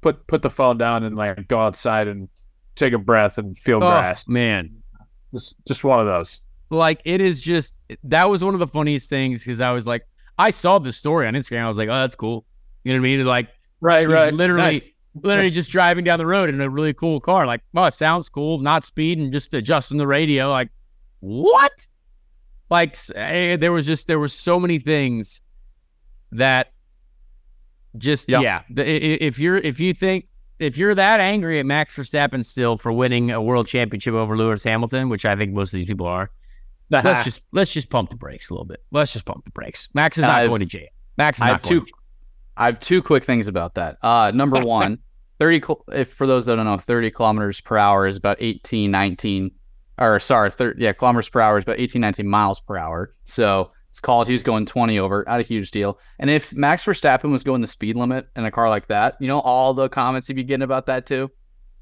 put 0.00 0.26
put 0.26 0.42
the 0.42 0.50
phone 0.50 0.78
down 0.78 1.04
and 1.04 1.16
like 1.16 1.48
go 1.48 1.60
outside 1.60 2.08
and 2.08 2.28
take 2.76 2.92
a 2.92 2.98
breath 2.98 3.38
and 3.38 3.58
feel 3.58 3.76
oh, 3.76 3.80
grass. 3.80 4.28
Man, 4.28 4.82
just 5.32 5.56
just 5.66 5.84
one 5.84 6.00
of 6.00 6.06
those. 6.06 6.40
Like 6.70 7.00
it 7.04 7.20
is 7.20 7.40
just 7.40 7.74
that 8.04 8.28
was 8.28 8.42
one 8.42 8.54
of 8.54 8.60
the 8.60 8.66
funniest 8.66 9.08
things 9.08 9.42
because 9.44 9.60
I 9.60 9.72
was 9.72 9.86
like, 9.86 10.06
I 10.38 10.50
saw 10.50 10.78
the 10.78 10.92
story 10.92 11.26
on 11.26 11.34
Instagram. 11.34 11.64
I 11.64 11.68
was 11.68 11.78
like, 11.78 11.88
oh, 11.88 12.00
that's 12.00 12.16
cool. 12.16 12.44
You 12.84 12.92
know 12.92 13.00
what 13.00 13.06
I 13.06 13.16
mean? 13.16 13.26
Like, 13.26 13.48
right, 13.80 14.08
right. 14.08 14.32
Literally, 14.32 14.62
nice 14.62 14.82
literally 15.22 15.50
just 15.50 15.70
driving 15.70 16.04
down 16.04 16.18
the 16.18 16.26
road 16.26 16.48
in 16.48 16.60
a 16.60 16.68
really 16.68 16.92
cool 16.92 17.20
car. 17.20 17.46
Like, 17.46 17.62
oh, 17.74 17.84
it 17.84 17.94
sounds 17.94 18.28
cool, 18.28 18.58
not 18.58 18.84
speeding, 18.84 19.30
just 19.30 19.54
adjusting 19.54 19.98
the 19.98 20.06
radio. 20.06 20.48
Like, 20.48 20.70
what? 21.20 21.72
Like, 22.74 22.96
eh, 23.14 23.54
there 23.54 23.70
was 23.70 23.86
just 23.86 24.08
there 24.08 24.18
were 24.18 24.26
so 24.26 24.58
many 24.58 24.80
things 24.80 25.42
that 26.32 26.72
just 27.96 28.28
yep. 28.28 28.42
yeah. 28.42 28.62
If 28.68 29.38
you're 29.38 29.56
if 29.56 29.78
you 29.78 29.94
think 29.94 30.26
if 30.58 30.76
you're 30.76 30.92
that 30.96 31.20
angry 31.20 31.60
at 31.60 31.66
Max 31.66 31.96
Verstappen 31.96 32.44
still 32.44 32.76
for 32.76 32.92
winning 32.92 33.30
a 33.30 33.40
world 33.40 33.68
championship 33.68 34.14
over 34.14 34.36
Lewis 34.36 34.64
Hamilton, 34.64 35.08
which 35.08 35.24
I 35.24 35.36
think 35.36 35.52
most 35.52 35.72
of 35.72 35.78
these 35.78 35.86
people 35.86 36.08
are, 36.08 36.32
let's 36.90 37.22
just 37.28 37.42
let's 37.52 37.72
just 37.72 37.90
pump 37.90 38.10
the 38.10 38.16
brakes 38.16 38.50
a 38.50 38.54
little 38.54 38.66
bit. 38.66 38.82
Let's 38.90 39.12
just 39.12 39.24
pump 39.24 39.44
the 39.44 39.52
brakes. 39.52 39.88
Max 39.94 40.18
is 40.18 40.22
not 40.22 40.40
I've, 40.40 40.48
going 40.48 40.58
to 40.58 40.66
jail. 40.66 40.88
Max 41.16 41.38
is 41.38 41.42
I 41.42 41.50
not 41.52 41.62
going 41.62 41.74
two, 41.74 41.80
to 41.80 41.86
jail. 41.86 41.98
I 42.56 42.66
have 42.66 42.80
two 42.80 43.02
quick 43.02 43.22
things 43.22 43.46
about 43.46 43.74
that. 43.74 43.98
Uh, 44.02 44.32
number 44.34 44.60
one, 44.64 44.98
30, 45.38 45.62
if 45.92 46.12
for 46.12 46.26
those 46.26 46.46
that 46.46 46.56
don't 46.56 46.64
know, 46.64 46.76
30 46.76 47.12
kilometers 47.12 47.60
per 47.60 47.78
hour 47.78 48.08
is 48.08 48.16
about 48.16 48.38
18, 48.40 48.90
19, 48.90 49.52
or 49.98 50.18
sorry, 50.20 50.50
30, 50.50 50.82
yeah, 50.82 50.92
kilometers 50.92 51.28
per 51.28 51.40
hour 51.40 51.58
is 51.58 51.64
about 51.64 51.78
18, 51.78 52.00
19 52.00 52.28
miles 52.28 52.60
per 52.60 52.76
hour. 52.76 53.14
So 53.24 53.70
it's 53.90 54.00
called, 54.00 54.28
he's 54.28 54.42
going 54.42 54.66
20 54.66 54.98
over, 54.98 55.24
not 55.26 55.40
a 55.40 55.42
huge 55.42 55.70
deal. 55.70 55.98
And 56.18 56.30
if 56.30 56.52
Max 56.54 56.84
Verstappen 56.84 57.30
was 57.30 57.44
going 57.44 57.60
the 57.60 57.66
speed 57.66 57.96
limit 57.96 58.28
in 58.36 58.44
a 58.44 58.50
car 58.50 58.68
like 58.68 58.88
that, 58.88 59.16
you 59.20 59.28
know, 59.28 59.40
all 59.40 59.74
the 59.74 59.88
comments 59.88 60.28
he'd 60.28 60.34
be 60.34 60.44
getting 60.44 60.62
about 60.62 60.86
that 60.86 61.06
too. 61.06 61.30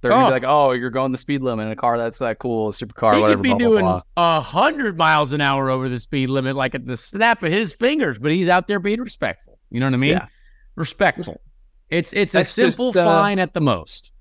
They're 0.01 0.13
oh. 0.13 0.29
like, 0.29 0.43
oh, 0.45 0.73
you're 0.73 0.91
going 0.91 1.13
the 1.13 1.19
speed 1.19 1.43
limit 1.43 1.67
in 1.67 1.73
a 1.73 1.77
car 1.77 1.97
that's 1.97 2.19
that 2.19 2.41
cool, 2.41 2.73
supercar, 2.73 3.15
he 3.15 3.21
whatever. 3.21 3.29
He 3.29 3.35
could 3.35 3.43
be 3.43 3.51
blah, 3.51 3.59
doing 3.59 4.01
a 4.17 4.41
hundred 4.41 4.99
miles 4.99 5.31
an 5.31 5.41
hour 5.41 5.71
over 5.71 5.89
the 5.89 6.01
speed 6.01 6.29
limit, 6.29 6.57
like 6.57 6.75
at 6.75 6.87
the 6.87 6.97
snap 6.97 7.45
of 7.45 7.53
his 7.53 7.73
fingers, 7.73 8.19
but 8.19 8.33
he's 8.33 8.49
out 8.49 8.67
there 8.67 8.81
being 8.81 9.01
respectful. 9.01 9.61
You 9.71 9.79
know 9.79 9.87
what 9.87 9.95
I 9.95 9.99
mean? 9.99 10.11
Yeah 10.11 10.27
respectful. 10.77 11.41
It's 11.89 12.13
it's 12.13 12.33
that's 12.33 12.51
a 12.51 12.53
simple 12.53 12.93
just, 12.93 13.07
uh, 13.07 13.23
fine 13.23 13.39
at 13.39 13.55
the 13.55 13.61
most. 13.61 14.13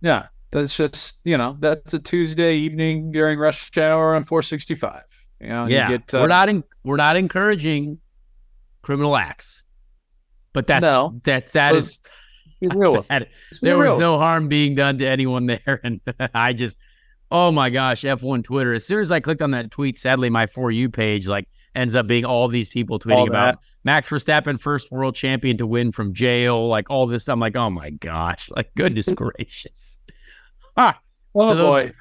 Yeah, 0.00 0.26
that's 0.50 0.76
just 0.76 1.16
you 1.24 1.36
know 1.36 1.56
that's 1.60 1.94
a 1.94 1.98
Tuesday 1.98 2.56
evening 2.56 3.12
during 3.12 3.38
rush 3.38 3.76
hour 3.76 4.14
on 4.14 4.24
465. 4.24 5.02
You 5.40 5.48
know, 5.48 5.66
yeah, 5.66 5.90
you 5.90 5.98
get, 5.98 6.14
uh, 6.14 6.18
we're 6.20 6.28
not 6.28 6.48
in, 6.48 6.64
we're 6.84 6.96
not 6.96 7.16
encouraging 7.16 7.98
criminal 8.82 9.16
acts, 9.16 9.64
but 10.52 10.66
that's 10.66 10.82
no, 10.82 11.20
that's 11.22 11.52
that 11.52 11.74
is, 11.74 12.00
real. 12.60 13.02
That, 13.08 13.28
there 13.62 13.78
was 13.78 13.96
no 13.98 14.18
harm 14.18 14.48
being 14.48 14.74
done 14.74 14.98
to 14.98 15.06
anyone 15.06 15.46
there, 15.46 15.80
and 15.84 16.00
I 16.34 16.52
just 16.52 16.76
oh 17.30 17.52
my 17.52 17.70
gosh, 17.70 18.02
F1 18.02 18.44
Twitter. 18.44 18.72
As 18.72 18.86
soon 18.86 19.00
as 19.00 19.10
I 19.10 19.20
clicked 19.20 19.42
on 19.42 19.50
that 19.52 19.70
tweet, 19.70 19.98
sadly 19.98 20.30
my 20.30 20.46
for 20.46 20.70
you 20.70 20.88
page 20.88 21.28
like 21.28 21.48
ends 21.74 21.94
up 21.94 22.06
being 22.06 22.24
all 22.24 22.48
these 22.48 22.68
people 22.68 22.98
tweeting 22.98 23.28
about 23.28 23.58
Max 23.84 24.08
Verstappen, 24.08 24.58
first 24.58 24.90
world 24.90 25.14
champion 25.14 25.56
to 25.58 25.66
win 25.66 25.92
from 25.92 26.14
jail, 26.14 26.68
like 26.68 26.90
all 26.90 27.06
this. 27.06 27.28
I'm 27.28 27.40
like, 27.40 27.56
oh 27.56 27.70
my 27.70 27.90
gosh, 27.90 28.50
like 28.50 28.74
goodness 28.74 29.08
gracious. 29.14 29.97
Ah, 30.78 30.98
oh 31.34 31.52
so 31.52 31.66
boy. 31.66 31.92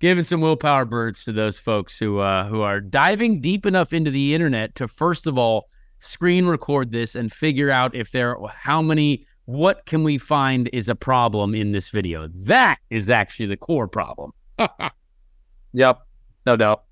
Giving 0.00 0.24
some 0.24 0.40
Will 0.40 0.56
Power 0.56 0.84
birds 0.84 1.24
to 1.26 1.32
those 1.32 1.60
folks 1.60 1.98
who 1.98 2.18
uh, 2.18 2.46
who 2.46 2.62
are 2.62 2.80
diving 2.80 3.40
deep 3.40 3.66
enough 3.66 3.92
into 3.92 4.10
the 4.10 4.34
internet 4.34 4.74
to 4.76 4.88
first 4.88 5.28
of 5.28 5.38
all 5.38 5.68
screen 6.00 6.46
record 6.46 6.90
this 6.90 7.14
and 7.14 7.30
figure 7.30 7.70
out 7.70 7.94
if 7.94 8.10
there 8.10 8.36
how 8.48 8.82
many 8.82 9.26
what 9.44 9.84
can 9.86 10.02
we 10.02 10.18
find 10.18 10.68
is 10.72 10.88
a 10.88 10.94
problem 10.94 11.54
in 11.54 11.72
this 11.72 11.90
video. 11.90 12.28
That 12.28 12.78
is 12.90 13.10
actually 13.10 13.46
the 13.46 13.56
core 13.56 13.86
problem. 13.86 14.32
yep, 15.72 16.00
no 16.46 16.56
doubt. 16.56 16.84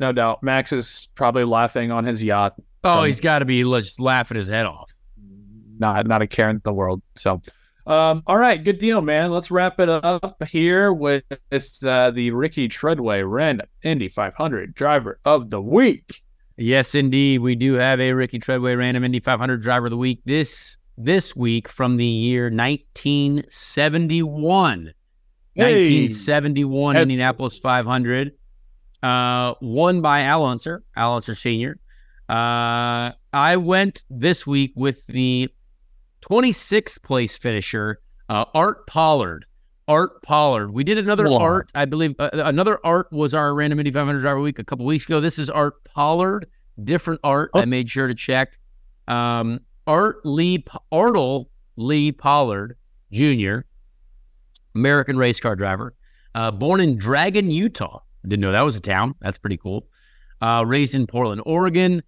No 0.00 0.12
doubt. 0.12 0.42
Max 0.42 0.72
is 0.72 1.08
probably 1.14 1.44
laughing 1.44 1.90
on 1.90 2.04
his 2.04 2.22
yacht. 2.22 2.54
Oh, 2.84 3.04
he's 3.04 3.20
got 3.20 3.38
to 3.38 3.44
be 3.44 3.62
just 3.62 4.00
laughing 4.00 4.36
his 4.36 4.46
head 4.46 4.66
off. 4.66 4.92
Not, 5.78 6.06
not 6.06 6.22
a 6.22 6.26
care 6.26 6.48
in 6.48 6.60
the 6.64 6.72
world. 6.72 7.02
So, 7.14 7.40
um, 7.86 8.22
all 8.26 8.38
right, 8.38 8.62
good 8.62 8.78
deal, 8.78 9.02
man. 9.02 9.30
Let's 9.30 9.50
wrap 9.50 9.80
it 9.80 9.88
up 9.88 10.42
here 10.48 10.92
with 10.92 11.24
this, 11.50 11.82
uh, 11.84 12.10
the 12.10 12.30
Ricky 12.32 12.68
Treadway 12.68 13.22
Random 13.22 13.66
Indy 13.82 14.08
500 14.08 14.74
Driver 14.74 15.18
of 15.24 15.50
the 15.50 15.62
Week. 15.62 16.22
Yes, 16.56 16.94
indeed, 16.94 17.40
we 17.40 17.54
do 17.54 17.74
have 17.74 18.00
a 18.00 18.12
Ricky 18.12 18.38
Treadway 18.38 18.74
Random 18.74 19.04
Indy 19.04 19.20
500 19.20 19.62
Driver 19.62 19.86
of 19.86 19.90
the 19.90 19.96
Week 19.96 20.20
this 20.24 20.78
this 20.98 21.36
week 21.36 21.68
from 21.68 21.96
the 21.96 22.06
year 22.06 22.44
1971. 22.44 24.94
Hey. 25.54 25.62
1971 25.62 26.96
Indianapolis 26.96 27.58
500 27.58 28.32
uh, 29.02 29.54
won 29.60 30.00
by 30.00 30.22
Al 30.22 30.44
Unser, 30.44 30.82
Al 30.96 31.16
Unser 31.16 31.34
Sr. 31.34 31.78
Uh, 32.28 33.12
I 33.32 33.56
went 33.56 34.02
this 34.10 34.46
week 34.46 34.72
with 34.74 35.06
the 35.06 35.48
26th 36.28 37.02
place 37.02 37.36
finisher, 37.36 38.00
uh, 38.28 38.44
Art 38.54 38.86
Pollard. 38.86 39.46
Art 39.88 40.20
Pollard. 40.22 40.72
We 40.72 40.82
did 40.82 40.98
another 40.98 41.28
what? 41.28 41.40
art, 41.40 41.70
I 41.74 41.84
believe. 41.84 42.16
Uh, 42.18 42.30
another 42.32 42.80
art 42.84 43.06
was 43.12 43.34
our 43.34 43.54
random 43.54 43.78
Indy 43.78 43.92
500 43.92 44.20
driver 44.20 44.40
week 44.40 44.58
a 44.58 44.64
couple 44.64 44.84
weeks 44.84 45.04
ago. 45.04 45.20
This 45.20 45.38
is 45.38 45.48
Art 45.48 45.84
Pollard, 45.84 46.48
different 46.82 47.20
art. 47.22 47.50
Oh. 47.54 47.60
I 47.60 47.66
made 47.66 47.88
sure 47.88 48.08
to 48.08 48.14
check. 48.14 48.58
Um, 49.06 49.60
Art 49.86 50.16
Lee 50.24 50.64
Artle 50.92 51.46
Lee 51.76 52.10
Pollard 52.10 52.76
Jr., 53.12 53.58
American 54.74 55.16
race 55.16 55.38
car 55.38 55.54
driver, 55.54 55.94
uh, 56.34 56.50
born 56.50 56.80
in 56.80 56.98
Dragon, 56.98 57.48
Utah. 57.48 58.00
Didn't 58.24 58.40
know 58.40 58.50
that 58.50 58.62
was 58.62 58.74
a 58.74 58.80
town. 58.80 59.14
That's 59.20 59.38
pretty 59.38 59.58
cool. 59.58 59.86
Uh, 60.40 60.64
raised 60.66 60.96
in 60.96 61.06
Portland, 61.06 61.42
Oregon. 61.46 62.02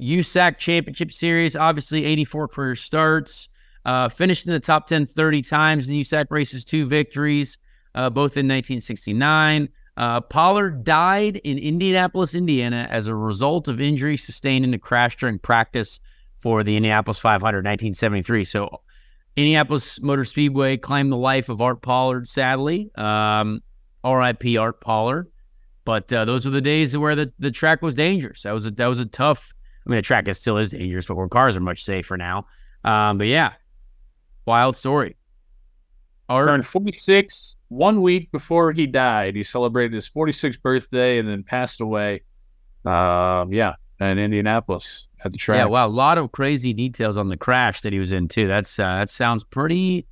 USAC 0.00 0.58
Championship 0.58 1.12
Series, 1.12 1.56
obviously 1.56 2.04
84 2.04 2.48
career 2.48 2.76
starts. 2.76 3.48
Uh, 3.84 4.08
finished 4.08 4.46
in 4.46 4.52
the 4.52 4.60
top 4.60 4.86
10 4.86 5.06
30 5.06 5.40
times 5.40 5.88
in 5.88 5.94
the 5.94 6.00
USAC 6.02 6.26
races, 6.30 6.64
two 6.64 6.86
victories, 6.86 7.56
uh, 7.94 8.10
both 8.10 8.36
in 8.36 8.46
1969. 8.46 9.68
Uh, 9.96 10.20
Pollard 10.20 10.84
died 10.84 11.36
in 11.36 11.58
Indianapolis, 11.58 12.34
Indiana, 12.34 12.86
as 12.90 13.06
a 13.06 13.14
result 13.14 13.66
of 13.66 13.80
injury 13.80 14.16
sustained 14.16 14.64
in 14.64 14.74
a 14.74 14.78
crash 14.78 15.16
during 15.16 15.38
practice 15.38 16.00
for 16.36 16.62
the 16.62 16.76
Indianapolis 16.76 17.18
500 17.18 17.58
1973. 17.58 18.44
So, 18.44 18.82
Indianapolis 19.36 20.00
Motor 20.02 20.24
Speedway 20.24 20.76
claimed 20.76 21.10
the 21.10 21.16
life 21.16 21.48
of 21.48 21.60
Art 21.60 21.80
Pollard, 21.80 22.28
sadly. 22.28 22.90
Um, 22.94 23.62
RIP 24.04 24.58
Art 24.58 24.80
Pollard. 24.80 25.30
But 25.84 26.12
uh, 26.12 26.24
those 26.24 26.44
were 26.44 26.50
the 26.50 26.60
days 26.60 26.96
where 26.96 27.14
the, 27.14 27.32
the 27.38 27.50
track 27.50 27.80
was 27.82 27.94
dangerous. 27.94 28.42
That 28.42 28.52
was 28.52 28.66
a 28.66 28.70
that 28.72 28.86
was 28.86 28.98
a 28.98 29.06
tough. 29.06 29.52
I 29.88 29.92
mean, 29.92 29.98
the 29.98 30.02
track 30.02 30.28
is, 30.28 30.38
still 30.38 30.58
is 30.58 30.70
dangerous, 30.70 31.06
but 31.06 31.16
where 31.16 31.28
cars 31.28 31.56
are 31.56 31.60
much 31.60 31.82
safer 31.82 32.16
now. 32.18 32.46
Um, 32.84 33.16
but 33.18 33.26
yeah, 33.26 33.54
wild 34.44 34.76
story. 34.76 35.16
Art 36.28 36.48
turned 36.48 36.66
46 36.66 37.56
one 37.68 38.02
week 38.02 38.30
before 38.30 38.72
he 38.72 38.86
died. 38.86 39.34
He 39.34 39.42
celebrated 39.42 39.94
his 39.94 40.08
46th 40.08 40.60
birthday 40.60 41.18
and 41.18 41.26
then 41.26 41.42
passed 41.42 41.80
away. 41.80 42.22
Um, 42.84 43.50
yeah, 43.50 43.74
in 43.98 44.18
Indianapolis 44.18 45.08
at 45.24 45.32
the 45.32 45.38
track. 45.38 45.58
Yeah, 45.58 45.64
wow, 45.64 45.86
a 45.86 45.88
lot 45.88 46.18
of 46.18 46.32
crazy 46.32 46.74
details 46.74 47.16
on 47.16 47.28
the 47.28 47.36
crash 47.36 47.80
that 47.80 47.92
he 47.92 47.98
was 47.98 48.12
in 48.12 48.28
too. 48.28 48.46
That's 48.46 48.78
uh, 48.78 48.98
that 48.98 49.10
sounds 49.10 49.42
pretty 49.42 50.06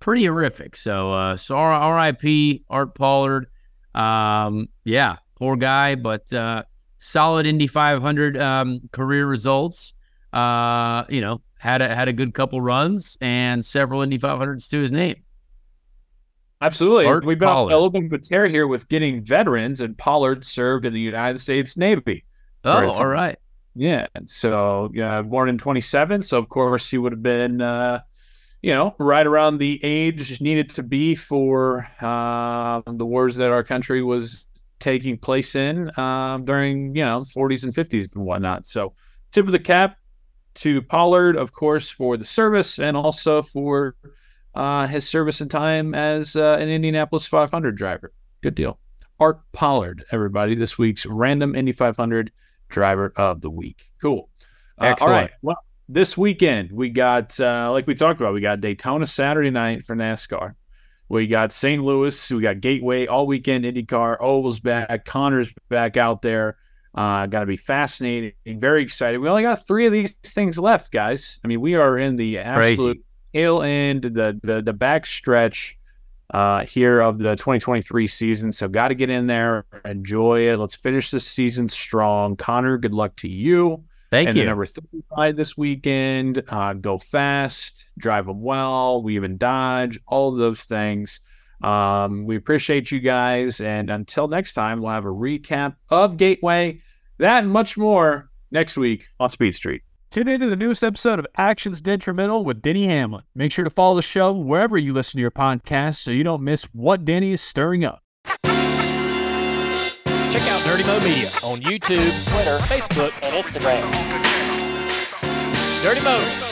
pretty 0.00 0.24
horrific. 0.24 0.76
So, 0.76 1.12
uh, 1.12 1.36
so 1.36 1.56
R.I.P. 1.56 2.64
Art 2.68 2.94
Pollard. 2.94 3.46
Um, 3.94 4.68
yeah, 4.84 5.16
poor 5.36 5.56
guy, 5.56 5.94
but 5.94 6.32
uh, 6.32 6.64
solid 7.00 7.46
Indy 7.46 7.66
500 7.66 8.36
um, 8.36 8.88
career 8.92 9.26
results. 9.26 9.94
Uh, 10.32 11.04
you 11.08 11.20
know, 11.20 11.42
had 11.58 11.82
a 11.82 11.92
had 11.92 12.06
a 12.06 12.12
good 12.12 12.32
couple 12.32 12.60
runs 12.60 13.18
and 13.20 13.64
several 13.64 14.02
Indy 14.02 14.18
500s 14.18 14.70
to 14.70 14.80
his 14.80 14.92
name. 14.92 15.16
Absolutely. 16.62 17.06
Art 17.06 17.24
We've 17.24 17.38
been 17.38 17.48
Pollard. 17.48 17.72
a 17.72 17.76
little 17.76 17.90
bit 17.90 18.30
of 18.30 18.50
here 18.50 18.66
with 18.66 18.86
getting 18.88 19.24
veterans, 19.24 19.80
and 19.80 19.96
Pollard 19.96 20.44
served 20.44 20.84
in 20.84 20.92
the 20.92 21.00
United 21.00 21.40
States 21.40 21.76
Navy. 21.76 22.24
Oh, 22.64 22.90
all 22.90 23.06
right. 23.06 23.38
Yeah. 23.74 24.06
So, 24.26 24.90
yeah, 24.92 25.22
born 25.22 25.48
in 25.48 25.56
27. 25.56 26.20
So, 26.22 26.36
of 26.36 26.50
course, 26.50 26.90
he 26.90 26.98
would 26.98 27.12
have 27.12 27.22
been, 27.22 27.62
uh, 27.62 28.00
you 28.60 28.72
know, 28.72 28.94
right 28.98 29.26
around 29.26 29.56
the 29.56 29.80
age 29.82 30.38
needed 30.42 30.68
to 30.70 30.82
be 30.82 31.14
for 31.14 31.88
uh, 32.02 32.82
the 32.84 33.06
wars 33.06 33.36
that 33.36 33.50
our 33.50 33.64
country 33.64 34.02
was 34.02 34.44
taking 34.80 35.16
place 35.16 35.54
in 35.54 35.96
um, 35.98 36.44
during, 36.44 36.94
you 36.96 37.04
know, 37.04 37.20
40s 37.20 37.64
and 37.64 37.72
50s 37.72 38.08
and 38.14 38.24
whatnot. 38.24 38.66
So, 38.66 38.94
tip 39.30 39.46
of 39.46 39.52
the 39.52 39.58
cap 39.58 39.96
to 40.56 40.82
Pollard, 40.82 41.36
of 41.36 41.52
course, 41.52 41.90
for 41.90 42.16
the 42.16 42.24
service 42.24 42.78
and 42.78 42.96
also 42.96 43.42
for 43.42 43.94
uh, 44.54 44.86
his 44.86 45.08
service 45.08 45.40
and 45.40 45.50
time 45.50 45.94
as 45.94 46.34
uh, 46.36 46.56
an 46.60 46.68
Indianapolis 46.68 47.26
500 47.26 47.76
driver. 47.76 48.12
Good 48.42 48.54
deal. 48.54 48.78
Art 49.20 49.40
Pollard, 49.52 50.04
everybody, 50.10 50.54
this 50.54 50.78
week's 50.78 51.06
random 51.06 51.54
Indy 51.54 51.72
500 51.72 52.32
driver 52.68 53.12
of 53.16 53.42
the 53.42 53.50
week. 53.50 53.90
Cool. 54.00 54.28
Uh, 54.78 54.86
Excellent. 54.86 55.12
All 55.12 55.20
right. 55.20 55.30
Well, 55.42 55.64
this 55.88 56.16
weekend 56.16 56.72
we 56.72 56.88
got, 56.88 57.38
uh, 57.38 57.70
like 57.70 57.86
we 57.86 57.94
talked 57.94 58.20
about, 58.20 58.32
we 58.32 58.40
got 58.40 58.60
Daytona 58.60 59.06
Saturday 59.06 59.50
night 59.50 59.84
for 59.84 59.94
NASCAR. 59.94 60.54
We 61.10 61.26
got 61.26 61.52
St. 61.52 61.82
Louis. 61.82 62.30
We 62.30 62.40
got 62.40 62.60
Gateway 62.60 63.06
all 63.06 63.26
weekend. 63.26 63.64
IndyCar. 63.64 64.16
Oval's 64.20 64.60
back. 64.60 65.04
Conor's 65.04 65.52
back 65.68 65.98
out 65.98 66.22
there. 66.22 66.56
Uh, 66.94 67.26
Got 67.26 67.40
to 67.40 67.46
be 67.46 67.56
fascinating. 67.56 68.32
Very 68.46 68.82
excited. 68.82 69.18
We 69.18 69.28
only 69.28 69.42
got 69.42 69.66
three 69.66 69.86
of 69.86 69.92
these 69.92 70.14
things 70.24 70.58
left, 70.58 70.90
guys. 70.90 71.38
I 71.44 71.48
mean, 71.48 71.60
we 71.60 71.74
are 71.74 71.98
in 71.98 72.16
the 72.16 72.38
absolute 72.38 72.94
Crazy 72.94 73.04
tail 73.32 73.62
end, 73.62 74.02
the 74.02 74.38
the 74.42 74.62
the 74.62 74.72
back 74.72 75.06
stretch 75.06 75.78
uh, 76.32 76.64
here 76.64 77.00
of 77.00 77.18
the 77.18 77.36
2023 77.36 78.06
season. 78.06 78.52
So 78.52 78.68
got 78.68 78.88
to 78.88 78.94
get 78.94 79.10
in 79.10 79.26
there, 79.26 79.66
enjoy 79.84 80.48
it. 80.48 80.58
Let's 80.58 80.74
finish 80.74 81.10
this 81.10 81.26
season 81.26 81.68
strong. 81.68 82.36
Connor, 82.36 82.78
good 82.78 82.94
luck 82.94 83.16
to 83.16 83.28
you. 83.28 83.84
Thank 84.10 84.28
and 84.28 84.36
you. 84.36 84.44
number 84.44 84.66
35 84.66 85.36
this 85.36 85.56
weekend. 85.56 86.42
Uh, 86.48 86.72
go 86.72 86.98
fast, 86.98 87.84
drive 87.96 88.26
them 88.26 88.42
well, 88.42 89.02
weave 89.02 89.22
and 89.22 89.38
dodge, 89.38 90.00
all 90.06 90.32
of 90.32 90.38
those 90.38 90.64
things. 90.64 91.20
Um, 91.62 92.24
we 92.24 92.36
appreciate 92.36 92.90
you 92.90 93.00
guys. 93.00 93.60
And 93.60 93.90
until 93.90 94.26
next 94.26 94.54
time, 94.54 94.80
we'll 94.80 94.92
have 94.92 95.04
a 95.04 95.08
recap 95.08 95.76
of 95.90 96.16
Gateway, 96.16 96.80
that 97.18 97.44
and 97.44 97.52
much 97.52 97.76
more 97.76 98.30
next 98.50 98.76
week 98.76 99.06
on 99.20 99.30
Speed 99.30 99.54
Street. 99.54 99.82
Tune 100.10 100.26
in 100.26 100.40
to 100.40 100.48
the 100.48 100.56
newest 100.56 100.82
episode 100.82 101.20
of 101.20 101.26
Actions 101.36 101.80
Detrimental 101.80 102.44
with 102.44 102.62
Denny 102.62 102.86
Hamlin. 102.88 103.22
Make 103.36 103.52
sure 103.52 103.62
to 103.62 103.70
follow 103.70 103.94
the 103.94 104.02
show 104.02 104.32
wherever 104.32 104.76
you 104.76 104.92
listen 104.92 105.18
to 105.18 105.22
your 105.22 105.30
podcast 105.30 105.98
so 105.98 106.10
you 106.10 106.24
don't 106.24 106.42
miss 106.42 106.64
what 106.72 107.04
Denny 107.04 107.30
is 107.30 107.40
stirring 107.40 107.84
up. 107.84 108.02
Check 110.30 110.42
out 110.42 110.64
Dirty 110.64 110.84
Mo 110.84 111.00
Media 111.00 111.28
on 111.42 111.58
YouTube, 111.58 112.12
Twitter, 112.30 112.58
Facebook, 112.68 113.12
and 113.22 113.44
Instagram. 113.44 113.82
Dirty 115.82 116.00
Mo. 116.04 116.49